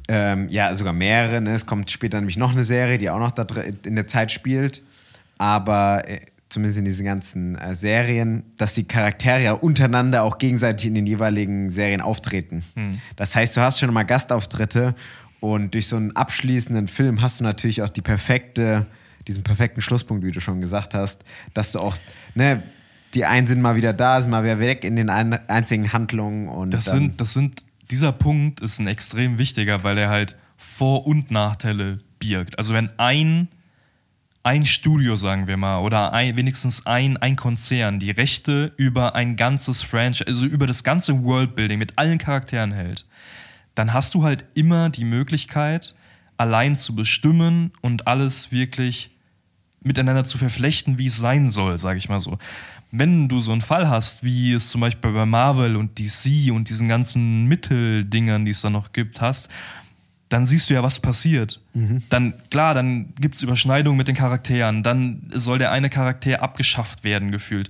Ähm, 0.09 0.49
ja, 0.49 0.73
sogar 0.75 0.93
mehrere. 0.93 1.39
Ne? 1.39 1.51
Es 1.51 1.65
kommt 1.65 1.89
später 1.91 2.17
nämlich 2.19 2.35
noch 2.35 2.51
eine 2.51 2.63
Serie, 2.63 2.97
die 2.97 3.09
auch 3.09 3.19
noch 3.19 3.31
da 3.31 3.45
in 3.85 3.95
der 3.95 4.07
Zeit 4.07 4.31
spielt. 4.31 4.81
Aber 5.37 6.03
äh, 6.09 6.19
zumindest 6.49 6.79
in 6.79 6.85
diesen 6.85 7.05
ganzen 7.05 7.55
äh, 7.55 7.75
Serien, 7.75 8.43
dass 8.57 8.73
die 8.73 8.85
Charaktere 8.85 9.43
ja 9.43 9.53
untereinander 9.53 10.23
auch 10.23 10.39
gegenseitig 10.39 10.87
in 10.87 10.95
den 10.95 11.05
jeweiligen 11.05 11.69
Serien 11.69 12.01
auftreten. 12.01 12.63
Das 13.15 13.35
heißt, 13.35 13.55
du 13.55 13.61
hast 13.61 13.79
schon 13.79 13.93
mal 13.93 14.03
Gastauftritte 14.03 14.95
und 15.39 15.75
durch 15.75 15.87
so 15.87 15.95
einen 15.95 16.15
abschließenden 16.15 16.87
Film 16.87 17.21
hast 17.21 17.39
du 17.39 17.43
natürlich 17.43 17.83
auch 17.83 17.89
die 17.89 18.01
perfekte, 18.01 18.87
diesen 19.27 19.43
perfekten 19.43 19.81
Schlusspunkt, 19.81 20.25
wie 20.25 20.31
du 20.31 20.41
schon 20.41 20.59
gesagt 20.59 20.95
hast, 20.95 21.23
dass 21.53 21.71
du 21.71 21.79
auch, 21.79 21.95
ne, 22.33 22.63
die 23.13 23.25
einen 23.25 23.47
sind 23.47 23.61
mal 23.61 23.75
wieder 23.75 23.93
da, 23.93 24.21
sind 24.21 24.31
mal 24.31 24.43
wieder 24.43 24.59
weg 24.59 24.83
in 24.83 24.95
den 24.95 25.09
ein, 25.09 25.33
einzigen 25.47 25.93
Handlungen 25.93 26.47
und 26.47 26.71
Das 26.71 26.85
sind, 26.85 27.21
das 27.21 27.33
sind, 27.33 27.63
dieser 27.91 28.11
Punkt 28.11 28.61
ist 28.61 28.79
ein 28.79 28.87
extrem 28.87 29.37
wichtiger, 29.37 29.83
weil 29.83 29.97
er 29.97 30.09
halt 30.09 30.35
Vor- 30.57 31.07
und 31.07 31.31
Nachteile 31.31 31.99
birgt. 32.19 32.57
Also 32.57 32.73
wenn 32.73 32.89
ein, 32.99 33.47
ein 34.43 34.65
Studio, 34.65 35.15
sagen 35.15 35.47
wir 35.47 35.57
mal, 35.57 35.79
oder 35.79 36.13
ein, 36.13 36.37
wenigstens 36.37 36.85
ein, 36.85 37.17
ein 37.17 37.35
Konzern 37.35 37.99
die 37.99 38.11
Rechte 38.11 38.73
über 38.77 39.15
ein 39.15 39.35
ganzes 39.35 39.83
Franchise, 39.83 40.27
also 40.27 40.45
über 40.45 40.67
das 40.67 40.83
ganze 40.83 41.23
Worldbuilding 41.23 41.79
mit 41.79 41.97
allen 41.97 42.17
Charakteren 42.17 42.71
hält, 42.71 43.05
dann 43.75 43.93
hast 43.93 44.13
du 44.13 44.23
halt 44.23 44.45
immer 44.53 44.89
die 44.89 45.05
Möglichkeit, 45.05 45.95
allein 46.37 46.77
zu 46.77 46.95
bestimmen 46.95 47.71
und 47.81 48.07
alles 48.07 48.51
wirklich 48.51 49.11
miteinander 49.81 50.25
zu 50.25 50.37
verflechten, 50.37 50.97
wie 50.97 51.07
es 51.07 51.17
sein 51.17 51.49
soll, 51.49 51.77
sage 51.77 51.97
ich 51.97 52.09
mal 52.09 52.19
so. 52.19 52.37
Wenn 52.91 53.27
du 53.27 53.39
so 53.39 53.51
einen 53.51 53.61
Fall 53.61 53.87
hast, 53.87 54.23
wie 54.23 54.53
es 54.53 54.69
zum 54.69 54.81
Beispiel 54.81 55.11
bei 55.11 55.25
Marvel 55.25 55.75
und 55.75 55.99
DC 55.99 56.51
und 56.51 56.69
diesen 56.69 56.87
ganzen 56.87 57.45
Mitteldingern, 57.45 58.45
die 58.45 58.51
es 58.51 58.61
da 58.61 58.69
noch 58.69 58.93
gibt, 58.93 59.21
hast, 59.21 59.49
dann 60.29 60.45
siehst 60.45 60.69
du 60.69 60.75
ja, 60.75 60.83
was 60.83 60.99
passiert. 60.99 61.59
Dann, 62.09 62.33
klar, 62.51 62.73
dann 62.75 63.13
gibt 63.19 63.35
es 63.35 63.43
Überschneidungen 63.43 63.97
mit 63.97 64.07
den 64.07 64.15
Charakteren, 64.15 64.83
dann 64.83 65.23
soll 65.31 65.57
der 65.57 65.71
eine 65.71 65.89
Charakter 65.89 66.41
abgeschafft 66.41 67.03
werden, 67.03 67.31
gefühlt. 67.31 67.69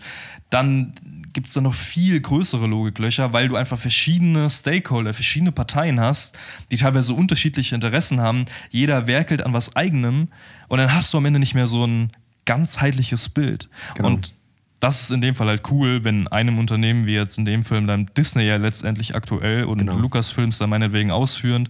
Dann 0.50 0.94
gibt 1.32 1.48
es 1.48 1.54
da 1.54 1.62
noch 1.62 1.74
viel 1.76 2.20
größere 2.20 2.68
Logiklöcher, 2.68 3.34
weil 3.34 3.48
du 3.48 3.56
einfach 3.56 3.78
verschiedene 3.78 4.50
Stakeholder, 4.50 5.14
verschiedene 5.14 5.52
Parteien 5.52 6.00
hast, 6.00 6.38
die 6.72 6.76
teilweise 6.76 7.14
unterschiedliche 7.14 7.76
Interessen 7.76 8.20
haben. 8.20 8.46
Jeder 8.72 9.08
werkelt 9.08 9.46
an 9.46 9.54
was 9.54 9.76
eigenem 9.76 10.30
und 10.68 10.80
dann 10.80 10.94
hast 10.94 11.14
du 11.14 11.18
am 11.18 11.26
Ende 11.26 11.40
nicht 11.40 11.56
mehr 11.56 11.68
so 11.68 11.86
ein 11.86 12.12
ganzheitliches 12.46 13.30
Bild. 13.30 13.70
Genau. 13.96 14.10
Und 14.10 14.34
das 14.80 15.02
ist 15.02 15.12
in 15.12 15.22
dem 15.22 15.36
Fall 15.36 15.48
halt 15.48 15.64
cool, 15.72 16.04
wenn 16.04 16.28
einem 16.30 16.58
Unternehmen 16.60 17.06
wie 17.06 17.14
jetzt 17.16 17.38
in 17.38 17.46
dem 17.46 17.64
Film 17.66 17.86
dann 17.88 18.10
Disney 18.18 18.44
ja 18.44 18.56
letztendlich 18.58 19.16
aktuell 19.16 19.66
und 19.66 19.80
Genau. 19.80 19.98
Lucasfilms 19.98 20.58
dann 20.58 20.70
meinetwegen 20.70 21.12
ausführend, 21.12 21.70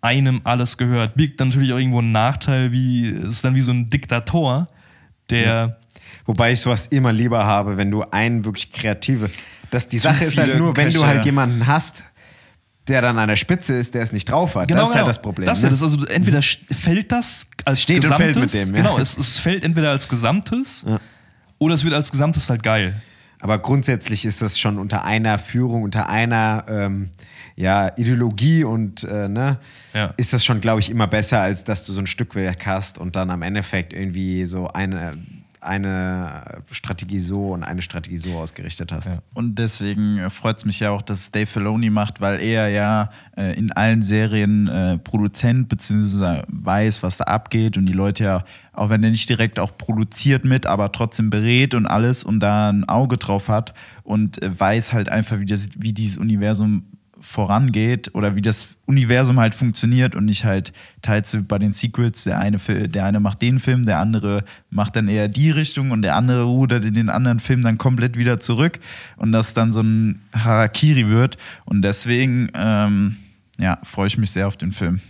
einem 0.00 0.40
alles 0.44 0.76
gehört. 0.78 1.14
Birgt 1.16 1.40
dann 1.40 1.48
natürlich 1.48 1.72
auch 1.72 1.78
irgendwo 1.78 1.98
einen 1.98 2.12
Nachteil, 2.12 2.72
wie 2.72 3.06
ist 3.08 3.44
dann 3.44 3.54
wie 3.54 3.60
so 3.60 3.72
ein 3.72 3.90
Diktator, 3.90 4.68
der 5.30 5.78
Wobei 6.24 6.52
ich 6.52 6.60
sowas 6.60 6.86
immer 6.88 7.12
lieber 7.12 7.46
habe, 7.46 7.76
wenn 7.76 7.90
du 7.90 8.02
einen 8.02 8.44
wirklich 8.44 8.72
kreative. 8.72 9.30
Das, 9.70 9.88
die 9.88 9.98
Sache 9.98 10.24
ist 10.24 10.36
halt 10.38 10.58
nur, 10.58 10.76
wenn 10.76 10.86
du 10.90 10.94
Köche. 11.00 11.06
halt 11.06 11.24
jemanden 11.24 11.66
hast, 11.68 12.02
der 12.88 13.00
dann 13.00 13.16
an 13.18 13.28
der 13.28 13.36
Spitze 13.36 13.74
ist, 13.74 13.94
der 13.94 14.02
es 14.02 14.12
nicht 14.12 14.28
drauf 14.28 14.54
hat. 14.56 14.68
das 14.70 14.88
ist 14.88 14.94
halt 14.94 15.06
das 15.06 15.22
Problem. 15.22 15.44
Genau, 15.46 15.52
Das, 15.52 15.62
ne? 15.62 15.68
ist 15.70 15.82
also 15.82 16.04
entweder 16.06 16.38
st- 16.40 16.72
fällt 16.72 17.12
das 17.12 17.48
als 17.64 17.80
Steht 17.82 17.98
und 18.04 18.10
Gesamtes, 18.10 18.26
fällt 18.34 18.38
mit 18.38 18.54
dem, 18.54 18.74
ja. 18.76 18.82
genau, 18.82 18.98
es, 18.98 19.16
es 19.18 19.38
fällt 19.38 19.62
entweder 19.62 19.90
als 19.90 20.08
Gesamtes 20.08 20.84
oder 21.58 21.74
es 21.74 21.84
wird 21.84 21.94
als 21.94 22.10
Gesamtes 22.10 22.48
halt 22.50 22.62
geil. 22.62 22.94
Aber 23.40 23.58
grundsätzlich 23.58 24.24
ist 24.24 24.40
das 24.40 24.58
schon 24.58 24.78
unter 24.78 25.04
einer 25.04 25.38
Führung, 25.38 25.82
unter 25.82 26.08
einer 26.08 26.64
ähm, 26.68 27.10
ja, 27.54 27.92
Ideologie 27.96 28.64
und 28.64 29.04
äh, 29.04 29.28
ne, 29.28 29.58
Ja. 29.92 30.14
ist 30.16 30.32
das 30.32 30.42
schon, 30.44 30.60
glaube 30.62 30.80
ich, 30.80 30.90
immer 30.90 31.06
besser, 31.06 31.40
als 31.42 31.62
dass 31.62 31.84
du 31.84 31.92
so 31.92 32.00
ein 32.00 32.06
Stückwerk 32.06 32.66
hast 32.66 32.96
und 32.98 33.14
dann 33.14 33.30
am 33.30 33.42
Endeffekt 33.42 33.92
irgendwie 33.92 34.46
so 34.46 34.68
eine, 34.68 35.18
eine 35.66 36.62
Strategie 36.70 37.20
so 37.20 37.52
und 37.52 37.64
eine 37.64 37.82
Strategie 37.82 38.18
so 38.18 38.36
ausgerichtet 38.38 38.92
hast. 38.92 39.08
Ja. 39.08 39.18
Und 39.34 39.56
deswegen 39.56 40.30
freut 40.30 40.58
es 40.58 40.64
mich 40.64 40.80
ja 40.80 40.90
auch, 40.90 41.02
dass 41.02 41.30
Dave 41.30 41.46
Filoni 41.46 41.90
macht, 41.90 42.20
weil 42.20 42.40
er 42.40 42.68
ja 42.68 43.10
äh, 43.36 43.56
in 43.58 43.72
allen 43.72 44.02
Serien 44.02 44.68
äh, 44.68 44.98
Produzent 44.98 45.68
bzw. 45.68 46.42
weiß, 46.48 47.02
was 47.02 47.18
da 47.18 47.24
abgeht 47.24 47.76
und 47.76 47.86
die 47.86 47.92
Leute 47.92 48.24
ja, 48.24 48.44
auch 48.72 48.90
wenn 48.90 49.02
er 49.02 49.10
nicht 49.10 49.28
direkt 49.28 49.58
auch 49.58 49.76
produziert 49.76 50.44
mit, 50.44 50.66
aber 50.66 50.92
trotzdem 50.92 51.30
berät 51.30 51.74
und 51.74 51.86
alles 51.86 52.24
und 52.24 52.40
da 52.40 52.70
ein 52.70 52.88
Auge 52.88 53.16
drauf 53.16 53.48
hat 53.48 53.74
und 54.04 54.42
äh, 54.42 54.58
weiß 54.58 54.92
halt 54.92 55.08
einfach, 55.08 55.40
wie, 55.40 55.46
das, 55.46 55.68
wie 55.76 55.92
dieses 55.92 56.18
Universum 56.18 56.84
vorangeht 57.26 58.14
oder 58.14 58.36
wie 58.36 58.42
das 58.42 58.68
Universum 58.86 59.40
halt 59.40 59.54
funktioniert 59.54 60.14
und 60.14 60.24
nicht 60.24 60.44
halt 60.44 60.72
teils 61.02 61.36
bei 61.48 61.58
den 61.58 61.72
Secrets, 61.72 62.24
der 62.24 62.38
eine, 62.38 62.58
der 62.58 63.04
eine 63.04 63.20
macht 63.20 63.42
den 63.42 63.58
Film, 63.58 63.84
der 63.84 63.98
andere 63.98 64.44
macht 64.70 64.96
dann 64.96 65.08
eher 65.08 65.28
die 65.28 65.50
Richtung 65.50 65.90
und 65.90 66.02
der 66.02 66.14
andere 66.14 66.44
rudert 66.44 66.84
in 66.84 66.94
den 66.94 67.08
anderen 67.08 67.40
Film 67.40 67.62
dann 67.62 67.78
komplett 67.78 68.16
wieder 68.16 68.40
zurück 68.40 68.78
und 69.16 69.32
das 69.32 69.54
dann 69.54 69.72
so 69.72 69.80
ein 69.80 70.22
Harakiri 70.32 71.08
wird 71.08 71.36
und 71.64 71.82
deswegen 71.82 72.48
ähm, 72.54 73.16
ja, 73.58 73.78
freue 73.82 74.06
ich 74.06 74.18
mich 74.18 74.30
sehr 74.30 74.46
auf 74.46 74.56
den 74.56 74.72
Film. 74.72 75.00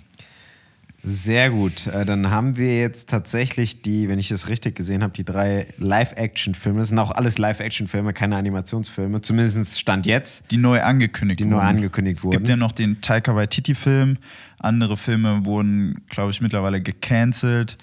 Sehr 1.08 1.50
gut. 1.50 1.86
Äh, 1.86 2.04
Dann 2.04 2.30
haben 2.32 2.56
wir 2.56 2.76
jetzt 2.80 3.08
tatsächlich 3.08 3.80
die, 3.82 4.08
wenn 4.08 4.18
ich 4.18 4.32
es 4.32 4.48
richtig 4.48 4.74
gesehen 4.74 5.04
habe, 5.04 5.12
die 5.12 5.24
drei 5.24 5.68
Live-Action-Filme. 5.78 6.80
Das 6.80 6.88
sind 6.88 6.98
auch 6.98 7.12
alles 7.12 7.38
Live-Action-Filme, 7.38 8.12
keine 8.12 8.36
Animationsfilme. 8.36 9.20
Zumindest 9.20 9.78
Stand 9.78 10.04
jetzt. 10.06 10.50
Die 10.50 10.56
neu 10.56 10.82
angekündigt 10.82 11.38
Die 11.40 11.44
neu 11.44 11.56
wurden. 11.58 11.66
angekündigt 11.66 12.16
es 12.18 12.22
gibt 12.22 12.34
wurden. 12.34 12.46
ja 12.46 12.56
noch 12.56 12.72
den 12.72 13.00
Taika 13.00 13.36
Waititi-Film, 13.36 14.18
andere 14.58 14.96
Filme 14.96 15.44
wurden, 15.44 16.02
glaube 16.10 16.32
ich, 16.32 16.40
mittlerweile 16.40 16.80
gecancelt. 16.82 17.78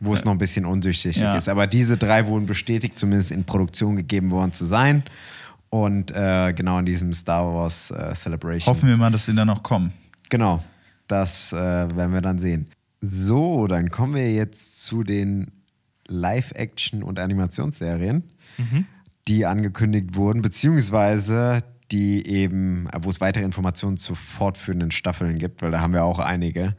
wo 0.00 0.12
es 0.12 0.24
noch 0.24 0.30
ein 0.32 0.38
bisschen 0.38 0.64
undurchsichtig 0.64 1.22
Ja. 1.22 1.36
ist. 1.36 1.48
Aber 1.48 1.66
diese 1.66 1.96
drei 1.96 2.26
wurden 2.28 2.46
bestätigt, 2.46 2.96
zumindest 2.98 3.32
in 3.32 3.42
Produktion 3.44 3.96
gegeben 3.96 4.30
worden 4.30 4.52
zu 4.52 4.64
sein. 4.64 5.02
Und 5.70 6.12
äh, 6.12 6.52
genau 6.52 6.78
in 6.78 6.86
diesem 6.86 7.12
Star 7.12 7.52
Wars 7.52 7.90
äh, 7.90 8.12
Celebration. 8.14 8.72
Hoffen 8.72 8.88
wir 8.88 8.96
mal, 8.96 9.10
dass 9.10 9.26
sie 9.26 9.34
dann 9.34 9.48
noch 9.48 9.62
kommen. 9.64 9.92
Genau, 10.28 10.62
das 11.08 11.52
äh, 11.52 11.56
werden 11.56 12.12
wir 12.12 12.20
dann 12.20 12.38
sehen. 12.38 12.68
So, 13.00 13.66
dann 13.66 13.90
kommen 13.90 14.14
wir 14.14 14.32
jetzt 14.32 14.82
zu 14.82 15.02
den 15.02 15.52
Live-Action- 16.08 17.02
und 17.02 17.18
Animationsserien, 17.18 18.24
die 19.28 19.46
angekündigt 19.46 20.14
wurden, 20.14 20.42
beziehungsweise 20.42 21.58
die 21.90 22.26
eben, 22.26 22.88
wo 23.00 23.08
es 23.08 23.20
weitere 23.20 23.44
Informationen 23.44 23.96
zu 23.96 24.14
fortführenden 24.14 24.90
Staffeln 24.90 25.38
gibt, 25.38 25.62
weil 25.62 25.70
da 25.70 25.80
haben 25.80 25.94
wir 25.94 26.04
auch 26.04 26.18
einige. 26.18 26.74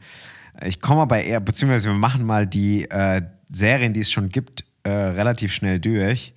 Ich 0.64 0.80
komme 0.80 1.02
aber 1.02 1.22
eher, 1.22 1.40
beziehungsweise 1.40 1.88
wir 1.88 1.96
machen 1.96 2.24
mal 2.24 2.46
die 2.46 2.90
äh, 2.90 3.22
Serien, 3.50 3.92
die 3.92 4.00
es 4.00 4.10
schon 4.10 4.28
gibt, 4.28 4.64
äh, 4.82 4.90
relativ 4.90 5.52
schnell 5.52 5.80
durch, 5.80 6.34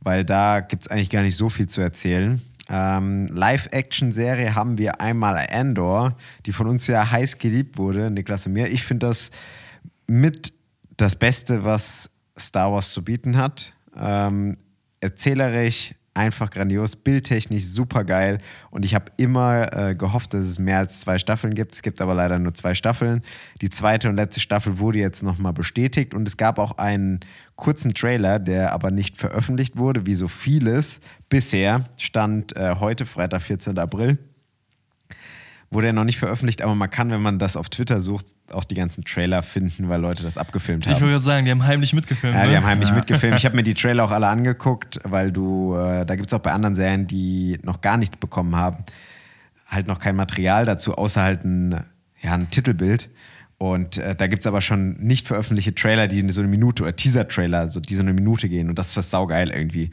weil 0.00 0.24
da 0.24 0.60
gibt 0.60 0.84
es 0.84 0.90
eigentlich 0.90 1.10
gar 1.10 1.22
nicht 1.22 1.36
so 1.36 1.48
viel 1.50 1.66
zu 1.66 1.80
erzählen. 1.80 2.40
Ähm, 2.68 3.26
Live-Action-Serie 3.26 4.54
haben 4.54 4.78
wir 4.78 5.00
einmal 5.00 5.36
Andor, 5.50 6.16
die 6.46 6.52
von 6.52 6.66
uns 6.66 6.86
ja 6.86 7.10
heiß 7.10 7.38
geliebt 7.38 7.78
wurde, 7.78 8.10
Niklas 8.10 8.46
und 8.46 8.54
mir. 8.54 8.68
Ich 8.68 8.84
finde 8.84 9.06
das 9.06 9.30
mit 10.06 10.52
das 10.96 11.16
Beste, 11.16 11.64
was 11.64 12.10
Star 12.38 12.72
Wars 12.72 12.92
zu 12.92 13.04
bieten 13.04 13.36
hat. 13.36 13.72
Ähm, 13.96 14.56
erzählerisch, 15.00 15.94
einfach 16.14 16.50
grandios, 16.50 16.96
bildtechnisch 16.96 17.64
super 17.64 18.04
geil 18.04 18.38
und 18.70 18.84
ich 18.84 18.94
habe 18.94 19.06
immer 19.16 19.72
äh, 19.72 19.94
gehofft, 19.94 20.32
dass 20.34 20.44
es 20.44 20.58
mehr 20.58 20.78
als 20.78 21.00
zwei 21.00 21.18
Staffeln 21.18 21.54
gibt. 21.54 21.74
Es 21.74 21.82
gibt 21.82 22.00
aber 22.00 22.14
leider 22.14 22.38
nur 22.38 22.54
zwei 22.54 22.74
Staffeln. 22.74 23.22
Die 23.60 23.68
zweite 23.68 24.08
und 24.08 24.16
letzte 24.16 24.40
Staffel 24.40 24.78
wurde 24.78 24.98
jetzt 24.98 25.22
nochmal 25.22 25.52
bestätigt 25.52 26.14
und 26.14 26.26
es 26.26 26.36
gab 26.36 26.58
auch 26.58 26.78
einen 26.78 27.20
kurzen 27.56 27.94
Trailer, 27.94 28.38
der 28.38 28.72
aber 28.72 28.90
nicht 28.90 29.16
veröffentlicht 29.16 29.76
wurde, 29.76 30.06
wie 30.06 30.14
so 30.14 30.28
vieles 30.28 31.00
bisher. 31.28 31.84
Stand 31.96 32.56
äh, 32.56 32.76
heute, 32.78 33.06
Freitag, 33.06 33.42
14. 33.42 33.78
April 33.78 34.18
wurde 35.74 35.88
er 35.88 35.92
noch 35.92 36.04
nicht 36.04 36.18
veröffentlicht, 36.18 36.62
aber 36.62 36.74
man 36.74 36.90
kann, 36.90 37.10
wenn 37.10 37.20
man 37.20 37.38
das 37.38 37.56
auf 37.56 37.68
Twitter 37.68 38.00
sucht, 38.00 38.26
auch 38.52 38.64
die 38.64 38.76
ganzen 38.76 39.04
Trailer 39.04 39.42
finden, 39.42 39.88
weil 39.88 40.00
Leute 40.00 40.22
das 40.22 40.38
abgefilmt 40.38 40.86
haben. 40.86 40.94
Ich 40.94 41.00
würde 41.00 41.20
sagen, 41.20 41.44
die 41.44 41.50
haben 41.50 41.66
heimlich 41.66 41.92
mitgefilmt. 41.92 42.36
Ja, 42.36 42.44
ne? 42.44 42.50
die 42.50 42.56
haben 42.56 42.66
heimlich 42.66 42.88
ja. 42.90 42.94
mitgefilmt. 42.94 43.36
Ich 43.36 43.44
habe 43.44 43.56
mir 43.56 43.64
die 43.64 43.74
Trailer 43.74 44.04
auch 44.04 44.12
alle 44.12 44.28
angeguckt, 44.28 45.00
weil 45.02 45.32
du, 45.32 45.74
äh, 45.74 46.06
da 46.06 46.14
gibt 46.14 46.28
es 46.28 46.34
auch 46.34 46.38
bei 46.40 46.52
anderen 46.52 46.74
Serien, 46.74 47.06
die 47.06 47.58
noch 47.62 47.80
gar 47.80 47.96
nichts 47.96 48.16
bekommen 48.16 48.56
haben, 48.56 48.84
halt 49.66 49.86
noch 49.86 49.98
kein 49.98 50.16
Material 50.16 50.64
dazu, 50.64 50.94
außer 50.94 51.22
halt 51.22 51.44
ein, 51.44 51.84
ja, 52.22 52.34
ein 52.34 52.48
Titelbild. 52.50 53.10
Und 53.58 53.98
äh, 53.98 54.14
da 54.14 54.26
gibt 54.26 54.42
es 54.42 54.46
aber 54.46 54.60
schon 54.60 54.94
nicht 54.94 55.26
veröffentlichte 55.26 55.74
Trailer, 55.74 56.08
die 56.08 56.28
so 56.30 56.40
eine 56.40 56.50
Minute 56.50 56.82
oder 56.82 56.96
Teaser-Trailer, 56.96 57.70
so, 57.70 57.80
die 57.80 57.94
so 57.94 58.02
eine 58.02 58.12
Minute 58.12 58.48
gehen. 58.48 58.68
Und 58.68 58.78
das 58.78 58.88
ist 58.88 58.96
das 58.96 59.10
saugeil 59.10 59.50
irgendwie. 59.50 59.90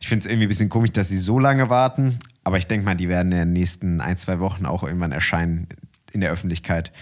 Ich 0.00 0.08
finde 0.08 0.20
es 0.20 0.26
irgendwie 0.26 0.46
ein 0.46 0.48
bisschen 0.48 0.68
komisch, 0.68 0.92
dass 0.92 1.08
sie 1.08 1.16
so 1.16 1.38
lange 1.38 1.70
warten. 1.70 2.18
Aber 2.42 2.58
ich 2.58 2.66
denke 2.66 2.84
mal, 2.84 2.94
die 2.94 3.08
werden 3.08 3.32
in 3.32 3.38
den 3.38 3.52
nächsten 3.52 4.00
ein, 4.00 4.16
zwei 4.16 4.40
Wochen 4.40 4.66
auch 4.66 4.82
irgendwann 4.82 5.12
erscheinen 5.12 5.68
in 6.12 6.20
der 6.20 6.30
Öffentlichkeit. 6.30 6.92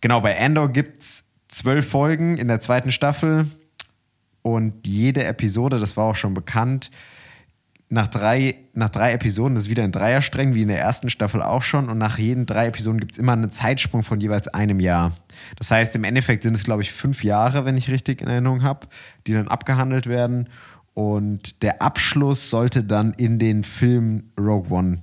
Genau, 0.00 0.20
bei 0.20 0.38
Andor 0.38 0.72
gibt 0.72 1.02
es 1.02 1.24
zwölf 1.48 1.88
Folgen 1.88 2.38
in 2.38 2.48
der 2.48 2.60
zweiten 2.60 2.90
Staffel. 2.90 3.46
Und 4.42 4.86
jede 4.86 5.24
Episode, 5.24 5.78
das 5.78 5.96
war 5.96 6.04
auch 6.06 6.16
schon 6.16 6.32
bekannt, 6.32 6.90
nach 7.92 8.06
drei, 8.06 8.54
nach 8.72 8.88
drei 8.88 9.12
Episoden, 9.12 9.56
das 9.56 9.64
ist 9.64 9.70
wieder 9.70 9.82
ein 9.82 9.90
Dreierstreng, 9.90 10.54
wie 10.54 10.62
in 10.62 10.68
der 10.68 10.78
ersten 10.78 11.10
Staffel 11.10 11.42
auch 11.42 11.62
schon. 11.62 11.88
Und 11.88 11.98
nach 11.98 12.18
jeden 12.18 12.46
drei 12.46 12.68
Episoden 12.68 13.00
gibt 13.00 13.12
es 13.12 13.18
immer 13.18 13.32
einen 13.32 13.50
Zeitsprung 13.50 14.04
von 14.04 14.20
jeweils 14.20 14.46
einem 14.46 14.78
Jahr. 14.78 15.12
Das 15.56 15.72
heißt, 15.72 15.96
im 15.96 16.04
Endeffekt 16.04 16.44
sind 16.44 16.54
es, 16.54 16.62
glaube 16.62 16.82
ich, 16.82 16.92
fünf 16.92 17.24
Jahre, 17.24 17.64
wenn 17.64 17.76
ich 17.76 17.90
richtig 17.90 18.22
in 18.22 18.28
Erinnerung 18.28 18.62
habe, 18.62 18.86
die 19.26 19.32
dann 19.32 19.48
abgehandelt 19.48 20.06
werden. 20.06 20.48
Und 20.94 21.62
der 21.62 21.82
Abschluss 21.82 22.48
sollte 22.48 22.84
dann 22.84 23.12
in 23.12 23.40
den 23.40 23.64
Film 23.64 24.30
Rogue 24.38 24.70
One, 24.70 25.02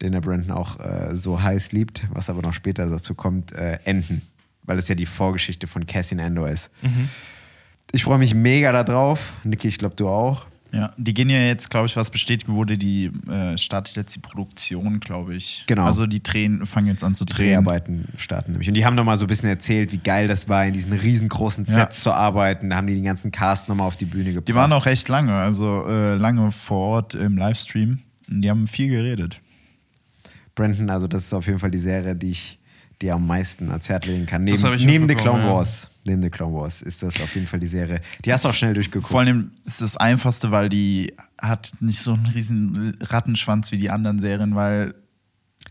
den 0.00 0.12
der 0.12 0.22
Brandon 0.22 0.56
auch 0.56 0.80
äh, 0.80 1.14
so 1.16 1.42
heiß 1.42 1.72
liebt, 1.72 2.04
was 2.10 2.30
aber 2.30 2.40
noch 2.40 2.54
später 2.54 2.86
dazu 2.86 3.14
kommt, 3.14 3.52
äh, 3.52 3.80
enden. 3.84 4.22
Weil 4.62 4.78
es 4.78 4.88
ja 4.88 4.94
die 4.94 5.04
Vorgeschichte 5.04 5.66
von 5.66 5.84
Cassian 5.84 6.20
Andor 6.20 6.48
ist. 6.48 6.70
Mhm. 6.80 7.10
Ich 7.92 8.04
freue 8.04 8.18
mich 8.18 8.34
mega 8.34 8.72
darauf. 8.72 9.34
Niki, 9.44 9.68
ich 9.68 9.78
glaube, 9.78 9.94
du 9.94 10.08
auch. 10.08 10.46
Ja, 10.74 10.92
die 10.96 11.14
gehen 11.14 11.30
ja 11.30 11.38
jetzt, 11.38 11.70
glaube 11.70 11.86
ich, 11.86 11.96
was 11.96 12.10
bestätigt 12.10 12.48
wurde, 12.48 12.76
die 12.76 13.12
äh, 13.30 13.56
startet 13.56 13.94
jetzt 13.94 14.16
die 14.16 14.20
Produktion, 14.20 14.98
glaube 14.98 15.36
ich. 15.36 15.64
Genau. 15.68 15.84
Also 15.84 16.06
die 16.06 16.20
Tränen 16.20 16.66
fangen 16.66 16.88
jetzt 16.88 17.04
an 17.04 17.14
zu 17.14 17.24
drehen. 17.24 17.50
Dreharbeiten 17.50 18.08
starten 18.16 18.52
nämlich. 18.52 18.66
Und 18.68 18.74
die 18.74 18.84
haben 18.84 18.96
nochmal 18.96 19.16
so 19.16 19.24
ein 19.24 19.28
bisschen 19.28 19.48
erzählt, 19.48 19.92
wie 19.92 19.98
geil 19.98 20.26
das 20.26 20.48
war, 20.48 20.66
in 20.66 20.72
diesen 20.72 20.92
riesengroßen 20.92 21.64
Sets 21.64 21.76
ja. 21.76 21.90
zu 21.90 22.12
arbeiten. 22.12 22.70
Da 22.70 22.76
haben 22.76 22.88
die 22.88 22.94
den 22.94 23.04
ganzen 23.04 23.30
Cast 23.30 23.68
nochmal 23.68 23.86
auf 23.86 23.96
die 23.96 24.06
Bühne 24.06 24.30
gebracht. 24.30 24.48
Die 24.48 24.54
waren 24.54 24.72
auch 24.72 24.86
recht 24.86 25.08
lange, 25.08 25.34
also 25.34 25.86
äh, 25.86 26.14
lange 26.16 26.50
vor 26.50 26.78
Ort 26.78 27.14
im 27.14 27.38
Livestream. 27.38 28.00
Die 28.26 28.50
haben 28.50 28.66
viel 28.66 28.88
geredet. 28.88 29.40
Brandon, 30.56 30.90
also 30.90 31.06
das 31.06 31.24
ist 31.24 31.34
auf 31.34 31.46
jeden 31.46 31.60
Fall 31.60 31.70
die 31.70 31.78
Serie, 31.78 32.16
die 32.16 32.30
ich 32.30 32.58
dir 33.00 33.14
am 33.14 33.26
meisten 33.26 33.70
ans 33.70 33.88
Herz 33.88 34.06
legen 34.06 34.26
kann. 34.26 34.42
Neben, 34.42 34.74
neben 34.84 35.08
The 35.08 35.14
Clone 35.14 35.44
Wars. 35.44 35.84
Ja 35.84 35.93
neben 36.04 36.22
The 36.22 36.30
Clone 36.30 36.54
Wars 36.54 36.82
ist 36.82 37.02
das 37.02 37.20
auf 37.20 37.34
jeden 37.34 37.46
Fall 37.46 37.60
die 37.60 37.66
Serie. 37.66 38.00
Die 38.24 38.32
hast 38.32 38.44
du 38.44 38.50
auch 38.50 38.54
schnell 38.54 38.74
durchgeguckt. 38.74 39.10
Vor 39.10 39.20
allem 39.20 39.52
ist 39.64 39.80
das 39.80 39.96
einfachste, 39.96 40.50
weil 40.50 40.68
die 40.68 41.14
hat 41.40 41.72
nicht 41.80 42.00
so 42.00 42.12
einen 42.12 42.26
riesen 42.26 42.96
Rattenschwanz 43.00 43.72
wie 43.72 43.78
die 43.78 43.90
anderen 43.90 44.20
Serien, 44.20 44.54
weil 44.54 44.94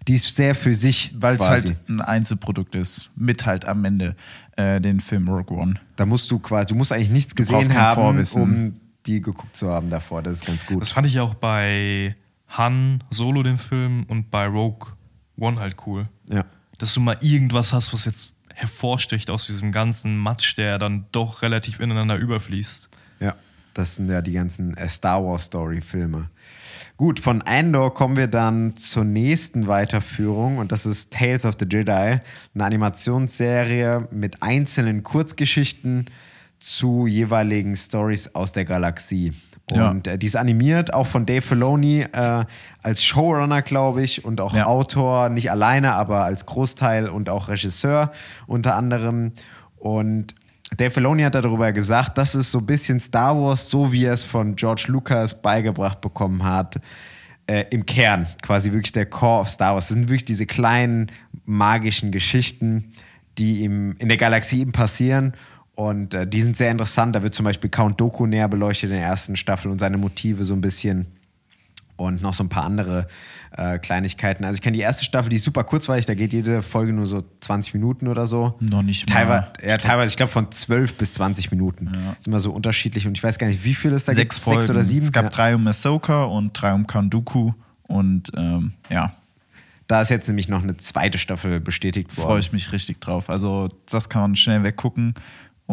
die 0.07 0.15
ist 0.15 0.35
sehr 0.35 0.55
für 0.55 0.75
sich, 0.75 1.13
weil 1.17 1.35
es 1.35 1.47
halt 1.47 1.75
ein 1.87 2.01
Einzelprodukt 2.01 2.75
ist, 2.75 3.11
mit 3.15 3.45
halt 3.45 3.65
am 3.65 3.85
Ende 3.85 4.15
äh, 4.57 4.81
den 4.81 4.99
Film 4.99 5.27
Rogue 5.29 5.57
One. 5.57 5.75
Da 5.95 6.05
musst 6.05 6.29
du 6.31 6.39
quasi, 6.39 6.67
du 6.67 6.75
musst 6.75 6.91
eigentlich 6.91 7.11
nichts 7.11 7.35
gesehen 7.35 7.73
haben, 7.75 8.01
Vorwissen. 8.01 8.41
um 8.41 8.73
die 9.05 9.21
geguckt 9.21 9.55
zu 9.55 9.69
haben 9.69 9.89
davor. 9.89 10.21
Das 10.23 10.39
ist 10.39 10.45
ganz 10.45 10.65
gut. 10.65 10.81
Das 10.81 10.91
fand 10.91 11.07
ich 11.07 11.19
auch 11.19 11.35
bei 11.35 12.15
Han 12.49 13.03
Solo 13.09 13.43
den 13.43 13.57
Film 13.57 14.05
und 14.07 14.29
bei 14.31 14.45
Rogue 14.45 14.93
One 15.37 15.59
halt 15.59 15.75
cool. 15.85 16.05
Ja. 16.29 16.45
Dass 16.77 16.93
du 16.93 16.99
mal 16.99 17.17
irgendwas 17.21 17.73
hast, 17.73 17.93
was 17.93 18.05
jetzt 18.05 18.35
hervorsticht 18.53 19.29
aus 19.29 19.47
diesem 19.47 19.71
ganzen 19.71 20.17
Matsch, 20.17 20.57
der 20.57 20.79
dann 20.79 21.05
doch 21.11 21.41
relativ 21.41 21.79
ineinander 21.79 22.17
überfließt. 22.17 22.89
Ja, 23.19 23.35
das 23.73 23.95
sind 23.95 24.09
ja 24.09 24.21
die 24.21 24.33
ganzen 24.33 24.75
äh, 24.77 24.87
Star 24.87 25.23
Wars 25.23 25.45
Story-Filme. 25.45 26.29
Gut, 26.95 27.19
von 27.19 27.41
Andor 27.41 27.93
kommen 27.93 28.17
wir 28.17 28.27
dann 28.27 28.75
zur 28.75 29.03
nächsten 29.03 29.67
Weiterführung 29.67 30.59
und 30.59 30.71
das 30.71 30.85
ist 30.85 31.11
Tales 31.11 31.45
of 31.45 31.55
the 31.59 31.65
Jedi, 31.69 31.91
eine 31.91 32.21
Animationsserie 32.65 34.07
mit 34.11 34.43
einzelnen 34.43 35.01
Kurzgeschichten 35.01 36.05
zu 36.59 37.07
jeweiligen 37.07 37.75
Stories 37.75 38.35
aus 38.35 38.51
der 38.51 38.65
Galaxie. 38.65 39.33
Und 39.73 40.07
ja. 40.07 40.13
äh, 40.13 40.17
die 40.17 40.25
ist 40.25 40.36
animiert, 40.36 40.93
auch 40.93 41.07
von 41.07 41.25
Dave 41.25 41.41
Filoni 41.41 42.01
äh, 42.01 42.45
als 42.81 43.03
Showrunner, 43.03 43.62
glaube 43.62 44.03
ich, 44.03 44.23
und 44.23 44.41
auch 44.41 44.53
ja. 44.55 44.65
Autor, 44.65 45.29
nicht 45.29 45.51
alleine, 45.51 45.93
aber 45.93 46.23
als 46.23 46.45
Großteil 46.45 47.09
und 47.09 47.29
auch 47.29 47.47
Regisseur 47.47 48.12
unter 48.47 48.75
anderem. 48.75 49.31
Und 49.77 50.36
Dave 50.77 50.91
Filoni 50.91 51.23
hat 51.23 51.36
darüber 51.36 51.71
gesagt, 51.71 52.17
das 52.17 52.36
ist 52.36 52.51
so 52.51 52.59
ein 52.59 52.65
bisschen 52.65 52.99
Star 52.99 53.36
Wars, 53.36 53.69
so 53.69 53.91
wie 53.91 54.05
er 54.05 54.13
es 54.13 54.23
von 54.23 54.55
George 54.55 54.86
Lucas 54.88 55.41
beigebracht 55.41 56.01
bekommen 56.01 56.43
hat. 56.43 56.79
Äh, 57.45 57.65
Im 57.71 57.86
Kern, 57.86 58.25
quasi 58.41 58.71
wirklich 58.71 58.93
der 58.93 59.05
Core 59.05 59.41
of 59.41 59.49
Star 59.49 59.73
Wars. 59.73 59.88
Das 59.88 59.95
sind 59.95 60.07
wirklich 60.07 60.25
diese 60.25 60.45
kleinen 60.45 61.12
magischen 61.45 62.12
Geschichten, 62.12 62.93
die 63.38 63.65
im, 63.65 63.97
in 63.97 64.07
der 64.07 64.17
Galaxie 64.17 64.62
eben 64.62 64.71
passieren 64.71 65.33
und 65.75 66.13
äh, 66.13 66.27
die 66.27 66.41
sind 66.41 66.55
sehr 66.55 66.71
interessant. 66.71 67.15
Da 67.15 67.23
wird 67.23 67.33
zum 67.33 67.45
Beispiel 67.45 67.69
Count 67.69 67.99
Doku 67.99 68.25
näher 68.25 68.47
beleuchtet 68.47 68.91
in 68.91 68.97
der 68.97 69.05
ersten 69.05 69.36
Staffel 69.36 69.71
und 69.71 69.79
seine 69.79 69.97
Motive 69.97 70.45
so 70.45 70.53
ein 70.53 70.62
bisschen. 70.62 71.07
Und 71.95 72.23
noch 72.23 72.33
so 72.33 72.43
ein 72.43 72.49
paar 72.49 72.63
andere 72.63 73.07
äh, 73.55 73.77
Kleinigkeiten. 73.77 74.45
Also 74.45 74.55
ich 74.55 74.62
kenne 74.63 74.75
die 74.75 74.81
erste 74.81 75.05
Staffel, 75.05 75.29
die 75.29 75.36
ist 75.36 75.45
super 75.45 75.63
kurzweilig, 75.63 76.07
da 76.07 76.15
geht 76.15 76.33
jede 76.33 76.63
Folge 76.63 76.91
nur 76.91 77.05
so 77.05 77.23
20 77.41 77.75
Minuten 77.75 78.07
oder 78.07 78.25
so. 78.25 78.55
Noch 78.59 78.81
nicht 78.81 79.07
mal. 79.07 79.15
Teilweise, 79.15 79.47
ja, 79.63 79.77
teilweise, 79.77 80.09
ich 80.09 80.17
glaube 80.17 80.31
von 80.31 80.51
12 80.51 80.95
bis 80.95 81.13
20 81.13 81.51
Minuten. 81.51 81.91
Ja. 81.93 82.15
Ist 82.19 82.27
immer 82.27 82.39
so 82.39 82.51
unterschiedlich 82.51 83.05
und 83.05 83.15
ich 83.15 83.23
weiß 83.23 83.38
gar 83.38 83.45
nicht, 83.45 83.63
wie 83.63 83.75
viel 83.75 83.93
es 83.93 84.05
da 84.05 84.13
Sechs 84.13 84.38
gibt. 84.38 84.43
Folgen. 84.43 84.62
Sechs 84.63 84.71
oder 84.71 84.83
sieben. 84.83 85.05
Es 85.05 85.12
gab 85.12 85.25
ja. 85.25 85.29
drei 85.29 85.55
um 85.55 85.67
Ahsoka 85.67 86.23
und 86.23 86.53
drei 86.53 86.73
um 86.73 86.88
Count 86.88 87.13
Dooku 87.13 87.51
und 87.83 88.31
ähm, 88.36 88.73
ja. 88.89 89.12
Da 89.88 90.01
ist 90.01 90.09
jetzt 90.09 90.27
nämlich 90.27 90.47
noch 90.47 90.63
eine 90.63 90.77
zweite 90.77 91.19
Staffel 91.19 91.59
bestätigt 91.59 92.17
worden. 92.17 92.27
Freue 92.27 92.39
ich 92.39 92.51
mich 92.53 92.71
richtig 92.71 93.01
drauf. 93.01 93.29
Also 93.29 93.69
das 93.88 94.09
kann 94.09 94.21
man 94.23 94.36
schnell 94.36 94.63
weggucken. 94.63 95.13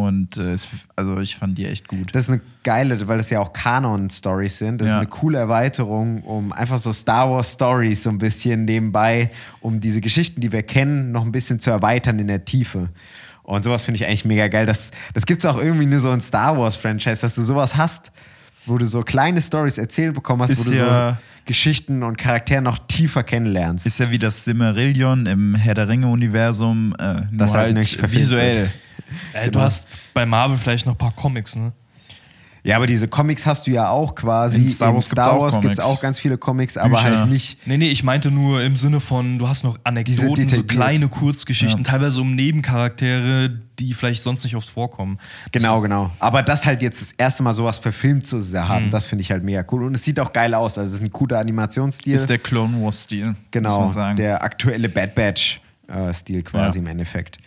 Und 0.06 0.36
äh, 0.36 0.52
es, 0.52 0.68
also 0.96 1.18
ich 1.20 1.36
fand 1.36 1.56
die 1.58 1.66
echt 1.66 1.88
gut. 1.88 2.14
Das 2.14 2.24
ist 2.24 2.30
eine 2.30 2.40
geile, 2.62 3.08
weil 3.08 3.16
das 3.16 3.30
ja 3.30 3.40
auch 3.40 3.52
Kanon-Stories 3.52 4.58
sind. 4.58 4.80
Das 4.80 4.88
ja. 4.88 4.94
ist 4.94 4.98
eine 5.00 5.08
coole 5.08 5.38
Erweiterung, 5.38 6.22
um 6.22 6.52
einfach 6.52 6.78
so 6.78 6.92
Star 6.92 7.30
Wars-Stories 7.30 8.02
so 8.02 8.10
ein 8.10 8.18
bisschen 8.18 8.64
nebenbei, 8.64 9.30
um 9.60 9.80
diese 9.80 10.00
Geschichten, 10.00 10.40
die 10.40 10.52
wir 10.52 10.62
kennen, 10.62 11.12
noch 11.12 11.24
ein 11.24 11.32
bisschen 11.32 11.60
zu 11.60 11.70
erweitern 11.70 12.18
in 12.18 12.28
der 12.28 12.44
Tiefe. 12.44 12.88
Und 13.42 13.64
sowas 13.64 13.84
finde 13.84 13.96
ich 13.96 14.06
eigentlich 14.06 14.24
mega 14.24 14.48
geil. 14.48 14.66
Das, 14.66 14.90
das 15.12 15.26
gibt 15.26 15.40
es 15.44 15.46
auch 15.46 15.60
irgendwie 15.60 15.86
nur 15.86 16.00
so 16.00 16.10
ein 16.10 16.20
Star 16.20 16.56
Wars-Franchise, 16.56 17.20
dass 17.20 17.34
du 17.34 17.42
sowas 17.42 17.76
hast, 17.76 18.12
wo 18.66 18.78
du 18.78 18.84
so 18.84 19.02
kleine 19.02 19.40
Stories 19.40 19.78
erzählt 19.78 20.14
bekommen 20.14 20.42
hast, 20.42 20.52
ist 20.52 20.66
wo 20.66 20.70
du 20.70 20.76
ja, 20.76 21.10
so 21.10 21.16
Geschichten 21.46 22.02
und 22.02 22.16
Charaktere 22.16 22.62
noch 22.62 22.78
tiefer 22.78 23.24
kennenlernst. 23.24 23.86
Ist 23.86 23.98
ja 23.98 24.10
wie 24.10 24.18
das 24.18 24.44
Simmerillion 24.44 25.26
im 25.26 25.54
Herr 25.54 25.74
der 25.74 25.88
Ringe-Universum. 25.88 26.94
Äh, 26.98 27.22
das 27.32 27.54
halt 27.54 27.74
nicht 27.74 28.00
visuell. 28.12 28.70
Ey, 29.32 29.46
genau. 29.46 29.58
Du 29.58 29.60
hast 29.64 29.86
bei 30.14 30.24
Marvel 30.26 30.56
vielleicht 30.58 30.86
noch 30.86 30.94
ein 30.94 30.98
paar 30.98 31.12
Comics, 31.12 31.56
ne? 31.56 31.72
Ja, 32.62 32.76
aber 32.76 32.86
diese 32.86 33.08
Comics 33.08 33.46
hast 33.46 33.66
du 33.66 33.70
ja 33.70 33.88
auch 33.88 34.14
quasi. 34.14 34.58
In 34.58 34.68
Star 34.68 34.92
Wars 34.94 35.08
gibt's 35.08 35.26
auch 35.26 35.40
gibt's 35.48 35.56
Comics. 35.62 35.80
auch 35.80 35.98
ganz 36.02 36.18
viele 36.18 36.36
Comics, 36.36 36.76
aber 36.76 36.90
Bücher. 36.90 37.20
halt 37.20 37.30
nicht. 37.30 37.66
Nee, 37.66 37.78
nee, 37.78 37.88
ich 37.90 38.02
meinte 38.04 38.30
nur 38.30 38.62
im 38.62 38.76
Sinne 38.76 39.00
von, 39.00 39.38
du 39.38 39.48
hast 39.48 39.64
noch 39.64 39.78
Anekdoten, 39.82 40.46
so 40.46 40.62
kleine 40.64 41.08
Kurzgeschichten, 41.08 41.84
teilweise 41.84 42.20
um 42.20 42.34
Nebencharaktere, 42.34 43.48
die 43.78 43.94
vielleicht 43.94 44.22
sonst 44.22 44.44
nicht 44.44 44.56
oft 44.56 44.68
vorkommen. 44.68 45.18
Genau, 45.52 45.76
Das- 45.76 45.82
genau. 45.84 46.10
Aber 46.18 46.42
das 46.42 46.66
halt 46.66 46.82
jetzt 46.82 47.00
das 47.00 47.12
erste 47.12 47.42
Mal 47.42 47.54
sowas 47.54 47.78
verfilmt 47.78 48.26
zu 48.26 48.38
haben, 48.60 48.86
Mhm. 48.86 48.90
das 48.90 49.06
finde 49.06 49.22
ich 49.22 49.30
halt 49.30 49.42
mega 49.42 49.64
cool. 49.72 49.84
Und 49.84 49.94
es 49.96 50.04
sieht 50.04 50.20
auch 50.20 50.34
geil 50.34 50.52
aus. 50.52 50.76
Also 50.76 50.90
es 50.90 51.00
ist 51.00 51.06
ein 51.06 51.10
guter 51.12 51.38
Animationsstil. 51.38 52.12
Ist 52.12 52.28
der 52.28 52.36
Clone 52.38 52.78
Wars-Stil. 52.84 53.26
muss 53.28 53.36
Genau, 53.52 53.80
man 53.86 53.92
sagen. 53.94 54.16
der 54.18 54.42
aktuelle 54.42 54.90
Bad 54.90 55.14
Batch-Stil 55.14 56.42
quasi 56.42 56.78
Ja. 56.78 56.82
im 56.82 56.88
Endeffekt. 56.90 57.38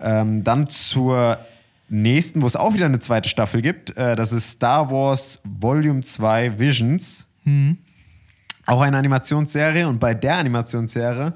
Ähm, 0.00 0.44
dann 0.44 0.66
zur 0.66 1.38
nächsten, 1.88 2.40
wo 2.42 2.46
es 2.46 2.56
auch 2.56 2.74
wieder 2.74 2.86
eine 2.86 3.00
zweite 3.00 3.28
Staffel 3.28 3.62
gibt. 3.62 3.96
Äh, 3.96 4.16
das 4.16 4.32
ist 4.32 4.50
Star 4.50 4.90
Wars 4.90 5.40
Volume 5.44 6.00
2 6.00 6.58
Visions. 6.58 7.26
Auch 8.66 8.80
eine 8.80 8.96
Animationsserie. 8.96 9.88
Und 9.88 9.98
bei 9.98 10.14
der 10.14 10.38
Animationsserie 10.38 11.34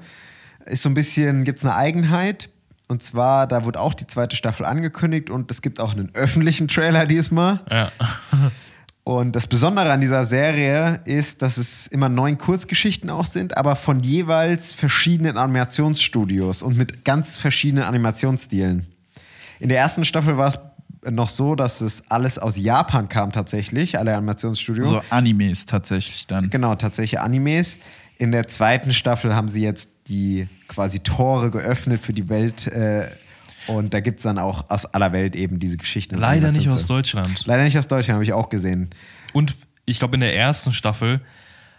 ist 0.65 0.81
so 0.81 0.89
ein 0.89 0.93
bisschen, 0.93 1.43
gibt 1.43 1.59
es 1.59 1.65
eine 1.65 1.75
Eigenheit. 1.75 2.49
Und 2.87 3.01
zwar, 3.01 3.47
da 3.47 3.65
wurde 3.65 3.79
auch 3.79 3.93
die 3.93 4.07
zweite 4.07 4.35
Staffel 4.35 4.65
angekündigt 4.65 5.29
und 5.29 5.49
es 5.49 5.61
gibt 5.61 5.79
auch 5.79 5.93
einen 5.93 6.13
öffentlichen 6.13 6.67
Trailer 6.67 7.05
diesmal. 7.05 7.61
Ja. 7.69 7.91
Und 9.05 9.35
das 9.35 9.45
Besondere 9.45 9.91
an 9.91 10.01
dieser 10.01 10.25
Serie 10.25 10.99
ist, 11.05 11.43
dass 11.43 11.57
es 11.57 11.85
immer 11.85 12.09
neun 12.09 12.39
Kurzgeschichten 12.39 13.11
auch 13.11 13.25
sind, 13.25 13.55
aber 13.55 13.75
von 13.75 13.99
jeweils 13.99 14.73
verschiedenen 14.73 15.37
Animationsstudios 15.37 16.63
und 16.63 16.75
mit 16.75 17.05
ganz 17.05 17.37
verschiedenen 17.37 17.83
Animationsstilen. 17.83 18.87
In 19.59 19.69
der 19.69 19.77
ersten 19.77 20.05
Staffel 20.05 20.37
war 20.37 20.47
es 20.47 20.57
noch 21.07 21.29
so, 21.29 21.53
dass 21.53 21.81
es 21.81 22.09
alles 22.09 22.39
aus 22.39 22.57
Japan 22.57 23.07
kam 23.07 23.31
tatsächlich, 23.31 23.99
alle 23.99 24.17
Animationsstudios. 24.17 24.87
so 24.87 25.03
Animes 25.11 25.67
tatsächlich 25.67 26.25
dann. 26.25 26.49
Genau, 26.49 26.73
tatsächlich 26.73 27.19
Animes. 27.19 27.77
In 28.17 28.31
der 28.31 28.47
zweiten 28.47 28.91
Staffel 28.91 29.35
haben 29.35 29.49
sie 29.49 29.61
jetzt 29.61 29.91
die 30.07 30.47
quasi 30.67 31.01
Tore 31.01 31.51
geöffnet 31.51 32.01
für 32.01 32.13
die 32.13 32.27
Welt. 32.27 32.65
Äh, 32.65 33.09
und 33.67 33.93
da 33.93 33.99
gibt 33.99 34.19
es 34.19 34.23
dann 34.23 34.37
auch 34.37 34.69
aus 34.69 34.85
aller 34.85 35.11
Welt 35.11 35.35
eben 35.35 35.59
diese 35.59 35.77
Geschichten. 35.77 36.15
Leider 36.17 36.51
nicht 36.51 36.69
aus. 36.69 36.85
Deutschland. 36.85 37.45
Leider 37.45 37.63
nicht 37.63 37.77
aus 37.77 37.87
Deutschland, 37.87 38.15
habe 38.15 38.23
ich 38.23 38.33
auch 38.33 38.49
gesehen. 38.49 38.89
Und 39.33 39.55
ich 39.85 39.99
glaube, 39.99 40.15
in 40.15 40.21
der 40.21 40.35
ersten 40.35 40.71
Staffel 40.71 41.21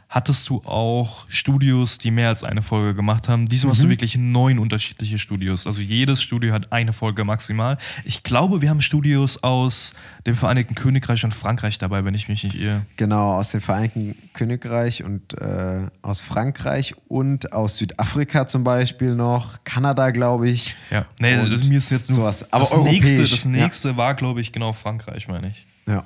hattest 0.09 0.49
du 0.49 0.63
auch 0.65 1.27
Studios, 1.29 1.99
die 1.99 2.11
mehr 2.11 2.29
als 2.29 2.45
eine 2.45 2.63
Folge 2.63 2.95
gemacht 2.95 3.29
haben. 3.29 3.47
Diesmal 3.47 3.73
hast 3.73 3.83
du 3.83 3.89
wirklich 3.89 4.17
neun 4.17 4.59
unterschiedliche 4.59 5.19
Studios. 5.19 5.67
Also 5.67 5.83
jedes 5.83 6.23
Studio 6.23 6.53
hat 6.53 6.73
eine 6.73 6.93
Folge 6.93 7.25
maximal. 7.25 7.77
Ich 8.05 8.23
glaube, 8.23 8.63
wir 8.63 8.71
haben 8.71 8.81
Studios 8.81 9.43
aus 9.43 9.95
dem 10.25 10.37
Vereinigten 10.37 10.75
Königreich 10.75 11.25
und 11.25 11.35
Frankreich 11.35 11.79
dabei, 11.79 12.05
wenn 12.05 12.15
ich 12.15 12.29
mich 12.29 12.45
nicht 12.45 12.55
irre. 12.55 12.83
Genau, 12.97 13.35
aus 13.35 13.51
dem 13.51 13.61
Vereinigten 13.61 14.17
Königreich 14.33 15.03
und 15.03 15.35
äh, 15.41 15.89
aus 16.03 16.21
Frankreich 16.21 16.95
und 17.09 17.53
aus 17.53 17.77
Südafrika 17.77 18.47
zum 18.47 18.63
Beispiel 18.63 19.15
noch, 19.15 19.65
Kanada, 19.65 20.11
glaube 20.11 20.49
ich. 20.49 20.77
Ja, 20.91 21.07
nee, 21.21 21.37
Und 21.37 21.51
das, 21.51 21.65
mir 21.65 21.79
ist 21.79 21.91
jetzt 21.91 22.11
nur 22.11 22.21
sowas. 22.21 22.53
Aber 22.53 22.63
das 22.65 22.73
europäisch, 22.73 23.01
nächste, 23.01 23.23
das 23.23 23.45
ja. 23.45 23.51
nächste 23.51 23.97
war, 23.97 24.15
glaube 24.15 24.41
ich, 24.41 24.53
genau 24.53 24.73
Frankreich, 24.73 25.27
meine 25.27 25.49
ich. 25.49 25.67
Ja. 25.89 26.05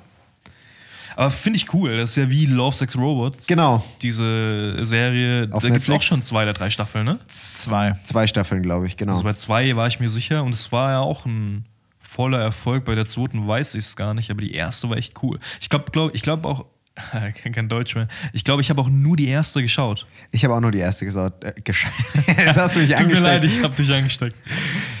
Aber 1.15 1.31
finde 1.31 1.57
ich 1.57 1.73
cool. 1.73 1.97
Das 1.97 2.11
ist 2.11 2.15
ja 2.15 2.29
wie 2.29 2.45
Love 2.45 2.75
Sex 2.75 2.97
Robots. 2.97 3.47
Genau. 3.47 3.83
Diese 4.01 4.83
Serie, 4.83 5.47
Auf 5.51 5.63
da 5.63 5.69
gibt 5.69 5.83
es 5.83 5.89
auch 5.89 6.01
schon 6.01 6.21
zwei 6.21 6.43
oder 6.43 6.53
drei 6.53 6.69
Staffeln, 6.69 7.05
ne? 7.05 7.19
Zwei. 7.27 7.93
Zwei 8.03 8.27
Staffeln, 8.27 8.63
glaube 8.63 8.87
ich, 8.87 8.97
genau. 8.97 9.13
Also 9.13 9.23
bei 9.23 9.33
zwei 9.33 9.75
war 9.75 9.87
ich 9.87 9.99
mir 9.99 10.09
sicher 10.09 10.43
und 10.43 10.53
es 10.53 10.71
war 10.71 10.91
ja 10.91 10.99
auch 10.99 11.25
ein 11.25 11.65
voller 11.99 12.39
Erfolg. 12.39 12.85
Bei 12.85 12.95
der 12.95 13.05
zweiten 13.05 13.47
weiß 13.47 13.75
ich 13.75 13.85
es 13.85 13.95
gar 13.95 14.13
nicht, 14.13 14.29
aber 14.31 14.41
die 14.41 14.53
erste 14.53 14.89
war 14.89 14.97
echt 14.97 15.21
cool. 15.23 15.37
Ich 15.61 15.69
glaube, 15.69 15.85
glaub, 15.91 16.13
ich 16.13 16.21
glaube 16.21 16.47
auch, 16.47 16.65
ich 17.35 17.43
kann 17.43 17.51
kein 17.51 17.69
Deutsch 17.69 17.95
mehr. 17.95 18.07
Ich 18.33 18.43
glaube, 18.43 18.61
ich 18.61 18.69
habe 18.69 18.81
auch 18.81 18.89
nur 18.89 19.15
die 19.15 19.27
erste 19.27 19.61
geschaut. 19.61 20.05
Ich 20.31 20.43
habe 20.43 20.53
auch 20.53 20.59
nur 20.59 20.71
die 20.71 20.79
erste 20.79 21.05
geschaut. 21.05 21.43
Äh, 21.43 21.53
geschaut. 21.63 21.91
Jetzt 22.27 22.57
hast 22.57 22.75
du 22.75 22.79
mich 22.81 22.89
Tut 22.95 22.99
mir 22.99 23.05
angesteckt. 23.05 23.21
leid, 23.21 23.45
ich 23.45 23.63
habe 23.63 23.75
dich 23.75 23.93
angesteckt. 23.93 24.35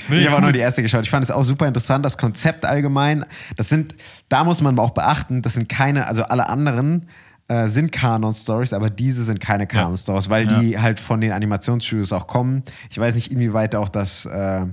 Nee, 0.09 0.19
ich 0.19 0.27
habe 0.27 0.37
auch 0.37 0.41
nur 0.41 0.51
die 0.51 0.59
erste 0.59 0.81
geschaut. 0.81 1.03
Ich 1.03 1.09
fand 1.09 1.23
es 1.23 1.31
auch 1.31 1.43
super 1.43 1.67
interessant, 1.67 2.05
das 2.05 2.17
Konzept 2.17 2.65
allgemein. 2.65 3.25
Das 3.55 3.69
sind, 3.69 3.95
da 4.29 4.43
muss 4.43 4.61
man 4.61 4.77
auch 4.79 4.91
beachten, 4.91 5.41
das 5.41 5.53
sind 5.53 5.69
keine, 5.69 6.07
also 6.07 6.23
alle 6.23 6.49
anderen 6.49 7.07
äh, 7.47 7.67
sind 7.67 7.91
Kanon-Stories, 7.91 8.73
aber 8.73 8.89
diese 8.89 9.23
sind 9.23 9.39
keine 9.39 9.67
Kanon-Stories, 9.67 10.29
weil 10.29 10.47
die 10.47 10.79
halt 10.79 10.99
von 10.99 11.19
den 11.21 11.31
Animationsstudios 11.31 12.13
auch 12.13 12.27
kommen. 12.27 12.63
Ich 12.89 12.97
weiß 12.97 13.15
nicht, 13.15 13.31
inwieweit 13.31 13.75
auch 13.75 13.89
das 13.89 14.25
äh, 14.25 14.65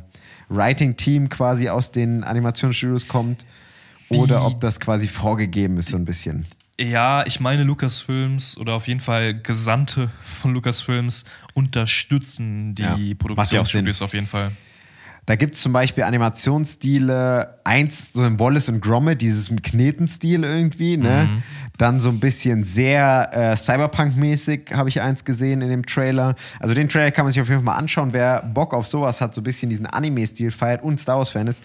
Writing-Team 0.48 1.28
quasi 1.28 1.68
aus 1.68 1.92
den 1.92 2.24
Animationsstudios 2.24 3.08
kommt 3.08 3.46
oder 4.10 4.46
ob 4.46 4.60
das 4.60 4.80
quasi 4.80 5.08
vorgegeben 5.08 5.76
ist, 5.76 5.90
so 5.90 5.96
ein 5.96 6.04
bisschen. 6.04 6.46
Ja, 6.80 7.26
ich 7.26 7.40
meine, 7.40 7.64
Lucasfilms 7.64 8.56
oder 8.56 8.74
auf 8.74 8.86
jeden 8.86 9.00
Fall 9.00 9.34
Gesandte 9.40 10.10
von 10.22 10.52
Lucasfilms 10.52 11.24
unterstützen 11.54 12.74
die 12.76 12.82
Ja, 12.82 12.90
macht 12.90 13.00
ja 13.00 13.14
Produktionsstudios 13.16 14.00
auf 14.02 14.14
jeden 14.14 14.28
Fall. 14.28 14.52
Da 15.26 15.36
gibt 15.36 15.54
es 15.54 15.60
zum 15.60 15.74
Beispiel 15.74 16.04
Animationsstile, 16.04 17.58
eins 17.62 18.12
so 18.14 18.24
im 18.24 18.40
Wallace 18.40 18.70
und 18.70 18.80
Gromit, 18.80 19.20
dieses 19.20 19.50
Knetenstil 19.62 20.42
irgendwie, 20.42 20.96
ne? 20.96 21.42
Dann 21.76 22.00
so 22.00 22.08
ein 22.08 22.18
bisschen 22.18 22.64
sehr 22.64 23.28
äh, 23.32 23.54
Cyberpunk-mäßig 23.54 24.72
habe 24.72 24.88
ich 24.88 25.02
eins 25.02 25.26
gesehen 25.26 25.60
in 25.60 25.68
dem 25.68 25.84
Trailer. 25.84 26.34
Also 26.60 26.74
den 26.74 26.88
Trailer 26.88 27.10
kann 27.10 27.26
man 27.26 27.32
sich 27.32 27.42
auf 27.42 27.48
jeden 27.48 27.60
Fall 27.62 27.74
mal 27.74 27.78
anschauen. 27.78 28.14
Wer 28.14 28.42
Bock 28.42 28.72
auf 28.72 28.86
sowas 28.86 29.20
hat, 29.20 29.34
so 29.34 29.42
ein 29.42 29.44
bisschen 29.44 29.68
diesen 29.68 29.84
Anime-Stil 29.84 30.50
feiert 30.50 30.82
und 30.82 30.98
Star 30.98 31.18
Wars-Fan 31.18 31.46
ist, 31.46 31.62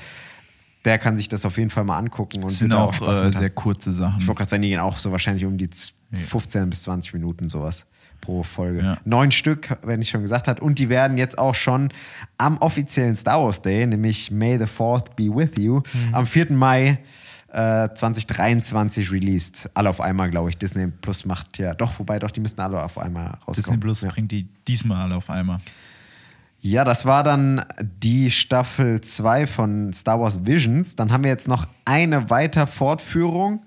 der 0.85 0.97
kann 0.99 1.15
sich 1.17 1.29
das 1.29 1.45
auf 1.45 1.57
jeden 1.57 1.69
Fall 1.69 1.83
mal 1.83 1.97
angucken. 1.97 2.43
Und 2.43 2.51
Das 2.51 2.59
sind 2.59 2.73
auch 2.73 2.93
Spaß 2.93 3.19
äh, 3.21 3.31
sehr 3.31 3.49
kurze 3.49 3.89
Ich 3.91 3.95
Sachen. 3.95 4.27
wollte 4.27 4.39
gerade 4.39 4.49
sagen, 4.49 4.61
die 4.63 4.69
gehen 4.69 4.79
auch 4.79 4.97
so 4.99 5.11
wahrscheinlich 5.11 5.45
um 5.45 5.57
die 5.57 5.69
z- 5.69 5.93
15 6.29 6.69
bis 6.69 6.83
20 6.83 7.13
Minuten 7.13 7.49
sowas 7.49 7.85
pro 8.21 8.43
Folge. 8.43 8.79
Ja. 8.83 8.97
Neun 9.03 9.31
Stück, 9.31 9.77
wenn 9.83 10.01
ich 10.01 10.09
schon 10.09 10.21
gesagt 10.21 10.47
habe. 10.47 10.61
Und 10.63 10.77
die 10.79 10.87
werden 10.89 11.17
jetzt 11.17 11.37
auch 11.37 11.55
schon 11.55 11.89
am 12.37 12.57
offiziellen 12.59 13.15
Star 13.15 13.43
Wars 13.43 13.61
Day, 13.61 13.85
nämlich 13.87 14.29
May 14.31 14.57
the 14.57 14.65
4th 14.65 15.15
be 15.15 15.23
with 15.35 15.51
you, 15.57 15.77
Mhm. 16.07 16.15
am 16.15 16.27
4. 16.27 16.51
Mai 16.53 16.99
äh, 17.51 17.89
2023 17.93 19.11
released. 19.11 19.69
Alle 19.73 19.89
auf 19.89 20.01
einmal, 20.01 20.29
glaube 20.29 20.49
ich. 20.49 20.57
Disney 20.57 20.87
Plus 20.87 21.25
macht 21.25 21.57
ja 21.57 21.73
doch, 21.73 21.99
wobei 21.99 22.17
doch, 22.19 22.31
die 22.31 22.39
müssen 22.39 22.59
alle 22.59 22.81
auf 22.83 22.97
einmal 22.97 23.27
rauskommen. 23.27 23.55
Disney 23.55 23.77
Plus 23.77 24.01
ja. 24.01 24.09
bringt 24.11 24.31
die 24.31 24.47
diesmal 24.67 25.03
alle 25.03 25.15
auf 25.15 25.29
einmal. 25.29 25.59
Ja, 26.65 26.85
das 26.85 27.05
war 27.05 27.23
dann 27.23 27.61
die 27.81 28.31
Staffel 28.31 29.01
2 29.01 29.47
von 29.47 29.91
Star 29.91 30.21
Wars 30.21 30.45
Visions. 30.45 30.95
Dann 30.95 31.11
haben 31.11 31.25
wir 31.25 31.29
jetzt 31.31 31.49
noch 31.49 31.67
eine 31.83 32.29
weiter 32.29 32.67
Fortführung, 32.67 33.65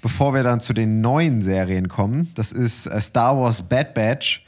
bevor 0.00 0.32
wir 0.32 0.42
dann 0.42 0.58
zu 0.58 0.72
den 0.72 1.02
neuen 1.02 1.42
Serien 1.42 1.88
kommen. 1.88 2.32
Das 2.36 2.52
ist 2.52 2.86
äh, 2.86 2.98
Star 3.02 3.36
Wars 3.38 3.60
Bad 3.68 3.92
Batch. 3.92 4.44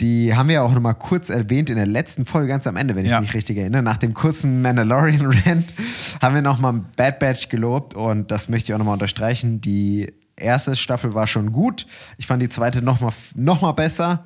Die 0.00 0.36
haben 0.36 0.46
wir 0.48 0.54
ja 0.56 0.62
auch 0.62 0.72
noch 0.72 0.80
mal 0.80 0.94
kurz 0.94 1.28
erwähnt 1.28 1.68
in 1.68 1.74
der 1.76 1.86
letzten 1.86 2.26
Folge, 2.26 2.46
ganz 2.46 2.68
am 2.68 2.76
Ende, 2.76 2.94
wenn 2.94 3.04
ich 3.04 3.10
Ja. 3.10 3.20
mich 3.20 3.34
richtig 3.34 3.58
erinnere. 3.58 3.82
Nach 3.82 3.96
dem 3.96 4.14
kurzen 4.14 4.62
Mandalorian-Rant 4.62 5.74
haben 6.22 6.34
wir 6.36 6.42
noch 6.42 6.60
mal 6.60 6.84
Bad 6.96 7.18
Batch 7.18 7.48
gelobt 7.48 7.94
und 7.94 8.30
das 8.30 8.48
möchte 8.48 8.70
ich 8.70 8.74
auch 8.74 8.78
noch 8.78 8.86
mal 8.86 8.92
unterstreichen. 8.92 9.60
Die 9.60 10.12
erste 10.36 10.76
Staffel 10.76 11.14
war 11.14 11.26
schon 11.26 11.50
gut. 11.50 11.88
Ich 12.18 12.28
fand 12.28 12.40
die 12.40 12.48
zweite 12.50 12.82
noch 12.82 13.00
mal, 13.00 13.10
noch 13.34 13.62
mal 13.62 13.72
besser. 13.72 14.24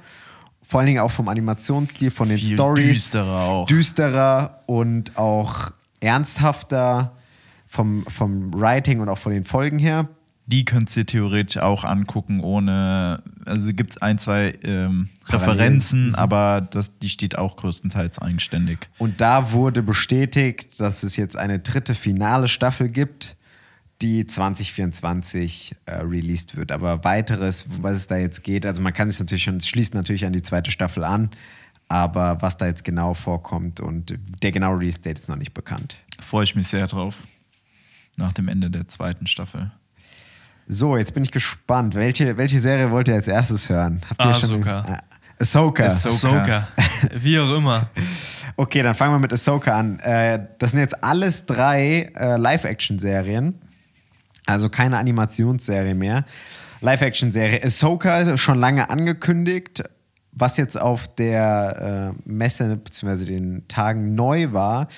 Vor 0.70 0.78
allen 0.78 0.86
Dingen 0.86 1.00
auch 1.00 1.10
vom 1.10 1.26
Animationsstil, 1.26 2.12
von 2.12 2.28
den 2.28 2.38
Viel 2.38 2.54
Stories. 2.54 2.86
düsterer 2.86 3.40
auch. 3.40 3.66
Düsterer 3.66 4.62
und 4.66 5.16
auch 5.16 5.72
ernsthafter 5.98 7.16
vom, 7.66 8.04
vom 8.06 8.54
Writing 8.54 9.00
und 9.00 9.08
auch 9.08 9.18
von 9.18 9.32
den 9.32 9.42
Folgen 9.42 9.80
her. 9.80 10.08
Die 10.46 10.64
könnt 10.64 10.96
ihr 10.96 11.04
theoretisch 11.04 11.60
auch 11.60 11.82
angucken, 11.82 12.38
ohne. 12.38 13.20
Also 13.46 13.74
gibt 13.74 13.94
es 13.94 13.98
ein, 14.00 14.18
zwei 14.18 14.54
ähm. 14.62 15.08
Referenzen, 15.26 16.14
aber 16.14 16.60
das, 16.60 16.96
die 17.00 17.08
steht 17.08 17.36
auch 17.36 17.56
größtenteils 17.56 18.20
eigenständig. 18.20 18.78
Und 18.98 19.20
da 19.20 19.50
wurde 19.50 19.82
bestätigt, 19.82 20.78
dass 20.78 21.02
es 21.02 21.16
jetzt 21.16 21.36
eine 21.36 21.58
dritte 21.58 21.96
finale 21.96 22.46
Staffel 22.46 22.90
gibt, 22.90 23.34
die 24.02 24.26
2024 24.26 25.76
äh, 25.86 25.92
released 25.96 26.56
wird. 26.56 26.72
Aber 26.72 27.04
weiteres, 27.04 27.66
was 27.80 27.96
es 27.96 28.06
da 28.06 28.16
jetzt 28.16 28.42
geht, 28.42 28.64
also 28.66 28.80
man 28.80 28.92
kann 28.94 29.10
sich 29.10 29.20
natürlich 29.20 29.44
schon, 29.44 29.56
es 29.56 29.68
schließt 29.68 29.94
natürlich 29.94 30.24
an 30.26 30.32
die 30.32 30.42
zweite 30.42 30.70
Staffel 30.70 31.04
an, 31.04 31.30
aber 31.88 32.40
was 32.40 32.56
da 32.56 32.66
jetzt 32.66 32.84
genau 32.84 33.14
vorkommt 33.14 33.80
und 33.80 34.14
der 34.42 34.52
genaue 34.52 34.78
Release-Date 34.78 35.18
ist 35.18 35.28
noch 35.28 35.36
nicht 35.36 35.54
bekannt. 35.54 35.98
Freue 36.20 36.44
ich 36.44 36.54
mich 36.54 36.68
sehr 36.68 36.86
drauf. 36.86 37.16
Nach 38.16 38.32
dem 38.32 38.48
Ende 38.48 38.70
der 38.70 38.86
zweiten 38.88 39.26
Staffel. 39.26 39.70
So, 40.66 40.96
jetzt 40.96 41.14
bin 41.14 41.24
ich 41.24 41.32
gespannt. 41.32 41.94
Welche, 41.94 42.36
welche 42.36 42.60
Serie 42.60 42.90
wollt 42.90 43.08
ihr 43.08 43.14
als 43.14 43.26
erstes 43.26 43.68
hören? 43.68 44.00
Habt 44.08 44.24
ihr 44.24 44.34
schon- 44.34 44.62
Ahsoka. 44.62 44.80
Ah, 44.86 45.02
Ahsoka. 45.38 45.84
Ahsoka. 45.86 46.14
Ahsoka. 46.42 46.68
Wie 47.16 47.38
auch 47.40 47.56
immer. 47.56 47.88
Okay, 48.56 48.82
dann 48.82 48.94
fangen 48.94 49.14
wir 49.14 49.18
mit 49.18 49.32
Ahsoka 49.32 49.76
an. 49.76 49.98
Äh, 50.00 50.46
das 50.58 50.70
sind 50.72 50.80
jetzt 50.80 51.02
alles 51.02 51.46
drei 51.46 52.12
äh, 52.14 52.36
Live-Action-Serien. 52.36 53.54
Also 54.46 54.68
keine 54.68 54.98
Animationsserie 54.98 55.94
mehr. 55.94 56.24
Live-Action-Serie. 56.80 57.62
Ahsoka 57.64 58.36
schon 58.36 58.58
lange 58.58 58.90
angekündigt. 58.90 59.82
Was 60.32 60.56
jetzt 60.56 60.80
auf 60.80 61.12
der 61.14 62.14
äh, 62.16 62.28
Messe 62.30 62.76
bzw. 62.76 63.24
den 63.24 63.68
Tagen 63.68 64.14
neu 64.14 64.52
war, 64.52 64.88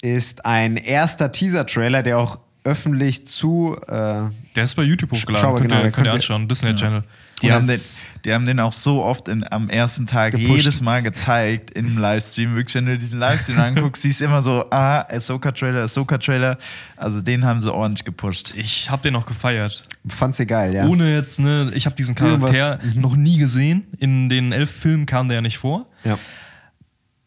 ist 0.00 0.44
ein 0.46 0.76
erster 0.76 1.30
Teaser-Trailer, 1.30 2.02
der 2.02 2.18
auch 2.18 2.40
öffentlich 2.64 3.26
zu. 3.26 3.76
Äh, 3.86 4.30
Der 4.56 4.64
ist 4.64 4.74
bei 4.74 4.82
YouTube 4.82 5.12
hochgeladen. 5.12 5.56
Könnt, 5.56 5.70
genau, 5.70 5.84
ihr, 5.84 5.90
könnt 5.90 6.06
ihr 6.06 6.12
anschauen. 6.14 6.48
Disney 6.48 6.74
Channel. 6.74 7.02
Die 7.42 7.48
Und 7.48 7.52
haben, 7.54 7.66
den, 7.66 7.80
die 8.24 8.32
haben 8.34 8.44
den 8.46 8.60
auch 8.60 8.72
so 8.72 9.02
oft 9.02 9.28
in, 9.28 9.44
am 9.50 9.68
ersten 9.68 10.06
Tag 10.06 10.32
Gepusht. 10.32 10.48
jedes 10.58 10.80
Mal 10.80 11.02
gezeigt 11.02 11.72
im 11.72 11.98
Livestream. 11.98 12.54
Wirklich, 12.54 12.74
wenn 12.76 12.86
du 12.86 12.96
diesen 12.96 13.18
Livestream 13.18 13.58
anguckst, 13.60 14.02
siehst 14.02 14.20
du 14.20 14.26
immer 14.26 14.40
so, 14.42 14.64
ah, 14.70 15.00
Ahsoka-Trailer, 15.10 15.82
Ahsoka-Trailer. 15.82 16.56
Also 16.96 17.20
den 17.20 17.44
haben 17.44 17.60
sie 17.60 17.72
ordentlich 17.72 18.04
gepusht. 18.04 18.54
Ich 18.56 18.88
habe 18.90 19.02
den 19.02 19.12
noch 19.12 19.26
gefeiert. 19.26 19.86
fand's 20.08 20.38
ihr 20.38 20.46
geil, 20.46 20.72
ja. 20.74 20.86
Ohne 20.86 21.12
jetzt, 21.14 21.38
ne, 21.40 21.70
ich 21.74 21.84
habe 21.86 21.96
diesen 21.96 22.14
Charakter 22.14 22.78
Irgendwas- 22.82 22.94
noch 22.94 23.16
nie 23.16 23.38
gesehen. 23.38 23.86
In 23.98 24.28
den 24.28 24.52
elf 24.52 24.70
Filmen 24.70 25.04
kam 25.06 25.28
der 25.28 25.36
ja 25.36 25.42
nicht 25.42 25.58
vor. 25.58 25.86
ja. 26.04 26.18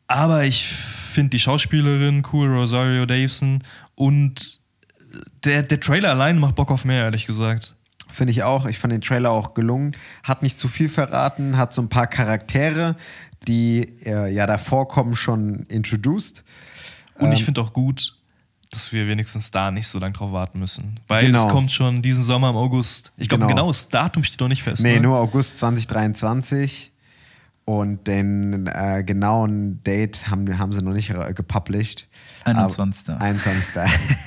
Aber 0.07 0.43
ich 0.43 0.67
finde 0.67 1.31
die 1.31 1.39
Schauspielerin 1.39 2.21
cool, 2.31 2.47
Rosario 2.55 3.07
Davison. 3.07 3.63
Und 3.95 4.59
der, 5.43 5.63
der 5.63 5.79
Trailer 5.79 6.11
allein 6.11 6.37
macht 6.37 6.53
Bock 6.55 6.69
auf 6.69 6.85
mehr, 6.85 7.03
ehrlich 7.05 7.25
gesagt. 7.25 7.73
Finde 8.11 8.31
ich 8.31 8.43
auch. 8.43 8.65
Ich 8.65 8.77
fand 8.79 8.93
den 8.93 9.01
Trailer 9.01 9.31
auch 9.31 9.53
gelungen. 9.53 9.95
Hat 10.23 10.41
nicht 10.43 10.59
zu 10.59 10.67
viel 10.67 10.89
verraten, 10.89 11.57
hat 11.57 11.73
so 11.73 11.81
ein 11.81 11.89
paar 11.89 12.07
Charaktere, 12.07 12.95
die 13.47 13.81
äh, 14.05 14.33
ja 14.33 14.45
davor 14.47 14.87
kommen, 14.87 15.15
schon 15.15 15.65
introduced. 15.69 16.43
Und 17.15 17.27
Ähm. 17.27 17.33
ich 17.33 17.43
finde 17.43 17.61
auch 17.61 17.73
gut, 17.73 18.15
dass 18.71 18.91
wir 18.91 19.07
wenigstens 19.07 19.51
da 19.51 19.71
nicht 19.71 19.87
so 19.87 19.99
lange 19.99 20.13
drauf 20.13 20.31
warten 20.31 20.59
müssen. 20.59 20.99
Weil 21.07 21.25
Genau. 21.27 21.45
es 21.45 21.47
kommt 21.51 21.71
schon 21.71 22.01
diesen 22.01 22.23
Sommer 22.23 22.49
im 22.49 22.57
August. 22.57 23.11
Ich 23.17 23.29
glaube, 23.29 23.45
Genau. 23.45 23.55
genau. 23.55 23.67
das 23.69 23.89
Datum 23.89 24.23
steht 24.23 24.39
noch 24.41 24.47
nicht 24.49 24.63
fest. 24.63 24.83
Nee, 24.83 24.95
ne? 24.95 25.01
nur 25.01 25.17
August 25.17 25.59
2023. 25.59 26.91
Und 27.67 28.07
den 28.07 28.67
äh, 28.67 29.03
genauen 29.03 29.81
Date 29.83 30.27
haben, 30.27 30.59
haben 30.59 30.71
sie 30.71 30.83
noch 30.83 30.93
nicht 30.93 31.09
äh, 31.09 31.33
gepublished. 31.33 32.07
21.. 32.45 33.09
Aber- 33.09 33.21
21. 33.21 33.75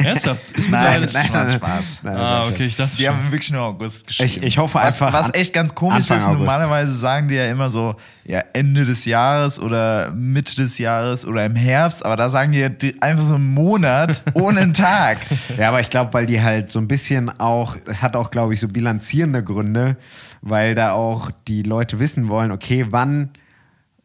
Ernsthaft? 0.04 0.50
Ist 0.52 0.70
Nein, 0.70 1.02
das 1.02 1.14
war 1.32 1.48
Spaß. 1.48 2.00
Nein, 2.02 2.16
Ah, 2.16 2.44
okay, 2.48 2.64
ich 2.64 2.76
dachte 2.76 2.96
Die 2.96 3.04
schon. 3.04 3.14
haben 3.14 3.30
wirklich 3.32 3.50
nur 3.52 3.62
August 3.62 4.06
geschrieben. 4.06 4.26
Ich- 4.28 4.42
ich 4.42 4.58
hoffe 4.58 4.74
was, 4.78 5.00
einfach 5.00 5.12
Was 5.18 5.34
echt 5.34 5.52
ganz 5.52 5.74
komisch 5.74 5.96
Anfang 5.96 6.16
ist, 6.16 6.24
August. 6.26 6.38
normalerweise 6.40 6.92
sagen 6.92 7.28
die 7.28 7.34
ja 7.36 7.48
immer 7.50 7.70
so, 7.70 7.94
ja, 8.24 8.42
Ende 8.52 8.84
des 8.84 9.04
Jahres 9.04 9.58
oder 9.60 10.10
Mitte 10.10 10.54
des 10.56 10.78
Jahres 10.78 11.24
oder 11.26 11.46
im 11.46 11.54
Herbst, 11.56 12.04
aber 12.04 12.16
da 12.16 12.28
sagen 12.28 12.52
die 12.52 12.58
ja 12.58 12.68
einfach 13.00 13.24
so 13.24 13.36
einen 13.36 13.54
Monat 13.54 14.22
ohne 14.34 14.60
einen 14.60 14.72
Tag. 14.74 15.18
Ja, 15.56 15.68
aber 15.68 15.80
ich 15.80 15.88
glaube, 15.88 16.12
weil 16.12 16.26
die 16.26 16.42
halt 16.42 16.70
so 16.70 16.78
ein 16.80 16.88
bisschen 16.88 17.30
auch, 17.40 17.76
es 17.86 18.02
hat 18.02 18.16
auch, 18.16 18.30
glaube 18.30 18.52
ich, 18.52 18.60
so 18.60 18.68
bilanzierende 18.68 19.42
Gründe, 19.44 19.96
weil 20.42 20.74
da 20.74 20.92
auch 20.92 21.30
die 21.46 21.62
Leute 21.62 21.98
wissen 22.00 22.28
wollen, 22.28 22.50
okay, 22.52 22.86
wann 22.90 23.30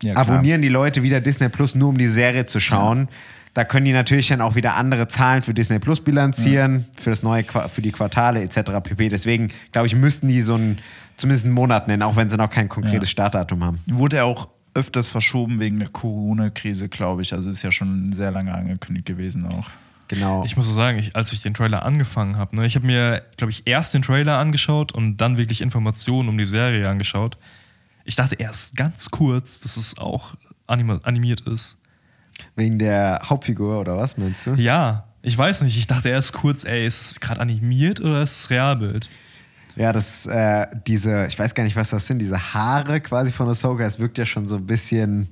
Ja, 0.02 0.16
abonnieren 0.18 0.62
die 0.62 0.70
Leute 0.70 1.02
wieder 1.04 1.22
Disney 1.22 1.48
Plus, 1.50 1.76
nur 1.76 1.90
um 1.90 1.98
die 1.98 2.08
Serie 2.08 2.46
zu 2.46 2.60
schauen. 2.60 3.08
Da 3.54 3.64
können 3.64 3.86
die 3.86 3.94
natürlich 3.94 4.28
dann 4.30 4.42
auch 4.42 4.56
wieder 4.56 4.76
andere 4.76 5.08
Zahlen 5.08 5.44
für 5.44 5.54
Disney 5.54 5.78
Plus 5.78 6.02
bilanzieren, 6.02 6.86
für 6.98 7.12
das 7.12 7.22
neue 7.22 7.44
für 7.44 7.82
die 7.82 7.92
Quartale 7.92 8.42
etc. 8.42 8.72
pp. 8.82 9.10
Deswegen, 9.10 9.50
glaube 9.72 9.86
ich, 9.88 9.96
müssten 9.96 10.28
die 10.28 10.42
so 10.42 10.56
einen, 10.56 10.80
zumindest 11.18 11.46
einen 11.46 11.54
Monat 11.54 11.88
nennen, 11.88 12.02
auch 12.02 12.16
wenn 12.16 12.30
sie 12.30 12.38
noch 12.38 12.50
kein 12.50 12.68
konkretes 12.68 13.10
Ja. 13.10 13.12
Startdatum 13.12 13.64
haben. 13.64 13.80
Wurde 13.86 14.18
ja 14.18 14.24
auch 14.24 14.50
öfters 14.74 15.10
verschoben 15.10 15.60
wegen 15.60 15.78
der 15.78 15.90
Corona-Krise, 15.90 16.90
glaube 16.90 17.22
ich. 17.22 17.34
Also 17.34 17.50
ist 17.50 17.62
ja 17.62 17.72
schon 17.72 18.12
sehr 18.12 18.32
lange 18.32 18.54
angekündigt 18.54 19.06
gewesen 19.06 19.46
auch. 19.46 19.70
Genau. 20.08 20.44
Ich 20.46 20.58
muss 20.58 20.68
so 20.68 20.74
sagen, 20.74 20.98
ich, 20.98 21.16
als 21.16 21.32
ich 21.32 21.42
den 21.42 21.54
Trailer 21.54 21.86
angefangen 21.86 22.38
habe, 22.38 22.56
ne, 22.56 22.66
ich 22.66 22.76
habe 22.76 22.86
mir, 22.86 23.24
glaube 23.38 23.52
ich, 23.52 23.64
erst 23.66 23.94
den 23.94 24.02
Trailer 24.02 24.38
angeschaut 24.38 24.92
und 24.92 25.18
dann 25.18 25.38
wirklich 25.38 25.62
Informationen 25.62 26.30
um 26.30 26.38
die 26.38 26.46
Serie 26.46 26.90
angeschaut. 26.90 27.38
Ich 28.04 28.16
dachte 28.16 28.36
erst 28.36 28.76
ganz 28.76 29.12
kurz, 29.12 29.60
dass 29.60 29.78
es 29.78 29.98
auch 29.98 30.36
animiert 30.68 31.42
ist. 31.42 31.78
Wegen 32.56 32.80
der 32.80 33.22
Hauptfigur 33.24 33.80
oder 33.80 33.98
was 33.98 34.18
meinst 34.18 34.46
du? 34.46 34.54
Ja, 34.56 35.06
ich 35.22 35.38
weiß 35.38 35.62
nicht. 35.62 35.78
Ich 35.78 35.88
dachte 35.88 36.10
erst 36.10 36.34
kurz, 36.34 36.66
ey, 36.66 36.86
ist 36.86 37.12
es 37.12 37.20
gerade 37.20 37.40
animiert 37.40 38.02
oder 38.02 38.22
ist 38.22 38.42
es 38.42 38.50
Realbild? 38.50 39.10
Ja, 39.76 39.92
das, 39.92 40.28
äh, 40.28 40.68
diese, 40.86 41.26
ich 41.26 41.38
weiß 41.40 41.56
gar 41.56 41.64
nicht, 41.64 41.76
was 41.76 41.90
das 41.90 42.06
sind, 42.06 42.20
diese 42.20 42.54
Haare 42.54 43.02
quasi 43.02 43.32
von 43.32 43.50
Ahsoka, 43.50 43.84
es 43.84 44.00
wirkt 44.00 44.18
ja 44.18 44.26
schon 44.26 44.48
so 44.48 44.58
ein 44.58 44.68
bisschen, 44.68 45.30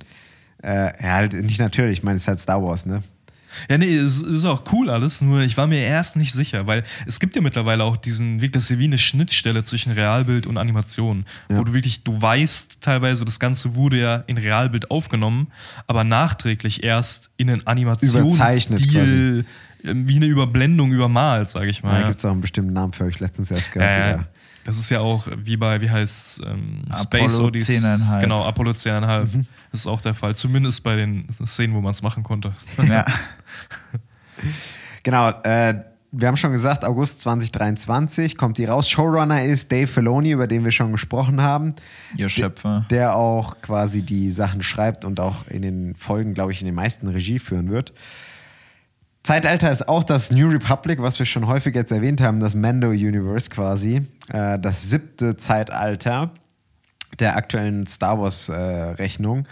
äh, 0.63 0.85
ja, 1.03 1.13
halt 1.13 1.33
nicht 1.33 1.59
natürlich, 1.59 1.99
ich 1.99 2.03
meine, 2.03 2.15
es 2.15 2.23
ist 2.23 2.27
halt 2.27 2.39
Star 2.39 2.63
Wars, 2.63 2.85
ne? 2.85 3.03
Ja, 3.69 3.77
nee, 3.77 3.95
es 3.95 4.21
ist 4.21 4.45
auch 4.45 4.63
cool 4.71 4.89
alles, 4.89 5.21
nur 5.21 5.41
ich 5.41 5.57
war 5.57 5.67
mir 5.67 5.79
erst 5.79 6.15
nicht 6.15 6.33
sicher, 6.33 6.67
weil 6.67 6.83
es 7.05 7.19
gibt 7.19 7.35
ja 7.35 7.41
mittlerweile 7.41 7.83
auch 7.83 7.97
diesen 7.97 8.41
Weg, 8.41 8.53
das 8.53 8.63
ist 8.63 8.69
ja 8.69 8.79
wie 8.79 8.85
eine 8.85 8.97
Schnittstelle 8.97 9.63
zwischen 9.63 9.91
Realbild 9.91 10.47
und 10.47 10.57
Animation, 10.57 11.25
Ja. 11.49 11.57
wo 11.57 11.63
du 11.63 11.73
wirklich, 11.73 12.03
du 12.03 12.21
weißt 12.21 12.81
teilweise, 12.81 13.25
das 13.25 13.39
Ganze 13.39 13.75
wurde 13.75 13.99
ja 13.99 14.15
in 14.27 14.37
Realbild 14.37 14.89
aufgenommen, 14.91 15.47
aber 15.87 16.03
nachträglich 16.03 16.83
erst 16.83 17.29
in 17.37 17.49
einen 17.49 17.59
Überzeichnet 17.61 18.81
Animationsstil, 18.81 19.45
äh, 19.83 19.93
wie 19.95 20.15
eine 20.15 20.25
Überblendung 20.27 20.91
übermalt, 20.91 21.49
sage 21.49 21.67
ich 21.69 21.81
mal. 21.83 21.93
ja. 21.93 22.01
Ja, 22.01 22.07
gibt 22.07 22.19
es 22.19 22.25
auch 22.25 22.31
einen 22.31 22.41
bestimmten 22.41 22.73
Namen 22.73 22.93
für 22.93 23.03
euch 23.05 23.19
letztens 23.19 23.49
erst 23.51 23.73
ja, 23.75 23.81
gehört. 23.81 24.17
ja. 24.17 24.27
Das 24.63 24.77
ist 24.77 24.89
ja 24.89 24.99
auch 24.99 25.27
wie 25.37 25.57
bei, 25.57 25.81
wie 25.81 25.89
heißt 25.89 26.41
ähm, 26.45 26.83
Apollo 26.89 27.45
Odyssey. 27.45 27.77
10,5. 27.77 28.19
Genau, 28.21 28.43
Apollo 28.43 28.71
10,5. 28.71 29.23
Mhm. 29.23 29.45
Das 29.71 29.81
ist 29.81 29.87
auch 29.87 30.01
der 30.01 30.13
Fall, 30.13 30.35
zumindest 30.35 30.83
bei 30.83 30.95
den 30.95 31.25
Szenen, 31.31 31.73
wo 31.73 31.81
man 31.81 31.91
es 31.91 32.01
machen 32.01 32.23
konnte. 32.23 32.53
Ja. 32.87 33.05
Genau, 35.03 35.29
äh, 35.43 35.73
wir 36.11 36.27
haben 36.27 36.37
schon 36.37 36.51
gesagt, 36.51 36.83
August 36.83 37.21
2023 37.21 38.37
kommt 38.37 38.57
die 38.57 38.65
raus. 38.65 38.89
Showrunner 38.89 39.43
ist 39.45 39.71
Dave 39.71 39.87
Filoni, 39.87 40.31
über 40.31 40.45
den 40.45 40.63
wir 40.63 40.71
schon 40.71 40.91
gesprochen 40.91 41.41
haben. 41.41 41.73
Ihr 42.17 42.27
Schöpfer. 42.27 42.85
Der 42.89 43.15
auch 43.15 43.61
quasi 43.61 44.01
die 44.01 44.29
Sachen 44.29 44.61
schreibt 44.61 45.05
und 45.05 45.19
auch 45.19 45.47
in 45.47 45.61
den 45.61 45.95
Folgen, 45.95 46.33
glaube 46.33 46.51
ich, 46.51 46.59
in 46.61 46.65
den 46.65 46.75
meisten 46.75 47.07
Regie 47.07 47.39
führen 47.39 47.69
wird. 47.69 47.93
Zeitalter 49.23 49.71
ist 49.71 49.87
auch 49.87 50.03
das 50.03 50.31
New 50.31 50.49
Republic, 50.49 50.99
was 51.01 51.19
wir 51.19 51.27
schon 51.27 51.45
häufig 51.45 51.75
jetzt 51.75 51.91
erwähnt 51.91 52.21
haben, 52.21 52.39
das 52.39 52.55
Mando-Universe 52.55 53.49
quasi. 53.49 54.07
Äh, 54.29 54.57
das 54.57 54.89
siebte 54.89 55.37
Zeitalter 55.37 56.31
der 57.19 57.35
aktuellen 57.35 57.85
Star 57.85 58.19
Wars-Rechnung. 58.19 59.47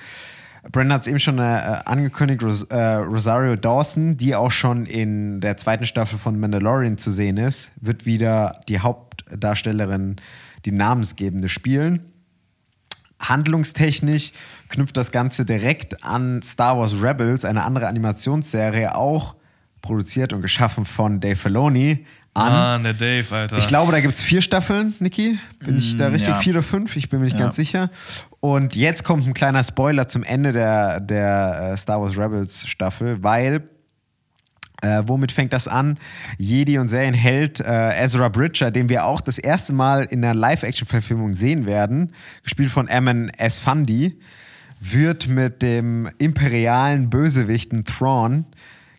Brandon 0.72 0.94
hat 0.94 1.02
es 1.02 1.08
eben 1.08 1.20
schon 1.20 1.40
äh, 1.40 1.82
angekündigt, 1.86 2.44
Ros 2.44 2.64
äh, 2.64 2.78
Rosario 2.78 3.56
Dawson, 3.56 4.18
die 4.18 4.36
auch 4.36 4.52
schon 4.52 4.86
in 4.86 5.40
der 5.40 5.56
zweiten 5.58 5.86
Staffel 5.86 6.18
von 6.18 6.40
Mandalorian 6.40 6.98
zu 6.98 7.12
sehen 7.12 7.38
ist, 7.38 7.72
wird 7.80 8.06
wieder 8.06 8.60
die 8.68 8.80
Hauptdarstellerin, 8.80 10.18
die 10.66 10.72
namensgebende 10.72 11.48
spielen. 11.48 12.08
Handlungstechnisch 13.20 14.32
knüpft 14.70 14.98
das 14.98 15.12
Ganze 15.12 15.46
direkt 15.46 16.04
an 16.04 16.42
Star 16.42 16.78
Wars 16.78 17.02
Rebels, 17.02 17.46
eine 17.46 17.64
andere 17.64 17.88
Animationsserie, 17.88 18.96
auch 18.96 19.36
produziert 19.82 20.34
und 20.34 20.42
geschaffen 20.42 20.86
von 20.86 21.20
Dave 21.20 21.36
Filoni, 21.36 22.06
an. 22.34 22.52
Mann, 22.54 22.84
der 22.84 22.94
Dave, 22.94 23.26
Alter. 23.36 23.58
Ich 23.58 23.68
glaube, 23.68 23.92
da 23.92 24.00
gibt 24.02 24.14
es 24.16 24.22
vier 24.22 24.42
Staffeln, 24.42 24.94
Niki. 25.00 25.40
Bin 25.66 25.78
ich 25.78 25.98
da 25.98 26.10
Mm, 26.10 26.12
richtig? 26.14 26.30
ja. 26.30 26.36
Vier 26.40 26.54
oder 26.54 26.64
fünf? 26.64 26.96
Ich 26.96 27.10
bin 27.10 27.20
mir 27.20 27.26
nicht 27.26 27.34
Ja. 27.34 27.40
ganz 27.46 27.56
sicher. 27.56 27.90
Und 28.40 28.76
jetzt 28.76 29.04
kommt 29.04 29.26
ein 29.28 29.34
kleiner 29.34 29.64
Spoiler 29.64 30.08
zum 30.08 30.24
Ende 30.24 30.52
der, 30.52 31.00
der 31.00 31.72
äh, 31.74 31.78
Star 31.78 32.00
Wars 32.02 32.18
Rebels 32.18 32.68
Staffel, 32.68 33.22
weil 33.24 33.68
äh, 34.82 35.02
womit 35.08 35.34
fängt 35.34 35.52
das 35.52 35.68
an? 35.68 35.98
Jedi 36.38 36.78
und 36.78 36.88
Serienheld 36.88 37.60
äh, 37.60 38.02
Ezra 38.02 38.30
Bridger, 38.30 38.72
den 38.72 38.88
wir 38.88 39.04
auch 39.06 39.20
das 39.20 39.38
erste 39.38 39.74
Mal 39.74 40.04
in 40.06 40.22
der 40.22 40.34
Live-Action-Verfilmung 40.34 41.34
sehen 41.34 41.66
werden, 41.66 42.14
gespielt 42.44 42.70
von 42.70 42.88
Emin 42.88 43.30
Esfandi, 43.38 44.18
wird 44.80 45.28
mit 45.28 45.62
dem 45.64 46.10
imperialen 46.20 47.10
Bösewichten 47.10 47.84
Thrawn 47.84 48.46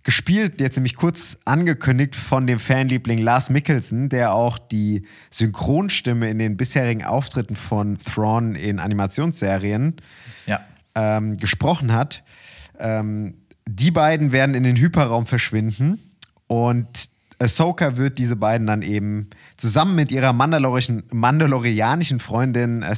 gespielt, 0.02 0.60
jetzt 0.60 0.76
nämlich 0.76 0.96
kurz 0.96 1.38
angekündigt 1.44 2.16
von 2.16 2.46
dem 2.46 2.58
Fanliebling 2.58 3.18
Lars 3.18 3.50
Mikkelsen, 3.50 4.08
der 4.08 4.32
auch 4.32 4.58
die 4.58 5.02
Synchronstimme 5.30 6.30
in 6.30 6.38
den 6.38 6.56
bisherigen 6.56 7.04
Auftritten 7.04 7.56
von 7.56 7.98
Thrawn 7.98 8.54
in 8.54 8.78
Animationsserien 8.78 9.96
Ja. 10.46 10.60
ähm, 10.94 11.36
gesprochen 11.36 11.92
hat. 11.92 12.22
Ähm, 12.78 13.34
die 13.68 13.90
beiden 13.90 14.32
werden 14.32 14.54
in 14.54 14.62
den 14.62 14.76
Hyperraum 14.76 15.26
verschwinden 15.26 16.00
und 16.46 17.10
Ahsoka 17.38 17.96
wird 17.96 18.18
diese 18.18 18.36
beiden 18.36 18.66
dann 18.66 18.82
eben 18.82 19.28
zusammen 19.56 19.94
mit 19.94 20.10
ihrer 20.10 20.32
mandalorianischen 20.32 22.18
Freundin 22.20 22.82
äh, 22.82 22.94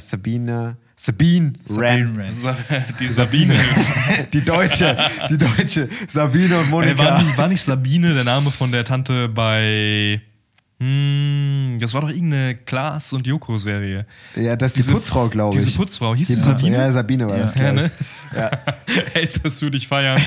Sabine, 0.95 1.53
Sabine, 1.65 2.17
Ren. 2.17 2.85
Die 2.99 3.07
Sabine. 3.07 3.55
die 4.33 4.41
deutsche, 4.41 4.95
die 5.29 5.37
deutsche 5.37 5.89
Sabine 6.07 6.59
und 6.59 6.65
Ey, 6.65 6.69
Monika. 6.71 6.97
war, 7.03 7.21
nicht, 7.23 7.37
war 7.37 7.47
nicht 7.47 7.61
Sabine 7.61 8.13
der 8.13 8.23
Name 8.23 8.51
von 8.51 8.71
der 8.71 8.83
Tante 8.85 9.27
bei. 9.27 10.21
Hm, 10.79 11.77
das 11.79 11.93
war 11.93 12.01
doch 12.01 12.09
irgendeine 12.09 12.55
Klaas- 12.55 13.11
und 13.13 13.25
Joko-Serie. 13.25 14.05
ja, 14.35 14.55
das 14.55 14.71
ist 14.71 14.77
die 14.77 14.81
diese- 14.81 14.93
Putzfrau, 14.93 15.29
glaube 15.29 15.57
ich. 15.57 15.63
Diese 15.63 15.77
Putzfrau. 15.77 16.13
Hieß 16.13 16.27
Die 16.27 16.33
sie 16.33 16.41
Putzfrau. 16.41 16.57
Sabine? 16.57 16.77
Ja, 16.77 16.91
Sabine 16.91 17.27
war 17.29 17.37
das, 17.37 17.55
Ja, 17.55 17.71
glaube 17.71 17.75
ne? 17.81 17.91
ich. 18.31 18.37
Ja. 18.37 18.51
Ey, 19.13 19.29
das 19.41 19.61
würde 19.61 19.77
ich 19.77 19.87
feiern. 19.87 20.19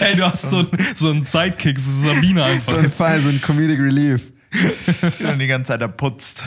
Ey, 0.00 0.16
du 0.16 0.24
hast 0.24 0.48
so, 0.50 0.58
ein- 0.58 0.68
so 0.94 1.10
einen 1.10 1.22
Sidekick, 1.22 1.78
so 1.80 1.90
Sabine 2.08 2.44
einfach. 2.44 2.72
So 2.74 2.78
ein 2.78 2.90
Fall, 2.90 3.20
so 3.22 3.28
ein 3.30 3.40
Comedic 3.40 3.80
Relief. 3.80 4.30
Und 5.28 5.38
die 5.40 5.46
ganze 5.46 5.68
Zeit 5.72 5.80
er 5.80 5.88
putzt. 5.88 6.44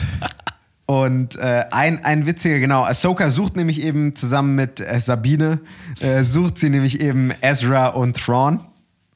Und 0.90 1.36
äh, 1.36 1.66
ein, 1.70 2.02
ein 2.02 2.24
witziger, 2.24 2.60
genau, 2.60 2.82
Ahsoka 2.82 3.28
sucht 3.28 3.56
nämlich 3.56 3.82
eben 3.82 4.14
zusammen 4.14 4.54
mit 4.54 4.80
äh, 4.80 4.98
Sabine, 4.98 5.60
äh, 6.00 6.22
sucht 6.22 6.56
sie 6.56 6.70
nämlich 6.70 7.02
eben 7.02 7.30
Ezra 7.42 7.88
und 7.88 8.16
Thrawn. 8.16 8.60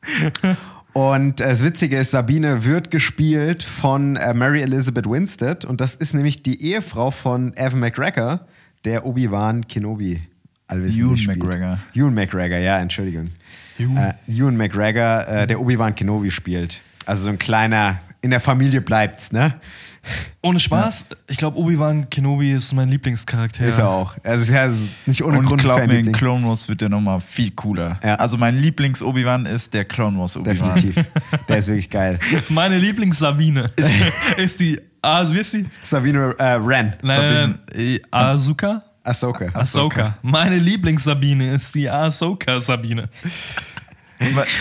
Und 0.93 1.41
äh, 1.41 1.49
das 1.49 1.65
Witzige 1.65 1.97
ist, 1.97 2.11
Sabine 2.11 2.67
wird 2.67 2.91
gespielt 2.91 3.63
von 3.63 4.17
äh, 4.17 4.35
Mary 4.35 4.61
Elizabeth 4.61 5.09
Winstead 5.09 5.65
und 5.65 5.81
das 5.81 5.95
ist 5.95 6.13
nämlich 6.13 6.43
die 6.43 6.63
Ehefrau 6.63 7.11
von 7.11 7.57
Evan 7.57 7.81
McGregor, 7.81 8.41
der 8.85 9.07
Obi-Wan 9.07 9.67
Kenobi 9.67 10.21
allwissend 10.67 11.07
Ewan 11.07 11.17
spielt. 11.17 11.39
McGregor. 11.39 11.79
Ewan 11.95 12.13
McGregor, 12.13 12.59
ja, 12.59 12.79
Entschuldigung. 12.81 13.31
Äh, 13.79 14.13
Ewan 14.29 14.59
McGregor, 14.59 15.47
der 15.47 15.59
Obi-Wan 15.59 15.95
Kenobi 15.95 16.31
spielt. 16.31 16.83
Also 17.07 17.25
so 17.25 17.31
ein 17.31 17.39
kleiner, 17.39 18.01
in 18.21 18.29
der 18.29 18.41
Familie 18.41 18.83
bleibt's, 18.83 19.33
ne? 19.33 19.55
Ohne 20.43 20.59
Spaß, 20.59 21.07
ich 21.29 21.37
glaube, 21.37 21.59
Obi-Wan 21.59 22.11
Kenobi 22.11 22.51
ist 22.53 22.73
mein 22.73 22.89
Lieblingscharakter. 22.89 23.65
Ist 23.65 23.79
er 23.79 23.89
auch. 23.89 24.17
Also 24.25 24.43
ist 24.43 24.51
ja 24.51 24.69
nicht 25.07 25.23
ohne 25.23 25.39
Und 25.39 25.47
Grund 25.47 25.63
glaub 25.63 25.87
mir, 25.87 25.99
in. 25.99 26.11
Clone 26.11 26.47
Wars 26.47 26.69
wird 26.69 26.81
der 26.81 26.89
nochmal 26.89 27.21
viel 27.21 27.53
cooler. 27.53 28.01
Ja. 28.03 28.17
Also 28.17 28.37
mein 28.37 28.59
Lieblings-Obi-Wan 28.59 29.47
ist 29.47 29.73
der 29.73 29.85
Clone 29.85 30.19
Wars 30.19 30.37
Obi-Wan. 30.37 30.75
Definitiv. 30.75 31.05
Der 31.49 31.59
ist 31.59 31.69
wirklich 31.69 31.91
geil. 31.91 32.19
Meine 32.49 32.79
Lieblings-Sabine 32.79 33.71
ist 34.37 34.61
die. 34.61 34.81
Ah, 35.01 35.25
wie 35.31 35.39
ist 35.39 35.53
die? 35.53 35.67
Sabine 35.83 36.35
äh, 36.39 36.45
Ren. 36.55 36.93
Nein, 37.03 37.59
äh, 37.75 38.01
Asuka? 38.11 38.83
Ahsoka. 39.05 39.47
Ahsoka. 39.53 40.17
Meine 40.23 40.59
Lieblings-Sabine 40.59 41.53
ist 41.53 41.75
die 41.75 41.89
Ahsoka-Sabine. 41.91 43.07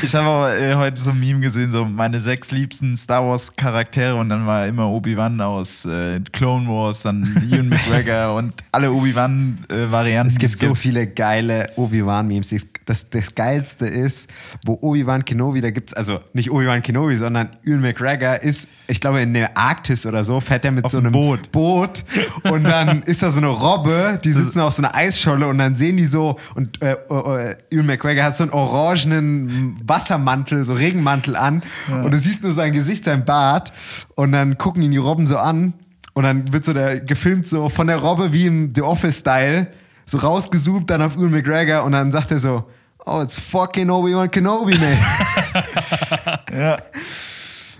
Ich 0.01 0.15
habe 0.15 0.27
aber 0.27 0.57
äh, 0.57 0.75
heute 0.75 1.01
so 1.01 1.11
ein 1.11 1.19
Meme 1.19 1.39
gesehen, 1.41 1.71
so 1.71 1.85
meine 1.85 2.19
sechs 2.19 2.51
liebsten 2.51 2.97
Star 2.97 3.25
Wars 3.25 3.55
Charaktere 3.55 4.15
und 4.15 4.29
dann 4.29 4.45
war 4.45 4.65
immer 4.67 4.89
Obi-Wan 4.89 5.39
aus 5.41 5.85
äh, 5.85 6.19
Clone 6.31 6.67
Wars, 6.67 7.03
dann 7.03 7.23
Ewan 7.51 7.69
McGregor 7.69 8.35
und 8.35 8.53
alle 8.71 8.91
Obi-Wan 8.91 9.59
äh, 9.69 9.91
Varianten. 9.91 10.33
Es 10.33 10.39
gibt 10.39 10.57
so 10.57 10.75
viele 10.75 11.07
geile 11.07 11.69
Obi-Wan-Memes. 11.75 12.49
Das, 12.49 12.67
das, 12.85 13.09
das 13.09 13.35
Geilste 13.35 13.85
ist, 13.85 14.29
wo 14.65 14.77
Obi-Wan 14.81 15.25
Kenobi, 15.25 15.61
da 15.61 15.69
gibt 15.69 15.91
es, 15.91 15.93
also 15.93 16.19
nicht 16.33 16.51
Obi-Wan 16.51 16.81
Kenobi, 16.81 17.15
sondern 17.15 17.49
Ewan 17.63 17.81
McGregor 17.81 18.41
ist, 18.41 18.67
ich 18.87 18.99
glaube, 18.99 19.21
in 19.21 19.33
der 19.33 19.57
Arktis 19.57 20.05
oder 20.05 20.23
so, 20.23 20.39
fährt 20.39 20.65
er 20.65 20.71
mit 20.71 20.85
Auf 20.85 20.91
so 20.91 20.97
einem 20.97 21.11
Boot. 21.11 21.51
Boot 21.51 22.03
und 22.43 22.63
dann 22.63 23.01
ist 23.05 23.23
da 23.23 23.31
so 23.31 23.39
eine 23.39 23.49
Robbe, 23.49 24.19
die 24.23 24.31
sitzen 24.31 24.59
auf 24.59 24.73
so 24.73 24.83
einer 24.83 24.95
Eisscholle 24.95 25.47
und 25.47 25.57
dann 25.57 25.75
sehen 25.75 25.97
die 25.97 26.05
so 26.05 26.37
und 26.55 26.81
äh, 26.81 26.93
äh, 26.93 27.55
Ewan 27.69 27.85
McGregor 27.85 28.23
hat 28.23 28.37
so 28.37 28.43
einen 28.43 28.53
orangenen 28.53 29.77
Wassermantel, 29.85 30.65
so 30.65 30.73
Regenmantel 30.73 31.35
an 31.35 31.63
und 31.89 32.11
du 32.11 32.17
siehst 32.17 32.43
nur 32.43 32.51
sein 32.51 32.73
Gesicht, 32.73 33.05
sein 33.05 33.25
Bart 33.25 33.71
und 34.15 34.31
dann 34.31 34.57
gucken 34.57 34.81
ihn 34.81 34.91
die 34.91 34.97
Robben 34.97 35.27
so 35.27 35.37
an 35.37 35.73
und 36.13 36.23
dann 36.23 36.51
wird 36.51 36.65
so 36.65 36.73
der 36.73 36.99
gefilmt 36.99 37.47
so 37.47 37.69
von 37.69 37.87
der 37.87 37.97
Robbe 37.97 38.33
wie 38.33 38.45
im 38.45 38.73
The 38.75 38.81
Office-Style, 38.81 39.67
so 40.05 40.17
rausgezoomt 40.17 40.89
dann 40.89 41.01
auf 41.01 41.15
Ewan 41.15 41.31
McGregor 41.31 41.83
und 41.83 41.93
dann 41.93 42.11
sagt 42.11 42.31
er 42.31 42.39
so, 42.39 42.65
oh, 43.05 43.21
it's 43.21 43.35
fucking 43.35 43.89
Obi-Wan 43.89 44.29
Kenobi, 44.29 44.77
man. 44.77 44.97
Ja. 46.53 46.77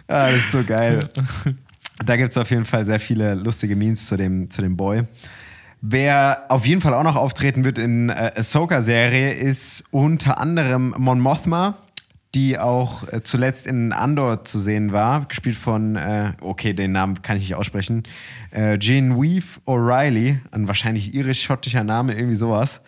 Ah, 0.08 0.28
das 0.28 0.38
ist 0.38 0.52
so 0.52 0.64
geil. 0.64 1.08
Da 2.04 2.16
gibt 2.16 2.32
es 2.32 2.38
auf 2.38 2.50
jeden 2.50 2.66
Fall 2.66 2.84
sehr 2.84 3.00
viele 3.00 3.36
lustige 3.36 3.76
Memes 3.76 4.08
zu 4.08 4.18
dem, 4.18 4.50
zu 4.50 4.64
dem 4.64 4.76
Boy. 4.76 5.04
Wer 5.82 6.46
auf 6.50 6.66
jeden 6.66 6.82
Fall 6.82 6.96
auch 6.96 7.04
noch 7.04 7.16
auftreten 7.16 7.64
wird 7.64 7.78
in 7.78 8.10
äh, 8.10 8.32
Ahsoka-Serie 8.36 9.34
ist 9.34 9.84
unter 9.92 10.40
anderem 10.40 10.96
Mon 10.98 11.20
Mothma, 11.20 11.76
die 12.34 12.58
auch 12.58 13.12
äh, 13.12 13.24
zuletzt 13.24 13.68
in 13.68 13.92
Andor 13.92 14.46
zu 14.46 14.60
sehen 14.60 14.94
war, 14.94 15.26
gespielt 15.26 15.58
von, 15.58 15.96
äh, 15.96 16.32
okay, 16.42 16.74
den 16.74 16.94
Namen 16.94 17.22
kann 17.22 17.38
ich 17.38 17.44
nicht 17.44 17.56
aussprechen, 17.56 18.04
äh, 18.52 18.78
Genevieve 18.78 19.60
O'Reilly, 19.66 20.40
ein 20.52 20.68
wahrscheinlich 20.68 21.14
irisch-schottischer 21.14 21.84
Name, 21.84 22.14
irgendwie 22.14 22.36
sowas. 22.36 22.82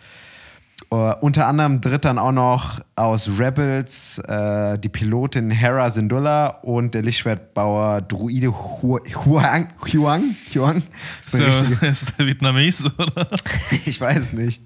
Uh, 0.92 1.12
unter 1.20 1.46
anderem 1.46 1.80
tritt 1.80 2.04
dann 2.04 2.18
auch 2.18 2.30
noch 2.32 2.80
aus 2.94 3.28
Rebels 3.38 4.18
äh, 4.18 4.78
die 4.78 4.88
Pilotin 4.88 5.50
Hera 5.50 5.88
Syndulla 5.88 6.46
und 6.62 6.94
der 6.94 7.02
Lichtschwertbauer 7.02 8.02
Druide 8.02 8.48
Hu- 8.48 8.98
Huang. 9.24 9.68
Huang? 9.92 10.36
Huang? 10.54 10.82
Ist 11.20 11.30
So, 11.32 11.42
ist 11.86 12.12
der 12.18 12.26
Vietnames, 12.26 12.86
oder? 12.98 13.26
Ich 13.86 14.00
weiß 14.00 14.32
nicht. 14.34 14.62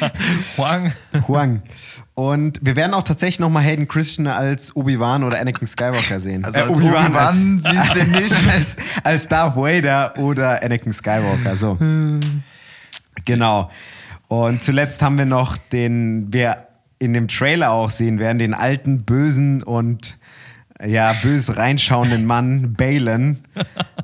Huang. 0.58 0.92
Huang. 1.28 1.62
Und 2.14 2.58
wir 2.62 2.76
werden 2.76 2.92
auch 2.92 3.04
tatsächlich 3.04 3.40
nochmal 3.40 3.62
Hayden 3.62 3.88
Christian 3.88 4.26
als 4.26 4.74
Obi-Wan 4.76 5.22
oder 5.24 5.38
Anakin 5.40 5.66
Skywalker 5.68 6.20
sehen. 6.20 6.44
Also 6.44 6.60
als 6.60 6.70
Obi-Wan 6.70 7.60
siehst 7.62 7.94
du 7.94 8.20
nicht. 8.20 8.48
als, 8.52 8.76
als 9.04 9.28
Darth 9.28 9.56
Vader 9.56 10.14
oder 10.18 10.62
Anakin 10.62 10.92
Skywalker. 10.92 11.56
So. 11.56 11.78
Genau. 13.24 13.70
Und 14.32 14.62
zuletzt 14.62 15.02
haben 15.02 15.18
wir 15.18 15.26
noch 15.26 15.58
den, 15.58 16.32
wir 16.32 16.66
in 16.98 17.12
dem 17.12 17.28
Trailer 17.28 17.70
auch 17.70 17.90
sehen 17.90 18.18
werden, 18.18 18.38
den 18.38 18.54
alten, 18.54 19.04
bösen 19.04 19.62
und 19.62 20.16
ja, 20.82 21.12
bös 21.22 21.58
reinschauenden 21.58 22.24
Mann 22.24 22.72
Balen. 22.78 23.44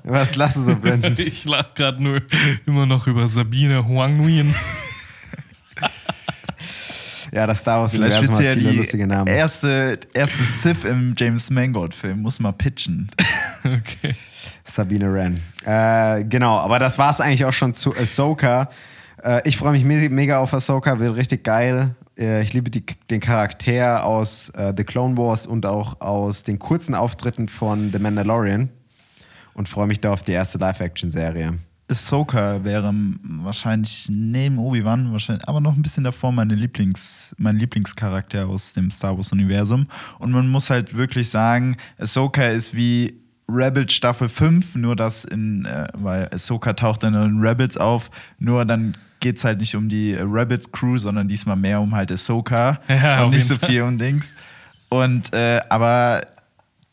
Was 0.05 0.35
lass 0.35 0.53
du 0.53 0.61
so, 0.61 0.77
Brandon? 0.77 1.15
Ich 1.19 1.47
lag 1.47 1.73
gerade 1.73 2.03
nur 2.03 2.21
immer 2.67 2.85
noch 2.85 3.07
über 3.07 3.27
Sabine 3.27 3.89
Huang 3.89 4.19
Nguyen. 4.19 4.55
Ja, 7.31 7.47
das 7.47 7.59
Star 7.59 7.81
Wars 7.81 7.93
Vielleicht 7.93 8.17
Universum 8.19 8.39
wird 8.39 8.49
hat 8.49 8.57
sie 8.57 8.65
ja 8.65 8.71
die 8.71 8.77
lustige 8.79 9.07
Namen. 9.07 9.27
erste, 9.27 10.01
erste 10.15 10.45
Sith 10.45 10.85
im 10.85 11.15
James 11.15 11.51
Mangold-Film. 11.51 12.23
Muss 12.23 12.41
mal 12.41 12.53
pitchen. 12.53 13.11
Okay. 13.63 14.15
Sabine 14.65 15.13
Wren. 15.13 15.43
Äh, 15.67 16.25
genau, 16.25 16.59
aber 16.59 16.79
das 16.79 16.97
war 16.99 17.11
es 17.11 17.21
eigentlich 17.21 17.45
auch 17.45 17.53
schon 17.53 17.75
zu 17.75 17.95
Ahsoka. 17.95 18.71
Äh, 19.23 19.49
ich 19.49 19.57
freue 19.57 19.73
mich 19.73 19.85
me 19.85 20.09
mega 20.09 20.39
auf 20.39 20.55
Ahsoka, 20.55 20.99
wird 20.99 21.17
richtig 21.17 21.45
geil. 21.45 21.95
Äh, 22.19 22.43
ich 22.43 22.53
liebe 22.53 22.71
die, 22.71 22.85
den 23.11 23.21
Charakter 23.21 24.05
aus 24.05 24.51
äh, 24.51 24.73
The 24.77 24.85
Clone 24.85 25.17
Wars 25.17 25.47
und 25.47 25.67
auch 25.67 26.01
aus 26.01 26.43
den 26.43 26.59
kurzen 26.59 26.95
Auftritten 26.95 27.49
von 27.49 27.91
The 27.93 27.99
Mandalorian 27.99 28.71
und 29.55 29.69
freue 29.69 29.87
mich 29.87 30.01
da 30.01 30.13
auf 30.13 30.23
die 30.23 30.33
erste 30.33 30.59
Live-Action-Serie. 30.59 31.59
Ahsoka 31.91 32.63
wäre 32.65 32.93
wahrscheinlich 33.23 34.09
neben 34.11 34.59
Obi-Wan, 34.59 35.11
wahrscheinlich, 35.11 35.49
aber 35.49 35.61
noch 35.61 35.75
ein 35.75 35.81
bisschen 35.81 36.05
davor 36.05 36.33
meine 36.33 36.55
Lieblings, 36.55 37.35
mein 37.39 37.57
Lieblingscharakter 37.57 38.47
aus 38.47 38.75
dem 38.75 38.91
Star 38.91 39.17
Wars-Universum. 39.17 39.87
Und 40.19 40.33
man 40.33 40.49
muss 40.49 40.69
halt 40.69 40.95
wirklich 40.95 41.31
sagen, 41.31 41.77
Ahsoka 41.97 42.45
ist 42.45 42.75
wie 42.75 43.19
Rebels 43.49 43.95
Staffel 43.95 44.29
5, 44.29 44.75
nur 44.75 44.97
dass 44.97 45.25
in, 45.25 45.65
äh, 45.65 45.89
weil 45.95 46.29
Ahsoka 46.31 46.75
taucht 46.75 47.03
dann 47.03 47.15
in 47.15 47.41
Rebels 47.41 47.79
auf, 47.79 48.11
nur 48.39 48.67
dann 48.67 48.95
geht 49.21 49.37
es 49.37 49.45
halt 49.45 49.59
nicht 49.59 49.75
um 49.75 49.89
die 49.89 50.15
Rebels 50.15 50.71
Crew, 50.71 50.99
sondern 50.99 51.29
diesmal 51.29 51.57
mehr 51.57 51.81
um 51.81 51.95
halt 51.95 52.13
Ahsoka 52.13 52.81
Ja, 52.89 53.25
und 53.25 53.31
nicht 53.31 53.47
so 53.47 53.57
viel 53.57 53.83
um 53.83 53.99
Dings. 53.99 54.33
Und, 54.89 55.33
äh, 55.33 55.61
aber 55.69 56.23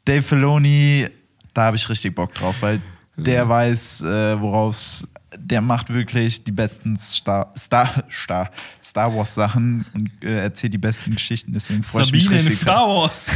Dave 0.04 0.22
Filoni, 0.22 1.08
da 1.54 1.64
habe 1.66 1.76
ich 1.76 1.88
richtig 1.90 2.16
Bock 2.16 2.34
drauf, 2.34 2.58
weil 2.62 2.82
der 3.16 3.48
weiß, 3.48 4.02
äh, 4.02 4.42
woraus 4.42 5.08
der 5.38 5.62
macht 5.62 5.94
wirklich 5.94 6.44
die 6.44 6.52
besten 6.52 6.98
Star, 6.98 7.52
Star, 7.58 7.90
Star, 8.10 8.52
Star 8.84 9.16
Wars 9.16 9.36
Sachen 9.36 9.86
und 9.94 10.10
äh, 10.24 10.44
erzählt 10.44 10.74
die 10.74 10.78
besten 10.78 11.12
Geschichten. 11.12 11.54
Deswegen 11.54 11.84
freue 11.84 12.04
ich 12.04 12.12
mich 12.12 12.24
Sabine 12.24 12.42
in 12.42 12.48
richtig. 12.48 12.64
Star 12.64 12.88
Wars. 12.88 13.30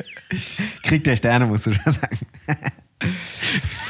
Krieg 0.82 1.04
der 1.04 1.16
Sterne, 1.16 1.46
musst 1.46 1.66
du 1.66 1.72
schon 1.72 1.92
sagen. 1.92 2.18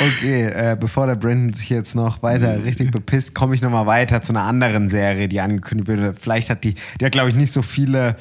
Okay, 0.00 0.44
äh, 0.46 0.76
bevor 0.78 1.06
der 1.06 1.16
Brandon 1.16 1.52
sich 1.52 1.68
jetzt 1.70 1.94
noch 1.94 2.22
weiter 2.22 2.64
richtig 2.64 2.90
bepisst, 2.90 3.34
komme 3.34 3.54
ich 3.54 3.62
nochmal 3.62 3.86
weiter 3.86 4.22
zu 4.22 4.32
einer 4.32 4.44
anderen 4.44 4.88
Serie, 4.88 5.28
die 5.28 5.40
angekündigt 5.40 5.88
wurde. 5.88 6.14
Vielleicht 6.18 6.48
hat 6.50 6.64
die, 6.64 6.74
die 7.00 7.04
hat 7.04 7.12
glaube 7.12 7.28
ich 7.28 7.34
nicht 7.34 7.52
so 7.52 7.62
viele 7.62 8.16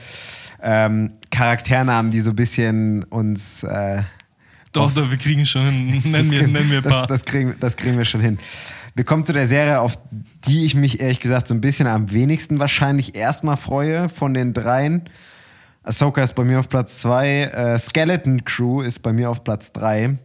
ähm, 0.62 1.12
Charakternamen, 1.32 2.12
die 2.12 2.20
so 2.22 2.32
ein 2.32 2.36
bisschen 2.36 3.04
uns. 3.06 3.64
Äh, 3.64 4.02
Doch, 4.74 4.92
doch, 4.92 5.10
wir 5.10 5.18
kriegen 5.18 5.46
schon 5.46 5.70
hin. 5.70 6.02
Nenn 6.04 6.14
das 6.14 6.26
mir, 6.28 6.40
kriegen- 6.40 6.52
nenn 6.52 6.68
mir 6.70 6.78
ein 6.78 6.84
das, 6.84 6.94
paar. 6.94 7.08
das, 7.08 7.26
kriegen, 7.26 7.56
das 7.60 7.78
kriegen 7.78 7.98
wir 7.98 8.06
schon 8.06 8.22
hin. 8.22 8.38
Wir 8.94 9.06
kommen 9.06 9.24
zu 9.24 9.32
der 9.32 9.48
Serie, 9.48 9.80
auf 9.80 9.94
die 10.46 10.66
ich 10.66 10.76
mich 10.76 11.00
ehrlich 11.00 11.22
gesagt 11.22 11.48
so 11.48 11.54
ein 11.54 11.62
bisschen 11.62 11.88
am 11.88 12.12
wenigsten 12.12 12.60
wahrscheinlich 12.60 13.16
erstmal 13.16 13.56
freue 13.56 14.10
von 14.10 14.34
den 14.34 14.52
dreien. 14.54 15.04
Ahsoka 15.84 16.22
ist 16.22 16.34
bei 16.36 16.44
mir 16.44 16.60
auf 16.60 16.68
Platz 16.70 17.00
2, 17.00 17.28
äh, 17.44 17.80
Skeleton 17.80 18.44
Crew 18.44 18.82
ist 18.82 19.00
bei 19.00 19.14
mir 19.14 19.30
auf 19.30 19.44
Platz 19.46 19.72
3. 19.72 20.18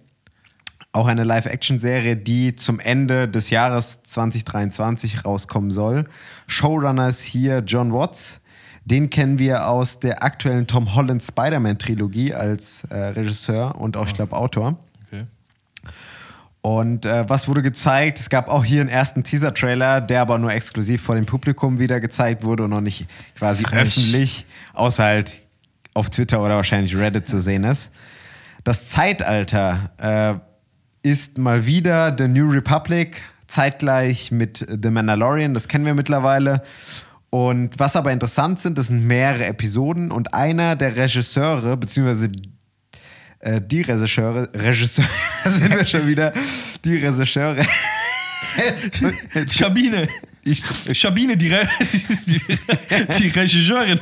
Auch 0.97 1.09
eine 1.09 1.25
Live-Action-Serie, 1.25 2.17
die 2.17 2.57
zum 2.57 2.81
Ende 2.81 3.29
des 3.29 3.51
Jahres 3.51 4.03
2023 4.05 5.27
rauskommen 5.27 5.71
soll. 5.71 6.05
Showrunner 6.47 7.11
ist 7.11 7.23
hier 7.23 7.59
John 7.59 7.93
Watts. 7.93 8.41
Den 8.87 9.11
kennen 9.11 9.39
wir 9.39 9.69
aus 9.69 10.01
der 10.01 10.23
aktuellen 10.23 10.67
Tom 10.67 10.95
Holland 10.95 11.23
Spider-Man-Trilogie 11.23 12.33
als 12.33 12.85
äh, 12.89 12.97
Regisseur 12.97 13.79
und 13.79 13.99
auch, 13.99 14.07
ich 14.07 14.15
glaube, 14.15 14.35
Autor. 14.35 14.79
Okay. 15.07 15.25
Und 16.63 17.05
äh, 17.05 17.29
was 17.29 17.47
wurde 17.47 17.61
gezeigt? 17.61 18.19
Es 18.19 18.31
gab 18.31 18.49
auch 18.49 18.65
hier 18.65 18.81
einen 18.81 18.89
ersten 18.89 19.23
Teaser-Trailer, 19.23 20.01
der 20.01 20.23
aber 20.23 20.39
nur 20.39 20.51
exklusiv 20.51 21.03
vor 21.03 21.15
dem 21.15 21.27
Publikum 21.27 21.79
wieder 21.79 22.01
gezeigt 22.01 22.43
wurde 22.43 22.65
und 22.65 22.71
noch 22.71 22.81
nicht 22.81 23.07
quasi 23.37 23.65
Frech. 23.65 23.83
öffentlich, 23.83 24.47
außer 24.73 25.05
halt 25.05 25.37
auf 25.93 26.09
Twitter 26.09 26.43
oder 26.43 26.57
wahrscheinlich 26.57 26.97
Reddit 26.97 27.29
zu 27.29 27.39
sehen 27.39 27.65
ist. 27.65 27.91
Das 28.65 28.89
Zeitalter 28.89 29.91
äh, 29.99 30.56
ist 31.07 31.39
mal 31.39 31.67
wieder 31.67 32.17
The 32.19 32.27
New 32.27 32.51
Republic, 32.51 33.23
zeitgleich 33.47 34.33
mit 34.33 34.67
The 34.69 34.91
Mandalorian, 34.91 35.55
das 35.55 35.69
kennen 35.69 35.85
wir 35.87 35.95
mittlerweile. 35.95 36.63
Und 37.31 37.79
was 37.79 37.95
aber 37.95 38.11
interessant 38.11 38.59
sind, 38.59 38.77
das 38.77 38.89
sind 38.89 39.07
mehrere 39.07 39.47
Episoden 39.47 40.11
und 40.11 40.35
einer 40.35 40.75
der 40.75 40.97
Regisseure, 40.97 41.77
beziehungsweise 41.77 42.33
äh, 43.39 43.61
die 43.61 43.83
Regisseure, 43.83 44.49
Regisseure, 44.53 45.09
da 45.45 45.51
sind 45.51 45.77
wir 45.77 45.85
schon 45.85 46.09
wieder, 46.09 46.33
die 46.85 46.97
Regisseure. 46.97 47.65
Schabine. 49.53 50.09
Schabine, 50.93 51.37
die, 51.37 51.55
Re 51.55 51.69
die, 52.27 52.41
die 53.19 53.29
Regisseurin. 53.29 54.01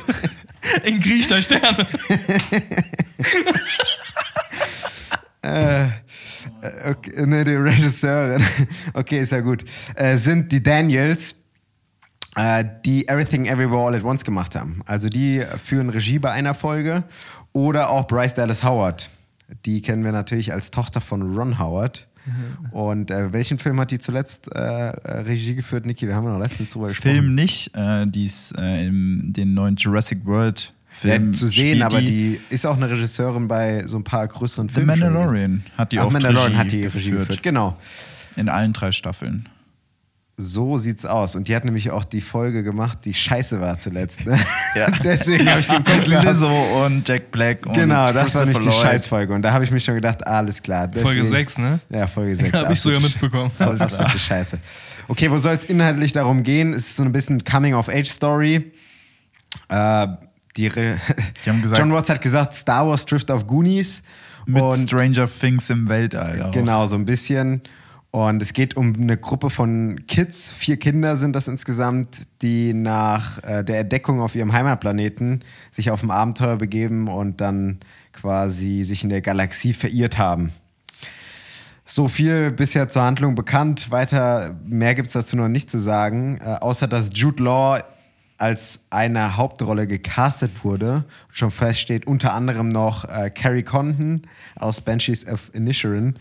In 0.83 0.99
Griech 0.99 1.27
der 1.27 1.41
Sterne. 1.41 1.85
äh, 5.43 5.85
okay, 6.89 7.25
ne, 7.25 7.43
die 7.43 7.55
Regisseurin, 7.55 8.43
okay, 8.93 9.19
ist 9.19 9.31
ja 9.31 9.41
gut, 9.41 9.65
äh, 9.95 10.17
sind 10.17 10.51
die 10.51 10.61
Daniels, 10.61 11.35
äh, 12.35 12.63
die 12.85 13.07
Everything 13.07 13.45
Everywhere 13.45 13.87
All 13.87 13.95
at 13.95 14.03
Once 14.03 14.23
gemacht 14.23 14.55
haben. 14.55 14.81
Also 14.85 15.09
die 15.09 15.43
führen 15.63 15.89
Regie 15.89 16.19
bei 16.19 16.31
einer 16.31 16.53
Folge 16.53 17.03
oder 17.53 17.89
auch 17.89 18.07
Bryce 18.07 18.33
Dallas 18.33 18.63
Howard. 18.63 19.09
Die 19.65 19.81
kennen 19.81 20.03
wir 20.03 20.11
natürlich 20.11 20.53
als 20.53 20.71
Tochter 20.71 21.01
von 21.01 21.21
Ron 21.35 21.59
Howard. 21.59 22.07
Mhm. 22.25 22.71
Und 22.71 23.11
äh, 23.11 23.31
welchen 23.31 23.59
Film 23.59 23.79
hat 23.79 23.91
die 23.91 23.99
zuletzt 23.99 24.51
äh, 24.51 24.59
Regie 24.59 25.55
geführt, 25.55 25.85
Niki? 25.85 26.07
Wir 26.07 26.15
haben 26.15 26.25
ja 26.25 26.31
noch 26.31 26.39
letztens 26.39 26.71
drüber 26.71 26.87
gesprochen. 26.87 27.11
Film 27.11 27.35
nicht, 27.35 27.71
äh, 27.75 28.07
die 28.07 28.25
ist 28.25 28.57
äh, 28.57 28.87
in 28.87 29.31
den 29.31 29.53
neuen 29.53 29.75
Jurassic 29.75 30.25
World 30.25 30.73
Film 31.05 31.31
ja, 31.31 31.37
zu 31.37 31.47
sehen, 31.47 31.81
aber 31.81 31.99
die, 31.99 32.07
die, 32.07 32.39
ist 32.49 32.65
auch 32.65 32.75
eine 32.75 32.89
Regisseurin 32.89 33.47
bei 33.47 33.85
so 33.87 33.97
ein 33.97 34.03
paar 34.03 34.27
größeren 34.27 34.69
Filmen. 34.69 34.95
The 34.95 35.01
Mandalorian 35.01 35.63
hat 35.77 35.91
die 35.91 35.99
Ach, 35.99 36.05
auch 36.05 36.11
Mandalorian 36.11 36.53
Regie 36.53 36.57
hat 36.57 36.71
die 36.71 36.83
Regie 36.83 37.11
geführt. 37.11 37.19
geführt. 37.19 37.43
Genau. 37.43 37.77
In 38.35 38.49
allen 38.49 38.73
drei 38.73 38.91
Staffeln. 38.91 39.47
So 40.37 40.77
sieht's 40.77 41.05
aus. 41.05 41.35
Und 41.35 41.47
die 41.47 41.55
hat 41.55 41.63
nämlich 41.63 41.91
auch 41.91 42.03
die 42.03 42.19
Folge 42.19 42.61
gemacht, 42.61 42.99
die 43.05 43.13
scheiße 43.13 43.61
war 43.61 43.79
zuletzt. 43.79 44.25
Ne? 44.25 44.37
Ja. 44.75 44.91
Deswegen 45.03 45.49
habe 45.49 45.61
ich 45.61 45.67
den 45.69 45.81
Kopf 45.81 46.05
Lizzo 46.05 46.49
und 46.85 47.07
Jack 47.07 47.31
Black. 47.31 47.65
Und 47.65 47.73
genau, 47.73 48.11
das 48.11 48.35
war 48.35 48.45
nämlich 48.45 48.59
die 48.59 48.71
Scheißfolge. 48.71 49.33
Und 49.33 49.43
da 49.43 49.53
habe 49.53 49.63
ich 49.63 49.71
mich 49.71 49.85
schon 49.85 49.95
gedacht, 49.95 50.27
alles 50.27 50.61
klar. 50.61 50.89
Deswegen, 50.89 51.07
Folge 51.07 51.25
6, 51.25 51.57
ne? 51.59 51.79
Ja, 51.89 52.07
Folge 52.07 52.35
6. 52.35 52.53
habe 52.57 52.73
ich 52.73 52.81
sogar 52.81 52.99
mitbekommen. 52.99 53.49
Das 53.57 53.93
ist 53.93 54.21
Scheiße. 54.21 54.59
Okay, 55.07 55.31
wo 55.31 55.37
soll 55.37 55.53
es 55.53 55.63
inhaltlich 55.63 56.11
darum 56.11 56.43
gehen? 56.43 56.73
Es 56.73 56.87
ist 56.87 56.95
so 56.97 57.03
ein 57.03 57.13
bisschen 57.13 57.41
Coming-of-Age-Story. 57.45 58.73
Äh, 59.69 60.07
die, 60.57 60.69
die 60.69 61.49
haben 61.49 61.61
gesagt, 61.61 61.79
John 61.79 61.93
Watts 61.93 62.09
hat 62.09 62.21
gesagt, 62.21 62.53
Star 62.53 62.87
Wars 62.87 63.05
trifft 63.05 63.31
auf 63.31 63.45
Goonies. 63.47 64.01
Mit 64.47 64.75
Stranger 64.75 65.27
Things 65.27 65.69
im 65.69 65.89
Weltall. 65.89 66.43
Auch. 66.43 66.51
Genau, 66.51 66.85
so 66.85 66.95
ein 66.95 67.05
bisschen. 67.05 67.61
Und 68.15 68.41
es 68.41 68.53
geht 68.53 68.77
um 68.77 68.93
eine 68.95 69.17
Gruppe 69.17 69.49
von 69.49 70.07
Kids, 70.07 70.49
vier 70.49 70.77
Kinder 70.77 71.17
sind 71.17 71.35
das 71.35 71.49
insgesamt, 71.49 72.21
die 72.41 72.73
nach 72.73 73.43
äh, 73.43 73.61
der 73.61 73.79
Entdeckung 73.79 74.21
auf 74.21 74.35
ihrem 74.35 74.53
Heimatplaneten 74.53 75.43
sich 75.71 75.91
auf 75.91 76.01
ein 76.01 76.11
Abenteuer 76.11 76.55
begeben 76.55 77.09
und 77.09 77.41
dann 77.41 77.81
quasi 78.13 78.83
sich 78.83 79.03
in 79.03 79.09
der 79.09 79.19
Galaxie 79.19 79.73
verirrt 79.73 80.17
haben. 80.17 80.51
So 81.83 82.07
viel 82.07 82.51
bisher 82.51 82.87
zur 82.87 83.01
Handlung 83.01 83.35
bekannt. 83.35 83.91
Weiter 83.91 84.55
mehr 84.65 84.95
gibt 84.95 85.07
es 85.07 85.13
dazu 85.13 85.35
noch 85.35 85.49
nicht 85.49 85.69
zu 85.69 85.77
sagen, 85.77 86.39
äh, 86.39 86.55
außer 86.61 86.87
dass 86.87 87.09
Jude 87.13 87.43
Law 87.43 87.83
als 88.37 88.81
eine 88.89 89.37
Hauptrolle 89.37 89.87
gecastet 89.87 90.51
wurde. 90.63 91.05
Schon 91.29 91.51
feststeht 91.51 92.05
unter 92.07 92.33
anderem 92.33 92.69
noch 92.69 93.05
äh, 93.05 93.29
Carrie 93.29 93.63
Condon 93.63 94.23
aus 94.55 94.81
Banshees 94.81 95.25
of 95.27 95.51
Inisherin 95.53 96.15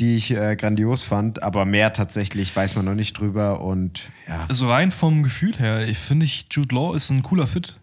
die 0.00 0.16
ich 0.16 0.32
äh, 0.32 0.56
grandios 0.56 1.02
fand, 1.02 1.42
aber 1.42 1.64
mehr 1.64 1.92
tatsächlich 1.92 2.54
weiß 2.54 2.74
man 2.74 2.84
noch 2.84 2.94
nicht 2.94 3.18
drüber 3.18 3.60
und 3.60 4.10
ja. 4.26 4.44
Also 4.48 4.68
rein 4.68 4.90
vom 4.90 5.22
Gefühl 5.22 5.56
her, 5.56 5.86
ich 5.86 5.98
finde 5.98 6.26
ich, 6.26 6.46
Jude 6.50 6.74
Law 6.74 6.94
ist 6.94 7.10
ein 7.10 7.22
cooler 7.22 7.46
Fit. 7.46 7.76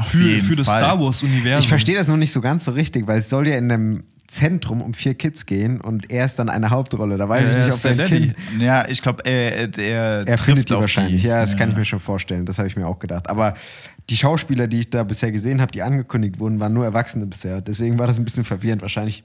Für, 0.00 0.38
für 0.38 0.56
das 0.56 0.66
Fall. 0.66 0.78
Star 0.78 1.00
Wars-Universum. 1.00 1.58
Ich 1.58 1.68
verstehe 1.68 1.96
das 1.96 2.06
noch 2.06 2.16
nicht 2.16 2.32
so 2.32 2.40
ganz 2.40 2.64
so 2.64 2.70
richtig, 2.70 3.06
weil 3.06 3.18
es 3.18 3.28
soll 3.28 3.48
ja 3.48 3.58
in 3.58 3.70
einem 3.70 4.04
Zentrum 4.30 4.80
um 4.80 4.94
vier 4.94 5.14
Kids 5.14 5.44
gehen 5.44 5.80
und 5.80 6.08
er 6.12 6.24
ist 6.24 6.38
dann 6.38 6.48
eine 6.48 6.70
Hauptrolle. 6.70 7.16
Da 7.16 7.28
weiß 7.28 7.52
ja, 7.52 7.58
ich 7.58 7.66
nicht, 7.66 7.84
ob 7.84 7.98
er 7.98 8.06
Kind. 8.06 8.36
Ja, 8.60 8.88
ich 8.88 9.02
glaube, 9.02 9.24
er, 9.24 9.76
er, 9.76 10.24
er 10.24 10.38
findet 10.38 10.70
die 10.70 10.74
wahrscheinlich. 10.74 11.22
Die. 11.22 11.26
Ja, 11.26 11.40
das 11.40 11.52
ja. 11.52 11.58
kann 11.58 11.70
ich 11.70 11.76
mir 11.76 11.84
schon 11.84 11.98
vorstellen. 11.98 12.46
Das 12.46 12.58
habe 12.58 12.68
ich 12.68 12.76
mir 12.76 12.86
auch 12.86 13.00
gedacht. 13.00 13.28
Aber 13.28 13.54
die 14.08 14.16
Schauspieler, 14.16 14.68
die 14.68 14.80
ich 14.80 14.90
da 14.90 15.02
bisher 15.02 15.32
gesehen 15.32 15.60
habe, 15.60 15.72
die 15.72 15.82
angekündigt 15.82 16.38
wurden, 16.38 16.60
waren 16.60 16.72
nur 16.72 16.84
Erwachsene 16.84 17.26
bisher. 17.26 17.60
Deswegen 17.60 17.98
war 17.98 18.06
das 18.06 18.18
ein 18.18 18.24
bisschen 18.24 18.44
verwirrend. 18.44 18.82
Wahrscheinlich 18.82 19.24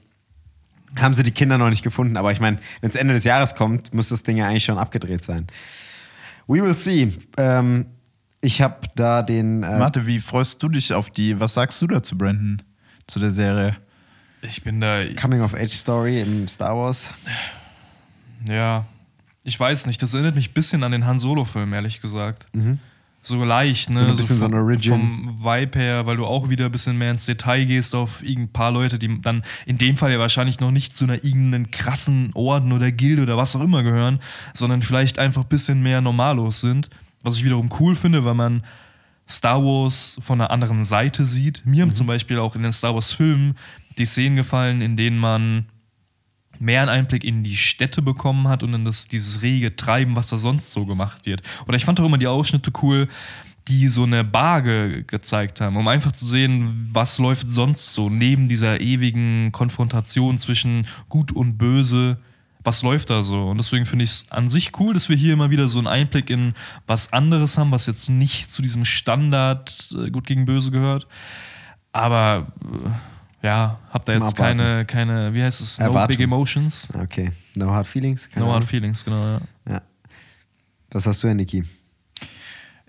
haben 0.96 1.14
sie 1.14 1.22
die 1.22 1.30
Kinder 1.30 1.56
noch 1.56 1.70
nicht 1.70 1.84
gefunden. 1.84 2.16
Aber 2.16 2.32
ich 2.32 2.40
meine, 2.40 2.58
wenn 2.80 2.90
es 2.90 2.96
Ende 2.96 3.14
des 3.14 3.22
Jahres 3.22 3.54
kommt, 3.54 3.94
muss 3.94 4.08
das 4.08 4.24
Ding 4.24 4.36
ja 4.36 4.48
eigentlich 4.48 4.64
schon 4.64 4.76
abgedreht 4.76 5.22
sein. 5.22 5.46
We 6.48 6.64
will 6.64 6.74
see. 6.74 7.12
Ähm, 7.36 7.86
ich 8.40 8.60
habe 8.60 8.80
da 8.96 9.22
den. 9.22 9.62
Äh 9.62 9.78
Warte, 9.78 10.04
wie 10.04 10.18
freust 10.18 10.60
du 10.64 10.68
dich 10.68 10.92
auf 10.92 11.10
die? 11.10 11.38
Was 11.38 11.54
sagst 11.54 11.80
du 11.80 11.86
dazu, 11.86 12.18
Brandon? 12.18 12.60
Zu 13.06 13.20
der 13.20 13.30
Serie? 13.30 13.76
Ich 14.42 14.62
bin 14.62 14.80
da. 14.80 15.04
Coming 15.20 15.40
of 15.40 15.54
Age 15.54 15.72
Story 15.72 16.20
im 16.20 16.46
Star 16.48 16.76
Wars. 16.76 17.14
Ja, 18.48 18.86
ich 19.44 19.58
weiß 19.58 19.86
nicht. 19.86 20.02
Das 20.02 20.14
erinnert 20.14 20.34
mich 20.34 20.50
ein 20.50 20.54
bisschen 20.54 20.84
an 20.84 20.92
den 20.92 21.06
Han 21.06 21.18
Solo-Film, 21.18 21.72
ehrlich 21.72 22.00
gesagt. 22.00 22.46
Mhm 22.52 22.78
so 23.26 23.44
leicht, 23.44 23.90
ne? 23.90 24.00
So 24.00 24.06
ein 24.06 24.16
bisschen 24.16 24.36
so, 24.36 24.44
vom, 24.44 24.52
so 24.52 24.58
ein 24.58 24.62
Origin. 24.62 24.92
Vom 24.92 25.44
Vibe 25.44 25.78
her, 25.78 26.06
weil 26.06 26.16
du 26.16 26.24
auch 26.24 26.48
wieder 26.48 26.66
ein 26.66 26.72
bisschen 26.72 26.96
mehr 26.96 27.10
ins 27.10 27.26
Detail 27.26 27.64
gehst 27.64 27.94
auf 27.94 28.22
ein 28.22 28.48
paar 28.48 28.70
Leute, 28.70 28.98
die 28.98 29.20
dann 29.20 29.42
in 29.66 29.78
dem 29.78 29.96
Fall 29.96 30.12
ja 30.12 30.18
wahrscheinlich 30.18 30.60
noch 30.60 30.70
nicht 30.70 30.96
zu 30.96 31.04
einer 31.04 31.24
irgendeinen 31.24 31.70
krassen 31.70 32.30
Orden 32.34 32.72
oder 32.72 32.92
Gilde 32.92 33.22
oder 33.22 33.36
was 33.36 33.56
auch 33.56 33.60
immer 33.60 33.82
gehören, 33.82 34.20
sondern 34.54 34.82
vielleicht 34.82 35.18
einfach 35.18 35.42
ein 35.42 35.48
bisschen 35.48 35.82
mehr 35.82 36.00
normalos 36.00 36.60
sind. 36.60 36.88
Was 37.22 37.36
ich 37.36 37.44
wiederum 37.44 37.70
cool 37.80 37.96
finde, 37.96 38.24
weil 38.24 38.34
man 38.34 38.62
Star 39.28 39.62
Wars 39.62 40.18
von 40.22 40.40
einer 40.40 40.52
anderen 40.52 40.84
Seite 40.84 41.26
sieht. 41.26 41.66
Mir 41.66 41.82
haben 41.82 41.88
mhm. 41.88 41.94
zum 41.94 42.06
Beispiel 42.06 42.38
auch 42.38 42.54
in 42.54 42.62
den 42.62 42.72
Star 42.72 42.94
Wars-Filmen 42.94 43.56
die 43.98 44.04
Szenen 44.04 44.36
gefallen, 44.36 44.80
in 44.80 44.96
denen 44.96 45.18
man 45.18 45.66
mehr 46.58 46.80
einen 46.82 46.90
Einblick 46.90 47.24
in 47.24 47.42
die 47.42 47.56
Städte 47.56 48.02
bekommen 48.02 48.48
hat 48.48 48.62
und 48.62 48.74
in 48.74 48.84
das, 48.84 49.08
dieses 49.08 49.42
rege 49.42 49.76
Treiben, 49.76 50.16
was 50.16 50.28
da 50.28 50.36
sonst 50.36 50.72
so 50.72 50.86
gemacht 50.86 51.26
wird. 51.26 51.42
Oder 51.66 51.76
ich 51.76 51.84
fand 51.84 52.00
auch 52.00 52.06
immer 52.06 52.18
die 52.18 52.26
Ausschnitte 52.26 52.72
cool, 52.82 53.08
die 53.68 53.88
so 53.88 54.04
eine 54.04 54.22
Barge 54.22 55.02
gezeigt 55.04 55.60
haben, 55.60 55.76
um 55.76 55.88
einfach 55.88 56.12
zu 56.12 56.24
sehen, 56.24 56.88
was 56.92 57.18
läuft 57.18 57.50
sonst 57.50 57.94
so 57.94 58.08
neben 58.08 58.46
dieser 58.46 58.80
ewigen 58.80 59.50
Konfrontation 59.52 60.38
zwischen 60.38 60.86
Gut 61.08 61.32
und 61.32 61.58
Böse. 61.58 62.18
Was 62.62 62.82
läuft 62.82 63.10
da 63.10 63.22
so? 63.22 63.48
Und 63.48 63.58
deswegen 63.58 63.86
finde 63.86 64.04
ich 64.04 64.10
es 64.10 64.26
an 64.30 64.48
sich 64.48 64.72
cool, 64.78 64.94
dass 64.94 65.08
wir 65.08 65.16
hier 65.16 65.32
immer 65.32 65.50
wieder 65.50 65.68
so 65.68 65.78
einen 65.78 65.86
Einblick 65.86 66.30
in 66.30 66.54
was 66.86 67.12
anderes 67.12 67.58
haben, 67.58 67.70
was 67.70 67.86
jetzt 67.86 68.08
nicht 68.08 68.52
zu 68.52 68.60
diesem 68.60 68.84
Standard 68.84 69.94
äh, 69.96 70.10
Gut 70.10 70.26
gegen 70.26 70.46
Böse 70.46 70.70
gehört. 70.72 71.06
Aber 71.92 72.52
äh, 72.62 72.90
ja, 73.42 73.78
hab 73.90 74.04
da 74.04 74.14
jetzt 74.14 74.36
keine, 74.36 74.84
keine, 74.84 75.32
wie 75.34 75.42
heißt 75.42 75.60
es? 75.60 75.78
No 75.78 75.86
Erwartung. 75.86 76.16
Big 76.16 76.24
Emotions. 76.24 76.88
Okay. 76.94 77.32
No 77.54 77.70
Hard 77.70 77.86
Feelings? 77.86 78.28
Keine 78.28 78.46
no 78.46 78.52
Hard 78.52 78.64
Feelings, 78.64 79.04
genau, 79.04 79.24
ja. 79.24 79.40
ja. 79.68 79.82
Was 80.90 81.06
hast 81.06 81.22
du, 81.22 81.34
Niki? 81.34 81.64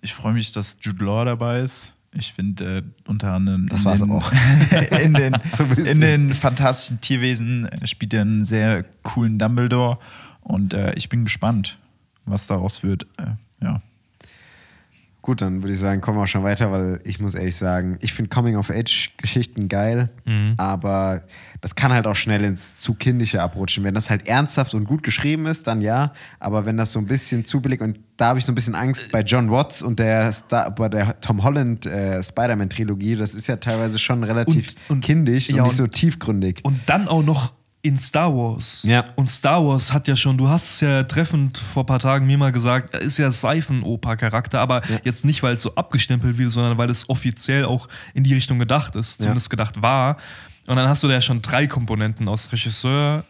Ich 0.01 0.13
freue 0.13 0.33
mich, 0.33 0.51
dass 0.51 0.77
Jude 0.81 1.03
Law 1.03 1.25
dabei 1.25 1.59
ist. 1.59 1.93
Ich 2.13 2.33
finde 2.33 2.77
äh, 2.77 2.83
unter 3.05 3.33
anderem 3.33 3.67
das 3.67 3.83
war's 3.85 3.99
den, 3.99 4.11
auch. 4.11 4.31
in, 5.01 5.13
den, 5.13 5.35
so 5.55 5.63
in 5.65 6.01
den 6.01 6.33
fantastischen 6.33 7.01
Tierwesen 7.01 7.69
spielt 7.83 8.13
er 8.13 8.21
einen 8.21 8.45
sehr 8.45 8.83
coolen 9.03 9.37
Dumbledore 9.37 9.99
und 10.41 10.73
äh, 10.73 10.93
ich 10.95 11.09
bin 11.09 11.25
gespannt, 11.25 11.77
was 12.25 12.47
daraus 12.47 12.81
wird. 12.81 13.05
Äh, 13.17 13.35
ja. 13.61 13.81
Gut, 15.27 15.41
dann 15.41 15.61
würde 15.61 15.73
ich 15.73 15.79
sagen, 15.79 15.99
kommen 15.99 16.17
wir 16.17 16.23
auch 16.23 16.27
schon 16.27 16.43
weiter, 16.43 16.71
weil 16.71 17.01
ich 17.03 17.19
muss 17.19 17.35
ehrlich 17.35 17.57
sagen, 17.57 17.97
ich 17.99 18.13
finde 18.13 18.29
Coming-of-Age-Geschichten 18.29 19.67
geil, 19.67 20.09
mhm. 20.23 20.53
aber 20.55 21.23
das 21.59 21.75
kann 21.75 21.91
halt 21.91 22.07
auch 22.07 22.15
schnell 22.15 22.45
ins 22.45 22.77
zu 22.77 22.93
kindische 22.93 23.41
abrutschen. 23.41 23.83
Wenn 23.83 23.93
das 23.93 24.09
halt 24.09 24.25
ernsthaft 24.25 24.73
und 24.73 24.85
gut 24.85 25.03
geschrieben 25.03 25.45
ist, 25.45 25.67
dann 25.67 25.81
ja, 25.81 26.13
aber 26.39 26.65
wenn 26.65 26.77
das 26.77 26.93
so 26.93 26.99
ein 26.99 27.07
bisschen 27.07 27.43
zu 27.43 27.59
billig 27.59 27.81
und 27.81 27.99
da 28.15 28.27
habe 28.27 28.39
ich 28.39 28.45
so 28.45 28.53
ein 28.53 28.55
bisschen 28.55 28.73
Angst 28.73 29.11
bei 29.11 29.19
John 29.19 29.51
Watts 29.51 29.83
und 29.83 29.99
der, 29.99 30.31
Star, 30.31 30.71
bei 30.71 30.87
der 30.87 31.19
Tom 31.19 31.43
Holland 31.43 31.85
äh, 31.85 32.23
Spider-Man-Trilogie, 32.23 33.17
das 33.17 33.35
ist 33.35 33.47
ja 33.47 33.57
teilweise 33.57 33.99
schon 33.99 34.23
relativ 34.23 34.75
und, 34.87 34.95
und 34.95 35.01
kindisch 35.01 35.49
ja, 35.49 35.57
und 35.57 35.63
nicht 35.63 35.75
so 35.75 35.87
tiefgründig. 35.87 36.61
Und 36.63 36.79
dann 36.85 37.09
auch 37.09 37.21
noch 37.21 37.51
in 37.81 37.97
Star 37.99 38.35
Wars. 38.35 38.83
Ja. 38.83 39.05
Und 39.15 39.29
Star 39.29 39.65
Wars 39.65 39.93
hat 39.93 40.07
ja 40.07 40.15
schon, 40.15 40.37
du 40.37 40.49
hast 40.49 40.75
es 40.75 40.81
ja 40.81 41.03
treffend 41.03 41.57
vor 41.57 41.83
ein 41.83 41.85
paar 41.85 41.99
Tagen 41.99 42.25
mir 42.25 42.37
mal 42.37 42.51
gesagt, 42.51 42.93
er 42.93 43.01
ist 43.01 43.17
ja 43.17 43.29
Seifenoper-Charakter, 43.31 44.59
aber 44.59 44.85
ja. 44.87 44.97
jetzt 45.03 45.25
nicht, 45.25 45.43
weil 45.43 45.53
es 45.53 45.61
so 45.61 45.75
abgestempelt 45.75 46.37
wird, 46.37 46.51
sondern 46.51 46.77
weil 46.77 46.89
es 46.89 47.09
offiziell 47.09 47.65
auch 47.65 47.87
in 48.13 48.23
die 48.23 48.33
Richtung 48.33 48.59
gedacht 48.59 48.95
ist, 48.95 49.21
zumindest 49.21 49.47
ja. 49.47 49.51
gedacht 49.51 49.81
war. 49.81 50.17
Und 50.67 50.75
dann 50.75 50.89
hast 50.89 51.03
du 51.03 51.07
da 51.07 51.13
ja 51.13 51.21
schon 51.21 51.41
drei 51.41 51.67
Komponenten 51.67 52.27
aus 52.27 52.51
Regisseur, 52.51 53.25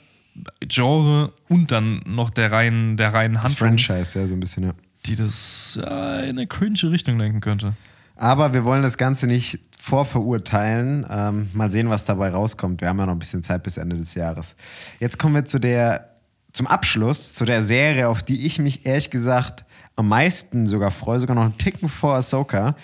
Genre 0.61 1.33
und 1.47 1.71
dann 1.71 2.01
noch 2.05 2.29
der 2.29 2.51
reinen, 2.51 2.97
der 2.97 3.13
reinen 3.13 3.41
Handlung. 3.41 3.75
Das 3.75 3.85
Franchise, 3.85 4.19
ja, 4.19 4.27
so 4.27 4.33
ein 4.33 4.39
bisschen, 4.39 4.63
ja. 4.63 4.73
Die 5.05 5.15
das 5.15 5.79
ja, 5.81 6.19
in 6.19 6.37
eine 6.37 6.47
cringe 6.47 6.91
Richtung 6.91 7.17
lenken 7.17 7.41
könnte. 7.41 7.73
Aber 8.17 8.53
wir 8.53 8.65
wollen 8.65 8.81
das 8.81 8.97
Ganze 8.97 9.27
nicht 9.27 9.59
vorverurteilen. 9.79 11.05
Ähm, 11.09 11.49
mal 11.53 11.71
sehen, 11.71 11.89
was 11.89 12.05
dabei 12.05 12.29
rauskommt. 12.29 12.81
Wir 12.81 12.89
haben 12.89 12.99
ja 12.99 13.05
noch 13.05 13.13
ein 13.13 13.19
bisschen 13.19 13.43
Zeit 13.43 13.63
bis 13.63 13.77
Ende 13.77 13.95
des 13.95 14.15
Jahres. 14.15 14.55
Jetzt 14.99 15.19
kommen 15.19 15.35
wir 15.35 15.45
zu 15.45 15.59
der, 15.59 16.09
zum 16.51 16.67
Abschluss, 16.67 17.33
zu 17.33 17.45
der 17.45 17.61
Serie, 17.61 18.09
auf 18.09 18.23
die 18.23 18.45
ich 18.45 18.59
mich 18.59 18.85
ehrlich 18.85 19.11
gesagt 19.11 19.65
am 19.95 20.09
meisten 20.09 20.67
sogar 20.67 20.91
freue, 20.91 21.19
sogar 21.19 21.35
noch 21.35 21.43
einen 21.43 21.57
Ticken 21.57 21.89
vor 21.89 22.15
Ahsoka. 22.15 22.75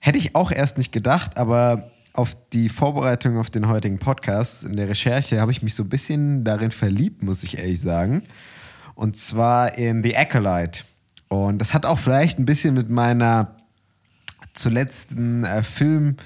Hätte 0.00 0.18
ich 0.18 0.34
auch 0.34 0.50
erst 0.50 0.76
nicht 0.76 0.92
gedacht, 0.92 1.36
aber 1.36 1.90
auf 2.12 2.36
die 2.52 2.68
Vorbereitung 2.68 3.38
auf 3.38 3.50
den 3.50 3.68
heutigen 3.68 3.98
Podcast, 3.98 4.64
in 4.64 4.76
der 4.76 4.88
Recherche, 4.88 5.40
habe 5.40 5.50
ich 5.50 5.62
mich 5.62 5.74
so 5.74 5.82
ein 5.82 5.88
bisschen 5.88 6.44
darin 6.44 6.70
verliebt, 6.70 7.22
muss 7.22 7.42
ich 7.42 7.58
ehrlich 7.58 7.80
sagen. 7.80 8.22
Und 8.94 9.16
zwar 9.16 9.78
in 9.78 10.02
The 10.02 10.16
Acolyte. 10.16 10.80
Und 11.28 11.58
das 11.58 11.74
hat 11.74 11.86
auch 11.86 11.98
vielleicht 11.98 12.38
ein 12.38 12.44
bisschen 12.44 12.74
mit 12.74 12.90
meiner 12.90 13.56
zuletzten 14.54 15.44
äh, 15.44 15.62
Film, 15.62 16.16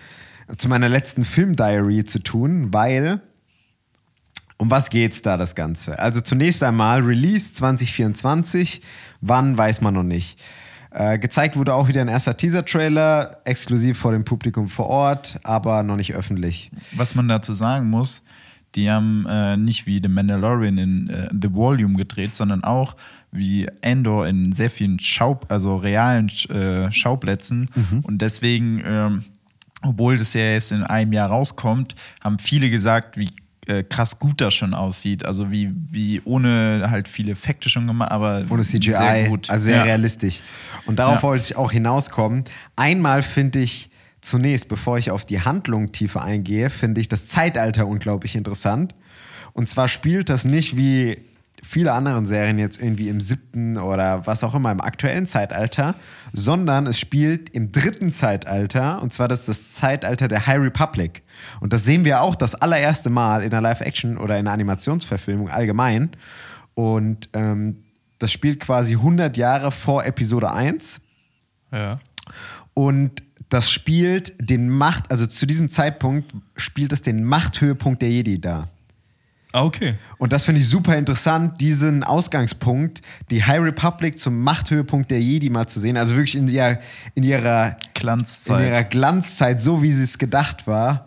zu 0.56 0.68
meiner 0.68 0.88
letzten 0.88 1.24
Filmdiary 1.24 2.04
zu 2.04 2.20
tun, 2.20 2.72
weil 2.72 3.20
um 4.56 4.70
was 4.70 4.90
geht's 4.90 5.22
da 5.22 5.36
das 5.36 5.54
Ganze? 5.54 5.98
Also 5.98 6.20
zunächst 6.20 6.62
einmal 6.62 7.00
Release 7.00 7.52
2024, 7.52 8.82
wann 9.20 9.56
weiß 9.56 9.80
man 9.80 9.94
noch 9.94 10.02
nicht. 10.02 10.40
Äh, 10.90 11.18
gezeigt 11.18 11.56
wurde 11.56 11.74
auch 11.74 11.86
wieder 11.88 12.00
ein 12.00 12.08
erster 12.08 12.36
Teaser-Trailer, 12.36 13.42
exklusiv 13.44 13.98
vor 13.98 14.12
dem 14.12 14.24
Publikum 14.24 14.68
vor 14.68 14.86
Ort, 14.86 15.38
aber 15.44 15.82
noch 15.82 15.96
nicht 15.96 16.14
öffentlich. 16.14 16.70
Was 16.92 17.14
man 17.14 17.28
dazu 17.28 17.52
sagen 17.52 17.88
muss, 17.90 18.22
die 18.74 18.90
haben 18.90 19.26
äh, 19.28 19.56
nicht 19.56 19.86
wie 19.86 20.00
The 20.02 20.08
Mandalorian 20.08 20.78
in 20.78 21.10
äh, 21.10 21.28
The 21.30 21.52
Volume 21.52 21.96
gedreht, 21.96 22.34
sondern 22.34 22.64
auch 22.64 22.96
wie 23.30 23.66
Endor 23.82 24.26
in 24.26 24.52
sehr 24.52 24.70
vielen 24.70 24.98
Schau 25.00 25.38
also 25.48 25.76
realen 25.76 26.28
äh, 26.48 26.90
Schauplätzen. 26.92 27.68
Und 28.02 28.22
deswegen, 28.22 28.82
ähm, 28.84 29.24
obwohl 29.82 30.16
das 30.16 30.32
ja 30.34 30.52
jetzt 30.52 30.72
in 30.72 30.82
einem 30.82 31.12
Jahr 31.12 31.28
rauskommt, 31.28 31.94
haben 32.22 32.38
viele 32.38 32.70
gesagt, 32.70 33.16
wie 33.16 33.30
äh, 33.66 33.82
krass 33.82 34.18
gut 34.18 34.40
das 34.40 34.54
schon 34.54 34.72
aussieht. 34.72 35.24
Also 35.26 35.50
wie, 35.50 35.70
wie 35.90 36.22
ohne 36.24 36.86
halt 36.90 37.06
viele 37.06 37.32
Effekte 37.32 37.68
schon 37.68 37.86
gemacht, 37.86 38.10
aber 38.10 38.44
Ohne 38.48 38.62
CGI, 38.62 38.92
sehr 38.92 39.28
gut. 39.28 39.50
also 39.50 39.64
sehr 39.66 39.76
Ja. 39.76 39.82
realistisch. 39.82 40.40
Und 40.86 40.98
darauf 40.98 41.16
Ja. 41.16 41.22
wollte 41.22 41.44
ich 41.44 41.56
auch 41.56 41.70
hinauskommen. 41.70 42.44
Einmal 42.76 43.20
finde 43.22 43.58
ich 43.60 43.90
zunächst, 44.22 44.68
bevor 44.68 44.96
ich 44.98 45.10
auf 45.10 45.26
die 45.26 45.42
Handlung 45.42 45.92
tiefer 45.92 46.22
eingehe, 46.24 46.70
finde 46.70 47.00
ich 47.02 47.08
das 47.08 47.28
Zeitalter 47.28 47.86
unglaublich 47.86 48.34
interessant. 48.36 48.94
Und 49.52 49.68
zwar 49.68 49.86
spielt 49.88 50.28
das 50.30 50.44
nicht 50.46 50.76
wie 50.78 51.18
viele 51.64 51.92
anderen 51.92 52.26
Serien 52.26 52.58
jetzt 52.58 52.80
irgendwie 52.80 53.08
im 53.08 53.20
siebten 53.20 53.76
oder 53.78 54.26
was 54.26 54.44
auch 54.44 54.54
immer 54.54 54.70
im 54.72 54.80
aktuellen 54.80 55.26
Zeitalter, 55.26 55.94
sondern 56.32 56.86
es 56.86 56.98
spielt 56.98 57.48
im 57.50 57.72
dritten 57.72 58.10
Zeitalter 58.12 59.00
und 59.02 59.12
zwar 59.12 59.28
das 59.28 59.40
ist 59.40 59.48
das 59.48 59.72
Zeitalter 59.74 60.28
der 60.28 60.46
High 60.46 60.60
Republic. 60.60 61.22
Und 61.60 61.72
das 61.72 61.84
sehen 61.84 62.04
wir 62.04 62.22
auch 62.22 62.34
das 62.34 62.54
allererste 62.54 63.10
Mal 63.10 63.42
in 63.42 63.52
einer 63.52 63.60
Live-Action 63.60 64.18
oder 64.18 64.34
in 64.38 64.46
einer 64.46 64.52
Animationsverfilmung 64.52 65.48
allgemein. 65.50 66.10
Und 66.74 67.28
ähm, 67.32 67.84
das 68.18 68.32
spielt 68.32 68.60
quasi 68.60 68.94
100 68.94 69.36
Jahre 69.36 69.70
vor 69.70 70.04
Episode 70.04 70.52
1 70.52 71.00
Ja. 71.72 72.00
und 72.74 73.22
das 73.50 73.70
spielt 73.70 74.34
den 74.40 74.68
Macht, 74.68 75.10
also 75.10 75.24
zu 75.26 75.46
diesem 75.46 75.70
Zeitpunkt 75.70 76.34
spielt 76.56 76.92
es 76.92 77.00
den 77.00 77.24
Machthöhepunkt 77.24 78.02
der 78.02 78.10
Jedi 78.10 78.38
dar. 78.40 78.68
Ah, 79.52 79.64
okay. 79.64 79.94
Und 80.18 80.32
das 80.32 80.44
finde 80.44 80.60
ich 80.60 80.68
super 80.68 80.96
interessant, 80.96 81.60
diesen 81.60 82.04
Ausgangspunkt, 82.04 83.00
die 83.30 83.42
High 83.44 83.60
Republic 83.60 84.18
zum 84.18 84.42
Machthöhepunkt 84.42 85.10
der 85.10 85.20
Jedi 85.20 85.48
mal 85.48 85.66
zu 85.66 85.80
sehen. 85.80 85.96
Also 85.96 86.14
wirklich 86.14 86.36
in, 86.36 86.48
ihrer, 86.48 86.78
in, 87.14 87.22
ihrer, 87.22 87.68
in 87.68 87.76
Glanzzeit. 87.94 88.66
ihrer 88.66 88.84
Glanzzeit, 88.84 89.60
so 89.60 89.82
wie 89.82 89.92
sie 89.92 90.04
es 90.04 90.18
gedacht 90.18 90.66
war, 90.66 91.06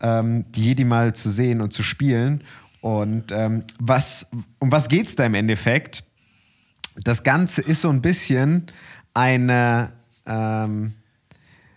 ähm, 0.00 0.46
die 0.52 0.64
Jedi 0.64 0.84
mal 0.84 1.14
zu 1.14 1.28
sehen 1.28 1.60
und 1.60 1.74
zu 1.74 1.82
spielen. 1.82 2.42
Und 2.80 3.32
ähm, 3.32 3.64
was, 3.78 4.26
um 4.58 4.72
was 4.72 4.88
geht 4.88 5.06
es 5.06 5.16
da 5.16 5.26
im 5.26 5.34
Endeffekt? 5.34 6.04
Das 7.02 7.22
Ganze 7.22 7.60
ist 7.60 7.82
so 7.82 7.90
ein 7.90 8.00
bisschen 8.00 8.66
eine, 9.12 9.92
ähm, 10.26 10.94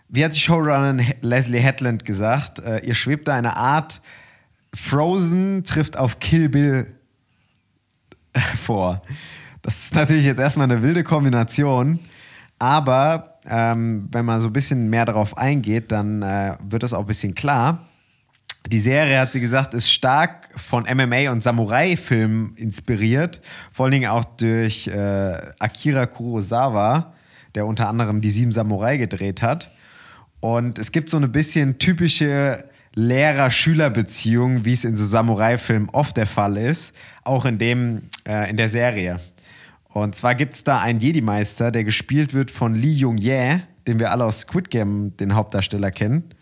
wie 0.08 0.24
hat 0.24 0.34
die 0.34 0.40
Showrunnerin 0.40 1.04
Leslie 1.20 1.60
Hetland 1.60 2.04
gesagt, 2.06 2.60
äh, 2.60 2.78
ihr 2.80 2.94
schwebt 2.94 3.28
da 3.28 3.34
eine 3.34 3.56
Art 3.56 4.00
Frozen 4.74 5.64
trifft 5.64 5.96
auf 5.96 6.18
Kill 6.18 6.48
Bill 6.48 6.86
vor. 8.64 9.02
Das 9.62 9.84
ist 9.84 9.94
natürlich 9.94 10.24
jetzt 10.24 10.38
erstmal 10.38 10.70
eine 10.70 10.82
wilde 10.82 11.04
Kombination, 11.04 11.98
aber 12.58 13.38
ähm, 13.46 14.08
wenn 14.12 14.24
man 14.24 14.40
so 14.40 14.48
ein 14.48 14.52
bisschen 14.52 14.88
mehr 14.90 15.04
darauf 15.04 15.36
eingeht, 15.36 15.90
dann 15.92 16.22
äh, 16.22 16.56
wird 16.62 16.82
das 16.82 16.92
auch 16.92 17.00
ein 17.00 17.06
bisschen 17.06 17.34
klar. 17.34 17.86
Die 18.66 18.80
Serie, 18.80 19.20
hat 19.20 19.32
sie 19.32 19.40
gesagt, 19.40 19.72
ist 19.72 19.90
stark 19.90 20.48
von 20.56 20.84
MMA 20.84 21.30
und 21.30 21.42
Samurai-Filmen 21.42 22.54
inspiriert. 22.56 23.40
Vor 23.72 23.84
allen 23.84 23.92
Dingen 23.92 24.10
auch 24.10 24.24
durch 24.24 24.88
äh, 24.88 25.40
Akira 25.58 26.06
Kurosawa, 26.06 27.14
der 27.54 27.64
unter 27.64 27.88
anderem 27.88 28.20
die 28.20 28.30
Sieben 28.30 28.52
Samurai 28.52 28.98
gedreht 28.98 29.40
hat. 29.40 29.70
Und 30.40 30.78
es 30.78 30.92
gibt 30.92 31.08
so 31.08 31.16
eine 31.16 31.28
bisschen 31.28 31.78
typische 31.78 32.64
Lehrer-Schüler-Beziehung, 32.98 34.64
wie 34.64 34.72
es 34.72 34.84
in 34.84 34.96
so 34.96 35.06
Samurai-Filmen 35.06 35.88
oft 35.90 36.16
der 36.16 36.26
Fall 36.26 36.56
ist, 36.56 36.92
auch 37.22 37.44
in, 37.44 37.56
dem, 37.58 38.02
äh, 38.26 38.50
in 38.50 38.56
der 38.56 38.68
Serie. 38.68 39.20
Und 39.84 40.16
zwar 40.16 40.34
gibt 40.34 40.54
es 40.54 40.64
da 40.64 40.80
einen 40.80 40.98
Jedi-Meister, 40.98 41.70
der 41.70 41.84
gespielt 41.84 42.34
wird 42.34 42.50
von 42.50 42.74
Lee 42.74 42.90
Jung-Jae, 42.90 43.62
den 43.86 44.00
wir 44.00 44.10
alle 44.10 44.24
aus 44.24 44.40
Squid 44.40 44.70
Game, 44.70 45.16
den 45.16 45.36
Hauptdarsteller, 45.36 45.92
kennen. 45.92 46.34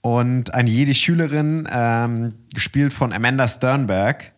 Und 0.00 0.52
eine 0.54 0.68
Jedi-Schülerin, 0.68 1.68
ähm, 1.70 2.34
gespielt 2.52 2.92
von 2.92 3.12
Amanda 3.12 3.46
Sternberg. 3.46 4.32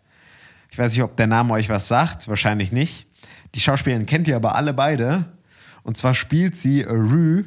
Ich 0.70 0.78
weiß 0.78 0.92
nicht, 0.92 1.02
ob 1.02 1.16
der 1.16 1.28
Name 1.28 1.54
euch 1.54 1.70
was 1.70 1.88
sagt, 1.88 2.28
wahrscheinlich 2.28 2.72
nicht. 2.72 3.06
Die 3.54 3.60
Schauspielerin 3.60 4.04
kennt 4.04 4.28
ihr 4.28 4.36
aber 4.36 4.54
alle 4.54 4.74
beide. 4.74 5.24
Und 5.82 5.96
zwar 5.96 6.12
spielt 6.12 6.56
sie 6.56 6.82
Rue, 6.82 7.46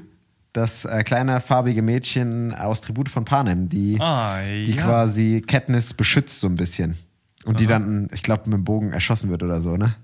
das 0.54 0.86
äh, 0.86 1.04
kleine 1.04 1.40
farbige 1.42 1.82
Mädchen 1.82 2.54
aus 2.54 2.82
Tribut 2.82 3.10
von 3.10 3.26
Panem, 3.26 3.70
die, 3.70 3.98
Ah, 4.00 4.42
die 4.44 4.74
ja. 4.74 4.84
quasi 4.84 5.44
Katniss 5.46 5.94
beschützt 5.94 6.40
so 6.40 6.48
ein 6.48 6.56
bisschen. 6.56 6.98
Und 7.46 7.60
die 7.60 7.66
dann, 7.66 8.10
ich 8.14 8.22
glaube, 8.22 8.44
mit 8.46 8.54
dem 8.54 8.64
Bogen 8.64 8.92
erschossen 8.94 9.30
wird 9.30 9.42
oder 9.44 9.62
so, 9.62 9.76
ne? 9.78 9.96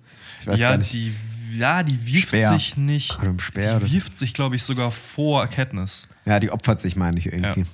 Ich 0.42 0.48
weiß 0.48 0.60
ja, 0.60 0.70
gar 0.72 0.78
nicht. 0.78 0.92
die, 0.94 1.14
ja, 1.56 1.84
die 1.84 2.08
wirft 2.08 2.30
Speer. 2.30 2.54
sich 2.54 2.78
nicht. 2.78 3.18
Oder 3.20 3.30
im 3.30 3.40
Speer 3.40 3.80
die 3.80 3.92
wirft 3.94 4.18
sich, 4.18 4.34
glaube 4.34 4.56
ich, 4.56 4.64
sogar 4.64 4.92
vor 4.92 5.46
Katniss. 5.48 6.08
Ja, 6.26 6.40
die 6.40 6.50
opfert 6.52 6.80
sich, 6.80 6.96
meine 6.96 7.18
ich 7.20 7.28
irgendwie. 7.28 7.62
Ja. 7.62 7.66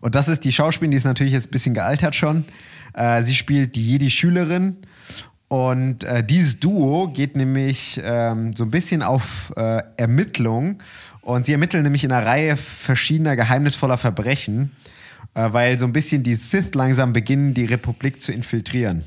Und 0.00 0.14
das 0.14 0.28
ist 0.28 0.44
die 0.44 0.52
Schauspielerin, 0.52 0.92
die 0.92 0.96
ist 0.96 1.04
natürlich 1.04 1.32
jetzt 1.32 1.48
ein 1.48 1.50
bisschen 1.50 1.74
gealtert 1.74 2.14
schon. 2.14 2.44
Äh, 2.94 3.22
sie 3.22 3.34
spielt 3.34 3.74
die 3.76 3.86
Jedi-Schülerin. 3.90 4.76
Und 5.48 6.04
äh, 6.04 6.22
dieses 6.22 6.60
Duo 6.60 7.08
geht 7.08 7.34
nämlich 7.34 8.00
ähm, 8.04 8.52
so 8.54 8.62
ein 8.62 8.70
bisschen 8.70 9.02
auf 9.02 9.52
äh, 9.56 9.82
Ermittlung. 9.96 10.80
Und 11.22 11.44
sie 11.44 11.52
ermitteln 11.52 11.82
nämlich 11.82 12.04
in 12.04 12.12
einer 12.12 12.26
Reihe 12.26 12.56
verschiedener 12.56 13.36
geheimnisvoller 13.36 13.98
Verbrechen, 13.98 14.72
äh, 15.34 15.52
weil 15.52 15.78
so 15.78 15.86
ein 15.86 15.92
bisschen 15.92 16.22
die 16.22 16.34
Sith 16.34 16.74
langsam 16.74 17.12
beginnen, 17.12 17.54
die 17.54 17.66
Republik 17.66 18.20
zu 18.20 18.32
infiltrieren. 18.32 19.04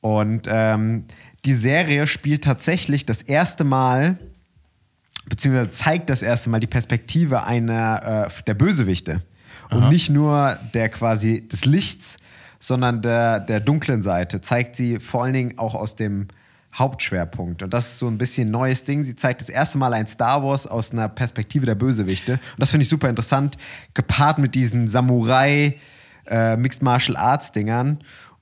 Und 0.00 0.48
ähm, 0.48 1.04
die 1.44 1.54
Serie 1.54 2.06
spielt 2.06 2.44
tatsächlich 2.44 3.06
das 3.06 3.22
erste 3.22 3.64
Mal 3.64 4.18
beziehungsweise 5.28 5.70
zeigt 5.70 6.10
das 6.10 6.22
erste 6.22 6.50
Mal 6.50 6.60
die 6.60 6.66
Perspektive 6.66 7.44
einer 7.44 8.26
äh, 8.26 8.42
der 8.46 8.54
Bösewichte. 8.54 9.22
Und 9.70 9.88
nicht 9.88 10.10
nur 10.10 10.58
der 10.74 10.90
quasi 10.90 11.48
des 11.48 11.64
Lichts, 11.64 12.18
sondern 12.60 13.00
der, 13.00 13.40
der 13.40 13.58
dunklen 13.58 14.02
Seite. 14.02 14.42
Zeigt 14.42 14.76
sie 14.76 14.98
vor 14.98 15.24
allen 15.24 15.32
Dingen 15.32 15.58
auch 15.58 15.74
aus 15.74 15.96
dem 15.96 16.28
Hauptschwerpunkt. 16.74 17.62
Und 17.62 17.74
das 17.74 17.92
ist 17.92 17.98
so 17.98 18.08
ein 18.08 18.18
bisschen 18.18 18.48
ein 18.48 18.52
neues 18.52 18.84
Ding. 18.84 19.02
Sie 19.02 19.14
zeigt 19.14 19.40
das 19.40 19.48
erste 19.48 19.78
Mal 19.78 19.92
ein 19.92 20.06
Star 20.06 20.42
Wars 20.42 20.66
aus 20.66 20.92
einer 20.92 21.08
Perspektive 21.08 21.66
der 21.66 21.74
Bösewichte. 21.74 22.32
Und 22.32 22.58
das 22.58 22.70
finde 22.70 22.82
ich 22.82 22.88
super 22.88 23.08
interessant, 23.08 23.56
gepaart 23.94 24.38
mit 24.38 24.54
diesen 24.54 24.88
Samurai 24.88 25.78
äh. 26.24 26.56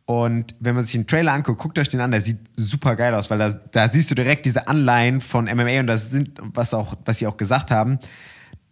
Und 0.06 0.54
wenn 0.58 0.74
man 0.74 0.84
sich 0.84 0.92
den 0.92 1.06
Trailer 1.06 1.32
anguckt, 1.32 1.60
guckt 1.60 1.78
euch 1.78 1.88
den 1.88 2.00
an, 2.00 2.10
der 2.10 2.20
sieht 2.20 2.38
super 2.56 2.96
geil 2.96 3.14
aus, 3.14 3.30
weil 3.30 3.38
da, 3.38 3.50
da 3.50 3.88
siehst 3.88 4.10
du 4.10 4.16
direkt 4.16 4.44
diese 4.44 4.66
Anleihen 4.66 5.20
von 5.20 5.44
MMA 5.44 5.80
und 5.80 5.86
das 5.86 6.10
sind, 6.10 6.32
was, 6.42 6.74
auch, 6.74 6.94
was 7.04 7.18
sie 7.18 7.28
auch 7.28 7.36
gesagt 7.36 7.70
haben, 7.70 7.98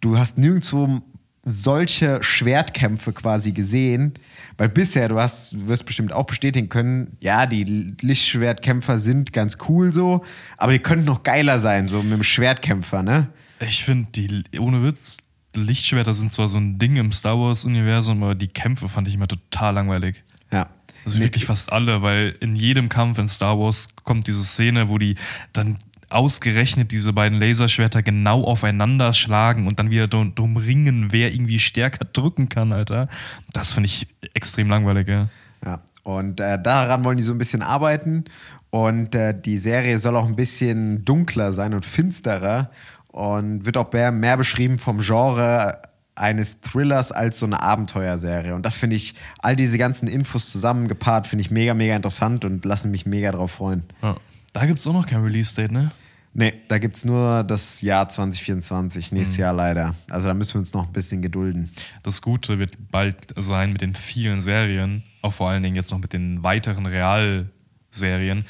du 0.00 0.18
hast 0.18 0.36
nirgendwo 0.38 1.00
solche 1.48 2.22
Schwertkämpfe 2.22 3.12
quasi 3.12 3.52
gesehen, 3.52 4.14
weil 4.56 4.68
bisher, 4.68 5.08
du 5.08 5.18
hast, 5.18 5.52
du 5.52 5.68
wirst 5.68 5.86
bestimmt 5.86 6.12
auch 6.12 6.26
bestätigen 6.26 6.68
können, 6.68 7.16
ja, 7.20 7.46
die 7.46 7.94
Lichtschwertkämpfer 8.00 8.98
sind 8.98 9.32
ganz 9.32 9.58
cool 9.68 9.92
so, 9.92 10.24
aber 10.56 10.72
die 10.72 10.78
könnten 10.78 11.06
noch 11.06 11.22
geiler 11.22 11.58
sein, 11.58 11.88
so 11.88 12.02
mit 12.02 12.12
dem 12.12 12.22
Schwertkämpfer, 12.22 13.02
ne? 13.02 13.28
Ich 13.60 13.84
finde, 13.84 14.08
die, 14.12 14.58
ohne 14.58 14.84
Witz, 14.84 15.18
Lichtschwerter 15.54 16.14
sind 16.14 16.32
zwar 16.32 16.48
so 16.48 16.58
ein 16.58 16.78
Ding 16.78 16.96
im 16.96 17.12
Star 17.12 17.38
Wars-Universum, 17.38 18.22
aber 18.22 18.34
die 18.34 18.48
Kämpfe 18.48 18.88
fand 18.88 19.08
ich 19.08 19.14
immer 19.14 19.28
total 19.28 19.74
langweilig. 19.74 20.22
Ja. 20.52 20.68
Also 21.04 21.20
wirklich 21.20 21.46
fast 21.46 21.72
alle, 21.72 22.02
weil 22.02 22.34
in 22.40 22.54
jedem 22.54 22.88
Kampf 22.88 23.18
in 23.18 23.28
Star 23.28 23.58
Wars 23.58 23.88
kommt 24.04 24.26
diese 24.26 24.44
Szene, 24.44 24.88
wo 24.90 24.98
die 24.98 25.14
dann 25.52 25.78
ausgerechnet 26.10 26.92
diese 26.92 27.12
beiden 27.12 27.38
Laserschwerter 27.38 28.02
genau 28.02 28.44
aufeinander 28.44 29.12
schlagen 29.12 29.66
und 29.66 29.78
dann 29.78 29.90
wieder 29.90 30.08
drum, 30.08 30.34
drum 30.34 30.56
ringen, 30.56 31.12
wer 31.12 31.32
irgendwie 31.32 31.58
stärker 31.58 32.04
drücken 32.04 32.48
kann, 32.48 32.72
Alter. 32.72 33.08
Das 33.52 33.72
finde 33.72 33.86
ich 33.86 34.06
extrem 34.34 34.68
langweilig, 34.68 35.08
ja. 35.08 35.26
Ja, 35.64 35.80
und 36.02 36.40
äh, 36.40 36.60
daran 36.60 37.04
wollen 37.04 37.16
die 37.16 37.22
so 37.22 37.32
ein 37.32 37.38
bisschen 37.38 37.62
arbeiten. 37.62 38.24
Und 38.70 39.14
äh, 39.14 39.38
die 39.38 39.58
Serie 39.58 39.98
soll 39.98 40.16
auch 40.16 40.26
ein 40.26 40.36
bisschen 40.36 41.04
dunkler 41.04 41.52
sein 41.52 41.74
und 41.74 41.84
finsterer 41.84 42.70
und 43.08 43.64
wird 43.64 43.76
auch 43.76 43.90
mehr, 43.92 44.12
mehr 44.12 44.36
beschrieben 44.36 44.78
vom 44.78 45.00
Genre 45.00 45.80
eines 46.14 46.60
Thrillers 46.60 47.12
als 47.12 47.38
so 47.38 47.46
eine 47.46 47.62
Abenteuerserie. 47.62 48.54
Und 48.54 48.66
das 48.66 48.76
finde 48.76 48.96
ich, 48.96 49.14
all 49.38 49.56
diese 49.56 49.78
ganzen 49.78 50.08
Infos 50.08 50.50
zusammengepaart, 50.50 51.26
finde 51.26 51.42
ich 51.42 51.50
mega, 51.50 51.74
mega 51.74 51.94
interessant 51.94 52.44
und 52.44 52.64
lassen 52.64 52.90
mich 52.90 53.06
mega 53.06 53.32
drauf 53.32 53.52
freuen. 53.52 53.84
Ja. 54.02 54.16
Da 54.58 54.66
gibt 54.66 54.80
es 54.80 54.86
auch 54.88 54.92
noch 54.92 55.06
kein 55.06 55.22
Release-Date, 55.22 55.70
ne? 55.70 55.90
Nee, 56.34 56.52
da 56.66 56.78
gibt 56.78 56.96
es 56.96 57.04
nur 57.04 57.44
das 57.44 57.80
Jahr 57.80 58.08
2024, 58.08 59.12
nächstes 59.12 59.36
Jahr 59.36 59.52
leider. 59.52 59.94
Also 60.10 60.26
da 60.26 60.34
müssen 60.34 60.54
wir 60.54 60.58
uns 60.58 60.72
noch 60.72 60.88
ein 60.88 60.92
bisschen 60.92 61.22
gedulden. 61.22 61.72
Das 62.02 62.22
Gute 62.22 62.58
wird 62.58 62.76
bald 62.90 63.32
sein 63.36 63.70
mit 63.70 63.82
den 63.82 63.94
vielen 63.94 64.40
Serien, 64.40 65.04
auch 65.22 65.32
vor 65.32 65.48
allen 65.48 65.62
Dingen 65.62 65.76
jetzt 65.76 65.92
noch 65.92 66.00
mit 66.00 66.12
den 66.12 66.42
weiteren 66.42 66.86
Realserien, 66.86 68.46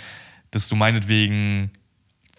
dass 0.51 0.67
du 0.71 0.77
meinetwegen 0.77 1.73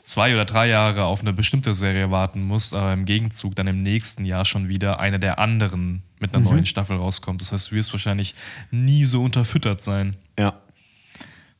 zwei 0.01 0.34
oder 0.34 0.45
drei 0.45 0.67
Jahre 0.67 1.03
auf 1.03 1.22
eine 1.22 1.32
bestimmte 1.32 1.76
Serie 1.76 2.09
warten 2.09 2.41
musst, 2.41 2.74
aber 2.74 2.91
im 2.91 3.05
Gegenzug 3.05 3.55
dann 3.55 3.67
im 3.67 3.84
nächsten 3.84 4.26
Jahr 4.26 4.45
schon 4.45 4.67
wieder 4.67 4.99
eine 4.99 5.20
der 5.20 5.38
anderen 5.38 6.01
mit 6.20 6.34
einer 6.34 6.43
neuen 6.43 6.65
Staffel 6.65 6.97
rauskommt. 6.97 7.41
Das 7.41 7.51
heißt, 7.51 7.70
du 7.70 7.76
wirst 7.76 7.93
wahrscheinlich 7.93 8.34
nie 8.72 9.05
so 9.05 9.24
unterfüttert 9.24 9.80
sein. 9.82 10.15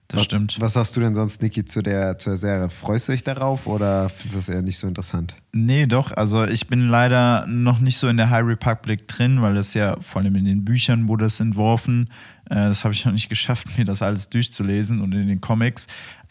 Das 0.10 0.22
was, 0.22 0.26
stimmt. 0.26 0.58
Was 0.60 0.74
sagst 0.74 0.98
du 0.98 1.02
denn 1.02 1.14
sonst, 1.14 1.44
Niki, 1.44 1.64
zu 1.66 1.84
der, 1.84 2.18
zu 2.18 2.32
der 2.32 2.38
Serie? 2.38 2.70
Freust 2.72 3.08
du 3.08 3.12
dich 3.12 3.24
darauf 3.24 3.68
oder 3.68 4.10
findest 4.10 4.34
du 4.34 4.38
das 4.40 4.50
eher 4.50 4.64
nicht 4.64 4.80
so 4.80 4.88
interessant? 4.88 5.36
Nee, 5.52 5.86
doch. 5.86 6.12
Also 6.12 6.46
ich 6.46 6.68
bin 6.68 6.88
leider 6.88 7.46
noch 7.46 7.80
nicht 7.80 7.96
so 7.96 8.08
in 8.08 8.18
der 8.18 8.32
High 8.32 8.44
Republic 8.44 9.08
drin, 9.08 9.44
weil 9.44 9.54
das 9.54 9.76
ja 9.76 9.98
vor 10.02 10.24
allem 10.24 10.36
in 10.36 10.46
den 10.46 10.66
Büchern 10.66 11.08
wurde 11.08 11.26
das 11.26 11.40
entworfen. 11.40 12.10
Äh, 12.50 12.56
das 12.56 12.84
habe 12.84 12.96
ich 12.96 13.06
noch 13.06 13.12
nicht 13.12 13.30
geschafft, 13.30 13.68
mir 13.78 13.86
das 13.86 14.02
alles 14.02 14.30
durchzulesen 14.30 15.00
und 15.00 15.14
in 15.14 15.28
den 15.28 15.42
Comics. 15.42 15.86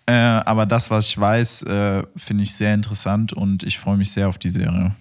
Äh, 0.07 0.12
aber 0.12 0.66
das, 0.66 0.91
was 0.91 1.07
ich 1.07 1.16
weiß, 1.16 1.62
äh, 1.62 2.03
finde 2.16 2.43
ich 2.43 2.55
sehr 2.55 2.74
interessant 2.74 3.33
und 3.33 3.62
ich 3.62 3.79
freue 3.79 3.97
mich 3.97 4.11
sehr 4.11 4.29
auf 4.29 4.39
die 4.39 4.51
Serie. 4.51 4.97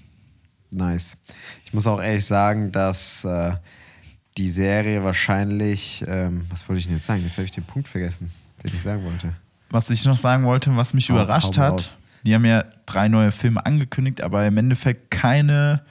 Nice. 0.69 1.17
Ich 1.65 1.73
muss 1.73 1.88
auch 1.88 1.99
ehrlich 1.99 2.25
sagen, 2.25 2.71
dass 2.71 3.25
die 4.38 4.49
Serie 4.49 5.03
wahrscheinlich, 5.03 6.03
ähm, 6.07 6.45
was 6.49 6.69
wollte 6.69 6.80
ich 6.80 6.86
denn 6.86 6.95
jetzt 6.95 7.07
sagen? 7.07 7.23
Jetzt 7.23 7.38
habe 7.38 7.45
ich 7.45 7.51
den 7.51 7.63
Punkt 7.63 7.88
vergessen, 7.88 8.30
den 8.64 8.74
ich 8.74 8.82
sagen 8.82 9.03
wollte. 9.03 9.34
Was 9.70 9.89
ich 9.89 10.05
noch 10.05 10.16
sagen 10.16 10.45
wollte, 10.45 10.76
was 10.76 10.93
mich 10.93 11.10
Hau- 11.10 11.14
überrascht 11.16 11.58
hau 11.58 11.62
hat, 11.64 11.72
raus. 11.74 11.97
die 12.24 12.34
haben 12.34 12.45
ja 12.45 12.64
drei 12.86 13.08
neue 13.08 13.32
Filme 13.32 13.66
angekündigt, 13.66 14.22
aber 14.22 14.45
im 14.45 14.58
Endeffekt 14.58 15.12
keine 15.12 15.82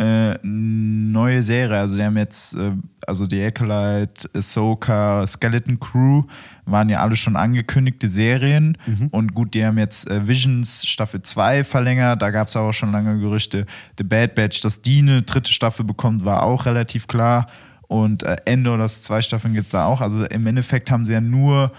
äh, 0.00 0.38
neue 0.44 1.42
Serie. 1.42 1.78
Also 1.80 1.96
die 1.96 2.04
haben 2.04 2.16
jetzt, 2.16 2.54
äh, 2.54 2.70
also 3.04 3.26
die 3.26 3.42
Acolyte, 3.44 4.30
Ahsoka, 4.32 5.26
Skeleton 5.26 5.80
Crew 5.80 6.22
waren 6.66 6.88
ja 6.88 7.00
alle 7.00 7.16
schon 7.16 7.34
angekündigte 7.34 8.08
Serien. 8.08 8.78
Mhm. 8.86 9.08
Und 9.08 9.34
gut, 9.34 9.54
die 9.54 9.66
haben 9.66 9.76
jetzt 9.78 10.08
äh, 10.08 10.28
Visions 10.28 10.86
Staffel 10.86 11.22
2 11.22 11.64
verlängert. 11.64 12.22
Da 12.22 12.30
gab 12.30 12.46
es 12.46 12.54
aber 12.54 12.68
auch 12.68 12.72
schon 12.72 12.92
lange 12.92 13.18
Gerüchte. 13.18 13.66
The 13.98 14.04
Bad 14.04 14.36
Batch, 14.36 14.60
dass 14.60 14.82
die 14.82 14.98
eine 14.98 15.22
dritte 15.22 15.52
Staffel 15.52 15.84
bekommt, 15.84 16.24
war 16.24 16.44
auch 16.44 16.66
relativ 16.66 17.08
klar. 17.08 17.46
Und 17.88 18.22
äh, 18.22 18.36
Endor, 18.44 18.78
dass 18.78 18.96
es 18.96 19.02
zwei 19.02 19.20
Staffeln 19.20 19.54
gibt, 19.54 19.72
war 19.72 19.86
auch. 19.86 20.00
Also 20.00 20.24
im 20.26 20.46
Endeffekt 20.46 20.92
haben 20.92 21.04
sie 21.06 21.14
ja 21.14 21.20
nur 21.20 21.72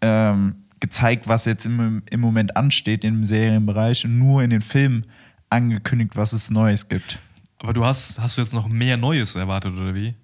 ähm, 0.00 0.56
gezeigt, 0.80 1.28
was 1.28 1.44
jetzt 1.44 1.66
im, 1.66 2.02
im 2.10 2.20
Moment 2.20 2.56
ansteht 2.56 3.04
im 3.04 3.24
Serienbereich 3.24 4.04
und 4.04 4.18
nur 4.18 4.42
in 4.42 4.50
den 4.50 4.60
Filmen 4.62 5.06
angekündigt, 5.50 6.12
was 6.14 6.32
es 6.32 6.50
Neues 6.50 6.88
gibt. 6.88 7.18
Aber 7.60 7.72
du 7.72 7.84
hast, 7.84 8.20
hast 8.20 8.36
du 8.36 8.42
jetzt 8.42 8.54
noch 8.54 8.68
mehr 8.68 8.96
Neues 8.96 9.34
erwartet, 9.34 9.74
oder 9.76 9.94
wie? 9.94 10.14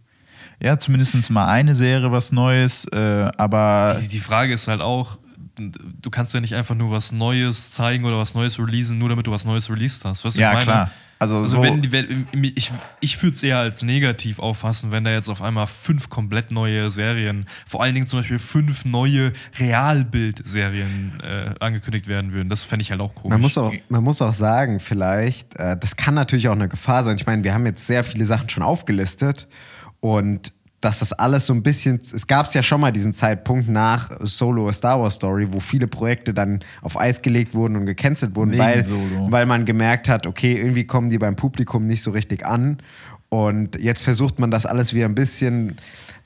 Ja, 0.61 0.79
zumindest 0.79 1.31
mal 1.31 1.49
eine 1.49 1.75
Serie, 1.75 2.13
was 2.13 2.31
Neues, 2.31 2.87
äh, 2.93 3.31
aber 3.37 3.99
Die, 4.01 4.09
die 4.09 4.21
Frage 4.21 4.55
ist 4.55 4.69
halt 4.69 4.81
auch, 4.81 5.19
du 5.57 6.11
kannst 6.11 6.35
ja 6.35 6.41
nicht 6.41 6.55
einfach 6.55 6.75
nur 6.75 6.91
was 6.91 7.13
Neues 7.13 7.71
zeigen 7.71 8.05
oder 8.05 8.19
was 8.19 8.35
Neues 8.35 8.59
releasen, 8.59 8.99
nur 8.99 9.09
damit 9.09 9.27
du 9.27 9.31
was 9.31 9.45
Neues 9.45 9.71
released 9.71 10.05
hast. 10.05 10.25
Weißt 10.25 10.37
du, 10.37 10.41
ja, 10.41 10.49
ich 10.51 10.55
meine? 10.55 10.65
klar. 10.65 10.91
Also, 11.21 11.37
Also 11.39 11.57
so, 11.57 11.63
wenn, 11.63 11.81
die- 11.81 11.93
wenn 11.93 12.27
ich, 12.43 12.73
ich 13.01 13.23
würde 13.23 13.37
es 13.37 13.43
eher 13.43 13.59
als 13.59 13.83
negativ 13.83 14.41
auffassen, 14.41 14.91
wenn 14.91 15.05
da 15.05 15.13
jetzt 15.13 15.29
auf 15.29 15.41
einmal 15.43 15.67
fünf 15.69 16.11
komplett 16.11 16.51
neue 16.51 16.91
Serien, 16.91 17.47
vor 17.67 17.83
allen 17.83 17.95
Dingen 17.95 18.09
zum 18.09 18.19
Beispiel 18.19 18.41
fünf 18.41 18.85
neue 18.85 19.33
Realbild-Serien 19.59 21.21
äh, 21.23 21.55
angekündigt 21.61 22.09
werden 22.09 22.33
würden. 22.33 22.49
Das 22.49 22.65
fände 22.65 22.83
ich 22.83 22.91
halt 22.91 23.01
auch 23.01 23.15
komisch. 23.15 23.31
Man 23.33 23.41
muss 23.41 23.59
auch, 23.59 23.73
man 23.89 24.03
muss 24.03 24.21
auch 24.23 24.35
sagen, 24.35 24.81
vielleicht, 24.81 25.57
äh, 25.57 25.77
das 25.79 25.97
kann 25.97 26.15
natürlich 26.15 26.49
auch 26.49 26.53
eine 26.53 26.69
Gefahr 26.69 27.05
sein. 27.05 27.17
Ich 27.17 27.27
meine, 27.27 27.45
wir 27.45 27.55
haben 27.55 27.67
jetzt 27.67 27.87
sehr 27.87 28.05
viele 28.05 28.25
Sachen 28.25 28.49
schon 28.49 28.63
aufgelistet 28.63 29.47
und 30.01 30.53
dass 30.85 30.99
das 30.99 31.15
alles 31.15 31.47
so 31.47 31.55
ein 31.55 31.63
bisschen, 31.63 31.97
es 31.97 32.27
gab 32.27 32.45
es 32.45 32.53
ja 32.53 32.63
schon 32.63 32.81
mal 32.81 32.93
diesen 32.93 33.15
Zeitpunkt 33.15 33.69
nach 33.69 34.11
Solo 34.21 34.69
A 34.69 34.73
Star 34.73 35.01
Wars 35.01 35.15
Story, 35.15 35.49
wo 35.51 35.59
viele 35.59 35.87
Projekte 35.87 36.35
dann 36.35 36.61
auf 36.83 37.01
Eis 37.01 37.23
gelegt 37.23 37.55
wurden 37.55 37.77
und 37.77 37.87
gecancelt 37.87 38.37
wurden, 38.37 38.53
Wegen 38.53 38.63
weil, 38.63 38.83
Solo. 38.83 39.31
weil 39.31 39.47
man 39.47 39.65
gemerkt 39.65 40.09
hat, 40.09 40.27
okay, 40.27 40.55
irgendwie 40.55 40.87
kommen 40.87 41.09
die 41.09 41.19
beim 41.19 41.37
Publikum 41.37 41.87
nicht 41.87 42.03
so 42.03 42.11
richtig 42.11 42.45
an. 42.45 42.79
Und 43.31 43.81
jetzt 43.81 44.03
versucht 44.03 44.39
man 44.39 44.51
das 44.51 44.67
alles 44.67 44.93
wieder 44.93 45.07
ein 45.07 45.15
bisschen. 45.15 45.77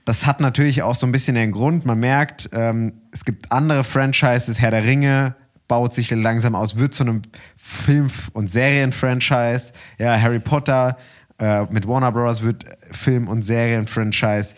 Das 0.04 0.26
hat 0.26 0.40
natürlich 0.40 0.82
auch 0.82 0.96
so 0.96 1.06
ein 1.06 1.12
bisschen 1.12 1.36
den 1.36 1.52
Grund. 1.52 1.86
Man 1.86 2.00
merkt, 2.00 2.50
ähm, 2.52 2.94
es 3.12 3.24
gibt 3.24 3.52
andere 3.52 3.84
Franchises, 3.84 4.58
Herr 4.58 4.72
der 4.72 4.84
Ringe 4.84 5.36
baut 5.68 5.92
sich 5.94 6.10
langsam 6.10 6.54
aus, 6.54 6.78
wird 6.78 6.94
zu 6.94 7.04
einem 7.04 7.22
Film- 7.54 8.10
und 8.32 8.48
Serien-Franchise. 8.50 9.72
Ja, 9.98 10.18
Harry 10.20 10.40
Potter 10.40 10.96
äh, 11.38 11.64
mit 11.70 11.86
Warner 11.86 12.12
Bros. 12.12 12.42
wird 12.42 12.64
Film- 12.90 13.28
und 13.28 13.42
Serien-Franchise. 13.42 14.54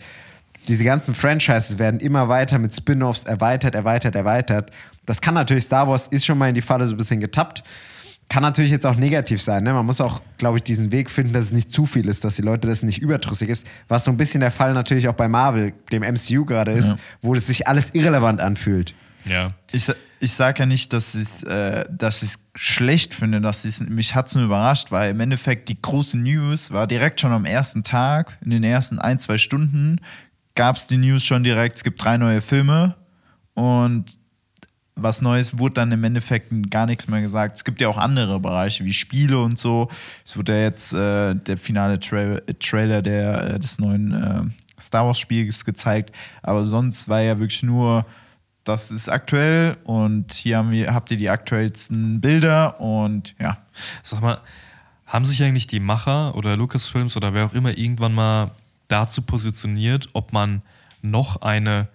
Diese 0.67 0.83
ganzen 0.83 1.13
Franchises 1.15 1.79
werden 1.79 1.99
immer 1.99 2.29
weiter 2.29 2.59
mit 2.59 2.73
Spin-offs 2.73 3.23
erweitert, 3.23 3.73
erweitert, 3.75 4.15
erweitert. 4.15 4.71
Das 5.05 5.19
kann 5.21 5.33
natürlich, 5.33 5.63
Star 5.65 5.87
Wars 5.87 6.07
ist 6.07 6.25
schon 6.25 6.37
mal 6.37 6.49
in 6.49 6.55
die 6.55 6.61
Falle 6.61 6.85
so 6.87 6.93
ein 6.93 6.97
bisschen 6.97 7.19
getappt. 7.19 7.63
Kann 8.29 8.43
natürlich 8.43 8.71
jetzt 8.71 8.85
auch 8.85 8.95
negativ 8.95 9.41
sein. 9.41 9.63
Ne? 9.63 9.73
Man 9.73 9.85
muss 9.85 9.99
auch, 9.99 10.21
glaube 10.37 10.57
ich, 10.59 10.63
diesen 10.63 10.91
Weg 10.91 11.09
finden, 11.09 11.33
dass 11.33 11.45
es 11.45 11.51
nicht 11.51 11.69
zu 11.71 11.85
viel 11.85 12.07
ist, 12.07 12.23
dass 12.23 12.35
die 12.37 12.43
Leute 12.43 12.67
das 12.67 12.81
nicht 12.83 12.99
überdrüssig 13.01 13.49
ist. 13.49 13.65
Was 13.89 14.05
so 14.05 14.11
ein 14.11 14.17
bisschen 14.17 14.39
der 14.39 14.51
Fall 14.51 14.73
natürlich 14.73 15.07
auch 15.09 15.13
bei 15.15 15.27
Marvel, 15.27 15.73
dem 15.91 16.03
MCU 16.03 16.45
gerade 16.45 16.71
ist, 16.71 16.89
Ja. 16.89 16.97
wo 17.21 17.35
es 17.35 17.47
sich 17.47 17.67
alles 17.67 17.89
irrelevant 17.93 18.39
anfühlt. 18.39 18.93
ja. 19.25 19.53
ich, 19.71 19.91
ich 20.21 20.33
sage 20.33 20.59
ja 20.59 20.65
nicht, 20.67 20.93
dass 20.93 21.15
ich 21.15 21.45
äh, 21.47 21.83
ich's 21.99 22.39
schlecht 22.53 23.15
finde, 23.15 23.41
dass 23.41 23.65
ich's, 23.65 23.81
mich 23.81 24.13
hat 24.13 24.27
es 24.27 24.35
nur 24.35 24.45
überrascht, 24.45 24.91
weil 24.91 25.11
im 25.11 25.19
Endeffekt 25.19 25.67
die 25.67 25.81
große 25.81 26.17
News 26.17 26.69
war 26.69 26.85
direkt 26.85 27.19
schon 27.19 27.31
am 27.31 27.43
ersten 27.43 27.81
Tag, 27.81 28.37
in 28.41 28.51
den 28.51 28.63
ersten 28.63 28.99
ein, 28.99 29.17
zwei 29.17 29.39
Stunden 29.39 29.99
gab 30.53 30.75
es 30.75 30.85
die 30.85 30.97
News 30.97 31.23
schon 31.23 31.43
direkt, 31.43 31.77
es 31.77 31.83
gibt 31.83 32.03
drei 32.03 32.17
neue 32.17 32.41
Filme 32.41 32.95
und 33.55 34.19
was 34.95 35.23
Neues 35.23 35.57
wurde 35.57 35.73
dann 35.75 35.91
im 35.91 36.03
Endeffekt 36.03 36.51
gar 36.69 36.85
nichts 36.85 37.07
mehr 37.07 37.21
gesagt. 37.21 37.57
Es 37.57 37.63
gibt 37.63 37.81
ja 37.81 37.87
auch 37.87 37.97
andere 37.97 38.39
Bereiche 38.39 38.85
wie 38.85 38.93
Spiele 38.93 39.39
und 39.39 39.57
so. 39.57 39.87
Es 40.23 40.37
wurde 40.37 40.53
ja 40.53 40.61
jetzt 40.63 40.93
äh, 40.93 41.33
der 41.33 41.57
finale 41.57 41.99
Tra 41.99 42.37
Trailer 42.59 43.01
der, 43.01 43.55
äh, 43.55 43.59
des 43.59 43.79
neuen 43.79 44.11
äh, 44.11 44.43
Star 44.79 45.07
Wars 45.07 45.17
Spiels 45.17 45.65
gezeigt, 45.65 46.13
aber 46.43 46.63
sonst 46.63 47.09
war 47.09 47.21
ja 47.21 47.39
wirklich 47.39 47.63
nur, 47.63 48.05
das 48.63 48.91
ist 48.91 49.09
aktuell 49.09 49.77
und 49.83 50.33
hier 50.33 50.69
wir, 50.69 50.93
habt 50.93 51.11
ihr 51.11 51.17
die 51.17 51.29
aktuellsten 51.29 52.21
Bilder 52.21 52.79
und 52.79 53.35
ja. 53.39 53.57
Sag 54.03 54.21
mal, 54.21 54.39
haben 55.05 55.25
sich 55.25 55.43
eigentlich 55.43 55.67
die 55.67 55.79
Macher 55.79 56.35
oder 56.35 56.55
Lucasfilms 56.55 57.17
oder 57.17 57.33
wer 57.33 57.45
auch 57.45 57.53
immer 57.53 57.77
irgendwann 57.77 58.13
mal 58.13 58.51
dazu 58.87 59.21
positioniert, 59.23 60.09
ob 60.13 60.31
man 60.31 60.61
noch 61.01 61.41
eine 61.41 61.87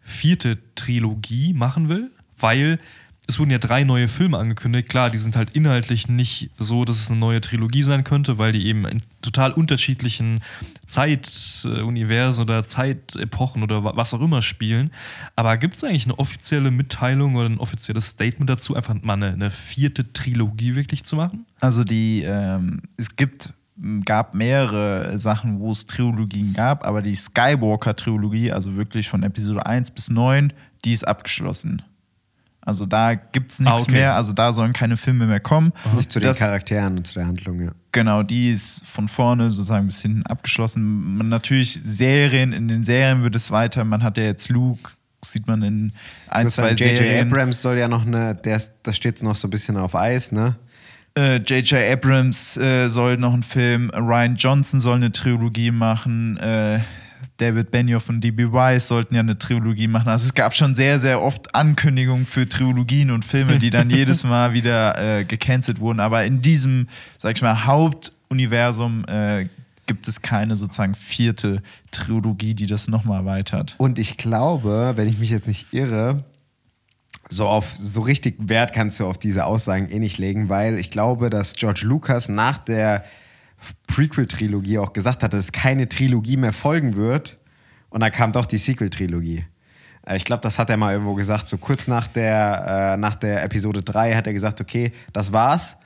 vierte 0.00 0.58
Trilogie 0.74 1.54
machen 1.54 1.88
will? 1.88 2.10
Weil 2.38 2.78
es 3.26 3.38
wurden 3.38 3.50
ja 3.50 3.58
drei 3.58 3.84
neue 3.84 4.06
Filme 4.08 4.36
angekündigt. 4.38 4.88
Klar, 4.88 5.08
die 5.10 5.16
sind 5.18 5.34
halt 5.34 5.50
inhaltlich 5.50 6.08
nicht 6.08 6.50
so, 6.58 6.84
dass 6.84 6.98
es 7.00 7.10
eine 7.10 7.18
neue 7.20 7.40
Trilogie 7.40 7.82
sein 7.82 8.04
könnte, 8.04 8.36
weil 8.36 8.52
die 8.52 8.66
eben 8.66 8.84
in 8.86 9.00
total 9.22 9.52
unterschiedlichen 9.52 10.42
Zeituniversen 10.86 12.42
oder 12.42 12.64
Zeitepochen 12.64 13.62
oder 13.62 13.84
wa- 13.84 13.92
was 13.94 14.12
auch 14.14 14.20
immer 14.20 14.42
spielen. 14.42 14.90
Aber 15.36 15.56
gibt 15.56 15.76
es 15.76 15.84
eigentlich 15.84 16.04
eine 16.04 16.18
offizielle 16.18 16.70
Mitteilung 16.70 17.36
oder 17.36 17.48
ein 17.48 17.58
offizielles 17.58 18.08
Statement 18.08 18.50
dazu, 18.50 18.74
einfach 18.76 18.94
mal 19.02 19.14
eine, 19.14 19.32
eine 19.32 19.50
vierte 19.50 20.12
Trilogie 20.12 20.74
wirklich 20.74 21.04
zu 21.04 21.16
machen? 21.16 21.46
Also 21.60 21.84
die, 21.84 22.22
ähm, 22.26 22.82
es 22.96 23.16
gibt, 23.16 23.52
gab 24.04 24.34
mehrere 24.34 25.18
Sachen, 25.18 25.60
wo 25.60 25.72
es 25.72 25.86
Trilogien 25.86 26.52
gab, 26.52 26.86
aber 26.86 27.02
die 27.02 27.14
Skywalker-Trilogie, 27.14 28.52
also 28.52 28.76
wirklich 28.76 29.08
von 29.08 29.22
Episode 29.22 29.64
1 29.66 29.90
bis 29.92 30.10
9, 30.10 30.52
die 30.84 30.92
ist 30.92 31.06
abgeschlossen. 31.08 31.82
Also 32.66 32.86
da 32.86 33.14
gibt 33.14 33.52
es 33.52 33.60
nichts 33.60 33.72
Ah, 33.82 33.82
okay. 33.82 33.92
mehr, 33.92 34.14
also 34.16 34.32
da 34.32 34.52
sollen 34.52 34.72
keine 34.72 34.96
Filme 34.96 35.26
mehr 35.26 35.40
kommen. 35.40 35.72
Nicht 35.94 36.10
zu 36.10 36.18
den 36.18 36.28
Das- 36.28 36.38
Charakteren 36.38 36.96
und 36.98 37.06
zu 37.06 37.14
der 37.14 37.26
Handlung, 37.26 37.60
ja. 37.60 37.70
Genau, 37.92 38.22
die 38.22 38.50
ist 38.50 38.82
von 38.86 39.06
vorne 39.08 39.50
sozusagen 39.50 39.86
bis 39.86 40.00
hinten 40.02 40.24
abgeschlossen. 40.26 41.16
Man 41.18 41.28
natürlich 41.28 41.80
Serien, 41.84 42.52
in 42.52 42.66
den 42.68 42.82
Serien 42.82 43.22
wird 43.22 43.36
es 43.36 43.50
weiter. 43.50 43.84
Man 43.84 44.02
hat 44.02 44.16
ja 44.16 44.24
jetzt 44.24 44.48
Luke, 44.48 44.92
sieht 45.24 45.46
man 45.46 45.62
in 45.62 45.92
ein, 46.28 46.46
Ich 46.48 46.54
zwei 46.54 46.74
sagen, 46.74 46.76
J.J. 46.76 46.96
Serien. 46.96 47.26
Abrams 47.32 47.62
soll 47.62 47.78
ja 47.78 47.86
noch 47.86 48.06
eine, 48.06 48.34
der 48.34 48.56
ist, 48.56 48.72
das 48.82 48.96
steht 48.96 49.22
noch 49.22 49.36
so 49.36 49.46
ein 49.46 49.50
bisschen 49.50 49.76
auf 49.76 49.94
Eis, 49.94 50.32
ne? 50.32 50.56
Äh, 51.16 51.36
J.J. 51.36 51.74
Abrams 51.92 52.56
äh, 52.56 52.88
soll 52.88 53.16
noch 53.18 53.32
einen 53.34 53.44
Film, 53.44 53.90
Ryan 53.94 54.34
Johnson 54.36 54.80
soll 54.80 54.96
eine 54.96 55.12
Trilogie 55.12 55.70
machen, 55.70 56.36
äh, 56.38 56.80
David 57.36 57.70
Benioff 57.70 58.08
und 58.08 58.20
D.B. 58.22 58.52
Weiss 58.52 58.88
sollten 58.88 59.14
ja 59.14 59.20
eine 59.20 59.38
Trilogie 59.38 59.88
machen. 59.88 60.08
Also 60.08 60.24
es 60.26 60.34
gab 60.34 60.54
schon 60.54 60.74
sehr, 60.74 60.98
sehr 60.98 61.22
oft 61.22 61.54
Ankündigungen 61.54 62.26
für 62.26 62.48
Trilogien 62.48 63.10
und 63.10 63.24
Filme, 63.24 63.58
die 63.58 63.70
dann 63.70 63.90
jedes 63.90 64.24
Mal 64.24 64.52
wieder 64.52 65.18
äh, 65.20 65.24
gecancelt 65.24 65.80
wurden. 65.80 66.00
Aber 66.00 66.24
in 66.24 66.42
diesem, 66.42 66.88
sag 67.18 67.36
ich 67.36 67.42
mal, 67.42 67.66
Hauptuniversum 67.66 69.04
äh, 69.06 69.46
gibt 69.86 70.08
es 70.08 70.22
keine 70.22 70.56
sozusagen 70.56 70.94
vierte 70.94 71.62
Trilogie, 71.90 72.54
die 72.54 72.66
das 72.66 72.88
nochmal 72.88 73.20
erweitert. 73.20 73.74
Und 73.78 73.98
ich 73.98 74.16
glaube, 74.16 74.92
wenn 74.96 75.08
ich 75.08 75.18
mich 75.18 75.30
jetzt 75.30 75.48
nicht 75.48 75.66
irre, 75.72 76.24
so 77.28 77.46
auf 77.46 77.74
so 77.78 78.00
richtig 78.02 78.36
Wert 78.38 78.72
kannst 78.72 79.00
du 79.00 79.06
auf 79.06 79.18
diese 79.18 79.46
Aussagen 79.46 79.88
eh 79.90 79.98
nicht 79.98 80.18
legen, 80.18 80.48
weil 80.48 80.78
ich 80.78 80.90
glaube, 80.90 81.30
dass 81.30 81.54
George 81.54 81.82
Lucas 81.84 82.28
nach 82.28 82.58
der 82.58 83.04
Prequel-Trilogie 83.86 84.78
auch 84.78 84.92
gesagt 84.92 85.22
hat, 85.22 85.32
dass 85.32 85.44
es 85.44 85.52
keine 85.52 85.88
Trilogie 85.88 86.36
mehr 86.36 86.52
folgen 86.52 86.96
wird. 86.96 87.38
Und 87.90 88.00
dann 88.00 88.10
kam 88.12 88.32
doch 88.32 88.46
die 88.46 88.58
Sequel-Trilogie. 88.58 89.44
Äh, 90.06 90.16
Ich 90.16 90.24
glaube, 90.24 90.42
das 90.42 90.58
hat 90.58 90.70
er 90.70 90.76
mal 90.76 90.92
irgendwo 90.92 91.14
gesagt. 91.14 91.48
So 91.48 91.58
kurz 91.58 91.86
nach 91.88 92.08
der, 92.08 92.94
äh, 92.94 92.96
nach 92.96 93.14
der 93.16 93.44
Episode 93.44 93.82
3 93.82 94.14
hat 94.14 94.26
er 94.26 94.32
gesagt, 94.32 94.60
okay, 94.60 94.92
das 95.12 95.32
war's. 95.32 95.76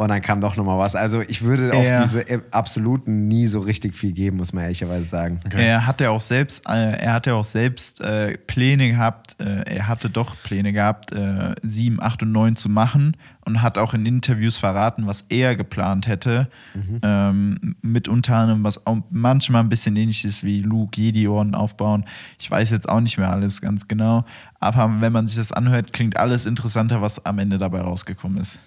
Und 0.00 0.10
dann 0.10 0.22
kam 0.22 0.40
doch 0.40 0.54
nochmal 0.54 0.78
was. 0.78 0.94
Also 0.94 1.22
ich 1.22 1.42
würde 1.42 1.72
auf 1.74 1.84
diese 2.04 2.24
absoluten 2.52 3.26
nie 3.26 3.48
so 3.48 3.58
richtig 3.58 3.96
viel 3.96 4.12
geben, 4.12 4.36
muss 4.36 4.52
man 4.52 4.62
ehrlicherweise 4.62 5.08
sagen. 5.08 5.40
Okay. 5.44 5.66
Er 5.66 5.88
hatte 5.88 6.12
auch 6.12 6.20
selbst, 6.20 6.68
äh, 6.68 6.92
er 6.92 7.14
hatte 7.14 7.34
auch 7.34 7.42
selbst 7.42 8.00
äh, 8.00 8.38
Pläne 8.38 8.90
gehabt, 8.90 9.34
äh, 9.40 9.62
er 9.62 9.88
hatte 9.88 10.08
doch 10.08 10.36
Pläne 10.44 10.72
gehabt, 10.72 11.10
äh, 11.10 11.56
7, 11.64 12.00
8 12.00 12.22
und 12.22 12.30
9 12.30 12.54
zu 12.54 12.68
machen 12.68 13.16
und 13.44 13.60
hat 13.60 13.76
auch 13.76 13.92
in 13.92 14.06
Interviews 14.06 14.56
verraten, 14.56 15.08
was 15.08 15.24
er 15.30 15.56
geplant 15.56 16.06
hätte. 16.06 16.48
Ähm, 17.02 17.74
mit 17.82 18.06
unter 18.06 18.36
anderem, 18.36 18.62
was 18.62 18.86
auch 18.86 18.98
manchmal 19.10 19.64
ein 19.64 19.68
bisschen 19.68 19.96
ähnlich 19.96 20.24
ist 20.24 20.44
wie 20.44 20.60
Luke, 20.60 21.00
Jedi-Orden 21.00 21.56
aufbauen. 21.56 22.04
Ich 22.38 22.48
weiß 22.48 22.70
jetzt 22.70 22.88
auch 22.88 23.00
nicht 23.00 23.18
mehr 23.18 23.32
alles 23.32 23.60
ganz 23.60 23.88
genau, 23.88 24.24
aber 24.60 24.94
wenn 25.00 25.12
man 25.12 25.26
sich 25.26 25.38
das 25.38 25.50
anhört, 25.50 25.92
klingt 25.92 26.18
alles 26.18 26.46
interessanter, 26.46 27.02
was 27.02 27.26
am 27.26 27.40
Ende 27.40 27.58
dabei 27.58 27.80
rausgekommen 27.80 28.38
ist. 28.38 28.60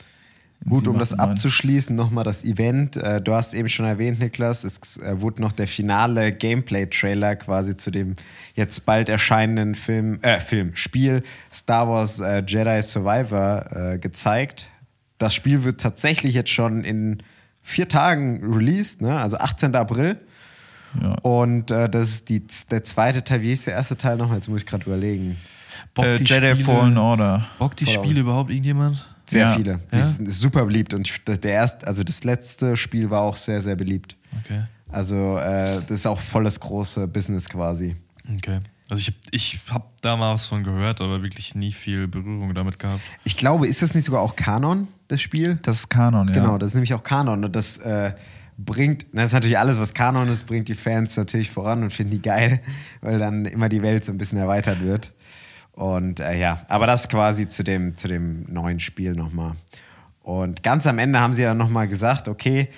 Gut, 0.69 0.81
7, 0.85 0.91
um 0.93 0.99
das 0.99 1.13
8 1.13 1.19
und 1.19 1.25
9. 1.25 1.29
abzuschließen, 1.31 1.95
nochmal 1.95 2.23
das 2.23 2.43
Event. 2.43 2.95
Äh, 2.97 3.19
Du 3.21 3.33
hast 3.33 3.53
eben 3.55 3.67
schon 3.67 3.85
erwähnt, 3.87 4.19
Niklas, 4.19 4.63
es 4.63 4.97
äh, 4.97 5.19
wurde 5.19 5.41
noch 5.41 5.51
der 5.51 5.67
finale 5.67 6.31
Gameplay-Trailer 6.31 7.35
quasi 7.37 7.75
zu 7.75 7.89
dem 7.89 8.15
jetzt 8.53 8.85
bald 8.85 9.09
erscheinenden 9.09 9.73
Film, 9.75 10.19
äh, 10.21 10.39
Film, 10.39 10.75
Spiel 10.75 11.23
Star 11.51 11.87
Wars 11.87 12.19
äh, 12.19 12.43
Jedi 12.45 12.81
Survivor 12.83 13.65
äh, 13.93 13.97
gezeigt. 13.97 14.69
Das 15.17 15.33
Spiel 15.33 15.63
wird 15.63 15.81
tatsächlich 15.81 16.35
jetzt 16.35 16.49
schon 16.51 16.83
in 16.83 17.23
vier 17.63 17.87
Tagen 17.87 18.41
released, 18.53 19.01
ne? 19.01 19.19
also 19.19 19.37
18. 19.37 19.75
April. 19.75 20.17
Ja. 21.01 21.13
Und 21.21 21.71
äh, 21.71 21.89
das 21.89 22.09
ist 22.09 22.29
die, 22.29 22.43
der 22.69 22.83
zweite 22.83 23.23
Teil. 23.23 23.41
Wie 23.41 23.53
ist 23.53 23.65
der 23.65 23.73
erste 23.75 23.95
Teil 23.97 24.17
noch? 24.17 24.33
Jetzt 24.33 24.47
muss 24.49 24.59
ich 24.59 24.65
gerade 24.65 24.83
überlegen. 24.85 25.37
Bockt 25.93 26.07
Äh, 26.07 26.17
die 26.17 26.23
Jedi 26.25 26.47
Spiele- 26.49 26.63
Fallen 26.65 26.97
Order. 26.97 27.45
Bockt 27.59 27.79
die 27.79 27.85
Spiele 27.85 28.19
überhaupt 28.19 28.49
irgendjemand? 28.51 29.07
Sehr 29.31 29.47
Ja. 29.47 29.55
viele. 29.55 29.79
Die 29.93 29.97
Ja? 29.97 30.03
sind 30.05 30.31
super 30.31 30.65
beliebt. 30.65 30.93
Und 30.93 31.09
der 31.27 31.51
erste, 31.51 31.87
also 31.87 32.03
das 32.03 32.23
letzte 32.23 32.75
Spiel 32.75 33.09
war 33.09 33.21
auch 33.21 33.35
sehr, 33.37 33.61
sehr 33.61 33.75
beliebt. 33.75 34.17
Okay. 34.43 34.63
Also 34.89 35.37
äh, 35.37 35.79
das 35.87 35.91
ist 36.01 36.05
auch 36.05 36.19
volles 36.19 36.59
große 36.59 37.07
Business 37.07 37.47
quasi. 37.47 37.95
Okay. 38.37 38.59
Also 38.89 38.99
ich 38.99 39.07
habe 39.07 39.17
ich 39.31 39.59
hab 39.69 40.01
da 40.01 40.17
mal 40.17 40.33
was 40.33 40.47
von 40.47 40.65
gehört, 40.65 40.99
aber 40.99 41.21
wirklich 41.23 41.55
nie 41.55 41.71
viel 41.71 42.09
Berührung 42.09 42.53
damit 42.53 42.77
gehabt. 42.77 42.99
Ich 43.23 43.37
glaube, 43.37 43.67
ist 43.69 43.81
das 43.81 43.95
nicht 43.95 44.03
sogar 44.03 44.21
auch 44.21 44.35
Kanon, 44.35 44.89
das 45.07 45.21
Spiel? 45.21 45.59
Das 45.61 45.77
ist 45.77 45.89
Kanon, 45.89 46.27
ja. 46.27 46.33
Genau, 46.33 46.57
das 46.57 46.71
ist 46.71 46.73
nämlich 46.73 46.93
auch 46.93 47.03
Kanon 47.03 47.45
und 47.45 47.55
das 47.55 47.77
äh, 47.77 48.11
bringt, 48.57 49.05
das 49.13 49.29
ist 49.29 49.33
natürlich 49.33 49.57
alles, 49.57 49.79
was 49.79 49.93
Kanon 49.93 50.27
ist, 50.27 50.45
bringt 50.45 50.67
die 50.67 50.73
Fans 50.75 51.15
natürlich 51.15 51.49
voran 51.49 51.83
und 51.83 51.93
finden 51.93 52.11
die 52.11 52.21
geil, 52.21 52.59
weil 52.99 53.17
dann 53.17 53.45
immer 53.45 53.69
die 53.69 53.81
Welt 53.81 54.03
so 54.03 54.11
ein 54.11 54.17
bisschen 54.17 54.37
erweitert 54.37 54.81
wird. 54.81 55.13
Und 55.73 56.19
äh, 56.19 56.37
ja, 56.37 56.65
aber 56.67 56.85
das 56.85 57.09
quasi 57.09 57.47
zu 57.47 57.63
dem, 57.63 57.97
zu 57.97 58.07
dem 58.07 58.45
neuen 58.51 58.79
Spiel 58.79 59.13
nochmal. 59.13 59.53
Und 60.21 60.63
ganz 60.63 60.85
am 60.85 60.99
Ende 60.99 61.19
haben 61.19 61.33
sie 61.33 61.43
dann 61.43 61.57
nochmal 61.57 61.87
gesagt, 61.87 62.27
okay, 62.27 62.69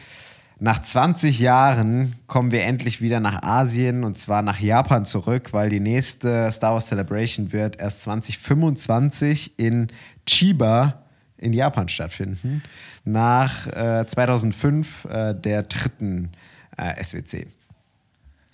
nach 0.59 0.81
20 0.81 1.39
Jahren 1.39 2.15
kommen 2.27 2.51
wir 2.51 2.63
endlich 2.63 3.01
wieder 3.01 3.19
nach 3.19 3.43
Asien 3.43 4.03
und 4.03 4.15
zwar 4.15 4.41
nach 4.41 4.59
Japan 4.59 5.03
zurück, 5.03 5.51
weil 5.51 5.69
die 5.69 5.81
nächste 5.81 6.49
Star 6.51 6.73
Wars 6.73 6.87
Celebration 6.87 7.51
wird 7.51 7.79
erst 7.79 8.03
2025 8.03 9.59
in 9.59 9.87
Chiba 10.25 11.03
in 11.37 11.51
Japan 11.51 11.89
stattfinden. 11.89 12.63
Nach 13.03 13.67
äh, 13.67 14.05
2005 14.07 15.05
äh, 15.05 15.33
der 15.35 15.63
dritten 15.63 16.31
äh, 16.77 17.03
SWC. 17.03 17.47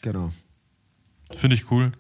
Genau. 0.01 0.31
Finde 1.31 1.55
ich 1.55 1.69
cool. 1.69 1.91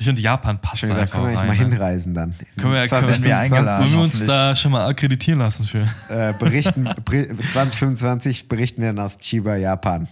Ich 0.00 0.04
finde, 0.04 0.22
Japan 0.22 0.60
passt 0.60 0.78
Schon 0.78 0.90
gesagt, 0.90 1.10
können 1.10 1.24
wir 1.28 1.36
rein. 1.36 1.48
mal 1.48 1.56
ne? 1.56 1.58
hinreisen 1.64 2.14
dann. 2.14 2.32
Können 2.56 2.72
wir, 2.72 2.86
können, 2.86 3.04
20 3.06 3.16
wir, 3.18 3.24
wir 3.30 3.38
eingeladen. 3.38 3.84
wollen 3.84 3.96
wir 3.96 4.02
uns 4.04 4.24
da 4.24 4.54
schon 4.54 4.70
mal 4.70 4.86
akkreditieren 4.86 5.40
lassen 5.40 5.66
für? 5.66 5.88
äh, 6.08 6.32
berichten, 6.38 6.84
beri- 7.04 7.36
2025 7.50 8.48
berichten 8.48 8.80
wir 8.82 8.92
dann 8.92 9.04
aus 9.04 9.18
Chiba, 9.18 9.56
Japan. 9.56 10.06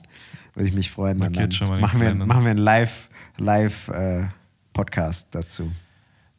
Würde 0.55 0.68
ich 0.68 0.74
mich 0.74 0.91
freuen. 0.91 1.18
Markiert 1.18 1.45
dann 1.45 1.53
schon 1.53 1.68
mal 1.68 1.78
machen, 1.80 2.01
wir, 2.01 2.12
machen 2.14 2.43
wir 2.45 2.51
einen 2.51 2.59
Live, 2.59 3.09
Live 3.39 3.87
äh, 3.89 4.24
Podcast 4.72 5.28
dazu. 5.30 5.70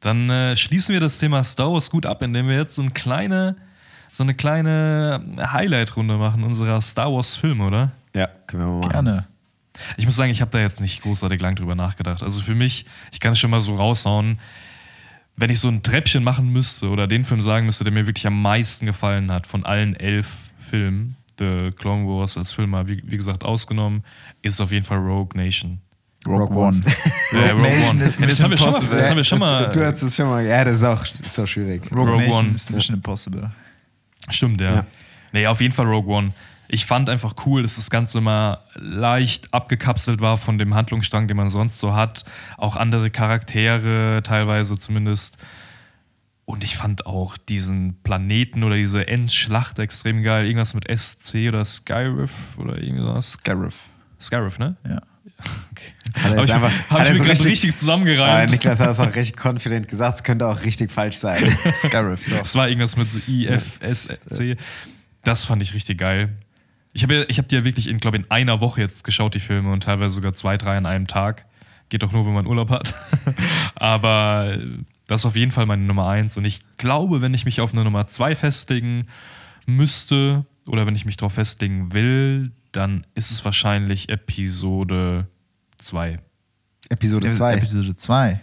Dann 0.01 0.29
äh, 0.29 0.55
schließen 0.57 0.91
wir 0.93 0.99
das 0.99 1.17
Thema 1.17 1.43
Star 1.43 1.71
Wars 1.71 1.89
gut 1.89 2.05
ab, 2.05 2.21
indem 2.21 2.49
wir 2.49 2.57
jetzt 2.57 2.75
so 2.75 2.81
eine 2.81 2.91
kleine, 2.91 3.55
so 4.11 4.23
eine 4.23 4.33
kleine 4.33 5.23
Highlight-Runde 5.39 6.17
machen 6.17 6.43
unserer 6.43 6.81
Star 6.81 7.13
Wars-Filme, 7.13 7.65
oder? 7.65 7.91
Ja, 8.13 8.27
können 8.45 8.63
wir 8.63 8.67
mal 8.67 8.79
machen. 8.79 8.91
Gerne. 8.91 9.25
Ich 9.97 10.05
muss 10.05 10.15
sagen, 10.15 10.31
ich 10.31 10.41
habe 10.41 10.51
da 10.51 10.59
jetzt 10.59 10.81
nicht 10.81 11.01
großartig 11.01 11.41
lang 11.41 11.55
drüber 11.55 11.75
nachgedacht. 11.75 12.23
Also 12.23 12.41
für 12.41 12.55
mich, 12.55 12.85
ich 13.11 13.19
kann 13.19 13.33
es 13.33 13.39
schon 13.39 13.51
mal 13.51 13.61
so 13.61 13.75
raushauen, 13.75 14.39
wenn 15.35 15.49
ich 15.49 15.59
so 15.59 15.67
ein 15.67 15.83
Treppchen 15.83 16.23
machen 16.23 16.51
müsste 16.51 16.89
oder 16.89 17.07
den 17.07 17.23
Film 17.23 17.41
sagen 17.41 17.65
müsste, 17.65 17.83
der 17.83 17.93
mir 17.93 18.07
wirklich 18.07 18.25
am 18.25 18.41
meisten 18.41 18.85
gefallen 18.85 19.31
hat 19.31 19.45
von 19.47 19.65
allen 19.65 19.95
elf 19.95 20.49
Filmen, 20.69 21.15
The 21.39 21.71
Clone 21.77 22.07
Wars 22.07 22.37
als 22.37 22.51
Film 22.51 22.71
mal, 22.71 22.87
wie, 22.87 23.01
wie 23.05 23.17
gesagt, 23.17 23.43
ausgenommen, 23.43 24.03
ist 24.41 24.53
es 24.53 24.61
auf 24.61 24.71
jeden 24.71 24.85
Fall 24.85 24.97
Rogue 24.97 25.29
Nation. 25.35 25.79
Rogue, 26.25 26.47
Rogue 26.47 26.57
One. 26.57 26.83
Äh, 27.31 27.51
Rogue 27.51 27.61
Nation 27.61 27.97
One. 27.97 28.03
ist 28.03 28.19
Ja, 28.19 28.25
das, 28.25 28.43
haben 28.43 28.51
wir 28.51 28.57
schon 28.57 28.69
mal, 28.69 28.73
Impossible. 28.73 28.97
das 28.97 29.09
haben 29.09 29.17
wir 29.17 29.23
schon 29.23 29.39
mal. 29.39 29.71
Du 29.71 29.85
hast 29.85 30.01
es 30.01 30.15
schon 30.15 30.27
mal. 30.27 30.45
Ja, 30.45 30.63
das 30.63 30.75
ist 30.77 30.83
auch, 30.83 31.05
ist 31.23 31.39
auch 31.39 31.45
schwierig. 31.45 31.83
Rogue, 31.91 32.09
Rogue 32.09 32.17
Nation 32.25 32.45
One. 32.45 32.55
ist 32.55 32.71
Mission 32.71 32.95
Impossible. 32.97 33.51
Stimmt, 34.29 34.59
ja. 34.59 34.75
Ja. 34.75 34.85
Nee, 35.31 35.47
auf 35.47 35.61
jeden 35.61 35.73
Fall 35.73 35.85
Rogue 35.85 36.11
One. 36.13 36.33
Ich 36.69 36.85
fand 36.85 37.09
einfach 37.09 37.33
cool, 37.45 37.61
dass 37.61 37.75
das 37.77 37.89
Ganze 37.89 38.19
mal 38.21 38.59
leicht 38.75 39.53
abgekapselt 39.53 40.19
war 40.21 40.37
von 40.37 40.57
dem 40.57 40.75
Handlungsstrang, 40.75 41.27
den 41.27 41.37
man 41.37 41.49
sonst 41.49 41.79
so 41.79 41.95
hat. 41.95 42.25
Auch 42.57 42.75
andere 42.75 43.09
Charaktere, 43.09 44.21
teilweise 44.23 44.77
zumindest. 44.77 45.37
Und 46.45 46.63
ich 46.63 46.77
fand 46.77 47.05
auch 47.05 47.37
diesen 47.37 48.01
Planeten 48.03 48.63
oder 48.63 48.75
diese 48.75 49.07
Endschlacht 49.07 49.79
extrem 49.79 50.23
geil. 50.23 50.45
Irgendwas 50.45 50.73
mit 50.73 50.85
SC 50.89 51.47
oder 51.49 51.63
Skyriff 51.65 52.31
oder 52.57 52.81
irgendwas. 52.81 53.33
Scarif. 53.33 53.75
Skyriff, 54.19 54.57
ne? 54.59 54.75
Ja. 54.87 55.01
Hat 56.23 56.33
er 56.35 56.43
ich, 56.43 56.53
einfach- 56.53 56.71
hab 56.89 56.99
hat 56.99 57.07
ich 57.07 57.13
mir 57.13 57.17
so 57.19 57.23
richtig- 57.25 57.45
richtig 57.51 57.69
Äh, 57.71 57.75
zusammengereimt. 57.75 58.51
Niklas 58.51 58.79
hat 58.79 58.89
es 58.89 58.99
auch 58.99 59.13
richtig 59.13 59.35
confident 59.43 59.87
gesagt, 59.87 60.15
es 60.15 60.23
könnte 60.23 60.47
auch 60.47 60.63
richtig 60.63 60.91
falsch 60.91 61.17
sein. 61.17 61.49
Scarif, 61.73 62.21
doch. 62.29 62.39
Das 62.39 62.55
war 62.55 62.67
irgendwas 62.69 62.95
mit 62.97 63.11
so 63.11 63.19
IFSC. 63.27 64.57
Das 65.23 65.45
fand 65.45 65.61
ich 65.61 65.73
richtig 65.73 65.97
geil. 65.99 66.29
Ich 66.97 67.03
habe 67.03 67.27
ich 67.29 67.37
hab 67.37 67.47
die 67.47 67.53
ja 67.53 67.63
wirklich 67.63 67.89
in, 67.89 67.99
glaube 67.99 68.17
in 68.17 68.31
einer 68.31 68.59
Woche 68.59 68.81
jetzt 68.81 69.03
geschaut, 69.03 69.35
die 69.35 69.39
Filme, 69.39 69.71
und 69.71 69.83
teilweise 69.83 70.15
sogar 70.15 70.33
zwei, 70.33 70.57
drei 70.57 70.75
an 70.77 70.87
einem 70.87 71.05
Tag. 71.05 71.45
Geht 71.89 72.01
doch 72.01 72.11
nur, 72.11 72.25
wenn 72.25 72.33
man 72.33 72.47
Urlaub 72.47 72.71
hat. 72.71 72.95
Aber 73.75 74.53
äh, 74.53 74.67
das 75.05 75.21
ist 75.21 75.25
auf 75.27 75.35
jeden 75.35 75.51
Fall 75.51 75.67
meine 75.67 75.83
Nummer 75.83 76.07
eins. 76.07 76.37
Und 76.37 76.45
ich 76.45 76.61
glaube, 76.77 77.21
wenn 77.21 77.35
ich 77.35 77.45
mich 77.45 77.61
auf 77.61 77.73
eine 77.73 77.83
Nummer 77.83 78.07
zwei 78.07 78.35
festlegen 78.35 79.05
müsste 79.67 80.47
oder 80.65 80.87
wenn 80.87 80.95
ich 80.95 81.05
mich 81.05 81.17
darauf 81.17 81.33
festlegen 81.33 81.93
will, 81.93 82.51
dann 82.71 83.05
ist 83.13 83.29
es 83.29 83.45
wahrscheinlich 83.45 84.09
Episode 84.09 85.27
2. 85.77 86.17
Episode 86.89 87.29
2. 87.29 87.53
Episode 87.53 87.95
2. 87.95 88.41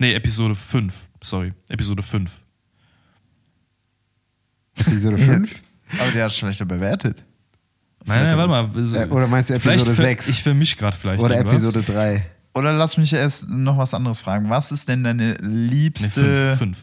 Nee, 0.00 0.14
Episode 0.14 0.56
5. 0.56 0.92
Sorry, 1.22 1.52
Episode 1.68 2.02
5. 2.02 2.32
Episode 4.80 5.18
5? 5.18 5.54
Aber 6.00 6.10
der 6.10 6.24
hat 6.24 6.32
schlechter 6.32 6.64
bewertet. 6.64 7.22
Nein, 8.04 8.26
nein, 8.26 8.36
warte 8.36 8.50
mal. 8.74 9.02
Äh, 9.02 9.08
oder 9.08 9.26
meinst 9.28 9.50
du 9.50 9.54
Episode 9.54 9.78
Vielleicht 9.80 9.86
ver- 9.96 10.02
6? 10.02 10.28
Ich 10.28 10.42
vermisch 10.42 10.76
gerade 10.76 10.96
vielleicht. 10.96 11.22
Oder 11.22 11.36
irgendwas. 11.36 11.62
Episode 11.62 11.82
3? 11.92 12.26
Oder 12.54 12.72
lass 12.72 12.96
mich 12.98 13.12
erst 13.12 13.48
noch 13.48 13.78
was 13.78 13.94
anderes 13.94 14.20
fragen. 14.20 14.50
Was 14.50 14.72
ist 14.72 14.88
denn 14.88 15.04
deine 15.04 15.36
Nee, 15.40 15.46
liebste. 15.68 16.56
fünf, 16.56 16.58
fünf. 16.58 16.78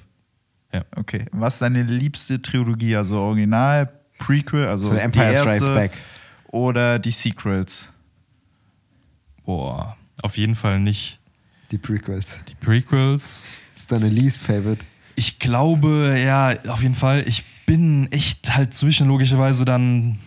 Ja. 0.73 0.85
Okay. 0.95 1.25
Was 1.31 1.55
ist 1.55 1.61
deine 1.61 1.83
liebste 1.83 2.41
Trilogie? 2.41 2.95
Also 2.95 3.17
Original, 3.19 3.89
Prequel, 4.17 4.65
also 4.67 4.85
So, 4.85 4.93
Empire 4.93 5.25
die 5.25 5.33
erste, 5.33 5.43
Strikes 5.47 5.67
Back. 5.67 5.91
Oder 6.47 6.99
die 6.99 7.11
Sequels? 7.11 7.89
Boah, 9.45 9.97
auf 10.21 10.37
jeden 10.37 10.55
Fall 10.55 10.79
nicht 10.79 11.19
Die 11.71 11.77
Prequels. 11.77 12.39
die 12.47 12.55
Prequels. 12.55 13.59
Ist 13.75 13.91
deine 13.91 14.09
least 14.09 14.41
favorite? 14.41 14.85
Ich 15.15 15.39
glaube, 15.39 16.17
ja, 16.23 16.55
auf 16.67 16.81
jeden 16.81 16.95
Fall. 16.95 17.23
Ich 17.27 17.45
bin 17.65 18.11
echt 18.11 18.55
halt 18.55 18.73
zwischen 18.73 19.07
logischerweise 19.07 19.65
dann 19.65 20.17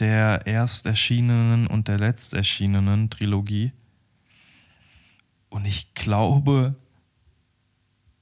der 0.00 0.46
erst 0.46 0.86
erschienenen 0.86 1.66
und 1.66 1.88
der 1.88 1.98
letzt 1.98 2.34
erschienenen 2.34 3.10
Trilogie. 3.10 3.72
Und 5.50 5.64
ich 5.66 5.94
glaube, 5.94 6.74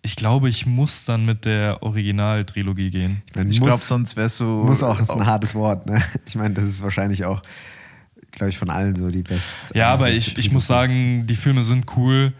ich 0.03 0.15
glaube, 0.17 0.49
ich 0.49 0.67
muss 0.67 1.05
dann 1.05 1.25
mit 1.25 1.45
der 1.45 1.83
Originaltrilogie 1.83 2.91
gehen. 2.91 3.23
Ich 3.35 3.59
muss- 3.61 3.69
glaube, 3.69 3.83
sonst 3.83 4.17
wärst 4.17 4.41
du. 4.41 4.45
Muss 4.45 4.83
auch, 4.83 5.01
ist 5.01 5.11
ein 5.11 5.27
hartes 5.27 5.55
Wort, 5.55 5.87
ne? 5.87 6.01
Ich 6.27 6.37
meine, 6.37 6.55
das 6.55 6.65
ist 6.65 6.83
wahrscheinlich 6.83 7.25
auch, 7.25 7.43
glaube 8.31 8.51
ich, 8.51 8.59
von 8.59 8.71
allen 8.71 8.95
so 8.95 9.11
die 9.11 9.23
beste. 9.25 9.51
Ja, 9.75 9.93
aber 9.93 10.11
ich, 10.11 10.39
ich 10.39 10.53
muss 10.53 10.67
sagen, 10.67 11.27
die 11.27 11.35
Filme 11.37 11.65
sind 11.65 11.97
cool. 11.97 12.33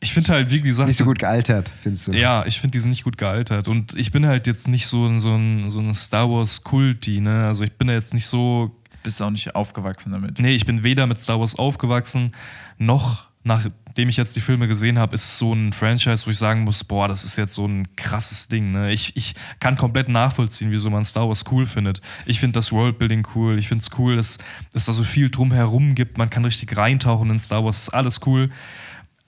Ich 0.00 0.12
finde 0.12 0.32
halt, 0.32 0.50
wie 0.52 0.60
gesagt, 0.60 0.86
Nicht 0.86 0.96
so 0.96 1.04
gut 1.04 1.18
gealtert, 1.18 1.72
findest 1.82 2.06
du? 2.06 2.12
Ja, 2.12 2.46
ich 2.46 2.60
finde, 2.60 2.72
die 2.76 2.78
sind 2.80 2.90
nicht 2.90 3.02
gut 3.02 3.18
gealtert. 3.18 3.66
Und 3.66 3.94
ich 3.94 4.12
bin 4.12 4.26
halt 4.26 4.46
jetzt 4.46 4.68
nicht 4.68 4.86
so, 4.86 5.06
ein- 5.06 5.18
so 5.18 5.34
ein, 5.34 5.70
so 5.70 5.80
ein 5.80 5.92
Star 5.94 6.30
Wars-Kulti, 6.30 7.20
ne? 7.20 7.46
Also 7.46 7.64
ich 7.64 7.72
bin 7.72 7.88
da 7.88 7.94
jetzt 7.94 8.14
nicht 8.14 8.26
so. 8.26 8.76
bist 9.02 9.20
auch 9.22 9.30
nicht 9.30 9.54
aufgewachsen 9.56 10.12
damit. 10.12 10.38
Nee, 10.38 10.54
ich 10.54 10.66
bin 10.66 10.82
weder 10.84 11.06
mit 11.06 11.20
Star 11.20 11.40
Wars 11.40 11.54
aufgewachsen, 11.56 12.32
noch 12.78 13.26
nachdem 13.44 14.08
ich 14.10 14.16
jetzt 14.18 14.36
die 14.36 14.40
Filme 14.40 14.68
gesehen 14.68 14.98
habe, 14.98 15.14
ist 15.14 15.38
so 15.38 15.54
ein 15.54 15.72
Franchise, 15.72 16.26
wo 16.26 16.30
ich 16.30 16.36
sagen 16.36 16.64
muss, 16.64 16.84
boah, 16.84 17.08
das 17.08 17.24
ist 17.24 17.36
jetzt 17.36 17.54
so 17.54 17.66
ein 17.66 17.88
krasses 17.96 18.48
Ding. 18.48 18.72
Ne? 18.72 18.92
Ich, 18.92 19.16
ich 19.16 19.34
kann 19.58 19.76
komplett 19.76 20.08
nachvollziehen, 20.10 20.70
wieso 20.70 20.90
man 20.90 21.04
Star 21.06 21.26
Wars 21.28 21.44
cool 21.50 21.64
findet. 21.64 22.02
Ich 22.26 22.40
finde 22.40 22.54
das 22.54 22.72
Worldbuilding 22.72 23.26
cool. 23.34 23.58
Ich 23.58 23.66
finde 23.68 23.82
es 23.82 23.98
cool, 23.98 24.16
dass 24.16 24.36
dass 24.72 24.84
da 24.84 24.92
so 24.92 25.02
viel 25.04 25.30
drumherum 25.30 25.94
gibt. 25.94 26.18
Man 26.18 26.28
kann 26.28 26.44
richtig 26.44 26.76
reintauchen 26.76 27.30
in 27.30 27.38
Star 27.38 27.64
Wars. 27.64 27.84
Ist 27.84 27.88
alles 27.90 28.20
cool. 28.26 28.50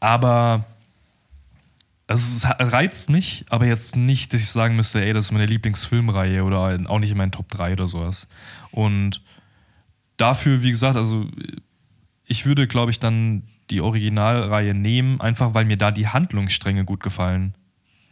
Aber 0.01 0.65
also 2.07 2.49
es 2.49 2.73
reizt 2.73 3.09
mich, 3.09 3.45
aber 3.51 3.67
jetzt 3.67 3.95
nicht, 3.95 4.33
dass 4.33 4.41
ich 4.41 4.51
sagen 4.51 4.75
müsste, 4.75 5.05
ey, 5.05 5.13
das 5.13 5.27
ist 5.27 5.33
meine 5.33 5.47
Lieblingsfilmreihe 5.47 6.43
oder 6.43 6.77
auch 6.89 6.99
nicht 6.99 7.13
in 7.13 7.17
meinen 7.19 7.31
Top 7.31 7.49
3 7.51 7.75
oder 7.75 7.87
sowas. 7.87 8.29
Und 8.73 9.23
dafür, 10.17 10.63
wie 10.63 10.71
gesagt, 10.71 10.97
also 10.97 11.27
ich 12.25 12.47
würde, 12.47 12.67
glaube 12.67 12.91
ich, 12.91 12.99
dann 12.99 13.45
die 13.71 13.81
Originalreihe 13.81 14.75
nehmen, 14.75 15.21
einfach 15.21 15.55
weil 15.55 15.65
mir 15.65 15.77
da 15.77 15.93
die 15.93 16.09
Handlungsstränge 16.09 16.85
gut 16.85 17.01
gefallen. 17.01 17.55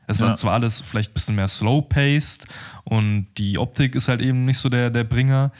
Es 0.06 0.20
Ja. 0.20 0.28
hat 0.28 0.39
zwar 0.39 0.55
alles 0.55 0.81
vielleicht 0.81 1.10
ein 1.10 1.15
bisschen 1.15 1.35
mehr 1.35 1.48
slow-paced 1.48 2.47
und 2.85 3.27
die 3.36 3.59
Optik 3.59 3.97
ist 3.97 4.09
halt 4.09 4.20
eben 4.20 4.44
nicht 4.44 4.59
so 4.59 4.69
der, 4.69 4.90
der 4.90 5.05
Bringer, 5.05 5.51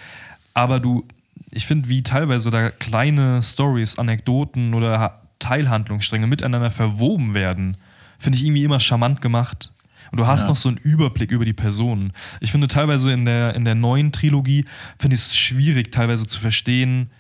aber 0.55 0.78
du, 0.78 1.06
ich 1.50 1.66
finde, 1.66 1.88
wie 1.88 2.02
teilweise 2.05 2.50
da 2.50 2.70
kleine 2.70 3.42
Stories, 3.42 3.98
Anekdoten 3.98 4.74
oder 4.74 5.20
Teilhandlungsstränge 5.39 6.27
miteinander 6.27 6.70
verwoben 6.70 7.35
werden, 7.35 7.77
finde 8.19 8.39
ich 8.39 8.44
irgendwie 8.44 8.65
immer 8.65 8.81
charmant 8.81 9.20
gemacht. 9.20 9.73
Und 10.10 10.19
du 10.19 10.27
hast 10.27 10.43
Ja. 10.44 10.48
noch 10.48 10.56
so 10.56 10.69
einen 10.70 10.78
Überblick 10.78 11.31
über 11.31 11.44
die 11.44 11.52
Personen. 11.52 12.12
Ich 12.40 12.51
finde 12.51 12.66
teilweise 12.66 13.12
in 13.12 13.24
der, 13.24 13.55
in 13.55 13.65
der 13.65 13.74
neuen 13.74 14.10
Trilogie 14.10 14.65
finde 14.98 15.15
ich 15.15 15.20
es 15.23 15.36
schwierig, 15.36 15.93
teilweise 15.93 16.27
zu 16.27 16.40
verstehen, 16.40 17.10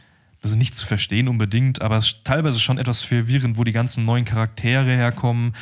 also 0.42 0.56
nicht 0.56 0.74
zu 0.74 0.86
verstehen 0.86 1.28
unbedingt, 1.28 1.82
aber 1.82 1.98
es 1.98 2.06
ist 2.06 2.24
teilweise 2.24 2.58
schon 2.58 2.78
etwas 2.78 3.02
verwirrend, 3.02 3.58
wo 3.58 3.64
die 3.64 3.72
ganzen 3.72 4.04
neuen 4.04 4.24
Charaktere 4.24 4.90
herkommen, 4.90 5.52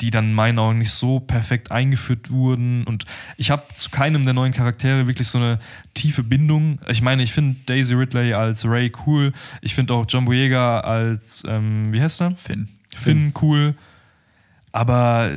die 0.00 0.10
dann 0.10 0.26
in 0.26 0.34
meinen 0.34 0.58
Augen 0.58 0.78
nicht 0.78 0.92
so 0.92 1.20
perfekt 1.20 1.70
eingeführt 1.70 2.30
wurden. 2.30 2.84
Und 2.84 3.04
ich 3.36 3.50
habe 3.50 3.62
zu 3.74 3.90
keinem 3.90 4.24
der 4.24 4.34
neuen 4.34 4.52
Charaktere 4.52 5.06
wirklich 5.06 5.28
so 5.28 5.38
eine 5.38 5.58
tiefe 5.94 6.22
Bindung. 6.22 6.78
Ich 6.88 7.02
meine, 7.02 7.22
ich 7.22 7.32
finde 7.32 7.60
Daisy 7.66 7.94
Ridley 7.94 8.32
als 8.32 8.64
Ray 8.64 8.90
cool. 9.06 9.32
Ich 9.60 9.74
finde 9.74 9.94
auch 9.94 10.06
John 10.08 10.24
Boyega 10.24 10.80
als, 10.80 11.44
ähm, 11.46 11.92
wie 11.92 12.00
heißt 12.00 12.20
er? 12.22 12.34
Finn. 12.36 12.68
Finn 12.96 13.34
cool. 13.42 13.74
Aber, 14.72 15.30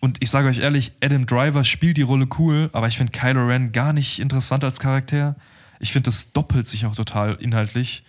und 0.00 0.18
ich 0.20 0.30
sage 0.30 0.48
euch 0.48 0.58
ehrlich, 0.58 0.92
Adam 1.02 1.26
Driver 1.26 1.64
spielt 1.64 1.96
die 1.96 2.02
Rolle 2.02 2.26
cool, 2.38 2.68
aber 2.72 2.88
ich 2.88 2.96
finde 2.96 3.12
Kylo 3.12 3.46
Ren 3.46 3.72
gar 3.72 3.92
nicht 3.92 4.18
interessant 4.18 4.64
als 4.64 4.80
Charakter. 4.80 5.36
Ich 5.80 5.92
finde, 5.92 6.08
das 6.08 6.32
doppelt 6.32 6.66
sich 6.66 6.86
auch 6.86 6.94
total 6.94 7.34
inhaltlich, 7.34 8.04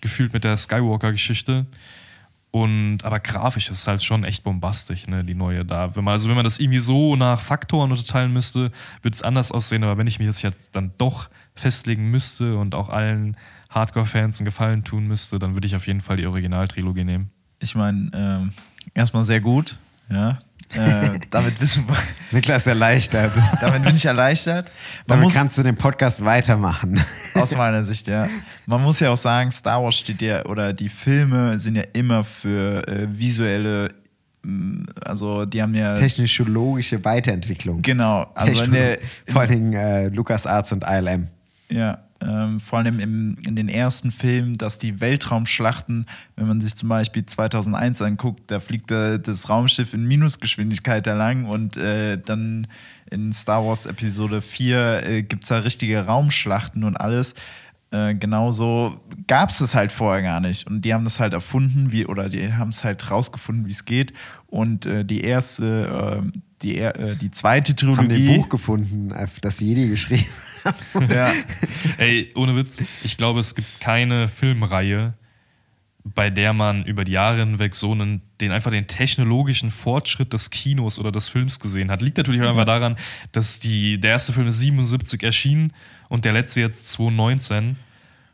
gefühlt 0.00 0.32
mit 0.32 0.44
der 0.44 0.56
Skywalker-Geschichte. 0.56 1.66
Und, 2.50 3.04
aber 3.04 3.20
grafisch 3.20 3.68
ist 3.68 3.86
halt 3.86 4.02
schon 4.02 4.24
echt 4.24 4.42
bombastisch, 4.42 5.06
ne, 5.06 5.22
die 5.22 5.34
neue 5.34 5.64
da. 5.66 5.94
Wenn 5.94 6.04
man, 6.04 6.12
also 6.12 6.28
wenn 6.28 6.36
man 6.36 6.44
das 6.44 6.58
irgendwie 6.58 6.78
so 6.78 7.14
nach 7.14 7.40
Faktoren 7.40 7.90
unterteilen 7.90 8.32
müsste, 8.32 8.72
würde 9.02 9.14
es 9.14 9.22
anders 9.22 9.52
aussehen. 9.52 9.84
Aber 9.84 9.98
wenn 9.98 10.06
ich 10.06 10.18
mich 10.18 10.26
jetzt, 10.26 10.42
jetzt 10.42 10.74
dann 10.74 10.92
doch 10.96 11.28
festlegen 11.54 12.10
müsste 12.10 12.56
und 12.56 12.74
auch 12.74 12.88
allen 12.88 13.36
Hardcore-Fans 13.68 14.38
einen 14.38 14.46
Gefallen 14.46 14.82
tun 14.82 15.06
müsste, 15.06 15.38
dann 15.38 15.54
würde 15.54 15.66
ich 15.66 15.76
auf 15.76 15.86
jeden 15.86 16.00
Fall 16.00 16.16
die 16.16 16.26
Originaltrilogie 16.26 17.04
nehmen. 17.04 17.30
Ich 17.60 17.74
meine, 17.74 18.10
ähm, 18.14 18.52
erstmal 18.94 19.24
sehr 19.24 19.40
gut. 19.40 19.78
Ja. 20.08 20.38
Äh, 20.74 21.18
damit, 21.30 21.60
wissen 21.60 21.86
wir, 21.88 21.96
Niklas 22.30 22.66
erleichtert. 22.66 23.32
damit 23.60 23.82
bin 23.82 23.96
ich 23.96 24.04
erleichtert. 24.04 24.66
Man 24.66 24.72
Damit 25.06 25.24
muss, 25.24 25.34
kannst 25.34 25.56
du 25.58 25.62
den 25.62 25.76
Podcast 25.76 26.24
weitermachen. 26.24 27.02
aus 27.34 27.56
meiner 27.56 27.82
Sicht, 27.82 28.06
ja. 28.06 28.28
Man 28.66 28.82
muss 28.82 29.00
ja 29.00 29.10
auch 29.10 29.16
sagen, 29.16 29.50
Star 29.50 29.82
Wars 29.82 29.96
steht 29.96 30.20
ja, 30.20 30.44
oder 30.44 30.72
die 30.72 30.88
Filme 30.88 31.58
sind 31.58 31.76
ja 31.76 31.84
immer 31.94 32.22
für 32.22 32.86
äh, 32.86 33.06
visuelle, 33.10 33.94
mh, 34.42 34.86
also 35.04 35.46
die 35.46 35.62
haben 35.62 35.74
ja. 35.74 35.94
Technologische 35.94 37.02
Weiterentwicklung. 37.04 37.80
Genau, 37.80 38.26
also 38.34 38.64
in 38.64 38.72
der, 38.72 38.98
Vor 39.26 39.40
allen 39.40 39.50
Dingen 39.50 39.72
äh, 39.72 40.08
Lukas 40.08 40.46
Arts 40.46 40.72
und 40.72 40.84
ILM. 40.84 41.28
Ja, 41.70 41.98
ähm, 42.20 42.58
vor 42.60 42.80
allem 42.80 42.98
im, 42.98 43.36
in 43.46 43.54
den 43.54 43.68
ersten 43.68 44.10
Filmen, 44.10 44.58
dass 44.58 44.78
die 44.78 45.00
Weltraumschlachten, 45.00 46.06
wenn 46.36 46.48
man 46.48 46.60
sich 46.60 46.74
zum 46.74 46.88
Beispiel 46.88 47.24
2001 47.24 48.02
anguckt, 48.02 48.42
da 48.48 48.60
fliegt 48.60 48.90
äh, 48.90 49.20
das 49.20 49.48
Raumschiff 49.48 49.94
in 49.94 50.04
Minusgeschwindigkeit 50.06 51.06
da 51.06 51.18
und 51.46 51.76
äh, 51.76 52.18
dann 52.18 52.66
in 53.10 53.32
Star 53.32 53.64
Wars 53.64 53.86
Episode 53.86 54.42
4 54.42 55.02
äh, 55.06 55.22
gibt 55.22 55.44
es 55.44 55.48
da 55.48 55.58
richtige 55.58 56.06
Raumschlachten 56.06 56.84
und 56.84 56.96
alles. 56.96 57.34
Äh, 57.90 58.14
genauso 58.14 59.00
gab 59.26 59.48
es 59.48 59.58
das 59.58 59.74
halt 59.74 59.92
vorher 59.92 60.22
gar 60.22 60.40
nicht. 60.40 60.66
Und 60.66 60.84
die 60.84 60.92
haben 60.92 61.04
das 61.04 61.20
halt 61.20 61.32
erfunden, 61.32 61.90
wie, 61.90 62.06
oder 62.06 62.28
die 62.28 62.52
haben 62.52 62.70
es 62.70 62.84
halt 62.84 63.10
rausgefunden, 63.10 63.66
wie 63.66 63.70
es 63.70 63.84
geht. 63.84 64.12
Und 64.46 64.84
äh, 64.86 65.04
die 65.04 65.22
erste, 65.22 66.22
äh, 66.22 66.38
die, 66.62 66.78
äh, 66.78 67.16
die 67.16 67.30
zweite 67.30 67.72
Haben 67.72 67.76
Trilogie. 68.08 68.28
ein 68.30 68.36
Buch 68.36 68.48
gefunden, 68.48 69.12
das 69.40 69.60
Jedi 69.60 69.88
geschrieben 69.88 70.26
hat. 70.64 70.76
Ja, 71.10 71.32
Ey, 71.98 72.32
ohne 72.34 72.56
Witz, 72.56 72.82
ich 73.04 73.16
glaube, 73.16 73.40
es 73.40 73.54
gibt 73.54 73.80
keine 73.80 74.28
Filmreihe, 74.28 75.14
bei 76.04 76.30
der 76.30 76.52
man 76.52 76.84
über 76.84 77.04
die 77.04 77.12
Jahre 77.12 77.38
hinweg 77.40 77.74
so 77.74 77.92
einen, 77.92 78.22
den 78.40 78.50
einfach 78.50 78.70
den 78.70 78.86
technologischen 78.86 79.70
Fortschritt 79.70 80.32
des 80.32 80.50
Kinos 80.50 80.98
oder 80.98 81.12
des 81.12 81.28
Films 81.28 81.60
gesehen 81.60 81.90
hat. 81.90 82.00
Liegt 82.02 82.16
natürlich 82.16 82.40
auch 82.42 82.48
einfach 82.50 82.64
daran, 82.64 82.96
dass 83.32 83.58
die, 83.60 83.98
der 84.00 84.12
erste 84.12 84.32
Film 84.32 84.48
ist 84.48 84.58
77 84.58 85.22
erschienen 85.22 85.72
und 86.08 86.24
der 86.24 86.32
letzte 86.32 86.60
jetzt 86.60 86.88
2019. 86.92 87.76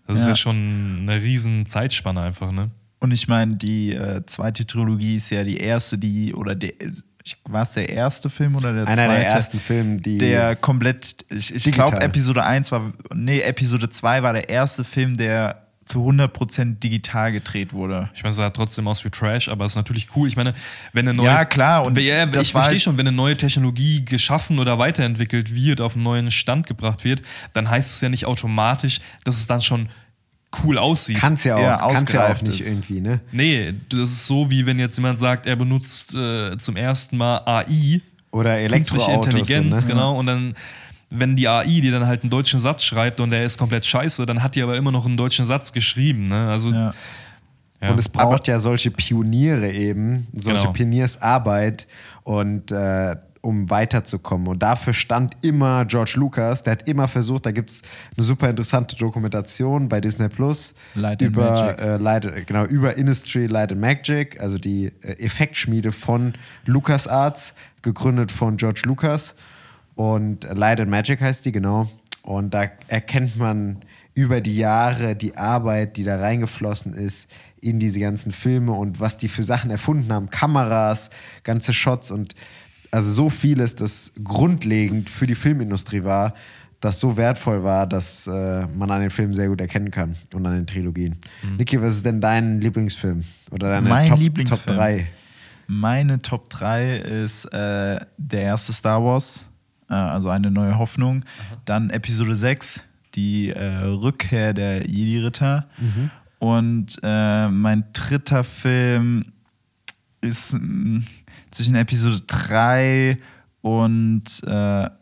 Das 0.06 0.18
ist 0.18 0.24
Ja. 0.24 0.30
ja 0.30 0.36
schon 0.36 0.98
eine 1.02 1.20
riesen 1.22 1.66
Zeitspanne 1.66 2.20
einfach, 2.20 2.52
ne? 2.52 2.70
Und 3.00 3.10
ich 3.10 3.26
meine, 3.28 3.56
die 3.56 3.92
äh, 3.92 4.24
zweite 4.26 4.66
Trilogie 4.66 5.16
ist 5.16 5.30
ja 5.30 5.44
die 5.44 5.56
erste, 5.58 5.98
die, 5.98 6.32
oder 6.32 6.54
der, 6.54 6.72
war 7.44 7.62
es 7.62 7.72
der 7.72 7.88
erste 7.88 8.28
Film 8.28 8.54
oder 8.56 8.72
der 8.72 8.86
Einer 8.86 8.96
zweite? 8.96 9.08
der 9.20 9.26
ersten 9.28 9.60
Filme, 9.60 9.96
die. 9.98 10.18
Der 10.18 10.56
komplett, 10.56 11.24
ich, 11.30 11.54
ich 11.54 11.72
glaube, 11.72 12.00
Episode 12.00 12.44
1 12.44 12.70
war, 12.72 12.92
nee, 13.14 13.40
Episode 13.40 13.88
2 13.88 14.22
war 14.22 14.32
der 14.34 14.48
erste 14.48 14.84
Film, 14.84 15.16
der 15.16 15.60
zu 15.86 15.98
100% 16.08 16.78
digital 16.78 17.32
gedreht 17.32 17.74
wurde. 17.74 18.08
Ich 18.14 18.22
meine, 18.22 18.30
es 18.30 18.36
sah 18.36 18.48
trotzdem 18.50 18.88
aus 18.88 19.04
wie 19.04 19.10
Trash, 19.10 19.48
aber 19.50 19.66
es 19.66 19.72
ist 19.72 19.76
natürlich 19.76 20.08
cool. 20.16 20.26
Ich 20.28 20.36
meine, 20.36 20.54
wenn 20.94 21.06
eine 21.06 21.14
neue. 21.14 21.26
Ja, 21.26 21.44
klar, 21.44 21.84
und 21.84 21.98
ja, 21.98 22.24
ich 22.24 22.30
verstehe 22.32 22.62
halt- 22.62 22.80
schon, 22.80 22.96
wenn 22.96 23.06
eine 23.06 23.14
neue 23.14 23.36
Technologie 23.36 24.02
geschaffen 24.04 24.58
oder 24.58 24.78
weiterentwickelt 24.78 25.54
wird, 25.54 25.80
auf 25.82 25.94
einen 25.94 26.04
neuen 26.04 26.30
Stand 26.30 26.66
gebracht 26.66 27.04
wird, 27.04 27.22
dann 27.52 27.68
heißt 27.68 27.90
es 27.96 28.00
ja 28.00 28.08
nicht 28.08 28.24
automatisch, 28.24 29.00
dass 29.24 29.36
es 29.36 29.46
dann 29.46 29.60
schon 29.60 29.88
cool 30.62 30.78
aussieht. 30.78 31.16
Kann's 31.18 31.44
ja 31.44 31.56
auch, 31.56 31.92
kann's 31.92 32.12
ja 32.12 32.32
auch 32.32 32.42
nicht 32.42 32.60
ist. 32.60 32.68
irgendwie, 32.68 33.00
ne? 33.00 33.20
Nee, 33.32 33.74
das 33.88 34.10
ist 34.10 34.26
so, 34.26 34.50
wie 34.50 34.66
wenn 34.66 34.78
jetzt 34.78 34.96
jemand 34.96 35.18
sagt, 35.18 35.46
er 35.46 35.56
benutzt 35.56 36.14
äh, 36.14 36.56
zum 36.58 36.76
ersten 36.76 37.16
Mal 37.16 37.38
AI, 37.46 38.00
Oder 38.30 38.56
künstliche 38.68 39.10
Elektroautos. 39.10 39.26
Intelligenz, 39.26 39.80
so, 39.80 39.86
ne? 39.86 39.92
genau, 39.92 40.18
und 40.18 40.26
dann, 40.26 40.54
wenn 41.10 41.36
die 41.36 41.48
AI 41.48 41.80
dir 41.80 41.92
dann 41.92 42.06
halt 42.06 42.22
einen 42.22 42.30
deutschen 42.30 42.60
Satz 42.60 42.82
schreibt 42.84 43.20
und 43.20 43.30
der 43.30 43.44
ist 43.44 43.56
komplett 43.58 43.84
scheiße, 43.86 44.26
dann 44.26 44.42
hat 44.42 44.54
die 44.54 44.62
aber 44.62 44.76
immer 44.76 44.92
noch 44.92 45.06
einen 45.06 45.16
deutschen 45.16 45.46
Satz 45.46 45.72
geschrieben, 45.72 46.24
ne? 46.24 46.48
Also, 46.48 46.70
Ja. 46.70 46.92
ja. 47.80 47.90
Und 47.90 47.98
es 47.98 48.08
braucht 48.08 48.46
ja 48.48 48.58
solche 48.58 48.90
Pioniere 48.90 49.70
eben, 49.70 50.26
solche 50.32 50.60
Genau. 50.60 50.72
Pioniersarbeit 50.72 51.86
und 52.22 52.72
äh, 52.72 53.16
um 53.44 53.68
weiterzukommen. 53.68 54.48
Und 54.48 54.62
dafür 54.62 54.94
stand 54.94 55.36
immer 55.42 55.84
George 55.84 56.14
Lucas, 56.16 56.62
der 56.62 56.72
hat 56.72 56.88
immer 56.88 57.08
versucht, 57.08 57.44
da 57.44 57.50
gibt 57.50 57.70
es 57.70 57.82
eine 58.16 58.24
super 58.24 58.48
interessante 58.48 58.96
Dokumentation 58.96 59.88
bei 59.88 60.00
Disney 60.00 60.28
Plus 60.28 60.74
Light 60.94 61.20
über, 61.20 61.78
äh, 61.78 61.96
Light, 61.98 62.46
genau, 62.46 62.64
über 62.64 62.96
Industry 62.96 63.46
Light 63.46 63.70
and 63.70 63.82
Magic, 63.82 64.40
also 64.40 64.56
die 64.56 64.86
äh, 65.02 65.22
Effektschmiede 65.22 65.92
von 65.92 66.32
LucasArts, 66.64 67.54
gegründet 67.82 68.32
von 68.32 68.56
George 68.56 68.82
Lucas. 68.86 69.34
Und 69.94 70.44
Light 70.44 70.80
and 70.80 70.90
Magic 70.90 71.20
heißt 71.20 71.44
die, 71.44 71.52
genau. 71.52 71.88
Und 72.22 72.54
da 72.54 72.70
erkennt 72.88 73.36
man 73.36 73.82
über 74.14 74.40
die 74.40 74.56
Jahre 74.56 75.16
die 75.16 75.36
Arbeit, 75.36 75.98
die 75.98 76.04
da 76.04 76.16
reingeflossen 76.16 76.94
ist 76.94 77.28
in 77.60 77.78
diese 77.78 78.00
ganzen 78.00 78.32
Filme 78.32 78.72
und 78.72 79.00
was 79.00 79.18
die 79.18 79.28
für 79.28 79.42
Sachen 79.42 79.70
erfunden 79.70 80.12
haben. 80.12 80.30
Kameras, 80.30 81.10
ganze 81.42 81.74
Shots 81.74 82.10
und 82.10 82.34
also 82.94 83.10
so 83.10 83.28
vieles, 83.28 83.74
das 83.74 84.12
grundlegend 84.22 85.10
für 85.10 85.26
die 85.26 85.34
Filmindustrie 85.34 86.04
war, 86.04 86.32
das 86.80 87.00
so 87.00 87.16
wertvoll 87.16 87.64
war, 87.64 87.88
dass 87.88 88.28
äh, 88.28 88.66
man 88.68 88.90
an 88.90 89.00
den 89.00 89.10
Filmen 89.10 89.34
sehr 89.34 89.48
gut 89.48 89.60
erkennen 89.60 89.90
kann 89.90 90.14
und 90.32 90.46
an 90.46 90.54
den 90.54 90.66
Trilogien. 90.66 91.16
Niki, 91.58 91.80
was 91.82 91.96
ist 91.96 92.06
denn 92.06 92.20
dein 92.20 92.60
Lieblingsfilm? 92.60 93.24
Oder 93.50 93.70
deine 93.70 93.88
Mein 93.88 94.10
Top, 94.10 94.18
Lieblingsfilm. 94.20 94.66
Top 94.66 94.76
3? 94.76 95.06
Meine 95.66 96.22
Top 96.22 96.48
3 96.50 96.98
ist 96.98 97.46
äh, 97.46 97.98
der 98.16 98.42
erste 98.42 98.72
Star 98.72 99.02
Wars, 99.02 99.44
äh, 99.90 99.94
also 99.94 100.28
eine 100.28 100.52
neue 100.52 100.78
Hoffnung. 100.78 101.24
Dann 101.64 101.90
Episode 101.90 102.36
6, 102.36 102.84
die 103.16 103.50
äh, 103.50 103.64
Rückkehr 103.86 104.54
der 104.54 104.86
Jedi-Ritter. 104.86 105.66
Und 106.38 107.00
äh, 107.02 107.48
mein 107.48 107.84
dritter 107.92 108.44
Film 108.44 109.24
ist 110.20 110.54
mh, 110.54 111.02
zwischen 111.54 111.76
Episode 111.76 112.20
3 112.26 113.16
und 113.62 114.24
äh, 114.44 114.50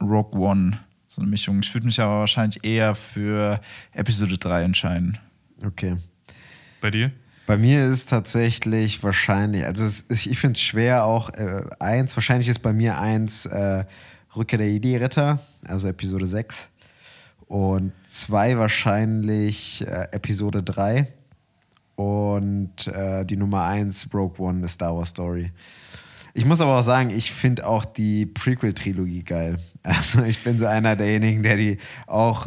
Rogue 0.03 0.39
One. 0.39 0.79
So 1.07 1.23
eine 1.23 1.31
Mischung. 1.31 1.61
Ich 1.62 1.73
würde 1.74 1.87
mich 1.87 1.99
aber 1.99 2.20
wahrscheinlich 2.20 2.62
eher 2.62 2.95
für 2.95 3.61
Episode 3.93 4.37
3 4.37 4.65
entscheiden. 4.65 5.19
Okay. 5.65 5.97
Bei 6.81 6.91
dir? 6.91 7.11
Bei 7.47 7.57
mir 7.57 7.87
ist 7.87 8.11
tatsächlich 8.11 9.03
wahrscheinlich, 9.03 9.65
also 9.65 9.85
es, 9.85 10.05
ich 10.11 10.31
ich 10.31 10.39
finde 10.39 10.57
es 10.57 10.62
schwer 10.62 11.05
auch, 11.05 11.31
äh, 11.31 11.65
eins, 11.81 12.16
wahrscheinlich 12.16 12.49
ist 12.49 12.61
bei 12.61 12.73
mir 12.73 12.99
eins 12.99 13.47
äh, 13.47 13.85
Rückkehr 14.37 14.59
der 14.59 14.69
Idee-Ritter, 14.69 15.41
also 15.65 15.89
Episode 15.89 16.27
6. 16.27 16.69
Und 17.47 17.93
zwei 18.09 18.59
wahrscheinlich 18.59 19.87
äh, 19.87 20.09
Episode 20.12 20.62
3. 20.62 21.09
Und 21.97 22.87
äh, 22.87 23.24
die 23.24 23.37
Nummer 23.37 23.65
eins 23.65 24.09
Rogue 24.12 24.39
One, 24.39 24.59
eine 24.59 24.69
Star 24.69 24.95
Wars 24.97 25.11
Story. 25.11 25.51
Ich 26.35 26.45
muss 26.47 26.61
aber 26.61 26.79
auch 26.79 26.83
sagen, 26.83 27.11
ich 27.11 27.31
finde 27.33 27.67
auch 27.67 27.85
die 27.85 28.27
Prequel-Trilogie 28.27 29.23
geil. 29.25 29.57
Also 29.85 30.23
ich 30.23 30.43
bin 30.45 30.59
so 30.61 30.67
einer 30.67 30.95
derjenigen, 30.95 31.43
der 31.43 31.57
die 31.57 31.77
auch 32.07 32.47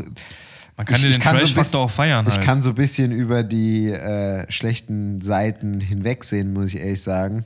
Man 0.77 0.85
kann 0.87 0.95
Ich- 0.95 1.03
ja 1.03 1.09
ich 1.09 1.15
den 1.15 1.21
kann 1.21 1.37
so 1.37 1.43
ein 1.43 1.47
Trash-Faktor 1.53 1.81
auch 1.81 1.91
feiern. 1.91 2.25
ich 2.27 2.35
halt. 2.35 2.45
kann 2.45 2.61
so 2.61 2.69
ein 2.69 2.75
bisschen 2.75 3.11
über 3.11 3.43
die 3.43 3.89
äh, 3.89 4.49
schlechten 4.51 5.19
Seiten 5.21 5.79
hinwegsehen, 5.81 6.53
muss 6.53 6.73
ich 6.73 6.79
ehrlich 6.81 7.01
sagen. 7.01 7.43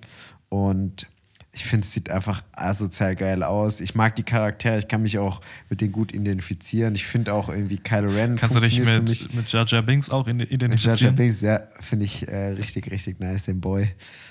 Und 0.49 1.07
ich 1.51 1.65
finde, 1.65 1.83
es 1.85 1.91
sieht 1.93 2.09
einfach 2.11 2.43
asozial 2.55 3.15
geil 3.15 3.41
aus. 3.43 3.81
Ich 3.81 3.95
mag 3.95 4.15
die 4.15 4.23
Charaktere, 4.23 4.77
ich 4.79 4.87
kann 4.87 5.01
mich 5.01 5.17
auch 5.17 5.41
mit 5.69 5.81
denen 5.81 5.91
gut 5.91 6.13
identifizieren. 6.13 6.93
Ich 6.95 7.05
finde 7.07 7.33
auch 7.33 7.49
irgendwie 7.49 7.77
Kylo 7.79 8.11
Ren 8.11 8.35
Kannst 8.37 8.55
du 8.55 8.59
dich 8.59 8.79
mit, 8.79 9.33
mit 9.33 9.51
Jar 9.51 9.65
Jar 9.67 9.81
Binks 9.81 10.09
auch 10.11 10.27
in- 10.27 10.37
Mit 10.37 10.49
Jar 10.51 10.59
Jar 10.61 10.69
identifizieren? 10.71 11.15
Binks, 11.15 11.41
ja, 11.41 11.61
finde 11.81 12.05
ich 12.05 12.27
äh, 12.27 12.49
richtig, 12.49 12.89
richtig 12.91 13.19
nice, 13.19 13.43
den 13.43 13.59
Boy. 13.59 13.89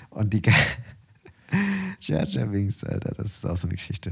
Und 0.09 0.33
die 0.33 0.41
Jar 2.01 2.25
Jar 2.25 2.47
Binks, 2.47 2.83
Alter, 2.83 3.13
das 3.15 3.37
ist 3.37 3.45
auch 3.45 3.57
so 3.57 3.67
eine 3.67 3.75
Geschichte. 3.75 4.11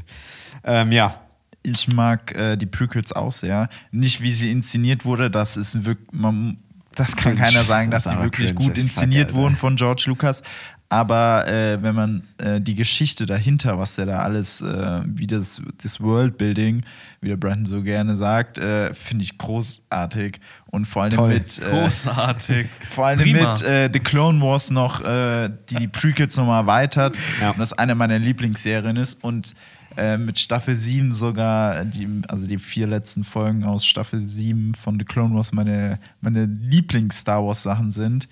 Ähm, 0.63 0.91
ja, 0.91 1.19
Ich 1.63 1.87
mag 1.87 2.35
äh, 2.35 2.55
die 2.55 2.65
Prequels 2.65 3.11
auch 3.11 3.31
sehr. 3.31 3.69
Nicht 3.91 4.21
wie 4.21 4.31
sie 4.31 4.51
inszeniert 4.51 5.05
wurde, 5.05 5.29
das 5.29 5.57
ist 5.57 5.83
wirklich, 5.85 6.07
man, 6.11 6.57
das 6.95 7.15
kann 7.15 7.35
keiner 7.35 7.63
sagen, 7.63 7.91
Das 7.91 8.03
dass 8.03 8.13
aber 8.13 8.23
wirklich 8.23 8.49
cringe 8.55 8.67
gut 8.67 8.77
fuck, 8.77 8.83
inszeniert 8.85 9.33
wurden 9.33 9.55
von 9.55 9.75
George 9.75 10.03
Lucas. 10.07 10.43
Aber 10.89 11.47
äh, 11.47 11.81
wenn 11.83 11.95
man 11.95 12.21
äh, 12.37 12.61
die 12.61 12.75
Geschichte 12.75 13.25
dahinter, 13.25 13.77
was 13.77 13.95
der 13.95 14.05
da 14.05 14.19
alles, 14.19 14.61
äh, 14.61 15.01
wie 15.05 15.27
das, 15.27 15.61
das 15.81 15.99
Worldbuilding, 15.99 16.83
wie 17.19 17.27
der 17.27 17.35
Brandon 17.35 17.65
so 17.65 17.81
gerne 17.81 18.15
sagt, 18.15 18.57
äh, 18.57 18.93
finde 18.93 19.25
ich 19.25 19.37
großartig. 19.37 20.39
Und 20.67 20.85
vor 20.85 21.03
allem 21.03 21.11
Toll. 21.11 21.33
mit 21.33 21.59
äh, 21.59 21.69
Großartig. 21.69 22.67
vor 22.89 23.07
allem 23.07 23.19
Prima. 23.19 23.51
mit 23.51 23.61
äh, 23.63 23.89
The 23.91 23.99
Clone 23.99 24.41
Wars 24.41 24.71
noch 24.71 25.03
äh, 25.03 25.49
die 25.69 25.87
Prequels 25.87 26.37
nochmal 26.37 26.61
erweitert. 26.61 27.15
Ja. 27.41 27.51
Und 27.51 27.59
das 27.59 27.73
eine 27.73 27.93
meiner 27.93 28.17
Lieblingsserien 28.17 28.95
ist. 28.95 29.21
Und 29.21 29.55
äh, 29.97 30.17
mit 30.17 30.39
Staffel 30.39 30.77
7 30.77 31.11
sogar, 31.11 31.83
die, 31.83 32.07
also 32.29 32.47
die 32.47 32.59
vier 32.59 32.87
letzten 32.87 33.25
Folgen 33.25 33.65
aus 33.65 33.85
Staffel 33.85 34.21
7 34.21 34.73
von 34.73 34.97
The 34.97 35.05
Clone 35.05 35.35
Wars 35.35 35.51
meine, 35.51 35.99
meine 36.21 36.45
Lieblings-Star 36.45 37.43
Wars-Sachen 37.43 37.91
sind. 37.91 38.29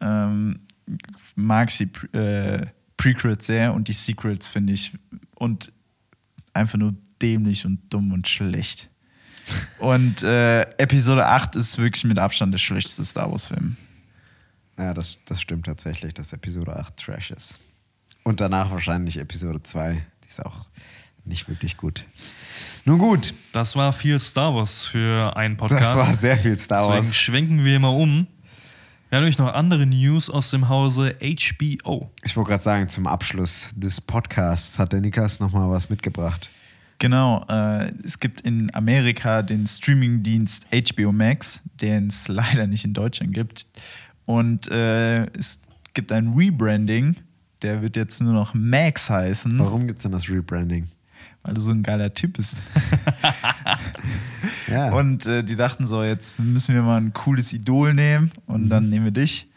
Ähm, 0.00 0.60
mag 1.34 1.70
ich 1.70 1.78
die 1.78 1.86
Pre 1.86 2.08
äh, 2.12 2.66
Prequels 2.96 3.46
sehr 3.46 3.72
und 3.72 3.88
die 3.88 3.92
Secrets 3.94 4.46
finde 4.46 4.72
ich 4.74 4.92
und 5.34 5.72
einfach 6.52 6.78
nur 6.78 6.94
dämlich 7.22 7.64
und 7.64 7.80
dumm 7.92 8.12
und 8.12 8.28
schlecht. 8.28 8.88
Und 9.78 10.22
äh, 10.22 10.60
Episode 10.78 11.26
8 11.26 11.56
ist 11.56 11.78
wirklich 11.78 12.04
mit 12.04 12.18
Abstand 12.20 12.52
der 12.54 12.58
schlechteste 12.58 13.04
Star 13.04 13.32
Wars-Film. 13.32 13.76
ja 14.78 14.94
das, 14.94 15.18
das 15.24 15.40
stimmt 15.40 15.66
tatsächlich, 15.66 16.14
dass 16.14 16.32
Episode 16.32 16.76
8 16.76 16.96
Trash 16.96 17.32
ist. 17.32 17.58
Und 18.22 18.40
danach 18.40 18.70
wahrscheinlich 18.70 19.16
Episode 19.18 19.60
2. 19.60 19.94
Die 20.22 20.28
ist 20.28 20.44
auch 20.44 20.66
nicht 21.24 21.48
wirklich 21.48 21.76
gut. 21.76 22.04
Nun 22.84 22.98
gut, 22.98 23.34
Das 23.52 23.74
war 23.74 23.92
viel 23.92 24.20
Star 24.20 24.54
Wars 24.54 24.86
für 24.86 25.36
einen 25.36 25.56
Podcast. 25.56 25.82
das 25.82 25.94
war 25.96 26.14
sehr 26.14 26.36
viel 26.38 26.56
Star 26.58 26.86
Deswegen 26.86 27.06
Wars. 27.06 27.16
schwenken 27.16 27.64
wir 27.64 27.80
mal 27.80 27.88
um. 27.88 28.26
Wir 29.10 29.16
haben 29.16 29.24
nämlich 29.24 29.38
noch 29.38 29.52
andere 29.52 29.86
News 29.86 30.30
aus 30.30 30.50
dem 30.52 30.68
Hause 30.68 31.16
HBO. 31.20 32.12
Ich 32.22 32.36
wollte 32.36 32.50
gerade 32.50 32.62
sagen, 32.62 32.88
zum 32.88 33.08
Abschluss 33.08 33.70
des 33.74 34.00
Podcasts 34.00 34.78
hat 34.78 34.92
der 34.92 35.00
Nikas 35.00 35.40
nochmal 35.40 35.68
was 35.68 35.90
mitgebracht. 35.90 36.48
Genau, 37.00 37.44
äh, 37.48 37.90
es 38.04 38.20
gibt 38.20 38.42
in 38.42 38.72
Amerika 38.72 39.42
den 39.42 39.66
Streamingdienst 39.66 40.68
HBO 40.70 41.10
Max, 41.10 41.60
den 41.80 42.06
es 42.06 42.28
leider 42.28 42.68
nicht 42.68 42.84
in 42.84 42.94
Deutschland 42.94 43.34
gibt. 43.34 43.66
Und 44.26 44.70
äh, 44.70 45.24
es 45.36 45.58
gibt 45.92 46.12
ein 46.12 46.34
Rebranding, 46.36 47.16
der 47.62 47.82
wird 47.82 47.96
jetzt 47.96 48.20
nur 48.22 48.32
noch 48.32 48.54
Max 48.54 49.10
heißen, 49.10 49.58
Warum 49.58 49.88
gibt 49.88 49.98
es 49.98 50.02
denn 50.04 50.12
das 50.12 50.30
Rebranding? 50.30 50.86
weil 51.42 51.54
du 51.54 51.60
so 51.60 51.72
ein 51.72 51.82
geiler 51.82 52.12
Typ 52.12 52.36
bist. 52.36 52.56
Ja. 54.70 54.92
Und 54.92 55.26
äh, 55.26 55.42
die 55.44 55.56
dachten 55.56 55.86
so, 55.86 56.02
jetzt 56.02 56.38
müssen 56.38 56.74
wir 56.74 56.82
mal 56.82 56.98
ein 57.00 57.12
cooles 57.12 57.52
Idol 57.52 57.92
nehmen 57.94 58.30
und 58.46 58.68
dann 58.68 58.88
nehmen 58.88 59.04
wir 59.06 59.12
dich. 59.12 59.48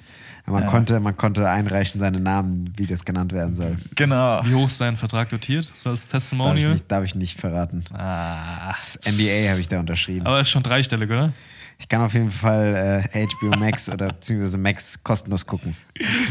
man, 0.45 0.63
Ja. 0.63 0.67
konnte, 0.69 0.99
man 0.99 1.15
konnte 1.15 1.49
einreichen 1.49 1.99
seine 1.99 2.19
Namen, 2.19 2.73
wie 2.75 2.85
das 2.85 3.05
genannt 3.05 3.31
werden 3.31 3.55
soll. 3.55 3.77
Genau. 3.95 4.41
Wie 4.43 4.53
hoch 4.55 4.67
ist 4.67 4.81
dein 4.81 4.97
Vertrag 4.97 5.29
dotiert? 5.29 5.71
So 5.75 5.89
als 5.91 6.01
Das 6.01 6.09
darf 6.09 6.23
ich 6.23 6.29
Testimonial? 6.29 6.71
nicht, 6.73 6.91
darf 6.91 7.03
ich 7.05 7.15
nicht 7.15 7.39
verraten. 7.39 7.83
Ah. 7.93 8.67
Das 8.67 8.99
NDA 9.05 9.49
habe 9.51 9.59
ich 9.61 9.67
da 9.69 9.79
unterschrieben. 9.79 10.25
Aber 10.25 10.41
ist 10.41 10.49
schon 10.49 10.63
dreistellig, 10.63 11.09
oder? 11.09 11.31
Ich 11.83 11.89
kann 11.89 11.99
auf 11.99 12.13
jeden 12.13 12.31
Fall 12.31 13.03
äh, 13.13 13.27
HBO 13.27 13.59
Max 13.59 13.89
oder 13.91 14.07
beziehungsweise 14.07 14.57
Max 14.57 15.03
kostenlos 15.03 15.45
gucken. 15.45 15.75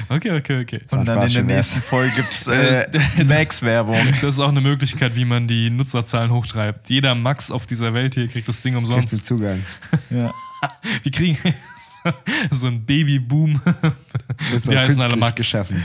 Okay, 0.09 0.31
okay, 0.31 0.63
okay. 0.63 0.81
Und 0.91 1.07
dann 1.07 1.27
in 1.27 1.35
der 1.35 1.43
nächsten 1.43 1.83
Folge 1.83 2.11
gibt 2.17 2.33
es 2.33 2.47
äh, 2.47 2.89
Max-Werbung. 3.25 3.99
Das 4.23 4.37
ist 4.37 4.41
auch 4.41 4.49
eine 4.49 4.63
Möglichkeit, 4.63 5.15
wie 5.15 5.27
man 5.27 5.47
die 5.47 5.69
Nutzerzahlen 5.69 6.31
hochtreibt. 6.31 6.89
Jeder 6.89 7.15
Max 7.15 7.51
auf 7.51 7.67
dieser 7.67 7.93
Welt 7.93 8.15
hier 8.15 8.29
kriegt 8.29 8.49
das 8.49 8.63
Ding 8.63 8.73
Kriegst 8.75 8.91
den 8.91 8.97
umsonst. 8.97 9.27
Zugang. 9.27 9.63
Ja. 10.09 10.33
Wir 11.03 11.13
kriegen 11.13 11.37
so 12.51 12.69
ein 12.69 12.87
Babyboom. 12.87 13.61
Die 14.71 14.79
heißen 14.79 15.03
alle 15.03 15.17
Max. 15.17 15.37
geschaffen. 15.37 15.83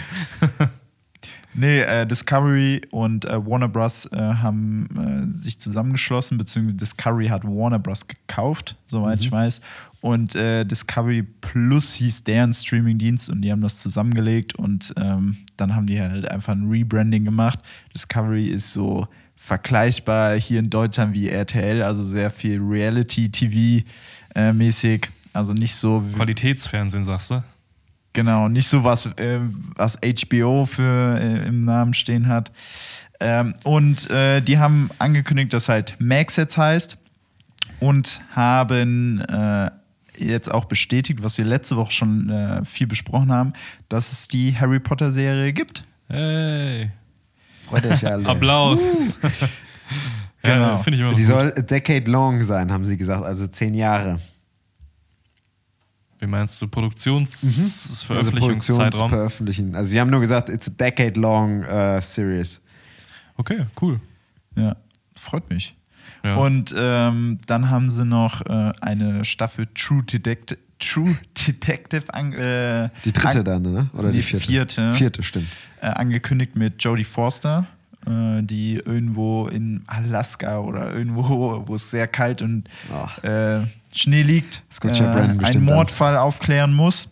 Nee, 1.59 1.81
äh, 1.81 2.05
Discovery 2.05 2.81
und 2.91 3.25
äh, 3.25 3.43
Warner 3.43 3.67
Bros. 3.67 4.05
Äh, 4.11 4.17
haben 4.17 4.87
äh, 4.95 5.25
sich 5.31 5.59
zusammengeschlossen, 5.59 6.37
beziehungsweise 6.37 6.77
Discovery 6.77 7.29
hat 7.29 7.43
Warner 7.43 7.79
Bros. 7.79 8.07
gekauft, 8.07 8.75
soweit 8.87 9.21
ich 9.21 9.31
weiß. 9.31 9.61
Und 9.99 10.35
äh, 10.35 10.65
Discovery 10.65 11.23
Plus 11.23 11.95
hieß 11.95 12.25
deren 12.25 12.53
Streamingdienst 12.53 13.31
und 13.31 13.41
die 13.41 13.51
haben 13.51 13.61
das 13.61 13.79
zusammengelegt 13.79 14.53
und 14.53 14.93
ähm, 14.97 15.37
dann 15.57 15.75
haben 15.75 15.87
die 15.87 15.99
halt 15.99 16.29
einfach 16.29 16.53
ein 16.53 16.69
Rebranding 16.69 17.25
gemacht. 17.25 17.57
Discovery 17.91 18.45
ist 18.45 18.71
so 18.71 19.07
vergleichbar 19.35 20.35
hier 20.35 20.59
in 20.59 20.69
Deutschland 20.69 21.15
wie 21.15 21.29
RTL, 21.29 21.81
also 21.81 22.03
sehr 22.03 22.29
viel 22.29 22.61
Reality-TV-mäßig. 22.61 25.09
Also 25.33 25.53
nicht 25.53 25.73
so 25.73 26.07
wie 26.07 26.13
Qualitätsfernsehen, 26.13 27.03
sagst 27.03 27.31
du? 27.31 27.41
Genau, 28.17 28.47
nicht 28.49 28.67
so 28.67 28.83
was, 28.83 29.05
äh, 29.05 29.39
was 29.75 29.99
HBO 30.01 30.65
für 30.65 31.19
äh, 31.21 31.47
im 31.47 31.65
Namen 31.65 31.93
stehen 31.93 32.27
hat. 32.27 32.51
Ähm, 33.19 33.53
und 33.63 34.09
äh, 34.09 34.41
die 34.41 34.57
haben 34.57 34.89
angekündigt, 34.97 35.53
dass 35.53 35.69
halt 35.69 35.95
Max 35.99 36.35
jetzt 36.35 36.57
heißt 36.57 36.97
und 37.79 38.21
haben 38.31 39.21
äh, 39.21 39.69
jetzt 40.17 40.51
auch 40.51 40.65
bestätigt, 40.65 41.19
was 41.21 41.37
wir 41.37 41.45
letzte 41.45 41.77
Woche 41.77 41.91
schon 41.91 42.27
äh, 42.31 42.65
viel 42.65 42.87
besprochen 42.87 43.31
haben, 43.31 43.53
dass 43.87 44.11
es 44.11 44.27
die 44.27 44.59
Harry 44.59 44.79
Potter 44.79 45.11
Serie 45.11 45.53
gibt. 45.53 45.83
Hey. 46.07 46.89
Freut 47.69 47.85
euch 47.85 48.03
alle. 48.03 48.25
Applaus. 48.27 49.19
Genau. 50.41 50.55
Ja, 50.69 50.77
finde 50.79 50.97
ich 50.97 51.03
immer 51.03 51.13
Die 51.13 51.21
gut. 51.21 51.25
soll 51.25 51.53
a 51.55 51.61
decade 51.61 52.09
long 52.09 52.41
sein, 52.41 52.71
haben 52.71 52.83
sie 52.83 52.97
gesagt, 52.97 53.23
also 53.23 53.45
zehn 53.45 53.75
Jahre. 53.75 54.17
Wie 56.19 56.27
meinst 56.27 56.59
du? 56.61 56.65
Also 56.65 56.71
Produktionsveröffentlichungszeitraum? 56.71 59.09
Produktionsveröffentlichen. 59.09 59.75
Also 59.75 59.91
sie 59.91 59.99
haben 59.99 60.09
nur 60.09 60.21
gesagt, 60.21 60.49
it's 60.49 60.67
a 60.67 60.71
decade 60.75 61.19
long 61.19 61.63
uh, 61.63 61.99
series. 61.99 62.61
okay, 63.37 63.65
cool. 63.81 63.99
Ja, 64.55 64.75
freut 65.15 65.49
mich. 65.49 65.75
Ja. 66.23 66.35
Und 66.37 66.73
ähm, 66.75 67.37
dann 67.45 67.69
haben 67.69 67.89
sie 67.89 68.03
noch 68.03 68.41
äh, 68.45 68.71
eine 68.81 69.23
Staffel 69.25 69.67
True 69.75 70.01
Detective, 70.03 70.59
True 70.79 71.15
Detective 71.47 72.11
an, 72.13 72.33
äh, 72.33 72.89
Die 73.05 73.13
dritte 73.13 73.39
an- 73.39 73.45
dann, 73.45 73.61
ne? 73.61 73.89
Oder 73.93 74.11
die 74.11 74.17
die 74.17 74.23
vierte? 74.23 74.45
vierte. 74.47 74.93
Vierte, 74.95 75.23
stimmt. 75.23 75.47
äh, 75.81 75.87
angekündigt 75.87 76.55
mit 76.55 76.83
Jodie 76.83 77.03
Forster. 77.03 77.67
Äh, 78.07 78.43
die 78.43 78.75
irgendwo 78.75 79.47
in 79.47 79.83
Alaska 79.87 80.59
oder 80.59 80.93
irgendwo, 80.93 81.63
wo 81.67 81.75
es 81.75 81.91
sehr 81.91 82.07
kalt 82.07 82.41
und 82.41 82.69
äh, 83.23 83.61
Schnee 83.93 84.21
liegt, 84.21 84.63
Brandon 84.79 85.43
einen. 85.43 85.65
Mordfall 85.65 86.17
aufklären 86.17 86.73
muss. 86.73 87.09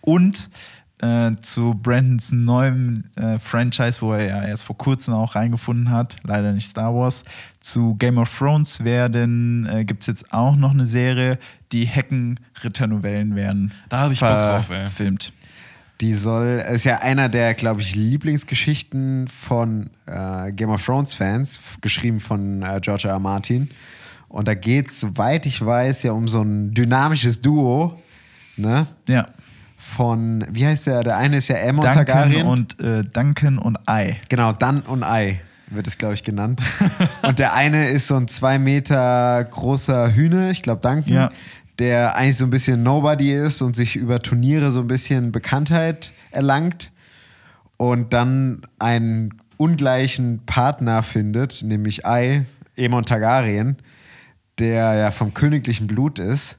Und 0.00 0.50
äh, 0.98 1.32
zu 1.40 1.74
Brandons 1.74 2.32
neuem 2.32 3.04
äh, 3.16 3.38
Franchise, 3.38 4.00
wo 4.02 4.12
er 4.12 4.26
ja 4.26 4.44
erst 4.44 4.64
vor 4.64 4.76
kurzem 4.76 5.14
auch 5.14 5.34
reingefunden 5.34 5.90
hat, 5.90 6.16
leider 6.24 6.52
nicht 6.52 6.68
Star 6.68 6.94
Wars. 6.94 7.24
Zu 7.60 7.94
Game 7.96 8.18
of 8.18 8.36
Thrones 8.36 8.82
werden, 8.84 9.66
äh, 9.66 9.84
gibt 9.84 10.02
es 10.02 10.06
jetzt 10.06 10.32
auch 10.32 10.56
noch 10.56 10.72
eine 10.72 10.86
Serie, 10.86 11.38
die 11.72 11.84
Hecken-Ritter-Novellen 11.84 13.34
werden. 13.34 13.72
Da 13.88 14.00
hab 14.00 14.12
ich 14.12 14.20
Bock 14.20 14.30
drauf, 14.30 14.70
ey. 14.70 14.90
Filmt. 14.90 15.32
Die 16.02 16.12
soll, 16.14 16.60
ist 16.72 16.82
ja 16.84 16.98
einer 16.98 17.28
der, 17.28 17.54
glaube 17.54 17.80
ich, 17.80 17.94
Lieblingsgeschichten 17.94 19.28
von 19.28 19.88
äh, 20.06 20.50
Game 20.50 20.70
of 20.70 20.84
Thrones 20.84 21.14
Fans, 21.14 21.60
geschrieben 21.80 22.18
von 22.18 22.62
äh, 22.62 22.80
George 22.82 23.06
R. 23.06 23.14
R. 23.14 23.18
Martin. 23.20 23.70
Und 24.28 24.48
da 24.48 24.54
geht 24.54 24.88
es, 24.88 24.98
soweit 24.98 25.46
ich 25.46 25.64
weiß, 25.64 26.02
ja 26.02 26.10
um 26.10 26.26
so 26.26 26.42
ein 26.42 26.74
dynamisches 26.74 27.40
Duo, 27.40 28.02
ne? 28.56 28.88
Ja. 29.06 29.26
Von, 29.78 30.44
wie 30.50 30.66
heißt 30.66 30.88
der? 30.88 31.04
Der 31.04 31.18
eine 31.18 31.36
ist 31.36 31.46
ja 31.46 31.56
Aemon 31.56 31.84
Duncan 31.84 32.06
Targaryen. 32.06 32.46
und 32.46 32.80
äh, 32.80 33.04
Duncan 33.04 33.58
und 33.58 33.78
I. 33.88 34.16
Genau, 34.28 34.52
Dan 34.52 34.80
und 34.80 35.04
Ei 35.04 35.40
wird 35.68 35.86
es, 35.86 35.98
glaube 35.98 36.14
ich, 36.14 36.24
genannt. 36.24 36.60
und 37.22 37.38
der 37.38 37.54
eine 37.54 37.88
ist 37.90 38.08
so 38.08 38.16
ein 38.16 38.26
zwei 38.26 38.58
Meter 38.58 39.44
großer 39.44 40.14
Hühner, 40.14 40.50
ich 40.50 40.62
glaube 40.62 40.80
Duncan, 40.80 41.12
Ja. 41.12 41.30
Der 41.82 42.14
eigentlich 42.14 42.36
so 42.36 42.44
ein 42.44 42.50
bisschen 42.50 42.84
Nobody 42.84 43.32
ist 43.32 43.60
und 43.60 43.74
sich 43.74 43.96
über 43.96 44.22
Turniere 44.22 44.70
so 44.70 44.78
ein 44.78 44.86
bisschen 44.86 45.32
Bekanntheit 45.32 46.12
erlangt 46.30 46.92
und 47.76 48.12
dann 48.12 48.62
einen 48.78 49.34
ungleichen 49.56 50.42
Partner 50.46 51.02
findet, 51.02 51.64
nämlich 51.64 52.06
Ei, 52.06 52.44
Aemon 52.78 53.04
Targaryen, 53.04 53.78
der 54.60 54.94
ja 54.94 55.10
vom 55.10 55.34
königlichen 55.34 55.88
Blut 55.88 56.20
ist. 56.20 56.58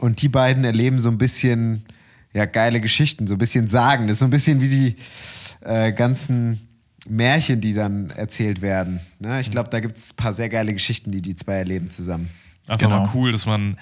Und 0.00 0.20
die 0.20 0.28
beiden 0.28 0.64
erleben 0.64 0.98
so 0.98 1.10
ein 1.10 1.18
bisschen 1.18 1.84
ja, 2.32 2.44
geile 2.44 2.80
Geschichten, 2.80 3.28
so 3.28 3.36
ein 3.36 3.38
bisschen 3.38 3.68
Sagen. 3.68 4.08
Das 4.08 4.14
ist 4.14 4.18
so 4.18 4.24
ein 4.24 4.30
bisschen 4.30 4.60
wie 4.60 4.68
die 4.68 4.96
äh, 5.60 5.92
ganzen 5.92 6.58
Märchen, 7.08 7.60
die 7.60 7.72
dann 7.72 8.10
erzählt 8.10 8.62
werden. 8.62 8.98
Ne? 9.20 9.38
Ich 9.40 9.52
glaube, 9.52 9.70
da 9.70 9.78
gibt 9.78 9.96
es 9.96 10.10
ein 10.10 10.16
paar 10.16 10.34
sehr 10.34 10.48
geile 10.48 10.72
Geschichten, 10.72 11.12
die 11.12 11.22
die 11.22 11.36
zwei 11.36 11.54
erleben 11.54 11.88
zusammen. 11.88 12.30
Einfach 12.66 12.88
Genau. 12.88 13.02
mal 13.04 13.10
cool, 13.14 13.30
dass 13.30 13.46
man 13.46 13.78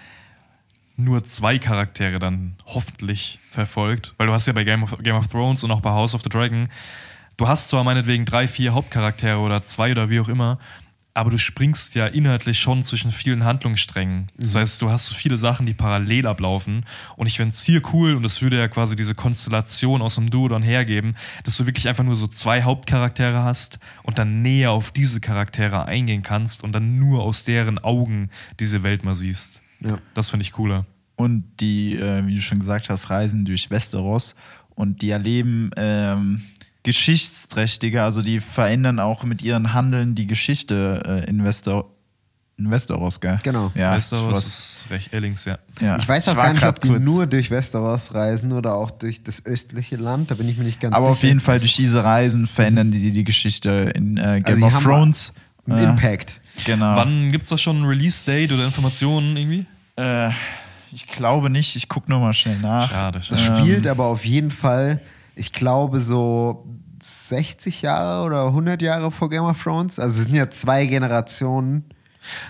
nur 0.97 1.25
zwei 1.25 1.59
Charaktere 1.59 2.19
dann 2.19 2.55
hoffentlich 2.67 3.41
verfolgt. 3.51 4.15
Weil 4.17 4.27
du 4.27 4.33
hast 4.33 4.47
ja 4.47 4.53
bei 4.53 4.65
Game 4.65 4.83
of, 4.83 4.97
Game 5.03 5.17
of 5.17 5.29
Thrones 5.29 5.65
und 5.65 5.71
auch 5.71 5.81
bei 5.81 5.91
House 5.91 6.15
of 6.15 6.23
the 6.23 6.29
Dragon, 6.29 6.69
du 7.37 7.49
hast 7.49 7.69
zwar 7.69 7.85
meinetwegen 7.85 8.25
drei, 8.25 8.47
vier 8.49 8.75
Hauptcharaktere 8.75 9.39
oder 9.39 9.63
zwei 9.63 9.91
oder 9.91 10.11
wie 10.11 10.21
auch 10.21 10.29
immer, 10.29 10.59
aber 11.17 11.31
du 11.31 11.39
springst 11.39 11.95
ja 11.95 12.07
inhaltlich 12.07 12.59
schon 12.59 12.83
zwischen 12.83 13.13
vielen 13.13 13.45
Handlungssträngen. 13.45 14.33
Das 14.37 14.57
heißt, 14.57 14.83
du 14.83 14.91
hast 14.91 15.07
so 15.07 15.15
viele 15.15 15.39
Sachen, 15.39 15.65
die 15.65 15.73
parallel 15.73 16.27
ablaufen. 16.27 16.85
Und 17.17 17.29
ich 17.29 17.37
fände 17.37 17.55
es 17.55 17.63
hier 17.63 17.83
cool, 17.93 18.17
und 18.17 18.25
das 18.25 18.43
würde 18.43 18.59
ja 18.59 18.67
quasi 18.67 18.97
diese 18.97 19.15
Konstellation 19.15 20.03
aus 20.03 20.17
dem 20.17 20.29
Duo 20.29 20.49
dann 20.49 20.65
hergeben, 20.65 21.15
dass 21.45 21.57
du 21.57 21.67
wirklich 21.67 21.89
einfach 21.89 22.03
nur 22.03 22.17
so 22.17 22.27
zwei 22.27 22.63
Hauptcharaktere 22.63 23.45
hast 23.45 23.79
und 24.03 24.19
dann 24.19 24.43
näher 24.43 24.73
auf 24.73 24.91
diese 24.91 25.21
Charaktere 25.21 25.87
eingehen 25.87 26.23
kannst 26.23 26.65
und 26.65 26.73
dann 26.73 26.99
nur 26.99 27.23
aus 27.23 27.45
deren 27.45 27.79
Augen 27.79 28.29
diese 28.59 28.83
Welt 28.83 29.05
mal 29.05 29.15
siehst. 29.15 29.61
Ja. 29.85 29.99
Das 30.15 30.31
finde 30.31 30.43
ich 30.43 30.53
cooler. 30.53 30.85
Und 31.17 31.45
die, 31.61 31.95
äh, 31.97 32.27
wie 32.27 32.35
du 32.35 32.41
schon 32.41 32.59
gesagt 32.59 32.89
hast, 32.91 33.11
reisen 33.11 33.45
durch 33.45 33.71
Westeros 33.71 34.35
und 34.75 35.01
die 35.03 35.11
erleben 35.11 35.71
ähm, 35.77 36.43
geschichtsträchtige, 36.83 38.03
also 38.03 38.23
die 38.23 38.41
verändern 38.41 38.99
auch 39.01 39.25
mit 39.25 39.43
ihren 39.43 39.73
Handeln 39.75 40.15
die 40.15 40.27
Geschichte 40.27 41.03
äh, 41.27 41.31
in, 41.31 41.45
Wester 41.45 41.85
in 42.57 42.71
Westeros, 42.71 43.21
gell? 43.21 43.39
Genau. 43.43 43.71
Ja, 43.75 43.97
Westeros 43.97 44.29
ich 44.31 44.35
weiß- 44.35 44.39
ist 44.39 44.87
recht 44.91 45.13
Ellings, 45.13 45.45
ja. 45.45 45.59
ja. 45.81 45.97
Ich 45.99 46.09
weiß 46.09 46.29
auch 46.29 46.37
gar 46.37 46.53
nicht, 46.53 46.65
ob 46.65 46.79
die 46.81 46.89
kurz- 46.89 47.03
nur 47.03 47.27
durch 47.27 47.51
Westeros 47.51 48.15
reisen 48.15 48.53
oder 48.53 48.75
auch 48.77 48.91
durch 48.91 49.23
das 49.23 49.45
östliche 49.45 49.97
Land. 49.97 50.31
Da 50.31 50.35
bin 50.35 50.49
ich 50.49 50.57
mir 50.57 50.65
nicht 50.65 50.81
ganz 50.81 50.95
Aber 50.95 51.05
sicher. 51.05 51.13
auf 51.13 51.23
jeden 51.23 51.41
Fall 51.41 51.59
durch 51.59 51.75
diese 51.77 52.05
Reisen 52.05 52.47
verändern 52.47 52.91
die 52.91 53.11
die 53.11 53.25
Geschichte 53.25 53.93
in 53.95 54.17
äh, 54.17 54.41
Game 54.45 54.63
Also 54.63 54.67
of 54.67 54.83
Thrones. 54.83 55.33
einen 55.67 55.79
Äh, 55.79 55.85
Impact. 55.85 56.41
Genau. 56.65 56.97
Wann 56.97 57.33
gibt 57.33 57.45
es 57.45 57.51
da 57.51 57.59
schon 57.59 57.83
ein 57.83 57.85
Release-Date 57.87 58.53
oder 58.53 58.65
Informationen 58.67 59.37
irgendwie? 59.37 59.67
Äh, 59.97 60.31
ich 60.93 61.07
glaube 61.09 61.51
nicht. 61.51 61.77
Ich 61.77 61.89
gucke 61.89 62.11
nur 62.11 62.21
mal 62.21 62.33
schnell 62.35 62.59
nach. 62.59 62.91
Schade, 62.91 63.21
Das 63.29 63.41
schade. 63.41 63.61
spielt 63.61 63.87
aber 63.87 64.05
auf 64.07 64.25
jeden 64.25 64.51
Fall, 64.51 65.01
ich 65.35 65.53
glaube, 65.53 66.01
so 66.01 66.67
60 67.03 67.83
Jahre 67.83 68.25
oder 68.25 68.47
100 68.47 68.81
Jahre 68.83 69.11
vor 69.11 69.29
Game 69.29 69.45
of 69.45 69.63
Thrones. 69.63 69.99
Also 69.99 70.21
es 70.21 70.27
sind 70.27 70.35
ja 70.37 70.49
zwei 70.51 70.87
Generationen. 70.87 71.85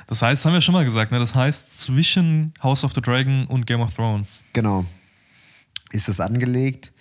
Das 0.06 0.22
heißt, 0.22 0.44
haben 0.44 0.52
wir 0.52 0.60
schon 0.60 0.74
mal 0.74 0.84
gesagt, 0.84 1.10
ne? 1.10 1.18
das 1.18 1.34
heißt 1.34 1.78
zwischen 1.80 2.54
House 2.62 2.84
of 2.84 2.92
the 2.92 3.00
Dragon 3.00 3.46
und 3.46 3.66
Game 3.66 3.80
of 3.80 3.92
Thrones. 3.94 4.44
Genau. 4.52 4.84
Ist 5.90 6.08
das 6.08 6.20
angelegt 6.20 6.92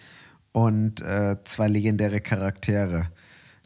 und 0.54 1.02
äh, 1.02 1.36
zwei 1.44 1.68
legendäre 1.68 2.20
Charaktere. 2.22 3.08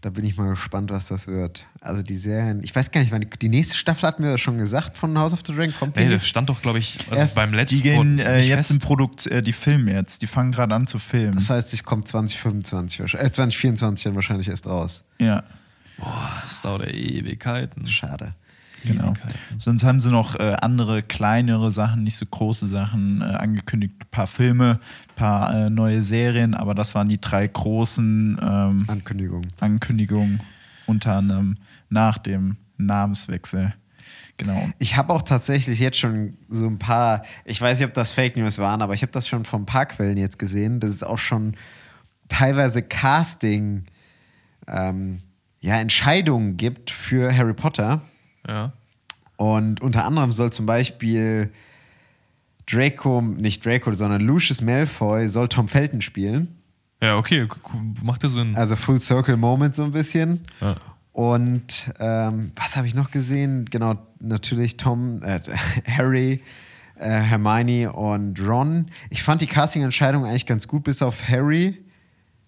Da 0.01 0.11
bin 0.11 0.23
ich 0.25 0.37
mal 0.37 0.49
gespannt, 0.49 0.91
was 0.91 1.07
das 1.07 1.25
wird. 1.25 1.65
Also 1.81 2.03
die 2.03 2.15
Serien, 2.15 2.63
ich 2.63 2.75
weiß 2.75 2.91
gar 2.91 3.01
nicht, 3.01 3.11
wann 3.11 3.21
die, 3.21 3.29
die 3.29 3.49
nächste 3.49 3.75
Staffel 3.75 4.07
hatten 4.07 4.21
wir 4.23 4.29
das 4.31 4.39
schon 4.41 4.59
gesagt 4.59 4.95
von 4.95 5.17
House 5.17 5.33
of 5.33 5.41
the 5.45 5.53
Dragon. 5.53 5.73
Kommt 5.77 5.95
Nee, 5.95 6.03
das 6.03 6.21
nicht? 6.21 6.27
stand 6.27 6.49
doch, 6.49 6.61
glaube 6.61 6.77
ich, 6.77 6.99
also 7.09 7.19
Erst- 7.19 7.35
beim 7.35 7.51
letzten 7.51 7.77
Die 7.77 7.81
gehen 7.81 8.19
äh, 8.19 8.39
jetzt 8.41 8.67
fest. 8.67 8.71
im 8.71 8.79
Produkt, 8.79 9.25
äh, 9.25 9.41
die 9.41 9.53
filmen 9.53 9.87
jetzt. 9.87 10.21
Die 10.21 10.27
fangen 10.27 10.51
gerade 10.51 10.75
an 10.75 10.85
zu 10.85 10.99
filmen. 10.99 11.33
Das 11.33 11.49
heißt, 11.49 11.73
ich 11.73 11.83
komme 11.83 12.03
2025, 12.03 12.99
wahrscheinlich- 12.99 13.27
äh, 13.27 13.31
2024 13.31 14.03
dann 14.03 14.15
wahrscheinlich 14.15 14.47
erst 14.49 14.67
raus. 14.67 15.03
ja, 15.19 15.43
Das 16.43 16.61
dauert 16.61 16.85
ja 16.85 16.93
Ewigkeiten. 16.93 17.87
Schade. 17.87 18.35
Genau. 18.87 19.13
Sonst 19.57 19.83
haben 19.83 20.01
sie 20.01 20.11
noch 20.11 20.35
äh, 20.35 20.55
andere 20.61 21.03
kleinere 21.03 21.71
Sachen, 21.71 22.03
nicht 22.03 22.15
so 22.15 22.25
große 22.25 22.67
Sachen 22.67 23.21
äh, 23.21 23.25
angekündigt. 23.25 23.93
Ein 23.99 24.07
paar 24.11 24.27
Filme, 24.27 24.79
ein 25.09 25.15
paar 25.15 25.53
äh, 25.53 25.69
neue 25.69 26.01
Serien, 26.01 26.53
aber 26.53 26.75
das 26.75 26.95
waren 26.95 27.09
die 27.09 27.19
drei 27.19 27.47
großen 27.47 28.39
ähm, 28.41 28.85
Ankündigung. 28.87 29.47
Ankündigungen, 29.59 30.41
unter 30.85 31.15
anderem 31.15 31.57
nach 31.89 32.17
dem 32.17 32.57
Namenswechsel. 32.77 33.73
Genau. 34.37 34.69
Ich 34.77 34.95
habe 34.95 35.13
auch 35.13 35.23
tatsächlich 35.23 35.79
jetzt 35.79 35.97
schon 35.97 36.37
so 36.47 36.67
ein 36.67 36.77
paar, 36.77 37.23
ich 37.43 37.59
weiß 37.59 37.79
nicht, 37.79 37.87
ob 37.87 37.93
das 37.95 38.11
Fake 38.11 38.37
News 38.37 38.59
waren, 38.59 38.81
aber 38.81 38.93
ich 38.93 39.01
habe 39.01 39.11
das 39.11 39.27
schon 39.27 39.45
von 39.45 39.63
ein 39.63 39.65
paar 39.65 39.87
Quellen 39.87 40.17
jetzt 40.17 40.37
gesehen, 40.37 40.79
dass 40.79 40.93
es 40.93 41.03
auch 41.03 41.17
schon 41.17 41.55
teilweise 42.27 42.83
Casting 42.83 43.85
ähm, 44.67 45.21
ja, 45.59 45.79
Entscheidungen 45.79 46.55
gibt 46.57 46.91
für 46.91 47.35
Harry 47.35 47.53
Potter. 47.53 48.01
Ja. 48.47 48.73
Und 49.37 49.81
unter 49.81 50.05
anderem 50.05 50.31
soll 50.31 50.51
zum 50.51 50.65
Beispiel 50.65 51.51
Draco, 52.69 53.21
nicht 53.21 53.65
Draco, 53.65 53.93
sondern 53.93 54.21
Lucius 54.21 54.61
Malfoy 54.61 55.27
soll 55.27 55.47
Tom 55.47 55.67
Felton 55.67 56.01
spielen. 56.01 56.57
Ja, 57.01 57.17
okay, 57.17 57.47
macht 58.03 58.23
ja 58.23 58.29
Sinn. 58.29 58.55
Also 58.55 58.75
Full 58.75 58.99
Circle 58.99 59.37
Moment 59.37 59.75
so 59.75 59.83
ein 59.83 59.91
bisschen. 59.91 60.41
Ja. 60.59 60.75
Und 61.13 61.91
ähm, 61.99 62.51
was 62.55 62.75
habe 62.75 62.87
ich 62.87 62.93
noch 62.93 63.11
gesehen? 63.11 63.65
Genau, 63.65 63.95
natürlich 64.19 64.77
Tom, 64.77 65.23
äh, 65.23 65.39
Harry, 65.87 66.43
äh, 66.95 67.09
Hermione 67.09 67.91
und 67.91 68.39
Ron. 68.39 68.87
Ich 69.09 69.23
fand 69.23 69.41
die 69.41 69.47
Casting-Entscheidung 69.47 70.25
eigentlich 70.25 70.45
ganz 70.45 70.67
gut, 70.67 70.83
bis 70.83 71.01
auf 71.01 71.27
Harry. 71.27 71.77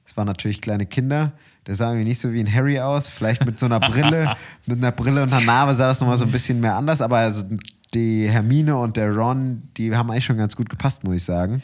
Es 0.05 0.17
waren 0.17 0.27
natürlich 0.27 0.61
kleine 0.61 0.85
Kinder. 0.85 1.33
Der 1.69 1.75
sah 1.75 1.89
irgendwie 1.91 2.09
nicht 2.09 2.19
so 2.19 2.33
wie 2.33 2.39
ein 2.39 2.51
Harry 2.51 2.79
aus. 2.79 3.09
Vielleicht 3.09 3.45
mit 3.45 3.59
so 3.59 3.67
einer 3.67 3.79
Brille, 3.79 4.35
mit 4.65 4.79
einer 4.79 4.91
Brille 4.91 5.21
und 5.21 5.31
einer 5.31 5.45
Narbe 5.45 5.75
sah 5.75 5.87
das 5.87 5.99
nochmal 6.01 6.17
so 6.17 6.25
ein 6.25 6.31
bisschen 6.31 6.59
mehr 6.59 6.75
anders. 6.75 6.99
Aber 6.99 7.17
also 7.19 7.43
die 7.93 8.27
Hermine 8.27 8.75
und 8.75 8.97
der 8.97 9.13
Ron, 9.15 9.61
die 9.77 9.95
haben 9.95 10.09
eigentlich 10.09 10.25
schon 10.25 10.37
ganz 10.37 10.55
gut 10.55 10.67
gepasst, 10.67 11.03
muss 11.03 11.15
ich 11.17 11.23
sagen. 11.23 11.61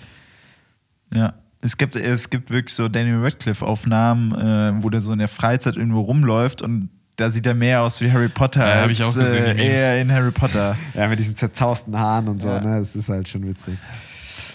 Ja. 1.11 1.33
Es 1.61 1.75
gibt, 1.77 1.95
es 1.95 2.29
gibt 2.29 2.51
wirklich 2.51 2.75
so 2.75 2.87
Daniel 2.87 3.23
Radcliffe-Aufnahmen, 3.23 4.31
äh, 4.35 4.83
wo 4.83 4.91
der 4.91 5.01
so 5.01 5.11
in 5.11 5.17
der 5.17 5.27
Freizeit 5.27 5.75
irgendwo 5.75 6.01
rumläuft 6.01 6.61
und 6.61 6.89
da 7.15 7.31
sieht 7.31 7.47
er 7.47 7.55
mehr 7.55 7.81
aus 7.81 8.01
wie 8.01 8.11
Harry 8.11 8.29
Potter 8.29 8.67
Ja, 8.67 8.75
hab 8.75 8.83
als 8.83 8.91
ich 8.91 9.03
auch 9.03 9.15
gesehen, 9.15 9.57
äh, 9.57 9.73
eher 9.73 9.99
in 9.99 10.11
Harry 10.11 10.29
Potter. 10.31 10.77
Ja, 10.93 11.07
mit 11.07 11.17
diesen 11.17 11.35
zerzausten 11.35 11.97
Haaren 11.97 12.27
und 12.27 12.41
so, 12.43 12.49
Ja. 12.49 12.61
ne? 12.61 12.77
Das 12.79 12.95
ist 12.95 13.09
halt 13.09 13.27
schon 13.27 13.47
witzig. 13.47 13.77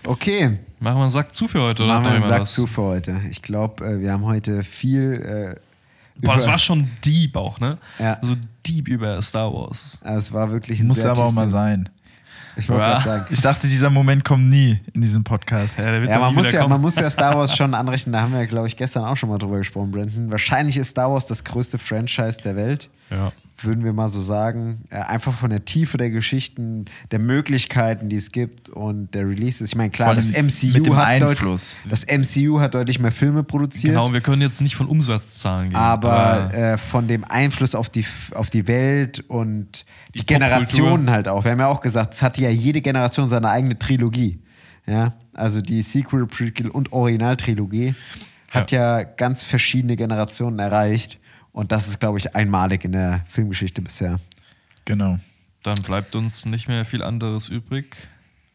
Okay, 0.07 0.59
Machen 0.83 0.97
wir 0.97 1.03
einen 1.03 1.11
Sack 1.11 1.35
zu 1.35 1.47
für 1.47 1.61
heute, 1.61 1.85
oder? 1.85 1.95
Machen 1.95 2.05
wir 2.07 2.13
einen 2.13 2.25
Sack 2.25 2.41
was? 2.43 2.55
zu 2.55 2.67
für 2.67 2.83
heute. 2.83 3.21
Ich 3.31 3.43
glaube, 3.43 3.85
äh, 3.85 4.01
wir 4.01 4.13
haben 4.13 4.25
heute 4.25 4.65
viel. 4.65 5.55
Äh, 5.57 5.61
Boah, 6.25 6.37
das 6.37 6.47
war 6.47 6.59
schon 6.59 6.89
deep 7.05 7.37
auch, 7.37 7.61
ne? 7.61 7.77
Ja. 7.99 8.19
So 8.23 8.35
deep 8.67 8.89
über 8.89 9.21
Star 9.21 9.53
Wars. 9.53 10.01
Es 10.03 10.33
war 10.33 10.51
wirklich 10.51 10.81
ein 10.81 10.87
Muss 10.87 11.03
sehr 11.03 11.11
aber 11.11 11.25
auch 11.27 11.33
mal 11.33 11.49
sein. 11.51 11.89
Ich 12.57 12.69
wollte 12.69 12.83
Ja. 12.83 12.91
gerade 12.93 13.05
sagen. 13.05 13.27
Ich 13.31 13.41
dachte, 13.43 13.69
dieser 13.69 13.91
Moment 13.91 14.25
kommt 14.25 14.49
nie 14.49 14.81
in 14.95 15.01
diesem 15.03 15.23
Podcast. 15.23 15.79
Ja, 15.79 15.85
der 15.93 16.01
wird 16.01 16.11
Ja, 16.11 16.19
man 16.19 16.35
muss 16.35 16.51
ja, 16.51 16.67
man 16.67 16.81
muss 16.81 16.97
ja 16.97 17.09
Star 17.09 17.37
Wars 17.37 17.55
schon 17.57 17.75
anrechnen. 17.75 18.13
Da 18.15 18.23
haben 18.23 18.33
wir, 18.33 18.47
glaube 18.47 18.69
ich, 18.69 18.77
gestern 18.77 19.05
auch 19.05 19.17
schon 19.17 19.29
mal 19.29 19.39
drüber 19.39 19.59
gesprochen, 19.59 19.91
Brandon. 19.91 20.31
Wahrscheinlich 20.31 20.77
ist 20.79 20.89
Star 20.91 21.11
Wars 21.11 21.27
das 21.27 21.45
größte 21.45 21.79
Franchise 21.79 22.39
der 22.43 22.57
Welt. 22.57 22.89
Ja. 23.11 23.33
Würden 23.63 23.85
wir 23.85 23.93
mal 23.93 24.09
so 24.09 24.21
sagen. 24.21 24.83
Äh, 24.91 24.97
einfach 24.97 25.33
von 25.33 25.51
der 25.51 25.65
Tiefe 25.65 25.99
der 25.99 26.11
Geschichten, 26.11 26.87
der 27.11 27.19
Möglichkeiten, 27.19 28.09
die 28.09 28.17
es 28.17 28.33
gibt 28.33 28.69
und 28.69 29.15
der 29.15 29.29
Releases. 29.29 29.69
Ich 29.69 29.77
meine, 29.77 29.91
klar, 29.91 30.15
das 30.15 30.31
MCU, 30.31 30.95
hat 30.95 31.07
Einfluss. 31.07 31.77
Deutlich, 31.85 32.07
das 32.07 32.37
MCU 32.37 32.61
hat 32.61 32.75
deutlich 32.75 32.99
mehr 32.99 33.13
Filme 33.13 33.43
produziert. 33.43 33.93
Genau, 33.93 34.13
wir 34.13 34.21
können 34.21 34.43
jetzt 34.43 34.61
nicht 34.61 34.77
von 34.77 34.87
Umsatzzahlen 34.87 35.71
gehen. 35.71 35.77
aber 35.77 36.53
äh, 36.55 36.79
von 36.79 37.09
dem 37.09 37.25
Einfluss 37.25 37.75
auf 37.75 37.91
die, 37.91 38.05
auf 38.35 38.51
die 38.51 38.67
Welt 38.67 39.25
und 39.29 39.85
die, 40.15 40.21
Die 40.21 40.27
Generationen 40.27 41.11
halt 41.11 41.29
auch. 41.29 41.45
Wir 41.45 41.53
haben 41.53 41.61
ja 41.61 41.69
auch 41.69 41.81
gesagt, 41.81 42.15
es 42.15 42.23
hatte 42.23 42.43
ja 42.43 42.51
jede 42.51 42.81
Generation 42.81 43.29
seine 43.29 43.51
eigene 43.51 43.79
Trilogie. 43.79 44.41
Ja, 44.87 45.15
also 45.35 45.61
die 45.61 45.83
Sequel, 45.83 46.27
Prequel 46.27 46.69
und 46.69 46.93
Originaltrilogie 46.93 47.95
hat 48.51 48.73
ja. 48.73 49.05
ganz 49.05 49.45
verschiedene 49.45 49.97
Generationen 49.97 50.59
erreicht. 50.59 51.19
Und 51.53 51.73
das 51.73 51.89
ist, 51.89 52.01
glaube 52.01 52.19
ich, 52.19 52.35
einmalig 52.35 52.85
in 52.85 52.93
der 52.93 53.25
Filmgeschichte 53.29 53.83
bisher. 53.83 54.21
Genau. 54.85 55.19
Dann 55.63 55.81
bleibt 55.83 56.15
uns 56.15 56.47
nicht 56.47 56.69
mehr 56.69 56.85
viel 56.85 57.03
anderes 57.03 57.49
übrig, 57.49 57.97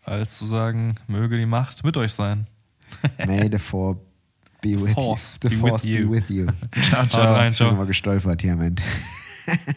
als 0.04 0.38
zu 0.38 0.46
sagen, 0.46 0.96
möge 1.08 1.38
die 1.38 1.46
Macht 1.46 1.84
mit 1.84 1.98
euch 1.98 2.14
sein. 2.14 2.48
May 3.26 3.50
the 3.52 3.60
Force 3.60 3.98
be 4.62 4.82
with 4.82 4.94
Force 4.94 5.40
you. 5.44 5.50
The 5.50 5.56
be 5.56 5.62
with 5.64 5.70
Force 5.70 5.84
you. 5.86 6.10
be 6.10 6.12
with 6.16 6.30
you. 6.30 6.48
Ciao, 6.90 7.06
ciao. 7.08 7.34
rein, 7.34 7.54
Schon 7.54 7.68
ciao. 7.68 7.78
mal 7.78 7.86
gestolpert 7.86 8.42
hier, 8.42 8.56
Mensch. 8.56 8.82